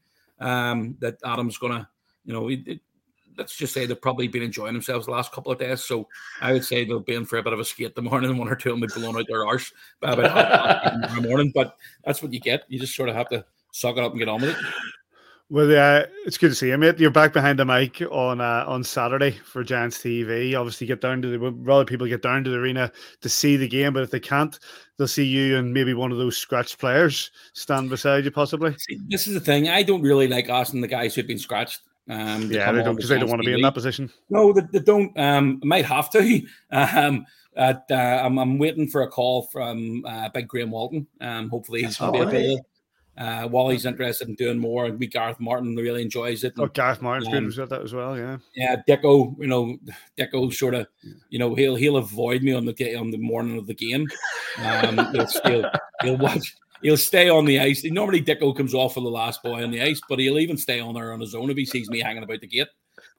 um, 0.41 0.97
that 1.01 1.19
Adam's 1.25 1.59
gonna, 1.59 1.89
you 2.25 2.33
know, 2.33 2.49
it, 2.49 2.61
it, 2.67 2.81
let's 3.39 3.57
just 3.57 3.73
say 3.73 3.87
they've 3.87 4.01
probably 4.01 4.29
been 4.29 4.43
enjoying 4.43 4.75
themselves 4.75 5.07
the 5.07 5.13
last 5.13 5.33
couple 5.33 5.53
of 5.53 5.59
days. 5.59 5.85
So 5.85 6.09
I 6.41 6.53
would 6.53 6.65
say 6.65 6.85
they'll 6.85 7.01
be 7.01 7.15
in 7.15 7.25
for 7.25 7.39
a 7.39 7.43
bit 7.43 7.53
of 7.53 7.61
a 7.61 7.65
skate 7.65 7.95
the 7.95 8.03
morning, 8.03 8.37
one 8.37 8.49
or 8.49 8.57
two 8.57 8.71
will 8.71 8.81
be 8.81 8.89
blown 8.95 9.17
out 9.17 9.27
their 9.29 9.47
arse 9.47 9.73
by 10.01 10.13
about 10.13 10.95
in 10.95 11.23
the 11.23 11.29
morning. 11.29 11.53
But 11.55 11.77
that's 12.05 12.23
what 12.23 12.33
you 12.33 12.41
get. 12.41 12.65
You 12.69 12.79
just 12.79 12.95
sort 12.95 13.09
of 13.09 13.15
have 13.15 13.29
to 13.31 13.45
suck 13.73 13.97
it 13.97 14.05
up 14.05 14.13
and 14.13 14.19
get 14.19 14.29
on 14.29 14.43
with 14.43 14.51
it. 14.51 14.57
Well, 15.51 15.71
uh, 15.71 16.05
it's 16.27 16.37
good 16.37 16.51
to 16.51 16.55
see 16.55 16.69
you, 16.69 16.77
mate. 16.77 17.01
You're 17.01 17.11
back 17.11 17.33
behind 17.33 17.59
the 17.59 17.65
mic 17.65 18.03
on 18.11 18.39
uh, 18.43 18.65
on 18.67 18.85
Saturday 18.85 19.31
for 19.31 19.65
Giants 19.65 19.97
TV. 19.97 20.55
Obviously, 20.55 20.87
get 20.87 21.01
down 21.01 21.23
to 21.23 21.29
the 21.29 21.39
rather 21.39 21.87
people 21.87 22.07
get 22.07 22.21
down 22.21 22.45
to 22.45 22.51
the 22.51 22.59
arena 22.59 22.93
to 23.23 23.29
see 23.31 23.57
the 23.57 23.67
game, 23.67 23.95
but 23.95 24.03
if 24.03 24.11
they 24.11 24.21
can't, 24.21 24.59
they'll 24.99 25.09
see 25.09 25.25
you 25.25 25.57
and 25.57 25.73
maybe 25.73 25.95
one 25.95 26.13
of 26.13 26.19
those 26.19 26.37
scratched 26.37 26.79
players 26.79 27.31
stand 27.55 27.89
beside 27.89 28.27
you, 28.27 28.31
possibly. 28.31 28.77
See, 28.77 29.01
this 29.09 29.27
is 29.27 29.33
the 29.33 29.41
thing. 29.41 29.71
I 29.71 29.83
don't 29.83 30.03
really 30.03 30.29
like 30.29 30.51
asking 30.51 30.83
the 30.83 30.87
guys 30.87 31.15
who've 31.15 31.27
been 31.27 31.39
scratched. 31.39 31.81
Um, 32.09 32.51
yeah, 32.51 32.73
they 32.73 32.83
don't 32.83 32.97
because 32.97 33.11
they 33.11 33.19
don't 33.19 33.29
want 33.29 33.43
to 33.43 33.47
be 33.47 33.55
in 33.55 33.63
that 33.63 33.75
position. 33.75 34.11
No, 34.31 34.53
they, 34.53 34.63
they 34.73 34.79
don't. 34.79 35.17
Um, 35.19 35.61
might 35.65 35.85
have 35.85 36.11
to. 36.11 36.43
Um, 36.71 37.27
at, 37.57 37.85
uh, 37.91 38.23
I'm, 38.25 38.39
I'm 38.39 38.59
waiting 38.59 38.87
for 38.87 39.03
a 39.03 39.09
call 39.09 39.43
from 39.43 40.05
uh, 40.07 40.29
Big 40.29 40.47
Graham 40.47 40.71
Walton. 40.71 41.09
Um, 41.21 41.49
hopefully 41.49 41.83
he's 41.83 41.97
going 41.97 42.13
to 42.13 42.19
be 42.19 42.25
available. 42.25 42.67
Uh, 43.19 43.49
Wally's 43.51 43.85
interested 43.85 44.29
in 44.29 44.37
doing 44.37 44.59
more, 44.61 44.87
and 44.87 44.99
we 44.99 45.09
Gareth 45.09 45.41
Martin 45.41 45.75
really 45.75 46.03
enjoys 46.03 46.45
it. 46.45 46.53
And, 46.57 46.67
oh, 46.67 46.69
Gareth 46.69 47.03
Martin's 47.03 47.27
um, 47.35 47.49
good 47.49 47.59
at 47.59 47.69
that 47.71 47.83
as 47.83 47.93
well. 47.93 48.17
Yeah, 48.17 48.39
yeah. 48.55 48.77
Dicko, 48.89 49.37
you 49.41 49.49
know, 49.49 49.77
Dicko 50.17 50.55
sort 50.55 50.75
of, 50.75 50.87
you 51.29 51.41
know, 51.41 51.57
he'll 51.57 51.75
he'll 51.75 51.97
avoid 51.97 52.45
me 52.45 52.53
on 52.53 52.65
the 52.65 52.95
on 52.95 53.11
the 53.11 53.19
morning 53.19 53.59
of 53.59 53.67
the 53.67 53.75
game. 53.75 54.07
Um, 54.59 54.99
he'll, 55.13 55.27
he'll, 55.45 55.71
he'll 56.03 56.17
watch. 56.19 56.55
He'll 56.83 56.97
stay 56.97 57.29
on 57.29 57.45
the 57.45 57.59
ice. 57.59 57.85
Normally, 57.85 58.23
Dicko 58.23 58.57
comes 58.57 58.75
off 58.75 58.95
for 58.95 59.01
the 59.01 59.09
last 59.09 59.43
boy 59.43 59.63
on 59.63 59.71
the 59.71 59.83
ice, 59.83 60.01
but 60.09 60.19
he'll 60.19 60.39
even 60.39 60.57
stay 60.57 60.81
on 60.81 60.95
there 60.95 61.13
on 61.13 61.21
his 61.21 61.35
own 61.35 61.51
if 61.51 61.57
he 61.57 61.65
sees 61.65 61.89
me 61.91 62.01
hanging 62.01 62.23
about 62.23 62.41
the 62.41 62.47
gate 62.47 62.69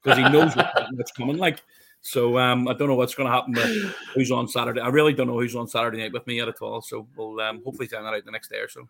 because 0.02 0.18
he 0.18 0.24
knows 0.30 0.56
what's 0.56 1.12
coming. 1.12 1.38
Like, 1.38 1.62
so 2.02 2.38
um, 2.38 2.68
I 2.68 2.74
don't 2.74 2.88
know 2.88 2.96
what's 2.96 3.16
going 3.16 3.28
to 3.28 3.34
happen 3.34 3.54
with 3.54 3.96
who's 4.14 4.32
on 4.32 4.48
Saturday. 4.48 4.80
I 4.80 4.88
really 4.88 5.14
don't 5.14 5.28
know 5.28 5.40
who's 5.40 5.56
on 5.56 5.68
Saturday 5.68 5.98
night 5.98 6.14
with 6.14 6.26
me 6.28 6.38
yet 6.38 6.48
at 6.48 6.62
all. 6.62 6.82
So 6.82 7.08
we'll 7.16 7.40
um, 7.42 7.62
hopefully 7.66 7.88
find 7.88 8.06
that 8.06 8.14
out 8.14 8.26
the 8.26 8.32
next 8.32 8.50
day 8.50 8.60
or 8.60 8.70
so. 8.70 8.88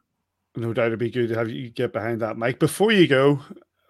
No 0.55 0.73
doubt 0.73 0.87
it'd 0.87 0.99
be 0.99 1.09
good 1.09 1.29
to 1.29 1.35
have 1.35 1.49
you 1.49 1.69
get 1.69 1.93
behind 1.93 2.21
that 2.21 2.37
Mike. 2.37 2.59
Before 2.59 2.91
you 2.91 3.07
go, 3.07 3.39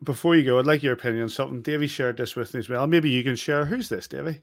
before 0.04 0.36
you 0.36 0.44
go, 0.44 0.60
I'd 0.60 0.68
like 0.68 0.84
your 0.84 0.94
opinion 0.94 1.24
on 1.24 1.30
something. 1.30 1.62
Davey 1.62 1.88
shared 1.88 2.18
this 2.18 2.36
with 2.36 2.54
me 2.54 2.60
as 2.60 2.70
well. 2.70 2.88
Maybe 2.88 3.10
you 3.10 3.24
can 3.24 3.36
share. 3.36 3.66
Who's 3.66 3.90
this, 3.90 4.08
Davey? 4.08 4.42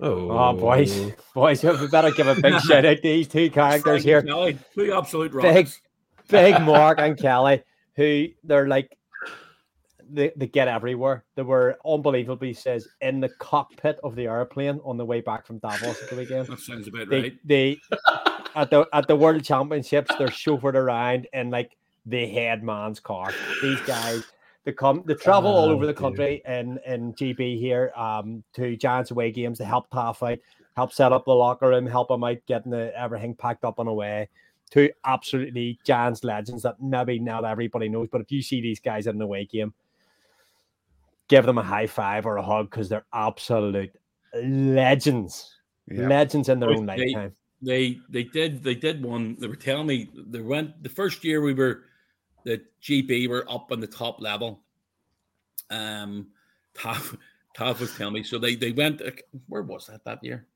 Oh. 0.00 0.30
oh, 0.30 0.52
boys, 0.54 1.12
boys, 1.34 1.62
we 1.62 1.86
better 1.88 2.10
give 2.10 2.26
a 2.26 2.34
big 2.34 2.60
shout 2.60 2.84
out 2.84 2.96
to 2.96 3.02
these 3.02 3.28
two 3.28 3.50
characters 3.50 4.02
here. 4.02 4.22
Kelly, 4.22 4.58
two 4.74 4.92
absolute 4.92 5.32
rocks. 5.32 5.46
Big, 5.48 5.68
big 6.28 6.62
Mark 6.66 6.98
and 6.98 7.16
Kelly, 7.16 7.62
who 7.96 8.26
they're 8.42 8.66
like 8.66 8.96
they, 10.10 10.32
they 10.36 10.46
get 10.46 10.68
everywhere. 10.68 11.24
They 11.36 11.42
were 11.42 11.78
unbelievably 11.86 12.54
says 12.54 12.88
in 13.00 13.20
the 13.20 13.30
cockpit 13.38 13.98
of 14.04 14.14
the 14.14 14.26
airplane 14.26 14.80
on 14.84 14.96
the 14.96 15.04
way 15.04 15.20
back 15.20 15.46
from 15.46 15.58
Davos 15.58 16.02
at 16.02 16.10
the 16.10 16.16
weekend. 16.16 16.48
That 16.48 16.58
sounds 16.58 16.88
about 16.88 17.08
they, 17.08 17.22
right. 17.22 17.38
They 17.44 17.78
at 18.54 18.70
the 18.70 18.86
at 18.92 19.06
the 19.06 19.16
World 19.16 19.44
Championships, 19.44 20.14
they're 20.18 20.28
chauffeured 20.28 20.74
around 20.74 21.28
in 21.32 21.50
like 21.50 21.76
the 22.06 22.26
head 22.26 22.62
man's 22.62 23.00
car. 23.00 23.32
These 23.62 23.80
guys 23.82 24.24
they 24.64 24.72
come 24.72 25.02
they 25.06 25.14
travel 25.14 25.50
oh, 25.50 25.54
all 25.54 25.68
over 25.70 25.86
the 25.86 25.94
country 25.94 26.42
in 26.46 26.78
in 26.86 27.12
GB 27.14 27.58
here 27.58 27.92
um 27.96 28.44
to 28.54 28.76
Giants 28.76 29.10
away 29.10 29.32
games 29.32 29.58
to 29.58 29.64
help 29.64 29.90
Taff 29.90 30.22
out, 30.22 30.38
help 30.76 30.92
set 30.92 31.12
up 31.12 31.24
the 31.24 31.32
locker 31.32 31.68
room, 31.68 31.86
help 31.86 32.08
them 32.08 32.24
out 32.24 32.38
getting 32.46 32.70
the, 32.70 32.96
everything 32.98 33.34
packed 33.34 33.64
up 33.64 33.78
and 33.78 33.88
away. 33.88 34.28
Two 34.70 34.90
absolutely 35.04 35.78
Giants 35.84 36.24
legends 36.24 36.62
that 36.62 36.80
maybe 36.80 37.18
not 37.18 37.44
everybody 37.44 37.88
knows, 37.88 38.08
but 38.10 38.20
if 38.20 38.32
you 38.32 38.40
see 38.40 38.60
these 38.60 38.80
guys 38.80 39.06
in 39.06 39.16
an 39.16 39.22
away 39.22 39.44
game, 39.44 39.74
give 41.28 41.44
them 41.44 41.58
a 41.58 41.62
high 41.62 41.86
five 41.86 42.24
or 42.24 42.36
a 42.36 42.42
hug 42.42 42.70
because 42.70 42.88
they're 42.88 43.04
absolute 43.12 43.92
legends, 44.34 45.56
yeah. 45.90 46.06
legends 46.06 46.48
in 46.48 46.60
their 46.60 46.70
own 46.70 46.86
they, 46.86 46.96
lifetime. 46.96 47.32
They 47.60 47.98
they 48.08 48.24
did 48.24 48.62
they 48.62 48.74
did 48.74 49.04
one. 49.04 49.36
They 49.38 49.46
were 49.46 49.56
telling 49.56 49.86
me 49.86 50.08
they 50.14 50.40
went 50.40 50.82
the 50.82 50.88
first 50.88 51.24
year 51.24 51.40
we 51.40 51.54
were 51.54 51.84
the 52.44 52.62
GB 52.82 53.28
were 53.28 53.46
up 53.50 53.72
on 53.72 53.80
the 53.80 53.86
top 53.86 54.20
level. 54.20 54.62
Um, 55.70 56.28
Tav, 56.74 57.16
Tav 57.54 57.80
was 57.80 57.94
telling 57.96 58.14
me 58.14 58.22
so 58.22 58.38
they 58.38 58.54
they 58.54 58.72
went. 58.72 59.02
Where 59.48 59.62
was 59.62 59.86
that 59.86 60.04
that 60.04 60.22
year? 60.22 60.46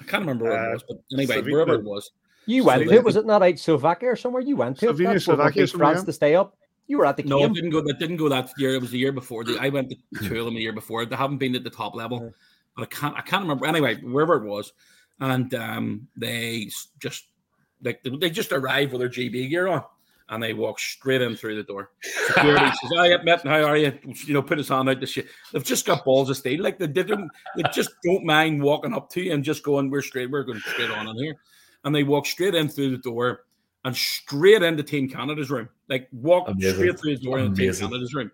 I 0.00 0.04
can't 0.04 0.22
remember 0.22 0.46
where 0.46 0.58
uh, 0.58 0.70
it 0.70 0.72
was, 0.74 0.84
but 0.88 0.98
anyway, 1.12 1.36
Slovenia. 1.36 1.52
wherever 1.52 1.74
it 1.74 1.84
was. 1.84 2.10
You 2.46 2.64
went 2.64 2.88
to 2.88 2.94
it, 2.94 3.04
was 3.04 3.16
it 3.16 3.24
not 3.24 3.42
out 3.42 3.58
Slovakia 3.58 4.10
or 4.10 4.16
somewhere? 4.16 4.42
You 4.42 4.56
went 4.56 4.78
to 4.80 4.86
Slovenia, 4.86 5.22
Slovakia, 5.22 5.66
France 5.68 6.02
to 6.04 6.12
stay 6.12 6.34
up. 6.34 6.56
You 6.88 6.98
were 6.98 7.06
at 7.06 7.16
the 7.16 7.22
no, 7.22 7.38
game. 7.38 7.52
it 7.52 7.54
didn't 7.54 7.70
go. 7.70 7.80
That 7.80 7.98
didn't 8.00 8.16
go 8.16 8.28
that 8.28 8.50
year. 8.58 8.74
It 8.74 8.80
was 8.80 8.90
the 8.90 8.98
year 8.98 9.12
before. 9.12 9.44
The, 9.44 9.56
I 9.60 9.68
went 9.68 9.90
to 9.90 9.96
two 10.28 10.40
of 10.40 10.46
them 10.46 10.54
the 10.54 10.60
year 10.60 10.72
before. 10.72 11.06
They 11.06 11.14
haven't 11.14 11.38
been 11.38 11.54
at 11.54 11.62
the 11.62 11.70
top 11.70 11.94
level, 11.94 12.34
but 12.76 12.82
I 12.82 12.86
can't. 12.86 13.16
I 13.16 13.20
can't 13.20 13.42
remember. 13.42 13.66
Anyway, 13.66 14.00
wherever 14.02 14.34
it 14.34 14.44
was, 14.44 14.72
and 15.20 15.54
um, 15.54 16.08
they 16.16 16.68
just 16.98 17.26
like 17.84 18.02
they 18.02 18.30
just 18.30 18.52
arrived 18.52 18.92
with 18.92 19.00
their 19.00 19.08
GB 19.08 19.50
gear 19.50 19.68
on, 19.68 19.84
and 20.28 20.42
they 20.42 20.54
walk 20.54 20.78
straight 20.78 21.22
in 21.22 21.36
through 21.36 21.56
the 21.56 21.62
door. 21.62 21.90
Security 22.26 22.66
says, 22.66 22.92
"Oh, 22.96 23.02
yeah, 23.04 23.16
Matt, 23.22 23.46
how 23.46 23.64
are 23.64 23.76
you?" 23.76 23.98
You 24.26 24.34
know, 24.34 24.42
put 24.42 24.58
his 24.58 24.68
hand 24.68 24.88
out 24.88 25.00
the 25.00 25.06
shit. 25.06 25.26
They've 25.52 25.64
just 25.64 25.86
got 25.86 26.04
balls 26.04 26.30
of 26.30 26.36
steel. 26.36 26.62
Like 26.62 26.78
they 26.78 26.86
didn't. 26.86 27.30
They 27.56 27.64
just 27.72 27.90
don't 28.04 28.24
mind 28.24 28.62
walking 28.62 28.94
up 28.94 29.10
to 29.10 29.22
you 29.22 29.32
and 29.32 29.44
just 29.44 29.62
going, 29.62 29.90
"We're 29.90 30.02
straight. 30.02 30.30
We're 30.30 30.44
going 30.44 30.60
straight 30.60 30.90
on 30.90 31.08
in 31.08 31.16
here," 31.16 31.36
and 31.84 31.94
they 31.94 32.02
walk 32.04 32.26
straight 32.26 32.54
in 32.54 32.68
through 32.68 32.90
the 32.90 32.98
door 32.98 33.44
and 33.84 33.96
straight 33.96 34.62
into 34.62 34.82
Team 34.82 35.08
Canada's 35.08 35.50
room. 35.50 35.68
Like 35.88 36.08
walk 36.12 36.48
Amazing. 36.48 36.74
straight 36.74 37.00
through 37.00 37.16
the 37.18 37.24
door 37.24 37.38
into 37.38 37.60
Team 37.60 37.74
Canada's 37.74 38.14
room. 38.14 38.30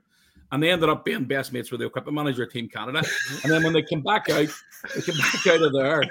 And 0.50 0.62
they 0.62 0.70
ended 0.70 0.88
up 0.88 1.04
being 1.04 1.24
best 1.24 1.52
mates 1.52 1.70
with 1.70 1.80
the 1.80 1.86
equipment 1.86 2.14
manager 2.14 2.44
of 2.44 2.50
Team 2.50 2.68
Canada. 2.68 3.02
And 3.42 3.52
then 3.52 3.62
when 3.62 3.74
they 3.74 3.82
came 3.82 4.00
back 4.00 4.30
out, 4.30 4.48
they 4.94 5.02
came 5.02 5.16
back 5.18 5.46
out 5.46 5.60
of 5.62 5.72
there 5.74 6.02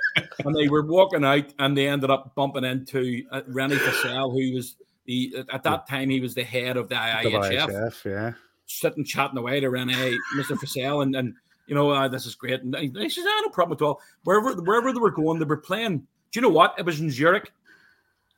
and 0.45 0.55
they 0.55 0.67
were 0.67 0.85
walking 0.85 1.25
out 1.25 1.51
and 1.57 1.75
they 1.75 1.87
ended 1.87 2.11
up 2.11 2.35
bumping 2.35 2.63
into 2.63 3.23
uh, 3.31 3.41
René 3.49 3.77
Fasel, 3.77 4.31
who 4.31 4.55
was 4.55 4.75
the 5.07 5.45
at 5.51 5.63
that 5.63 5.87
time 5.87 6.09
he 6.09 6.19
was 6.19 6.35
the 6.35 6.43
head 6.43 6.77
of 6.77 6.89
the 6.89 6.95
IIHF. 6.95 7.23
The 7.23 7.29
IHF 7.29 8.05
yeah. 8.05 8.33
Sitting 8.67 9.05
chatting 9.05 9.37
away 9.37 9.61
to 9.61 9.67
René, 9.67 10.15
Mr. 10.37 10.57
Fasel, 10.57 11.01
and, 11.01 11.15
and 11.15 11.33
you 11.67 11.73
know, 11.73 11.89
uh, 11.89 12.07
this 12.07 12.25
is 12.25 12.35
great. 12.35 12.61
And 12.61 12.75
he 12.75 13.09
says, 13.09 13.25
ah, 13.27 13.41
no 13.43 13.49
problem 13.49 13.77
at 13.77 13.81
all. 13.81 14.01
Wherever 14.25 14.53
wherever 14.61 14.91
they 14.91 14.99
were 14.99 15.11
going, 15.11 15.39
they 15.39 15.45
were 15.45 15.57
playing. 15.57 15.99
Do 15.99 16.05
you 16.33 16.41
know 16.41 16.49
what? 16.49 16.75
It 16.77 16.85
was 16.85 16.99
in 16.99 17.09
Zurich. 17.09 17.51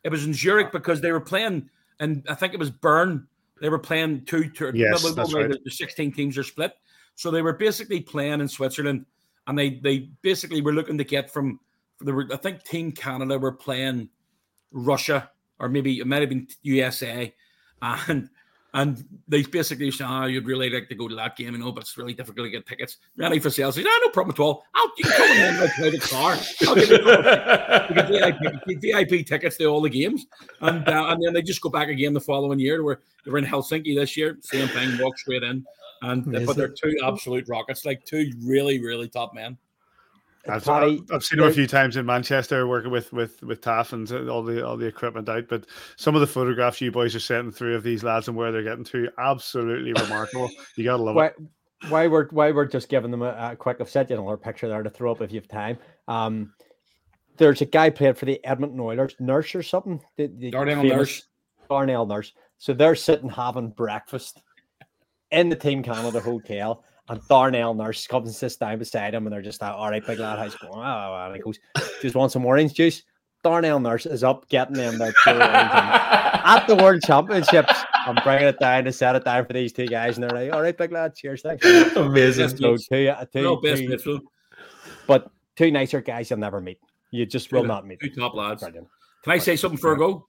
It 0.03 0.09
was 0.09 0.25
in 0.25 0.33
Zurich 0.33 0.71
because 0.71 1.01
they 1.01 1.11
were 1.11 1.19
playing, 1.19 1.69
and 1.99 2.23
I 2.29 2.35
think 2.35 2.53
it 2.53 2.59
was 2.59 2.69
Bern. 2.69 3.27
They 3.59 3.69
were 3.69 3.79
playing 3.79 4.25
two. 4.25 4.49
two 4.49 4.71
yes, 4.75 5.03
that's 5.13 5.33
right. 5.33 5.49
The, 5.49 5.59
the 5.65 5.71
sixteen 5.71 6.11
teams 6.11 6.37
are 6.37 6.43
split, 6.43 6.73
so 7.15 7.31
they 7.31 7.41
were 7.41 7.53
basically 7.53 7.99
playing 7.99 8.39
in 8.39 8.47
Switzerland, 8.47 9.05
and 9.47 9.57
they 9.57 9.71
they 9.71 10.09
basically 10.21 10.61
were 10.61 10.73
looking 10.73 10.97
to 10.99 11.03
get 11.03 11.31
from. 11.31 11.59
There 12.01 12.13
were, 12.13 12.27
I 12.31 12.37
think 12.37 12.63
Team 12.63 12.91
Canada 12.91 13.37
were 13.37 13.51
playing 13.51 14.09
Russia, 14.71 15.29
or 15.59 15.69
maybe 15.69 15.99
it 15.99 16.07
might 16.07 16.21
have 16.21 16.29
been 16.29 16.47
USA, 16.63 17.33
and 17.81 18.29
and 18.73 19.03
they 19.27 19.41
basically 19.43 19.89
said, 19.89 20.07
oh, 20.07 20.25
you'd 20.25 20.45
really 20.45 20.69
like 20.69 20.89
to 20.89 20.95
go 20.95 21.07
to 21.07 21.15
that 21.15 21.35
game, 21.35 21.53
you 21.53 21.59
know, 21.59 21.71
but 21.71 21.81
it's 21.81 21.97
really 21.97 22.13
difficult 22.13 22.45
to 22.45 22.51
get 22.51 22.67
tickets. 22.67 22.97
René 23.17 23.41
Fasel 23.41 23.73
says, 23.73 23.79
oh, 23.79 23.99
no 24.05 24.09
problem 24.11 24.35
at 24.35 24.39
all. 24.39 24.63
I'll 24.75 24.91
you 24.95 25.05
come 25.05 25.31
in 25.31 25.59
my 25.59 25.67
private 25.75 26.01
car. 26.01 26.37
I'll 26.67 26.75
give 26.75 26.89
you 26.89 27.03
VIP, 28.79 29.09
VIP, 29.09 29.25
tickets 29.25 29.57
to 29.57 29.65
all 29.65 29.81
the 29.81 29.89
games. 29.89 30.27
And 30.61 30.87
uh, 30.87 31.07
and 31.07 31.23
then 31.23 31.33
they 31.33 31.41
just 31.41 31.61
go 31.61 31.69
back 31.69 31.89
again 31.89 32.13
the 32.13 32.21
following 32.21 32.59
year. 32.59 32.83
Where 32.83 32.99
they 33.25 33.31
were 33.31 33.39
in 33.39 33.45
Helsinki 33.45 33.95
this 33.95 34.15
year, 34.15 34.37
same 34.41 34.67
thing, 34.67 34.97
walk 34.99 35.17
straight 35.17 35.43
in. 35.43 35.65
And 36.01 36.45
but 36.45 36.55
they're 36.55 36.69
two 36.69 36.95
absolute 37.03 37.49
rockets, 37.49 37.85
like 37.85 38.05
two 38.05 38.31
really, 38.43 38.79
really 38.79 39.09
top 39.09 39.33
men. 39.33 39.57
I've, 40.49 40.67
I've, 40.67 40.99
I've, 41.11 41.23
seen 41.23 41.39
him 41.39 41.47
a 41.47 41.51
few 41.51 41.67
times 41.67 41.97
in 41.97 42.05
Manchester 42.05 42.67
working 42.67 42.91
with 42.91 43.11
with 43.13 43.41
with 43.43 43.61
Taff 43.61 43.93
and 43.93 44.09
all 44.29 44.43
the 44.43 44.65
all 44.65 44.77
the 44.77 44.85
equipment 44.85 45.29
out. 45.29 45.47
But 45.47 45.65
some 45.95 46.15
of 46.15 46.21
the 46.21 46.27
photographs 46.27 46.81
you 46.81 46.91
boys 46.91 47.15
are 47.15 47.19
sending 47.19 47.51
through 47.51 47.75
of 47.75 47.83
these 47.83 48.03
lads 48.03 48.27
and 48.27 48.35
where 48.35 48.51
they're 48.51 48.63
getting 48.63 48.83
to, 48.85 49.09
absolutely 49.17 49.93
remarkable. 49.93 50.49
You 50.75 50.83
gotta 50.83 51.03
love 51.03 51.15
why, 51.15 51.27
it. 51.27 51.35
Why 51.89 52.07
we're 52.07 52.27
why 52.29 52.51
we're 52.51 52.65
just 52.65 52.89
giving 52.89 53.11
them 53.11 53.21
a, 53.21 53.51
a 53.51 53.55
quick. 53.55 53.77
I've 53.79 53.89
sent 53.89 54.09
you 54.09 54.17
another 54.17 54.37
picture 54.37 54.67
there 54.67 54.83
to 54.83 54.89
throw 54.89 55.11
up 55.11 55.21
if 55.21 55.31
you 55.31 55.39
have 55.39 55.47
time. 55.47 55.77
Um, 56.07 56.53
there's 57.37 57.61
a 57.61 57.65
guy 57.65 57.89
played 57.89 58.17
for 58.17 58.25
the 58.25 58.43
Edmonton 58.45 58.79
Oilers, 58.79 59.15
Nurse 59.19 59.55
or 59.55 59.63
something. 59.63 60.01
The, 60.17 60.27
the 60.27 60.51
Darnell 60.51 60.83
Nurse. 60.83 61.23
Darnell 61.69 62.05
Nurse. 62.05 62.33
So 62.57 62.73
they're 62.73 62.95
sitting 62.95 63.29
having 63.29 63.69
breakfast 63.69 64.41
in 65.31 65.49
the 65.49 65.55
Team 65.55 65.81
Canada 65.83 66.19
hotel 66.19 66.83
And 67.09 67.19
Darnell 67.27 67.73
Nurse 67.73 68.05
comes 68.05 68.27
and 68.27 68.35
sits 68.35 68.55
down 68.55 68.77
beside 68.77 69.15
him, 69.15 69.25
and 69.25 69.33
they're 69.33 69.41
just 69.41 69.61
like, 69.61 69.73
all 69.73 69.89
right, 69.89 70.05
big 70.05 70.19
lad, 70.19 70.37
how's 70.37 70.53
it 70.53 70.61
going? 70.61 70.73
Oh, 70.75 71.25
and 71.25 71.35
he 71.35 71.41
goes, 71.41 71.59
just 72.01 72.15
want 72.15 72.31
some 72.31 72.45
orange 72.45 72.73
juice. 72.73 73.03
Darnell 73.43 73.79
Nurse 73.79 74.05
is 74.05 74.23
up 74.23 74.47
getting 74.49 74.75
them 74.75 74.97
their 74.97 75.13
at 75.25 76.65
the 76.67 76.75
World 76.75 77.01
Championships. 77.01 77.73
I'm 78.05 78.15
bringing 78.23 78.47
it 78.47 78.59
down 78.59 78.83
to 78.83 78.91
set 78.91 79.15
it 79.15 79.25
down 79.25 79.45
for 79.45 79.53
these 79.53 79.73
two 79.73 79.87
guys, 79.87 80.17
and 80.17 80.23
they're 80.23 80.29
like, 80.29 80.53
"All 80.53 80.61
right, 80.61 80.77
big 80.77 80.91
lad, 80.91 81.15
cheers, 81.15 81.41
thanks." 81.41 81.65
Amazing. 81.95 82.49
So 82.49 82.75
two, 82.75 83.13
two, 83.33 83.59
two, 83.63 83.97
two, 83.97 84.21
but 85.07 85.31
two 85.55 85.71
nicer 85.71 86.01
guys 86.01 86.29
you'll 86.29 86.39
never 86.39 86.59
meet. 86.59 86.79
You 87.11 87.25
just 87.25 87.51
will 87.51 87.63
not 87.63 87.87
meet. 87.87 87.99
Two 88.01 88.09
top 88.09 88.35
lads. 88.35 88.61
Brilliant. 88.61 88.87
Can 89.23 89.33
I 89.33 89.37
say 89.37 89.55
something 89.55 89.77
for 89.77 89.93
a 89.93 89.97
go? 89.97 90.27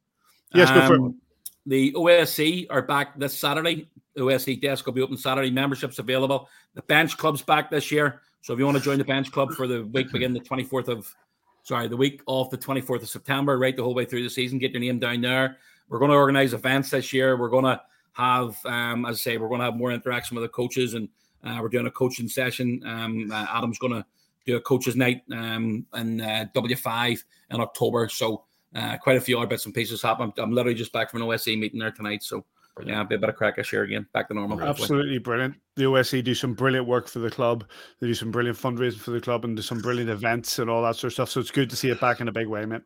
Yes, 0.54 0.70
go 0.70 0.86
for 0.86 0.94
it. 0.94 1.00
Um, 1.00 1.20
The 1.66 1.92
OSC 1.92 2.66
are 2.70 2.82
back 2.82 3.18
this 3.18 3.36
Saturday. 3.36 3.88
OSC 4.16 4.60
desk 4.60 4.86
will 4.86 4.92
be 4.92 5.02
open 5.02 5.16
Saturday. 5.16 5.50
Memberships 5.50 5.98
available. 5.98 6.48
The 6.74 6.82
bench 6.82 7.16
club's 7.16 7.42
back 7.42 7.70
this 7.70 7.90
year. 7.90 8.22
So 8.42 8.52
if 8.52 8.58
you 8.58 8.64
want 8.64 8.78
to 8.78 8.82
join 8.82 8.98
the 8.98 9.04
bench 9.04 9.30
club 9.30 9.52
for 9.52 9.66
the 9.66 9.84
week 9.84 10.10
begin 10.12 10.32
the 10.32 10.40
24th 10.40 10.88
of 10.88 11.14
sorry, 11.62 11.88
the 11.88 11.96
week 11.96 12.22
off 12.26 12.50
the 12.50 12.58
24th 12.58 13.02
of 13.02 13.08
September, 13.08 13.58
right 13.58 13.76
the 13.76 13.82
whole 13.82 13.94
way 13.94 14.04
through 14.04 14.22
the 14.22 14.30
season, 14.30 14.58
get 14.58 14.72
your 14.72 14.80
name 14.80 14.98
down 14.98 15.20
there. 15.20 15.58
We're 15.88 15.98
going 15.98 16.10
to 16.10 16.16
organize 16.16 16.54
events 16.54 16.90
this 16.90 17.12
year. 17.12 17.36
We're 17.36 17.48
going 17.48 17.64
to 17.64 17.80
have, 18.12 18.56
um, 18.64 19.04
as 19.06 19.16
I 19.16 19.18
say, 19.18 19.38
we're 19.38 19.48
going 19.48 19.60
to 19.60 19.66
have 19.66 19.76
more 19.76 19.92
interaction 19.92 20.36
with 20.36 20.44
the 20.44 20.48
coaches, 20.48 20.94
and 20.94 21.08
uh, 21.44 21.58
we're 21.60 21.68
doing 21.68 21.86
a 21.86 21.90
coaching 21.90 22.28
session. 22.28 22.82
Um, 22.84 23.30
uh, 23.30 23.46
Adam's 23.50 23.78
going 23.78 23.92
to 23.92 24.04
do 24.46 24.56
a 24.56 24.60
coaches 24.60 24.96
night 24.96 25.22
um, 25.32 25.86
in 25.94 26.20
uh, 26.20 26.46
W5 26.54 27.24
in 27.50 27.60
October. 27.60 28.08
So 28.08 28.44
uh, 28.74 28.96
quite 28.98 29.16
a 29.16 29.20
few 29.20 29.38
other 29.38 29.46
bits 29.46 29.66
and 29.66 29.74
pieces 29.74 30.02
happen. 30.02 30.32
I'm, 30.36 30.44
I'm, 30.44 30.52
literally 30.52 30.76
just 30.76 30.92
back 30.92 31.10
from 31.10 31.22
an 31.22 31.28
OSC 31.28 31.58
meeting 31.58 31.80
there 31.80 31.90
tonight. 31.90 32.22
So 32.22 32.44
brilliant. 32.76 33.10
yeah, 33.10 33.16
a 33.16 33.18
bit 33.18 33.28
of 33.28 33.36
crack 33.36 33.56
this 33.56 33.72
year 33.72 33.82
again, 33.82 34.06
back 34.12 34.28
to 34.28 34.34
normal. 34.34 34.62
Absolutely 34.62 35.18
brilliant. 35.18 35.56
The 35.76 35.84
OSC 35.84 36.22
do 36.22 36.34
some 36.34 36.54
brilliant 36.54 36.86
work 36.86 37.08
for 37.08 37.18
the 37.18 37.30
club. 37.30 37.64
They 38.00 38.06
do 38.06 38.14
some 38.14 38.30
brilliant 38.30 38.58
fundraising 38.58 38.98
for 38.98 39.10
the 39.10 39.20
club 39.20 39.44
and 39.44 39.56
do 39.56 39.62
some 39.62 39.80
brilliant 39.80 40.10
events 40.10 40.58
and 40.58 40.70
all 40.70 40.82
that 40.82 40.96
sort 40.96 41.08
of 41.08 41.12
stuff. 41.14 41.30
So 41.30 41.40
it's 41.40 41.50
good 41.50 41.70
to 41.70 41.76
see 41.76 41.90
it 41.90 42.00
back 42.00 42.20
in 42.20 42.28
a 42.28 42.32
big 42.32 42.46
way, 42.46 42.64
mate. 42.66 42.82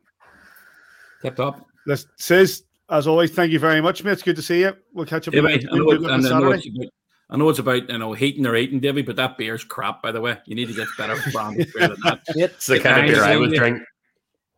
Tip 1.21 1.35
top. 1.35 1.65
This 1.85 2.07
says 2.17 2.63
as 2.89 3.07
always, 3.07 3.31
thank 3.31 3.51
you 3.51 3.59
very 3.59 3.81
much, 3.81 4.03
mate. 4.03 4.11
It's 4.11 4.23
good 4.23 4.35
to 4.35 4.41
see 4.41 4.61
you. 4.61 4.75
We'll 4.93 5.05
catch 5.05 5.27
up. 5.27 5.33
Yeah, 5.33 5.41
mate, 5.41 5.65
I, 5.71 5.77
know 5.77 5.91
it, 5.91 6.05
I, 6.05 6.17
know 6.17 6.51
it's 6.51 6.67
about, 6.67 6.89
I 7.29 7.37
know 7.37 7.49
it's 7.49 7.59
about 7.59 7.89
you 7.89 7.97
know 7.97 8.13
heating 8.13 8.45
or 8.45 8.55
eating, 8.55 8.79
Davy, 8.79 9.01
but 9.01 9.15
that 9.15 9.37
beer's 9.37 9.63
crap. 9.63 10.03
By 10.03 10.11
the 10.11 10.21
way, 10.21 10.37
you 10.45 10.55
need 10.55 10.67
to 10.67 10.73
get 10.73 10.87
better 10.97 11.17
brand 11.31 11.57
beer 11.57 11.87
than 11.87 11.97
that. 12.03 12.21
It's 12.35 12.67
the 12.67 12.79
kind 12.79 13.01
of 13.01 13.07
beer 13.07 13.23
I 13.23 13.37
would 13.37 13.53
drink. 13.53 13.81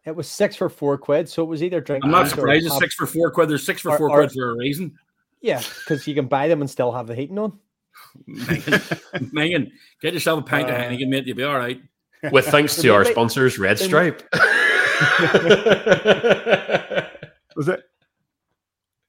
It 0.07 0.15
was 0.15 0.29
six 0.29 0.55
for 0.55 0.69
four 0.69 0.97
quid, 0.97 1.27
so 1.27 1.43
it 1.43 1.47
was 1.47 1.61
either 1.61 1.81
drink. 1.81 2.05
I'm 2.05 2.11
not 2.11 2.29
surprised. 2.29 2.65
It's 2.65 2.77
six 2.77 2.95
for 2.95 3.05
four 3.05 3.29
quid. 3.29 3.49
There's 3.49 3.65
six 3.65 3.81
for 3.81 3.91
or, 3.91 3.97
four 3.97 4.09
or, 4.09 4.19
quid 4.19 4.31
for 4.31 4.51
a 4.51 4.55
reason. 4.55 4.97
Yeah, 5.41 5.61
because 5.79 6.07
you 6.07 6.15
can 6.15 6.27
buy 6.27 6.47
them 6.47 6.61
and 6.61 6.69
still 6.69 6.93
have 6.93 7.07
the 7.07 7.15
heating 7.15 7.37
on. 7.37 7.59
Megan, 9.33 9.69
get 10.01 10.13
yourself 10.13 10.39
a 10.39 10.43
pint 10.43 10.69
uh, 10.69 10.73
of 10.73 10.81
Heineken, 10.81 11.09
mate. 11.09 11.27
You'll 11.27 11.35
be 11.35 11.43
all 11.43 11.57
right. 11.57 11.81
With 12.31 12.47
thanks 12.47 12.77
to 12.77 12.89
our 12.89 13.03
sponsors, 13.11 13.59
Red 13.59 13.79
Stripe. 13.79 14.23
was 17.57 17.67
it? 17.67 17.83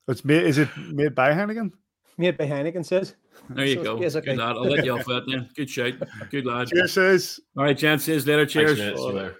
It's 0.09 0.25
made. 0.25 0.43
Is 0.43 0.59
it 0.59 0.69
made 0.77 1.15
by 1.15 1.31
Heineken? 1.31 1.71
Made 2.17 2.37
by 2.37 2.47
Heineken 2.47 2.85
says. 2.85 3.15
There 3.51 3.65
you 3.65 3.77
so 3.77 3.97
go. 3.97 4.21
Good 4.21 4.37
lad. 4.37 4.57
I'll 4.57 4.65
let 4.65 4.85
you 4.85 4.99
off 4.99 5.05
that 5.05 5.27
then. 5.29 5.49
Good 5.55 5.71
shout. 5.71 5.93
Good 6.31 6.45
lad. 6.45 6.67
Cheers, 6.67 6.93
says. 6.93 7.41
All 7.57 7.63
right, 7.63 7.79
Jan 7.79 8.01
says 8.01 8.27
later. 8.27 8.47
Cheers. 8.47 8.81
Thanks, 8.81 9.39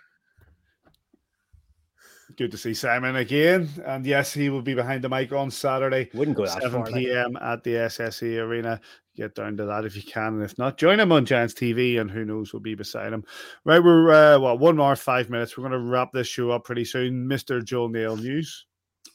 Good 2.39 2.53
to 2.53 2.57
see 2.57 2.73
Simon 2.73 3.17
again. 3.17 3.69
And 3.85 4.07
yes, 4.07 4.33
he 4.33 4.49
will 4.49 4.63
be 4.63 4.75
behind 4.75 5.03
the 5.03 5.09
mic 5.09 5.33
on 5.33 5.51
Saturday. 5.51 6.09
Wouldn't 6.15 6.37
go 6.37 6.47
that 6.47 6.63
7 6.63 6.85
p.m. 6.85 7.33
Like. 7.33 7.43
at 7.43 7.65
the 7.65 7.73
SSE 7.73 8.39
Arena. 8.39 8.81
Get 9.17 9.35
down 9.35 9.57
to 9.57 9.65
that 9.65 9.85
if 9.85 9.97
you 9.97 10.05
can. 10.05 10.35
And 10.35 10.45
if 10.45 10.57
not, 10.57 10.79
join 10.79 11.01
him 11.01 11.11
on 11.11 11.27
Giants 11.27 11.53
TV 11.53 12.01
and 12.01 12.09
who 12.09 12.25
knows, 12.25 12.53
we'll 12.53 12.61
be 12.61 12.77
beside 12.77 13.13
him. 13.13 13.25
Right, 13.65 13.83
we're, 13.83 14.11
uh, 14.13 14.39
what, 14.39 14.61
one 14.61 14.81
hour, 14.81 14.95
five 14.95 15.29
minutes. 15.29 15.59
We're 15.59 15.69
going 15.69 15.73
to 15.73 15.91
wrap 15.91 16.13
this 16.13 16.29
show 16.29 16.53
up 16.53 16.63
pretty 16.63 16.85
soon. 16.85 17.27
Mr. 17.27 17.65
Joel 17.65 17.89
Nail 17.89 18.17
News. 18.17 18.67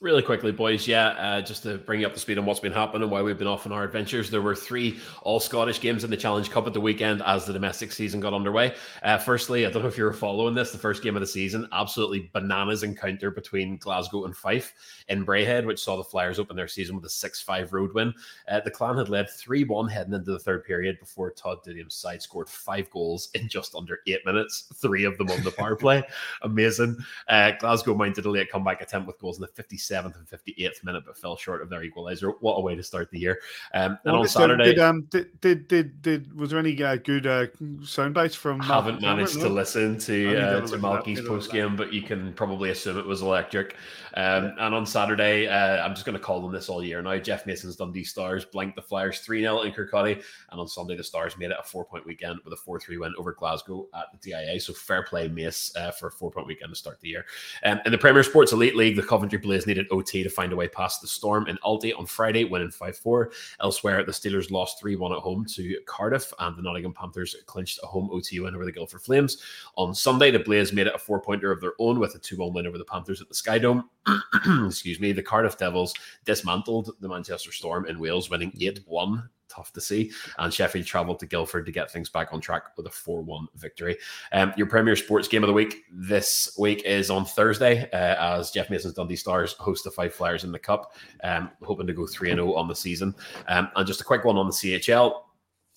Really 0.03 0.21
quickly, 0.21 0.51
boys, 0.51 0.85
yeah, 0.85 1.11
uh, 1.11 1.41
just 1.41 1.63
to 1.63 1.77
bring 1.77 2.01
you 2.01 2.07
up 2.07 2.13
to 2.13 2.19
speed 2.19 2.37
on 2.37 2.45
what's 2.45 2.59
been 2.59 2.73
happening 2.73 3.03
and 3.03 3.09
why 3.09 3.21
we've 3.21 3.37
been 3.37 3.47
off 3.47 3.65
on 3.65 3.71
our 3.71 3.85
adventures. 3.85 4.29
There 4.29 4.41
were 4.41 4.53
three 4.53 4.99
All 5.21 5.39
Scottish 5.39 5.79
games 5.79 6.03
in 6.03 6.09
the 6.09 6.17
Challenge 6.17 6.51
Cup 6.51 6.67
at 6.67 6.73
the 6.73 6.81
weekend 6.81 7.21
as 7.21 7.45
the 7.45 7.53
domestic 7.53 7.93
season 7.93 8.19
got 8.19 8.33
underway. 8.33 8.75
Uh, 9.01 9.17
firstly, 9.17 9.65
I 9.65 9.69
don't 9.69 9.81
know 9.81 9.87
if 9.87 9.97
you 9.97 10.03
were 10.03 10.11
following 10.11 10.55
this, 10.55 10.73
the 10.73 10.77
first 10.77 11.03
game 11.03 11.15
of 11.15 11.21
the 11.21 11.25
season, 11.25 11.69
absolutely 11.71 12.29
bananas 12.33 12.83
encounter 12.83 13.31
between 13.31 13.77
Glasgow 13.77 14.25
and 14.25 14.35
Fife 14.35 14.73
in 15.07 15.25
Braehead, 15.25 15.65
which 15.65 15.81
saw 15.81 15.95
the 15.95 16.03
Flyers 16.03 16.37
open 16.37 16.57
their 16.57 16.67
season 16.67 16.97
with 16.97 17.05
a 17.05 17.09
6 17.09 17.41
5 17.41 17.71
road 17.71 17.93
win. 17.93 18.13
Uh, 18.51 18.59
the 18.59 18.71
Clan 18.71 18.97
had 18.97 19.07
led 19.07 19.29
3 19.29 19.63
1 19.63 19.87
heading 19.87 20.15
into 20.15 20.33
the 20.33 20.39
third 20.39 20.65
period 20.65 20.99
before 20.99 21.31
Todd 21.31 21.59
Dutiaume's 21.63 21.95
side 21.95 22.21
scored 22.21 22.49
five 22.49 22.89
goals 22.89 23.29
in 23.35 23.47
just 23.47 23.73
under 23.73 23.99
eight 24.07 24.25
minutes, 24.25 24.69
three 24.75 25.05
of 25.05 25.17
them 25.17 25.31
on 25.31 25.41
the 25.45 25.51
power 25.51 25.77
play. 25.77 26.03
Amazing. 26.41 26.97
Uh, 27.29 27.51
Glasgow 27.57 27.95
mounted 27.95 28.25
a 28.25 28.29
late 28.29 28.51
comeback 28.51 28.81
attempt 28.81 29.07
with 29.07 29.17
goals 29.17 29.37
in 29.37 29.43
the 29.43 29.47
57th 29.93 30.15
and 30.17 30.27
58th 30.27 30.83
minute, 30.83 31.03
but 31.05 31.17
fell 31.17 31.35
short 31.37 31.61
of 31.61 31.69
their 31.69 31.81
equaliser. 31.81 32.33
What 32.41 32.55
a 32.55 32.61
way 32.61 32.75
to 32.75 32.83
start 32.83 33.09
the 33.11 33.19
year! 33.19 33.39
Um, 33.73 33.97
and 34.05 34.15
on 34.15 34.27
Saturday, 34.27 34.65
did, 34.65 34.79
um, 34.79 35.07
did, 35.09 35.41
did, 35.41 35.67
did, 35.67 36.01
did, 36.01 36.37
was 36.37 36.49
there 36.49 36.59
any 36.59 36.81
uh, 36.81 36.97
good 36.97 37.27
uh, 37.27 37.47
sound 37.83 38.13
bites 38.13 38.35
from? 38.35 38.61
I 38.61 38.65
haven't 38.65 39.01
managed 39.01 39.33
to 39.33 39.49
listen 39.49 39.97
to 39.99 40.37
uh, 40.37 40.67
to 40.67 40.77
Malky's 40.77 41.21
post 41.21 41.51
game, 41.51 41.75
but 41.75 41.93
you 41.93 42.01
can 42.01 42.33
probably 42.33 42.69
assume 42.69 42.97
it 42.97 43.05
was 43.05 43.21
electric. 43.21 43.75
Um, 44.15 44.43
yeah. 44.43 44.55
And 44.59 44.75
on 44.75 44.85
Saturday, 44.85 45.47
uh, 45.47 45.83
I'm 45.83 45.93
just 45.93 46.05
going 46.05 46.17
to 46.17 46.23
call 46.23 46.41
them 46.41 46.51
this 46.51 46.69
all 46.69 46.83
year 46.83 47.01
now. 47.01 47.17
Jeff 47.17 47.45
Mason's 47.45 47.75
Dundee 47.75 48.03
Stars 48.03 48.45
blanked 48.45 48.75
the 48.75 48.81
Flyers 48.81 49.19
3 49.19 49.41
0 49.41 49.61
in 49.61 49.73
Kirkcaldy. 49.73 50.23
And 50.51 50.59
on 50.59 50.67
Sunday, 50.67 50.95
the 50.95 51.03
Stars 51.03 51.37
made 51.37 51.51
it 51.51 51.57
a 51.59 51.63
four 51.63 51.85
point 51.85 52.05
weekend 52.05 52.39
with 52.43 52.53
a 52.53 52.57
4 52.57 52.79
3 52.79 52.97
win 52.97 53.13
over 53.17 53.33
Glasgow 53.33 53.87
at 53.95 54.05
the 54.11 54.17
DIA. 54.17 54.59
So 54.59 54.73
fair 54.73 55.03
play, 55.03 55.27
Mace, 55.27 55.73
uh, 55.75 55.91
for 55.91 56.07
a 56.07 56.11
four 56.11 56.31
point 56.31 56.47
weekend 56.47 56.71
to 56.71 56.75
start 56.75 56.99
the 57.01 57.09
year. 57.09 57.25
Um, 57.63 57.79
in 57.85 57.91
the 57.91 57.97
Premier 57.97 58.23
Sports 58.23 58.51
Elite 58.51 58.75
League, 58.75 58.95
the 58.95 59.03
Coventry 59.03 59.39
Blaze 59.39 59.65
needed 59.65 59.82
OT 59.91 60.23
to 60.23 60.29
find 60.29 60.53
a 60.53 60.55
way 60.55 60.67
past 60.67 61.01
the 61.01 61.07
Storm 61.07 61.47
in 61.47 61.57
Aldi 61.63 61.97
on 61.97 62.05
Friday, 62.05 62.43
winning 62.43 62.71
5 62.71 62.97
4. 62.97 63.31
Elsewhere, 63.61 64.03
the 64.03 64.11
Steelers 64.11 64.51
lost 64.51 64.79
3 64.79 64.95
1 64.95 65.11
at 65.11 65.19
home 65.19 65.45
to 65.45 65.79
Cardiff, 65.85 66.33
and 66.39 66.57
the 66.57 66.61
Nottingham 66.61 66.93
Panthers 66.93 67.35
clinched 67.45 67.79
a 67.83 67.85
home 67.85 68.09
OT 68.11 68.39
win 68.39 68.55
over 68.55 68.65
the 68.65 68.71
Guildford 68.71 69.01
Flames. 69.01 69.37
On 69.75 69.93
Sunday, 69.93 70.31
the 70.31 70.39
Blaze 70.39 70.73
made 70.73 70.87
it 70.87 70.95
a 70.95 70.99
four 70.99 71.19
pointer 71.21 71.51
of 71.51 71.61
their 71.61 71.73
own 71.79 71.99
with 71.99 72.15
a 72.15 72.19
2 72.19 72.37
1 72.37 72.53
win 72.53 72.67
over 72.67 72.77
the 72.77 72.85
Panthers 72.85 73.21
at 73.21 73.29
the 73.29 73.35
Sky 73.35 73.57
Dome. 73.57 73.89
excuse 74.65 74.99
me, 74.99 75.11
the 75.11 75.23
Cardiff 75.23 75.57
Devils 75.57 75.93
dismantled 76.25 76.91
the 76.99 77.09
Manchester 77.09 77.51
Storm 77.51 77.85
in 77.85 77.99
Wales, 77.99 78.29
winning 78.29 78.53
8 78.59 78.81
1 78.85 79.29
tough 79.53 79.71
to 79.73 79.81
see. 79.81 80.11
And 80.37 80.53
Sheffield 80.53 80.85
travelled 80.85 81.19
to 81.19 81.25
Guildford 81.25 81.65
to 81.65 81.71
get 81.71 81.91
things 81.91 82.09
back 82.09 82.33
on 82.33 82.41
track 82.41 82.75
with 82.77 82.87
a 82.87 82.89
4 82.89 83.21
1 83.21 83.47
victory. 83.55 83.97
Um, 84.31 84.53
your 84.57 84.67
Premier 84.67 84.95
Sports 84.95 85.27
game 85.27 85.43
of 85.43 85.47
the 85.47 85.53
week 85.53 85.83
this 85.91 86.55
week 86.57 86.83
is 86.85 87.09
on 87.09 87.25
Thursday 87.25 87.89
uh, 87.91 88.37
as 88.39 88.51
Jeff 88.51 88.69
Mason's 88.69 88.93
Dundee 88.93 89.15
Stars 89.15 89.53
host 89.53 89.83
the 89.83 89.91
Fife 89.91 90.13
Flyers 90.13 90.43
in 90.43 90.51
the 90.51 90.59
Cup, 90.59 90.93
um, 91.23 91.51
hoping 91.61 91.87
to 91.87 91.93
go 91.93 92.07
3 92.07 92.29
0 92.29 92.53
on 92.53 92.67
the 92.67 92.75
season. 92.75 93.15
Um, 93.47 93.69
and 93.75 93.87
just 93.87 94.01
a 94.01 94.05
quick 94.05 94.23
one 94.23 94.37
on 94.37 94.47
the 94.47 94.53
CHL. 94.53 95.21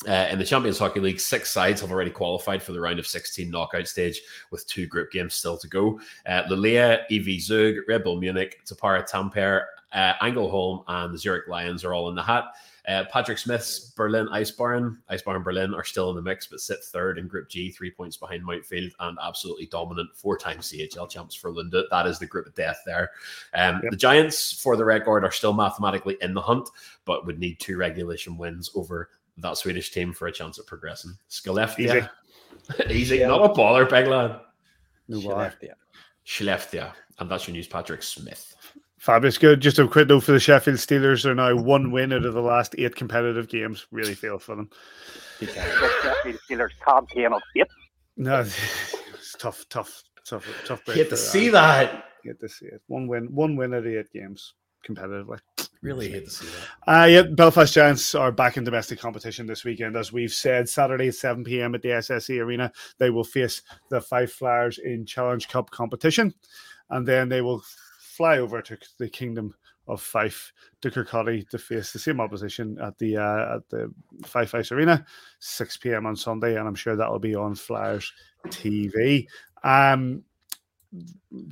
Uh, 0.06 0.28
in 0.30 0.38
the 0.38 0.44
Champions 0.44 0.78
Hockey 0.78 1.00
League, 1.00 1.18
six 1.18 1.50
sides 1.50 1.80
have 1.80 1.90
already 1.90 2.10
qualified 2.10 2.62
for 2.62 2.72
the 2.72 2.80
round 2.80 2.98
of 2.98 3.06
16 3.06 3.50
knockout 3.50 3.88
stage 3.88 4.20
with 4.50 4.66
two 4.66 4.86
group 4.86 5.10
games 5.10 5.34
still 5.34 5.56
to 5.56 5.68
go. 5.68 5.98
Uh, 6.26 6.42
Luleå, 6.50 7.00
EV 7.10 7.40
Zug, 7.40 7.76
Red 7.88 8.04
Bull 8.04 8.20
Munich, 8.20 8.60
Tappara 8.66 9.08
Tampere, 9.08 9.64
uh, 9.92 10.12
Ängelholm, 10.20 10.84
and 10.86 11.14
the 11.14 11.18
Zurich 11.18 11.48
Lions 11.48 11.82
are 11.82 11.94
all 11.94 12.10
in 12.10 12.14
the 12.14 12.22
hat. 12.22 12.44
Uh, 12.86 13.04
Patrick 13.10 13.38
Smith's 13.38 13.90
Berlin 13.90 14.28
Eisbären, 14.28 14.98
Eisbären 15.10 15.42
Berlin 15.42 15.74
are 15.74 15.84
still 15.84 16.10
in 16.10 16.16
the 16.16 16.22
mix, 16.22 16.46
but 16.46 16.60
sit 16.60 16.84
third 16.84 17.18
in 17.18 17.26
Group 17.26 17.48
G, 17.48 17.70
three 17.70 17.90
points 17.90 18.16
behind 18.16 18.44
Mountfield, 18.44 18.92
and 19.00 19.18
absolutely 19.22 19.66
dominant 19.66 20.10
four-time 20.14 20.58
CHL 20.58 21.10
champs 21.10 21.36
Frölunda. 21.36 21.84
That 21.90 22.06
is 22.06 22.18
the 22.18 22.26
group 22.26 22.46
of 22.46 22.54
death 22.54 22.80
there. 22.86 23.10
Um, 23.54 23.80
yep. 23.82 23.90
The 23.90 23.96
Giants, 23.96 24.52
for 24.52 24.76
the 24.76 24.84
record, 24.84 25.24
are 25.24 25.32
still 25.32 25.52
mathematically 25.52 26.16
in 26.20 26.32
the 26.32 26.40
hunt, 26.40 26.68
but 27.04 27.26
would 27.26 27.40
need 27.40 27.58
two 27.58 27.76
regulation 27.76 28.38
wins 28.38 28.70
over 28.74 29.10
that 29.38 29.58
Swedish 29.58 29.90
team 29.90 30.12
for 30.12 30.28
a 30.28 30.32
chance 30.32 30.58
at 30.58 30.66
progressing. 30.66 31.16
Skellefteå. 31.28 31.78
Easy. 31.78 32.88
Easy. 32.90 33.16
Yeah. 33.18 33.28
Not 33.28 33.50
a 33.50 33.54
baller, 33.54 33.88
big 33.88 34.06
lad. 34.06 34.40
Skellefteå. 35.10 35.74
Skellefteå. 36.24 36.92
And 37.18 37.30
that's 37.30 37.48
your 37.48 37.54
news, 37.54 37.66
Patrick 37.66 38.02
Smith. 38.02 38.55
Fabulous. 38.98 39.38
Good. 39.38 39.60
Just 39.60 39.78
a 39.78 39.86
quick 39.86 40.08
note 40.08 40.20
for 40.20 40.32
the 40.32 40.40
Sheffield 40.40 40.78
Steelers. 40.78 41.22
They're 41.22 41.34
now 41.34 41.54
one 41.54 41.92
win 41.92 42.12
out 42.12 42.24
of 42.24 42.34
the 42.34 42.42
last 42.42 42.74
eight 42.78 42.96
competitive 42.96 43.48
games. 43.48 43.86
Really 43.90 44.14
feel 44.14 44.38
for 44.38 44.56
them. 44.56 44.70
Sheffield 45.40 46.38
Steelers 46.48 46.70
can't 46.84 47.10
hear 47.12 47.30
not 47.30 47.42
it. 47.54 47.68
No, 48.16 48.40
it's 49.14 49.36
tough, 49.38 49.66
tough, 49.68 50.02
tough, 50.24 50.46
tough. 50.64 50.84
Get 50.86 51.10
to 51.10 51.16
see 51.16 51.50
that. 51.50 52.04
Get 52.24 52.40
to 52.40 52.48
see 52.48 52.66
it. 52.66 52.82
One 52.86 53.06
win, 53.06 53.26
one 53.26 53.56
win 53.56 53.74
out 53.74 53.80
of 53.80 53.86
eight 53.86 54.12
games 54.12 54.54
competitively. 54.86 55.38
Really 55.82 56.10
hate 56.10 56.24
to 56.24 56.30
see 56.30 56.46
that. 56.86 57.02
Uh, 57.02 57.06
yeah, 57.06 57.22
Belfast 57.22 57.72
Giants 57.72 58.14
are 58.14 58.32
back 58.32 58.56
in 58.56 58.64
domestic 58.64 58.98
competition 58.98 59.46
this 59.46 59.64
weekend. 59.64 59.96
As 59.96 60.12
we've 60.12 60.32
said, 60.32 60.68
Saturday 60.68 61.08
at 61.08 61.14
7 61.14 61.44
p.m. 61.44 61.74
at 61.74 61.82
the 61.82 61.90
SSE 61.90 62.40
Arena, 62.40 62.72
they 62.98 63.10
will 63.10 63.24
face 63.24 63.62
the 63.90 64.00
Fife 64.00 64.32
Flyers 64.32 64.78
in 64.78 65.04
Challenge 65.04 65.46
Cup 65.48 65.70
competition. 65.70 66.32
And 66.90 67.06
then 67.06 67.28
they 67.28 67.42
will 67.42 67.62
fly 68.16 68.38
over 68.38 68.62
to 68.62 68.78
the 68.98 69.08
Kingdom 69.08 69.54
of 69.88 70.00
Fife 70.00 70.52
to 70.80 70.90
Kirkcaldy 70.90 71.48
to 71.50 71.58
face 71.58 71.92
the 71.92 71.98
same 71.98 72.20
opposition 72.20 72.78
at 72.80 72.98
the 72.98 73.16
uh, 73.16 73.56
at 73.56 73.68
the 73.68 73.92
Fife 74.24 74.54
Ice 74.54 74.72
Arena, 74.72 75.04
6 75.38 75.76
p.m. 75.78 76.06
on 76.06 76.16
Sunday, 76.16 76.58
and 76.58 76.66
I'm 76.66 76.74
sure 76.74 76.96
that'll 76.96 77.18
be 77.18 77.34
on 77.34 77.54
Flyers 77.54 78.12
TV. 78.46 79.26
Um, 79.62 80.22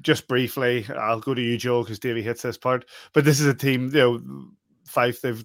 just 0.00 0.26
briefly, 0.26 0.86
I'll 0.96 1.20
go 1.20 1.34
to 1.34 1.42
you, 1.42 1.56
Joe, 1.56 1.82
because 1.82 1.98
Davey 1.98 2.22
hits 2.22 2.42
this 2.42 2.56
part. 2.56 2.86
But 3.12 3.24
this 3.24 3.40
is 3.40 3.46
a 3.46 3.54
team, 3.54 3.90
you 3.92 3.98
know, 4.00 4.48
Fife. 4.86 5.20
They've 5.20 5.44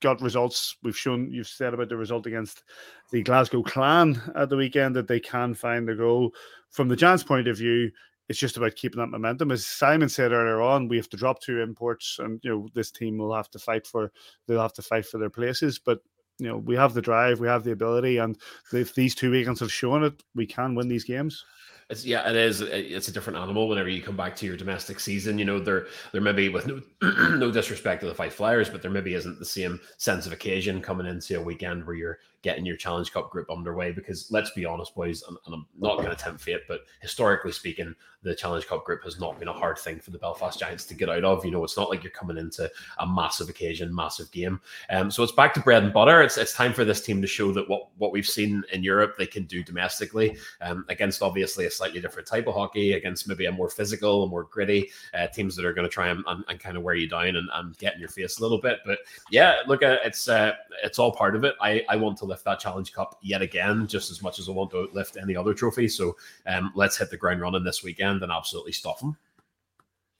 got 0.00 0.20
results. 0.20 0.76
We've 0.82 0.96
shown 0.96 1.30
you've 1.30 1.48
said 1.48 1.74
about 1.74 1.88
the 1.88 1.96
result 1.96 2.26
against 2.26 2.62
the 3.10 3.22
Glasgow 3.22 3.62
Clan 3.62 4.20
at 4.34 4.48
the 4.48 4.56
weekend 4.56 4.96
that 4.96 5.08
they 5.08 5.20
can 5.20 5.54
find 5.54 5.86
the 5.86 5.94
goal. 5.94 6.32
From 6.70 6.88
the 6.88 6.96
Giants' 6.96 7.24
point 7.24 7.48
of 7.48 7.56
view, 7.56 7.90
it's 8.30 8.38
just 8.38 8.56
about 8.56 8.76
keeping 8.76 9.00
that 9.00 9.08
momentum. 9.08 9.50
As 9.50 9.66
Simon 9.66 10.08
said 10.08 10.30
earlier 10.30 10.62
on, 10.62 10.86
we 10.86 10.96
have 10.96 11.08
to 11.08 11.16
drop 11.16 11.40
two 11.40 11.60
imports, 11.60 12.20
and 12.20 12.38
you 12.44 12.50
know 12.50 12.68
this 12.74 12.92
team 12.92 13.18
will 13.18 13.34
have 13.34 13.50
to 13.50 13.58
fight 13.58 13.88
for 13.88 14.12
they'll 14.46 14.62
have 14.62 14.72
to 14.74 14.82
fight 14.82 15.04
for 15.04 15.18
their 15.18 15.28
places. 15.28 15.80
But 15.80 15.98
you 16.38 16.46
know 16.46 16.58
we 16.58 16.76
have 16.76 16.94
the 16.94 17.02
drive, 17.02 17.40
we 17.40 17.48
have 17.48 17.64
the 17.64 17.72
ability, 17.72 18.18
and 18.18 18.38
if 18.72 18.94
these 18.94 19.16
two 19.16 19.32
weekends 19.32 19.58
have 19.58 19.72
shown 19.72 20.04
it, 20.04 20.22
we 20.36 20.46
can 20.46 20.76
win 20.76 20.86
these 20.86 21.02
games. 21.02 21.44
It's, 21.90 22.06
yeah, 22.06 22.30
it 22.30 22.36
is. 22.36 22.60
It's 22.60 23.08
a 23.08 23.12
different 23.12 23.36
animal 23.36 23.68
whenever 23.68 23.88
you 23.88 24.00
come 24.00 24.16
back 24.16 24.36
to 24.36 24.46
your 24.46 24.56
domestic 24.56 25.00
season. 25.00 25.36
You 25.36 25.44
know, 25.44 25.58
there 25.58 25.88
there 26.12 26.20
maybe 26.20 26.48
with 26.48 26.68
no 26.68 26.80
no 27.36 27.50
disrespect 27.50 28.00
to 28.02 28.06
the 28.06 28.14
Fife 28.14 28.34
Flyers, 28.34 28.68
but 28.68 28.80
there 28.80 28.92
maybe 28.92 29.14
isn't 29.14 29.40
the 29.40 29.44
same 29.44 29.80
sense 29.98 30.24
of 30.24 30.32
occasion 30.32 30.80
coming 30.80 31.08
into 31.08 31.36
a 31.36 31.42
weekend 31.42 31.84
where 31.84 31.96
you're 31.96 32.18
getting 32.42 32.64
your 32.64 32.76
Challenge 32.76 33.12
Cup 33.12 33.30
group 33.30 33.50
underway. 33.50 33.92
Because 33.92 34.30
let's 34.30 34.50
be 34.50 34.64
honest, 34.64 34.94
boys, 34.94 35.22
and, 35.28 35.36
and 35.46 35.54
I'm 35.54 35.66
not 35.78 35.96
going 35.96 36.10
to 36.10 36.16
tempt 36.16 36.40
fate, 36.40 36.62
but 36.68 36.80
historically 37.00 37.52
speaking, 37.52 37.94
the 38.22 38.34
Challenge 38.34 38.66
Cup 38.66 38.84
group 38.84 39.02
has 39.04 39.18
not 39.18 39.38
been 39.38 39.48
a 39.48 39.52
hard 39.52 39.78
thing 39.78 39.98
for 39.98 40.10
the 40.10 40.18
Belfast 40.18 40.58
Giants 40.58 40.84
to 40.86 40.94
get 40.94 41.08
out 41.08 41.24
of. 41.24 41.44
You 41.44 41.50
know, 41.50 41.64
it's 41.64 41.76
not 41.76 41.88
like 41.88 42.02
you're 42.02 42.12
coming 42.12 42.36
into 42.36 42.70
a 42.98 43.06
massive 43.06 43.48
occasion, 43.48 43.94
massive 43.94 44.30
game. 44.30 44.60
Um, 44.90 45.10
so 45.10 45.22
it's 45.22 45.32
back 45.32 45.54
to 45.54 45.60
bread 45.60 45.82
and 45.82 45.92
butter. 45.92 46.22
It's 46.22 46.36
it's 46.36 46.52
time 46.52 46.72
for 46.74 46.84
this 46.84 47.00
team 47.00 47.22
to 47.22 47.26
show 47.26 47.52
that 47.52 47.68
what 47.68 47.88
what 47.96 48.12
we've 48.12 48.26
seen 48.26 48.62
in 48.72 48.82
Europe 48.82 49.16
they 49.16 49.26
can 49.26 49.44
do 49.44 49.62
domestically 49.62 50.36
um, 50.60 50.84
against 50.88 51.22
obviously 51.22 51.64
a 51.64 51.70
slightly 51.70 52.00
different 52.00 52.28
type 52.28 52.46
of 52.46 52.54
hockey, 52.54 52.92
against 52.92 53.26
maybe 53.26 53.46
a 53.46 53.52
more 53.52 53.70
physical, 53.70 54.24
a 54.24 54.26
more 54.26 54.44
gritty 54.44 54.90
uh, 55.14 55.26
teams 55.28 55.56
that 55.56 55.64
are 55.64 55.72
going 55.72 55.88
to 55.88 55.92
try 55.92 56.08
and, 56.08 56.22
and, 56.26 56.44
and, 56.48 56.60
kind 56.60 56.76
of 56.76 56.82
wear 56.82 56.94
you 56.94 57.08
down 57.08 57.36
and, 57.36 57.48
and, 57.54 57.78
get 57.78 57.94
in 57.94 58.00
your 58.00 58.08
face 58.08 58.38
a 58.38 58.42
little 58.42 58.60
bit. 58.60 58.80
But 58.84 58.98
yeah, 59.30 59.60
look, 59.66 59.82
uh, 59.82 59.96
it's 60.04 60.28
uh, 60.28 60.52
it's 60.82 60.98
all 60.98 61.12
part 61.12 61.34
of 61.34 61.44
it. 61.44 61.54
I 61.60 61.84
I 61.88 61.96
want 61.96 62.18
to 62.18 62.26
lift 62.30 62.44
that 62.44 62.60
Challenge 62.60 62.92
Cup 62.92 63.18
yet 63.22 63.42
again, 63.42 63.86
just 63.86 64.10
as 64.10 64.22
much 64.22 64.38
as 64.38 64.48
I 64.48 64.52
want 64.52 64.70
to 64.70 64.88
lift 64.92 65.16
any 65.16 65.36
other 65.36 65.52
trophy. 65.52 65.88
So 65.88 66.16
um, 66.46 66.72
let's 66.74 66.96
hit 66.96 67.10
the 67.10 67.16
ground 67.16 67.40
running 67.40 67.64
this 67.64 67.82
weekend 67.82 68.22
and 68.22 68.32
absolutely 68.32 68.72
stop 68.72 69.00
them. 69.00 69.16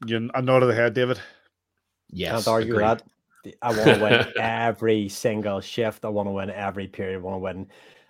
You 0.06 0.30
a 0.34 0.42
nod 0.42 0.62
of 0.62 0.68
the 0.68 0.74
head, 0.74 0.94
David. 0.94 1.20
Yes, 2.10 2.32
can't 2.32 2.48
argue 2.48 2.74
agreed. 2.74 2.86
that. 2.86 3.02
I 3.62 3.68
want 3.68 3.84
to 3.84 4.02
win 4.02 4.26
every 4.38 5.08
single 5.08 5.60
shift. 5.60 6.04
I 6.04 6.08
want 6.08 6.26
to 6.26 6.32
win 6.32 6.50
every 6.50 6.88
period. 6.88 7.16
I 7.16 7.20
want 7.20 7.34
to 7.34 7.38
win. 7.38 7.66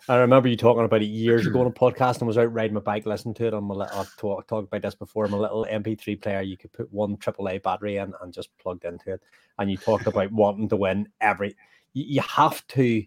I 0.08 0.16
remember 0.16 0.48
you 0.48 0.56
talking 0.56 0.84
about 0.84 1.02
it 1.02 1.06
years 1.06 1.46
ago 1.46 1.60
on 1.60 1.66
a 1.66 1.70
podcast 1.70 2.18
and 2.18 2.26
was 2.26 2.38
out 2.38 2.52
riding 2.52 2.74
my 2.74 2.80
bike, 2.80 3.06
listening 3.06 3.34
to 3.34 3.46
it 3.46 3.54
on 3.54 3.64
my 3.64 3.74
little, 3.74 4.00
I've 4.00 4.16
talk, 4.16 4.46
talked 4.46 4.68
about 4.68 4.82
this 4.82 4.94
before. 4.94 5.28
My 5.28 5.36
little 5.36 5.66
MP3 5.70 6.20
player, 6.20 6.40
you 6.40 6.56
could 6.56 6.72
put 6.72 6.92
one 6.92 7.16
AAA 7.18 7.62
battery 7.62 7.98
in 7.98 8.14
and 8.22 8.32
just 8.32 8.56
plugged 8.58 8.84
into 8.84 9.12
it. 9.12 9.20
And 9.58 9.70
you 9.70 9.76
talked 9.76 10.06
about 10.06 10.32
wanting 10.32 10.68
to 10.70 10.76
win 10.76 11.08
every. 11.20 11.54
You, 11.92 12.04
you 12.06 12.20
have 12.22 12.66
to 12.68 13.04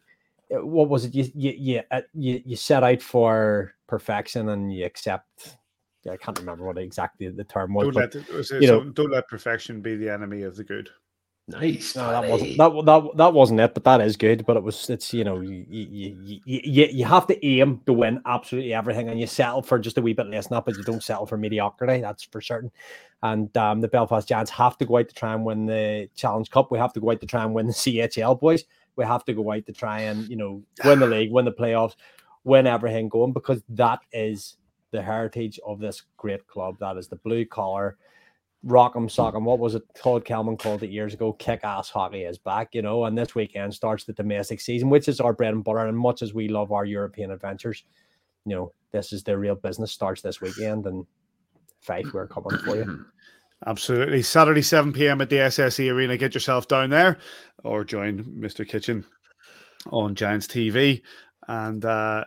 what 0.61 0.89
was 0.89 1.05
it? 1.05 1.15
You 1.15 1.25
you 1.35 1.51
you, 1.51 1.81
uh, 1.91 2.01
you 2.13 2.41
you 2.45 2.55
set 2.55 2.83
out 2.83 3.01
for 3.01 3.73
perfection 3.87 4.49
and 4.49 4.73
you 4.73 4.85
accept. 4.85 5.57
I 6.09 6.17
can't 6.17 6.37
remember 6.37 6.65
what 6.65 6.77
exactly 6.77 7.29
the 7.29 7.45
term 7.45 7.73
was. 7.73 7.85
Don't, 7.85 7.93
but, 7.93 8.15
let, 8.15 8.29
was 8.33 8.51
you 8.51 8.67
know, 8.67 8.83
don't 8.83 9.11
let 9.11 9.27
perfection 9.29 9.81
be 9.81 9.95
the 9.95 10.11
enemy 10.11 10.43
of 10.43 10.57
the 10.57 10.63
good. 10.63 10.89
Nice. 11.47 11.95
No, 11.95 12.09
that 12.09 12.29
wasn't 12.29 12.57
that, 12.57 12.85
that 12.85 13.17
that 13.17 13.33
wasn't 13.33 13.59
it, 13.59 13.73
but 13.73 13.83
that 13.83 13.99
is 13.99 14.15
good. 14.15 14.45
But 14.45 14.55
it 14.55 14.63
was 14.63 14.89
it's 14.89 15.13
you 15.13 15.25
know 15.25 15.41
you 15.41 15.65
you, 15.69 16.17
you, 16.21 16.39
you, 16.45 16.87
you 16.89 17.05
have 17.05 17.27
to 17.27 17.45
aim 17.45 17.81
to 17.85 17.91
win 17.91 18.21
absolutely 18.25 18.73
everything, 18.73 19.09
and 19.09 19.19
you 19.19 19.27
settle 19.27 19.61
for 19.61 19.77
just 19.77 19.97
a 19.97 20.01
wee 20.01 20.13
bit 20.13 20.27
less, 20.27 20.49
not 20.49 20.65
but 20.65 20.77
you 20.77 20.83
don't 20.83 21.03
settle 21.03 21.25
for 21.25 21.37
mediocrity. 21.37 21.99
That's 21.99 22.23
for 22.23 22.39
certain. 22.39 22.71
And 23.23 23.55
um, 23.57 23.81
the 23.81 23.89
Belfast 23.89 24.27
Giants 24.27 24.51
have 24.51 24.77
to 24.77 24.85
go 24.85 24.97
out 24.97 25.09
to 25.09 25.15
try 25.15 25.33
and 25.33 25.43
win 25.43 25.65
the 25.65 26.09
Challenge 26.15 26.49
Cup. 26.49 26.71
We 26.71 26.77
have 26.77 26.93
to 26.93 27.01
go 27.01 27.11
out 27.11 27.19
to 27.21 27.27
try 27.27 27.43
and 27.43 27.53
win 27.53 27.67
the 27.67 27.73
CHL, 27.73 28.39
boys 28.39 28.63
we 28.95 29.05
have 29.05 29.25
to 29.25 29.33
go 29.33 29.51
out 29.51 29.65
to 29.65 29.73
try 29.73 30.01
and 30.01 30.27
you 30.27 30.35
know 30.35 30.63
win 30.85 30.99
the 30.99 31.07
league, 31.07 31.31
win 31.31 31.45
the 31.45 31.51
playoffs, 31.51 31.95
win 32.43 32.67
everything 32.67 33.09
going 33.09 33.33
because 33.33 33.63
that 33.69 33.99
is 34.11 34.57
the 34.91 35.01
heritage 35.01 35.59
of 35.65 35.79
this 35.79 36.03
great 36.17 36.47
club. 36.47 36.77
That 36.79 36.97
is 36.97 37.07
the 37.07 37.15
blue 37.17 37.45
collar, 37.45 37.97
rock'em 38.65 39.09
sock'em. 39.09 39.43
What 39.43 39.59
was 39.59 39.75
it? 39.75 39.83
Todd 39.95 40.23
Kelman 40.25 40.57
called 40.57 40.83
it 40.83 40.91
years 40.91 41.13
ago. 41.13 41.33
Kick 41.33 41.61
ass 41.63 41.89
hockey 41.89 42.23
is 42.23 42.37
back, 42.37 42.69
you 42.73 42.81
know. 42.81 43.05
And 43.05 43.17
this 43.17 43.35
weekend 43.35 43.73
starts 43.73 44.03
the 44.03 44.13
domestic 44.13 44.61
season, 44.61 44.89
which 44.89 45.07
is 45.07 45.19
our 45.19 45.33
bread 45.33 45.53
and 45.53 45.63
butter. 45.63 45.79
And 45.79 45.97
much 45.97 46.21
as 46.21 46.33
we 46.33 46.47
love 46.47 46.71
our 46.71 46.85
European 46.85 47.31
adventures, 47.31 47.83
you 48.45 48.55
know, 48.55 48.71
this 48.91 49.11
is 49.11 49.23
the 49.23 49.37
real 49.37 49.55
business 49.55 49.91
starts 49.91 50.21
this 50.21 50.41
weekend. 50.41 50.85
And 50.85 51.05
Fife, 51.81 52.13
we're 52.13 52.27
coming 52.27 52.57
for 52.59 52.75
you. 52.77 53.05
Absolutely. 53.65 54.21
Saturday, 54.21 54.61
7 54.61 54.91
p.m. 54.91 55.21
at 55.21 55.29
the 55.29 55.37
SSE 55.37 55.91
Arena. 55.91 56.17
Get 56.17 56.33
yourself 56.33 56.67
down 56.67 56.89
there 56.89 57.17
or 57.63 57.83
join 57.83 58.23
Mr. 58.23 58.67
Kitchen 58.67 59.05
on 59.91 60.15
Giants 60.15 60.47
TV. 60.47 61.01
And 61.47 61.83
uh, 61.85 62.25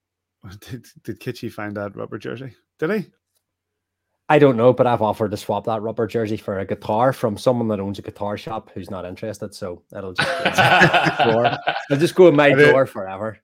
did, 0.60 0.86
did 1.02 1.20
Kitchy 1.20 1.50
find 1.50 1.76
that 1.76 1.96
rubber 1.96 2.18
jersey? 2.18 2.54
Did 2.78 2.90
he? 2.90 3.06
I 4.28 4.40
don't 4.40 4.56
know, 4.56 4.72
but 4.72 4.88
I've 4.88 5.02
offered 5.02 5.30
to 5.30 5.36
swap 5.36 5.64
that 5.66 5.82
rubber 5.82 6.06
jersey 6.08 6.36
for 6.36 6.58
a 6.58 6.66
guitar 6.66 7.12
from 7.12 7.38
someone 7.38 7.68
that 7.68 7.78
owns 7.78 8.00
a 8.00 8.02
guitar 8.02 8.36
shop 8.36 8.70
who's 8.74 8.90
not 8.90 9.04
interested. 9.04 9.54
So 9.54 9.82
it'll 9.96 10.14
just 10.14 10.28
I'll 10.28 11.58
just 11.98 12.16
go 12.16 12.26
in 12.26 12.34
my 12.34 12.50
drawer 12.52 12.86
forever. 12.86 13.38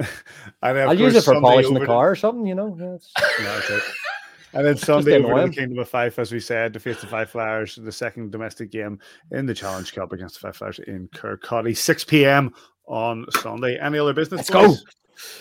I'll 0.62 0.98
use 0.98 1.14
it 1.14 1.24
for 1.24 1.38
polishing 1.40 1.74
the 1.74 1.84
car 1.84 2.10
or 2.10 2.16
something, 2.16 2.46
you 2.46 2.54
know. 2.54 2.74
Yeah, 2.80 3.80
and 4.54 4.66
then 4.66 4.76
Sunday 4.76 5.22
over 5.22 5.48
the 5.48 5.52
Kingdom 5.52 5.78
of 5.78 5.88
Fife, 5.88 6.18
as 6.18 6.32
we 6.32 6.40
said, 6.40 6.72
to 6.72 6.80
face 6.80 7.00
the 7.00 7.06
Fife 7.06 7.30
Flyers, 7.30 7.76
the 7.76 7.92
second 7.92 8.30
domestic 8.30 8.70
game 8.70 8.98
in 9.32 9.46
the 9.46 9.54
Challenge 9.54 9.92
Cup 9.92 10.12
against 10.12 10.36
the 10.36 10.40
Fife 10.40 10.56
Flyers 10.56 10.78
in 10.80 11.08
Kirkcaldy, 11.08 11.76
6 11.76 12.04
p.m. 12.04 12.52
on 12.86 13.26
Sunday. 13.40 13.78
Any 13.78 13.98
other 13.98 14.14
business? 14.14 14.48
Let's 14.48 14.50
go. 14.50 14.74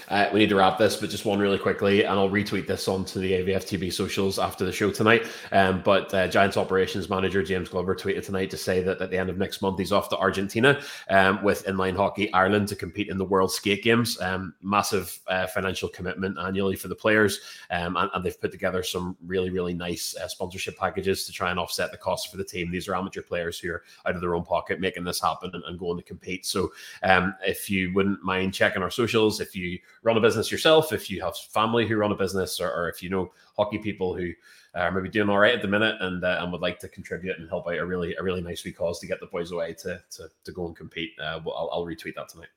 Uh, 0.10 0.30
we 0.34 0.40
need 0.40 0.50
to 0.50 0.56
wrap 0.56 0.78
this, 0.78 0.95
but 0.95 1.10
just 1.10 1.26
one 1.26 1.40
really 1.40 1.58
quickly, 1.58 2.04
and 2.04 2.14
I'll 2.14 2.30
retweet 2.30 2.68
this 2.68 2.88
onto 2.88 3.20
the 3.20 3.32
AVFTB 3.34 3.91
socials 3.91 4.40
after 4.40 4.66
the 4.66 4.72
show 4.72 4.91
tonight. 4.91 5.28
Um, 5.52 5.82
but 5.84 6.14
uh, 6.14 6.28
Giants 6.28 6.58
operations 6.58 7.10
manager 7.10 7.44
James 7.44 7.70
Glover 7.70 7.95
tweeted 7.95 8.26
tonight 8.26 8.50
to 8.52 8.58
say 8.58 8.82
that 8.84 9.02
at 9.02 9.10
the 9.10 9.18
end 9.18 9.30
of 9.30 9.38
next 9.38 9.62
month 9.62 9.80
he's 9.80 9.91
off 9.91 10.10
to 10.10 10.18
Argentina 10.18 10.82
um, 11.10 11.44
with 11.44 11.66
Inline 11.66 11.95
Hockey 11.95 12.32
Ireland 12.34 12.68
to 12.70 12.76
compete 12.76 13.10
in 13.10 13.18
the 13.18 13.26
World 13.26 13.52
Skate 13.52 13.84
Games. 13.84 14.20
Um, 14.22 14.54
massive 14.62 15.20
uh, 15.28 15.48
financial 15.48 15.90
commitment 15.90 16.38
annually 16.40 16.76
for 16.76 16.88
the 16.88 16.95
players, 16.95 17.40
um, 17.72 17.98
and, 17.98 18.10
and, 18.14 18.24
they've 18.24 18.40
put 18.40 18.52
together 18.52 18.84
some 18.84 19.18
really 19.26 19.50
really 19.50 19.74
nice 19.74 20.16
uh, 20.16 20.28
sponsorship 20.28 20.78
packages 20.78 21.26
to 21.26 21.32
try 21.32 21.52
and 21.52 21.60
offset 21.60 21.91
the 21.91 21.98
costs 21.98 22.30
for 22.30 22.38
the 22.38 22.44
team. 22.44 22.72
These 22.72 22.88
are 22.88 22.95
amateur 22.95 23.22
players 23.22 23.60
who 23.60 23.72
are 23.72 23.84
out 24.06 24.16
of 24.16 24.22
their 24.22 24.36
own 24.36 24.44
pocket 24.44 24.80
making 24.80 25.04
this 25.04 25.22
happen 25.22 25.52
and, 25.54 25.64
and 25.66 25.80
going 25.80 25.98
to 25.98 26.04
compete. 26.04 26.45
So 26.45 26.72
um, 27.04 27.36
if 27.45 27.70
you 27.70 27.94
wouldn't 27.94 28.24
mind 28.24 28.54
checking 28.54 28.82
our 28.82 28.91
socials, 28.91 29.40
if 29.40 29.56
you 29.56 29.62
you 29.64 29.80
run 30.03 30.18
a 30.18 30.22
business 30.22 30.52
yourself, 30.52 30.91
if 30.91 31.10
you 31.10 31.22
have 31.22 31.35
family 31.38 31.88
who 31.88 31.95
run 31.95 32.11
a 32.11 32.15
business, 32.15 32.60
or, 32.60 32.69
or 32.69 32.90
if 32.90 33.02
you 33.02 33.10
know 33.10 33.31
hockey 33.56 33.77
people 33.77 34.15
who 34.15 34.31
are 34.76 34.91
maybe 34.91 35.10
doing 35.10 35.30
all 35.30 35.38
right 35.38 35.56
at 35.56 35.61
the 35.61 35.68
minute 35.68 35.95
and 36.02 36.23
uh, 36.23 36.40
and 36.41 36.52
would 36.52 36.61
like 36.61 36.80
to 36.80 36.88
contribute 36.88 37.38
and 37.38 37.49
help 37.49 37.68
out 37.68 37.77
a 37.77 37.85
really 37.85 38.15
a 38.15 38.23
really 38.23 38.41
nice 38.41 38.64
wee 38.64 38.72
cause 38.72 38.99
to 38.99 39.07
get 39.07 39.19
the 39.19 39.27
boys 39.27 39.52
away 39.52 39.73
to 39.73 40.02
to, 40.11 40.27
to 40.44 40.52
go 40.52 40.68
and 40.68 40.76
compete, 40.76 41.11
uh, 41.19 41.40
well, 41.45 41.56
I'll, 41.56 41.69
I'll 41.72 41.85
retweet 41.85 42.15
that 42.15 42.30
tonight. 42.30 42.49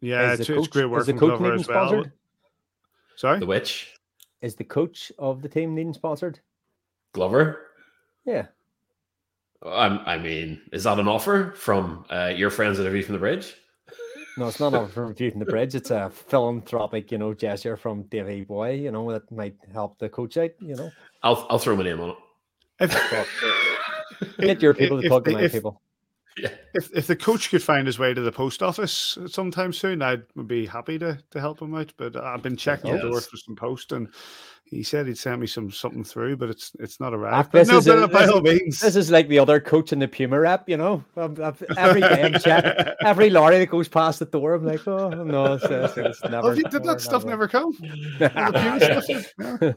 Yeah, 0.00 0.32
it's, 0.32 0.46
coach, 0.46 0.58
it's, 0.58 0.68
great 0.68 0.86
work. 0.86 1.00
Is 1.00 1.06
the 1.06 1.14
coach 1.14 1.40
needing 1.40 1.56
well. 1.56 1.64
sponsored? 1.64 2.12
Sorry, 3.16 3.38
the 3.38 3.46
which 3.46 3.94
is 4.40 4.56
the 4.56 4.64
coach 4.64 5.12
of 5.18 5.42
the 5.42 5.48
team 5.48 5.74
needing 5.74 5.94
sponsored? 5.94 6.40
Glover. 7.12 7.66
Yeah. 8.24 8.46
I'm, 9.64 10.00
I 10.00 10.18
mean, 10.18 10.60
is 10.72 10.84
that 10.84 10.98
an 10.98 11.06
offer 11.06 11.52
from 11.54 12.04
uh, 12.10 12.32
your 12.34 12.50
friends 12.50 12.80
at 12.80 12.86
A 12.86 12.90
View 12.90 13.02
from 13.04 13.12
the 13.12 13.20
Bridge? 13.20 13.54
No, 14.36 14.48
it's 14.48 14.60
not 14.60 14.74
a 14.74 14.86
view 15.12 15.30
from 15.30 15.40
the 15.40 15.46
bridge. 15.46 15.74
It's 15.74 15.90
a 15.90 16.10
philanthropic, 16.10 17.12
you 17.12 17.18
know, 17.18 17.34
gesture 17.34 17.76
from 17.76 18.04
Davey 18.04 18.44
Boy, 18.44 18.72
you 18.72 18.90
know, 18.90 19.10
that 19.12 19.30
might 19.30 19.56
help 19.72 19.98
the 19.98 20.08
coach 20.08 20.36
out, 20.38 20.50
you 20.58 20.74
know. 20.74 20.90
I'll 21.22 21.46
I'll 21.50 21.58
throw 21.58 21.76
my 21.76 21.84
name 21.84 22.00
on 22.00 22.16
it. 22.80 23.76
Get 24.38 24.62
your 24.62 24.74
people 24.74 25.00
to 25.00 25.08
talk 25.08 25.24
to 25.24 25.32
my 25.32 25.48
people. 25.48 25.80
Yeah. 26.36 26.50
If 26.74 26.90
if 26.96 27.06
the 27.06 27.16
coach 27.16 27.50
could 27.50 27.62
find 27.62 27.86
his 27.86 27.98
way 27.98 28.14
to 28.14 28.20
the 28.20 28.32
post 28.32 28.62
office 28.62 29.18
sometime 29.26 29.72
soon, 29.72 30.02
I'd 30.02 30.22
be 30.46 30.66
happy 30.66 30.98
to 30.98 31.18
to 31.30 31.40
help 31.40 31.60
him 31.60 31.74
out. 31.74 31.92
But 31.96 32.16
I've 32.16 32.42
been 32.42 32.56
checking 32.56 32.92
the 32.92 32.98
door 32.98 33.20
for 33.20 33.36
some 33.36 33.56
post 33.56 33.92
and 33.92 34.08
he 34.72 34.82
said 34.82 35.06
he'd 35.06 35.18
send 35.18 35.38
me 35.38 35.46
some 35.46 35.70
something 35.70 36.02
through, 36.02 36.38
but 36.38 36.48
it's 36.48 36.72
it's 36.80 36.98
not 36.98 37.12
arrived. 37.12 37.52
This, 37.52 37.68
no, 37.68 37.76
is 37.76 37.86
a, 37.86 38.08
by 38.08 38.26
all 38.26 38.40
means. 38.40 38.80
this 38.80 38.96
is 38.96 39.10
like 39.10 39.28
the 39.28 39.38
other 39.38 39.60
coach 39.60 39.92
in 39.92 39.98
the 39.98 40.08
Puma 40.08 40.40
rep, 40.40 40.66
you 40.66 40.78
know. 40.78 41.04
every 41.76 42.00
day 42.00 42.22
I'm 42.22 42.40
checking 42.40 42.92
every 43.04 43.28
lorry 43.28 43.58
that 43.58 43.66
goes 43.66 43.88
past 43.88 44.20
the 44.20 44.24
door. 44.24 44.54
I'm 44.54 44.64
like, 44.64 44.88
oh 44.88 45.10
no, 45.10 45.54
it's, 45.62 45.64
it's, 45.64 45.96
it's 45.98 46.24
never. 46.24 46.52
Oh, 46.52 46.54
did 46.54 46.70
that 46.70 46.84
never, 46.84 46.98
stuff 46.98 47.26
never 47.26 47.48
come? 47.48 47.76
never, 48.18 48.52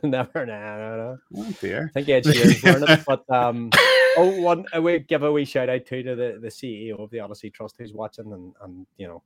no, 0.03 0.27
no, 0.33 0.45
no. 0.45 1.17
Oh 1.35 1.55
dear. 1.59 1.89
I 1.89 1.91
think 1.91 2.05
he 2.05 2.13
had 2.13 2.23
cheers 2.23 2.63
it, 2.63 3.03
but 3.05 3.29
um. 3.29 3.71
Oh, 4.17 4.41
one 4.41 4.65
a 4.73 4.81
wee, 4.81 4.99
give 4.99 5.23
a 5.23 5.31
wee 5.31 5.45
shout 5.45 5.69
out 5.69 5.85
to, 5.85 6.03
to 6.03 6.15
the, 6.15 6.39
the 6.41 6.47
CEO 6.47 6.99
of 6.99 7.09
the 7.09 7.19
Odyssey 7.19 7.49
Trust 7.49 7.75
who's 7.77 7.93
watching 7.93 8.31
and, 8.31 8.53
and 8.61 8.87
you 8.97 9.07
know, 9.07 9.23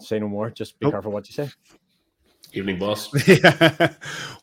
say 0.00 0.18
no 0.18 0.28
more. 0.28 0.50
Just 0.50 0.78
be 0.78 0.90
careful 0.90 1.12
what 1.12 1.28
you 1.28 1.34
say. 1.34 1.50
Evening, 2.54 2.78
boss. 2.78 3.08
yeah. 3.28 3.94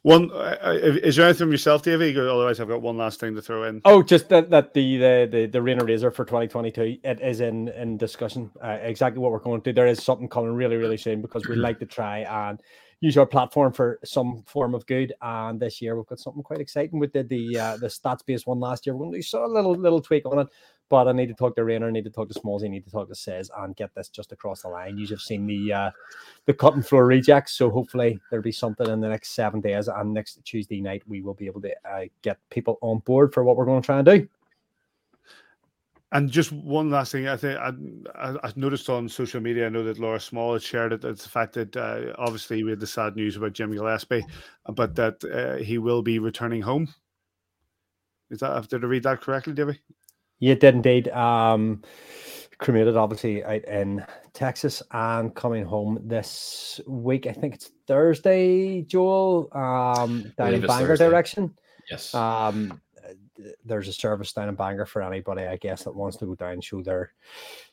One 0.02 0.32
uh, 0.32 0.58
uh, 0.64 0.72
is 0.72 1.16
there 1.16 1.26
anything 1.26 1.46
from 1.46 1.52
yourself, 1.52 1.84
Davey? 1.84 2.18
Otherwise, 2.18 2.60
I've 2.60 2.68
got 2.68 2.82
one 2.82 2.98
last 2.98 3.20
thing 3.20 3.36
to 3.36 3.42
throw 3.42 3.66
in. 3.66 3.82
Oh, 3.86 4.02
just 4.02 4.30
that, 4.30 4.50
that 4.50 4.74
the 4.74 4.98
the 4.98 5.30
the, 5.32 5.46
the 5.46 5.62
Rayner 5.62 5.86
Razor 5.86 6.10
for 6.10 6.26
2022 6.26 6.98
it 7.04 7.22
is 7.22 7.40
in 7.40 7.68
in 7.70 7.98
discussion. 7.98 8.50
Uh, 8.64 8.78
exactly 8.82 9.20
what 9.20 9.32
we're 9.32 9.40
going 9.40 9.62
to 9.62 9.72
do. 9.72 9.76
There 9.76 9.86
is 9.86 10.02
something 10.02 10.28
coming 10.28 10.54
really 10.54 10.78
really 10.78 10.98
soon 10.98 11.22
because 11.22 11.48
we 11.48 11.56
like 11.56 11.78
to 11.80 11.86
try 11.86 12.20
and 12.20 12.60
use 13.02 13.18
our 13.18 13.26
platform 13.26 13.72
for 13.72 14.00
some 14.04 14.44
form 14.46 14.76
of 14.76 14.86
good. 14.86 15.14
And 15.22 15.60
this 15.60 15.82
year 15.82 15.96
we've 15.96 16.08
got 16.08 16.20
something 16.20 16.44
quite 16.44 16.60
exciting. 16.60 17.00
We 17.00 17.08
did 17.08 17.30
the 17.30 17.58
uh, 17.58 17.78
the 17.78 17.88
stats 17.88 18.26
based 18.26 18.48
one 18.48 18.60
last 18.60 18.86
year. 18.86 18.96
We 18.96 19.22
saw 19.22 19.46
a 19.46 19.48
little 19.48 19.76
little 19.76 20.02
tweak 20.02 20.26
on 20.26 20.40
it, 20.40 20.48
but 20.90 21.08
I 21.08 21.12
need 21.12 21.28
to 21.28 21.34
talk 21.34 21.56
to 21.56 21.64
Rayner, 21.64 21.88
I 21.88 21.92
need 21.92 22.04
to 22.06 22.10
talk 22.10 22.30
to 22.30 22.40
Smallsy, 22.40 22.66
I 22.66 22.70
need 22.70 22.86
to 22.86 22.92
talk 22.92 23.08
to 23.08 23.16
Says 23.16 23.50
and 23.58 23.76
get 23.76 23.94
this 23.96 24.10
just 24.10 24.32
across 24.32 24.64
the 24.64 24.70
line. 24.70 24.98
You've 24.98 25.22
seen 25.22 25.46
the 25.46 25.74
uh, 25.74 25.92
the 26.46 26.56
and 26.68 26.86
floor 26.86 27.06
rejects, 27.06 27.54
so 27.54 27.70
hopefully 27.70 28.20
there'll 28.30 28.44
be 28.44 28.52
something 28.52 28.90
in 28.90 29.00
the 29.00 29.10
next 29.10 29.32
seven 29.32 29.62
days. 29.62 29.88
And 29.88 30.14
next 30.14 30.40
Tuesday 30.44 30.82
night, 30.82 31.04
we 31.08 31.22
will 31.22 31.36
be 31.36 31.46
able 31.46 31.62
to 31.62 31.74
uh, 31.90 32.06
get 32.22 32.38
people 32.50 32.78
on 32.82 33.00
board 33.00 33.34
for 33.34 33.44
what 33.44 33.56
we're 33.56 33.66
going 33.66 33.82
to 33.82 33.86
try 33.86 34.00
and 34.00 34.06
do. 34.06 34.28
And 36.12 36.32
just 36.32 36.52
one 36.52 36.90
last 36.90 37.12
thing, 37.12 37.28
I 37.28 37.38
think 37.38 37.60
I, 37.60 38.36
I, 38.44 38.52
noticed 38.56 38.90
on 38.90 39.08
social 39.08 39.40
media. 39.40 39.68
I 39.68 39.70
know 39.70 39.84
that 39.84 40.00
Laura 40.00 40.20
Small 40.20 40.54
had 40.54 40.64
shared 40.64 40.92
it. 40.92 41.04
It's 41.04 41.24
the 41.24 41.30
fact 41.30 41.54
that 41.54 41.78
uh, 41.78 42.14
obviously 42.18 42.64
we 42.64 42.72
had 42.72 42.80
the 42.80 42.88
sad 42.88 43.16
news 43.16 43.36
about 43.36 43.54
Jim 43.54 43.72
Gillespie, 43.72 44.26
but 44.74 44.96
that 44.96 45.24
uh, 45.24 45.64
he 45.64 45.78
will 45.78 46.02
be 46.02 46.18
returning 46.18 46.64
home. 46.64 46.92
Is 48.32 48.40
that 48.40 48.68
did 48.70 48.84
I 48.84 48.88
read 48.88 49.04
that 49.04 49.22
correctly, 49.22 49.54
Davey? 49.54 49.80
You 50.40 50.56
did 50.56 50.74
indeed. 50.76 51.10
Um, 51.10 51.84
cremated, 52.60 52.98
obviously, 52.98 53.44
out 53.44 53.64
in 53.66 54.06
Texas 54.34 54.82
and 54.92 55.34
coming 55.36 55.66
home 55.66 56.00
this 56.04 56.80
week. 56.88 57.28
I 57.28 57.34
think 57.34 57.56
it's 57.56 57.72
Thursday, 57.88 58.82
Joel, 58.84 59.50
um, 59.54 60.32
down 60.38 60.54
in 60.54 60.62
Bangor 60.62 60.88
Thursday. 60.88 61.10
direction. 61.10 61.56
Yes. 61.90 62.14
Um, 62.14 62.80
there's 63.66 63.88
a 63.88 63.94
service 63.94 64.34
down 64.34 64.50
in 64.50 64.56
Bangor 64.56 64.86
for 64.86 65.02
anybody, 65.02 65.44
I 65.44 65.58
guess, 65.58 65.84
that 65.84 65.96
wants 65.96 66.18
to 66.18 66.26
go 66.26 66.36
down 66.36 66.54
and 66.54 66.64
show 66.64 66.82
their 66.82 67.14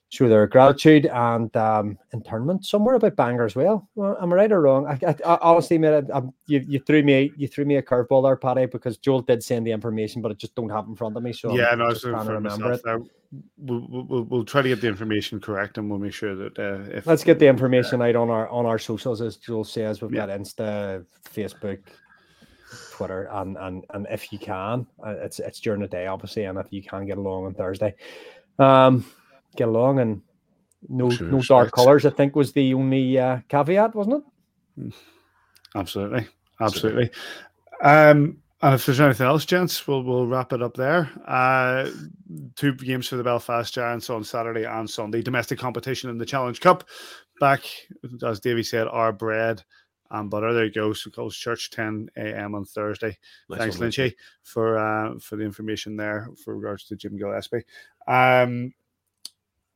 show 0.08 0.28
their 0.28 0.46
gratitude 0.46 1.06
and 1.06 1.54
um, 1.56 1.98
internment 2.12 2.64
somewhere 2.64 2.94
about 2.94 3.16
Bangor 3.16 3.44
as 3.44 3.56
well. 3.56 3.88
well. 3.96 4.16
Am 4.20 4.32
I 4.32 4.36
right 4.36 4.52
or 4.52 4.60
wrong? 4.60 4.86
I, 4.86 4.98
I, 5.04 5.16
I 5.24 5.38
honestly, 5.40 5.78
mate, 5.78 6.04
I, 6.14 6.22
you, 6.46 6.64
you 6.66 6.78
threw 6.78 7.02
me 7.02 7.32
you 7.36 7.48
threw 7.48 7.64
me 7.64 7.76
a 7.76 7.82
curveball 7.82 8.22
there, 8.22 8.36
Paddy, 8.36 8.66
because 8.66 8.98
Joel 8.98 9.22
did 9.22 9.42
send 9.42 9.66
the 9.66 9.72
information, 9.72 10.22
but 10.22 10.30
it 10.30 10.38
just 10.38 10.54
don't 10.54 10.70
have 10.70 10.86
in 10.86 10.94
front 10.94 11.16
of 11.16 11.22
me. 11.22 11.32
So 11.32 11.56
yeah, 11.56 11.68
I'm 11.70 11.78
no, 11.78 11.92
so 11.94 12.10
trying 12.10 12.26
to 12.26 12.32
remember 12.32 12.72
it. 12.72 12.82
We'll, 13.58 13.86
we'll, 13.88 14.22
we'll, 14.22 14.44
try 14.44 14.62
to 14.62 14.68
get 14.68 14.80
the 14.80 14.86
information 14.86 15.40
correct, 15.40 15.78
and 15.78 15.90
we'll 15.90 15.98
make 15.98 16.12
sure 16.12 16.36
that 16.36 16.58
uh, 16.58 16.96
if 16.96 17.06
let's 17.06 17.24
get 17.24 17.40
the 17.40 17.48
information 17.48 18.00
out 18.00 18.14
on 18.14 18.30
our 18.30 18.48
on 18.48 18.66
our 18.66 18.78
socials, 18.78 19.20
as 19.20 19.36
Joel 19.36 19.64
says, 19.64 20.00
we've 20.00 20.12
yeah. 20.12 20.26
got 20.26 20.40
Insta, 20.40 21.04
Facebook, 21.24 21.80
Twitter, 22.92 23.28
and 23.32 23.56
and 23.56 23.84
and 23.90 24.06
if 24.10 24.32
you 24.32 24.38
can, 24.38 24.86
uh, 25.04 25.14
it's 25.18 25.38
it's 25.38 25.60
during 25.60 25.80
the 25.80 25.88
day, 25.88 26.06
obviously, 26.06 26.44
and 26.44 26.58
if 26.58 26.66
you 26.70 26.82
can 26.82 27.06
get 27.06 27.18
along 27.18 27.46
on 27.46 27.54
Thursday, 27.54 27.94
um, 28.58 29.04
get 29.56 29.68
along 29.68 30.00
and 30.00 30.22
no 30.88 31.10
sure, 31.10 31.28
no 31.28 31.40
dark 31.42 31.72
colors. 31.72 32.06
I 32.06 32.10
think 32.10 32.36
was 32.36 32.52
the 32.52 32.74
only 32.74 33.18
uh, 33.18 33.40
caveat, 33.48 33.94
wasn't 33.94 34.16
it? 34.16 34.80
Mm. 34.80 34.94
Absolutely, 35.74 36.26
absolutely. 36.60 37.10
Um, 37.82 38.38
and 38.62 38.74
if 38.74 38.86
there's 38.86 39.00
anything 39.00 39.26
else, 39.26 39.44
gents, 39.44 39.86
we'll 39.86 40.02
we'll 40.02 40.26
wrap 40.26 40.52
it 40.52 40.62
up 40.62 40.74
there. 40.74 41.10
Uh, 41.26 41.90
two 42.54 42.74
games 42.74 43.06
for 43.08 43.16
the 43.16 43.22
Belfast 43.22 43.72
Giants 43.72 44.08
on 44.08 44.24
Saturday 44.24 44.64
and 44.64 44.88
Sunday. 44.88 45.20
Domestic 45.22 45.58
competition 45.58 46.08
in 46.08 46.18
the 46.18 46.26
Challenge 46.26 46.60
Cup. 46.60 46.84
Back, 47.38 47.60
as 48.26 48.40
Davey 48.40 48.62
said, 48.62 48.88
our 48.88 49.12
bread 49.12 49.62
and 50.10 50.30
butter. 50.30 50.52
There 50.52 50.64
you 50.64 50.72
go. 50.72 50.92
So 50.92 51.10
Coles 51.10 51.36
Church, 51.36 51.70
10 51.70 52.10
a.m. 52.16 52.54
on 52.54 52.64
Thursday. 52.64 53.16
Nice 53.48 53.58
Thanks, 53.58 53.78
one, 53.78 53.90
Lynchy, 53.90 54.14
for 54.42 54.78
uh, 54.78 55.18
for 55.18 55.36
the 55.36 55.44
information 55.44 55.96
there 55.96 56.28
for 56.44 56.56
regards 56.56 56.84
to 56.84 56.96
Jim 56.96 57.16
Gillespie. 57.16 57.64
Um, 58.06 58.72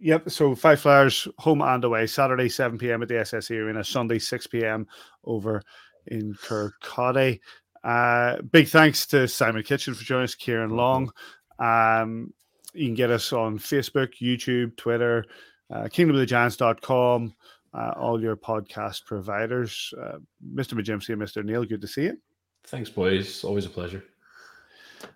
Yep. 0.01 0.31
So 0.31 0.55
Fife 0.55 0.81
Flyers 0.81 1.29
home 1.39 1.61
and 1.61 1.85
away. 1.85 2.07
Saturday, 2.07 2.49
7 2.49 2.79
p.m. 2.79 3.03
at 3.03 3.09
the 3.09 3.15
SSE 3.17 3.55
Arena. 3.55 3.85
Sunday, 3.85 4.19
6 4.19 4.47
p.m. 4.47 4.87
over 5.25 5.63
in 6.07 6.35
Kirkcaldy. 6.35 7.41
Uh, 7.85 8.41
big 8.43 8.69
thanks 8.69 9.07
to 9.09 9.29
Simon 9.29 9.63
Kitchen 9.63 9.95
for 9.95 10.05
joining 10.05 10.25
us, 10.25 10.35
Ciaran 10.35 10.71
Long. 10.71 11.13
Um, 11.59 12.33
you 12.73 12.87
can 12.87 12.95
get 12.95 13.11
us 13.11 13.33
on 13.33 13.59
Facebook, 13.59 14.15
YouTube, 14.21 14.77
Twitter, 14.77 15.25
uh, 15.71 15.85
kingdomofthegiants.com, 15.85 17.35
uh, 17.73 17.93
all 17.97 18.21
your 18.21 18.37
podcast 18.37 19.05
providers. 19.05 19.93
Uh, 20.01 20.19
Mr. 20.55 20.75
McGimsey 20.75 21.11
and 21.11 21.23
Mr. 21.23 21.45
Neil, 21.45 21.65
good 21.65 21.81
to 21.81 21.89
see 21.89 22.05
you. 22.05 22.19
Thanks, 22.65 22.91
boys. 22.91 23.45
Always 23.45 23.67
a 23.67 23.71
pleasure. 23.71 24.05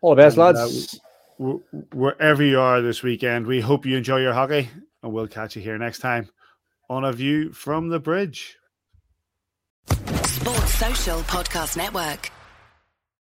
All 0.01 0.15
the 0.15 0.23
best, 0.23 0.37
and, 0.37 0.57
uh, 0.57 0.61
lads 0.61 1.01
wherever 1.39 2.43
you 2.43 2.61
are 2.61 2.81
this 2.81 3.03
weekend. 3.03 3.47
We 3.47 3.61
hope 3.61 3.87
you 3.87 3.97
enjoy 3.97 4.21
your 4.21 4.33
hockey, 4.33 4.69
and 5.03 5.13
we'll 5.13 5.29
catch 5.29 5.57
you 5.57 5.63
here 5.63 5.79
next 5.79 5.99
time 5.99 6.29
on 6.89 7.05
a 7.05 7.13
view 7.13 7.53
from 7.53 7.89
the 7.89 7.99
bridge. 7.99 8.57
Sports 9.89 10.75
Social 10.75 11.21
Podcast 11.21 11.77
Network. 11.77 12.31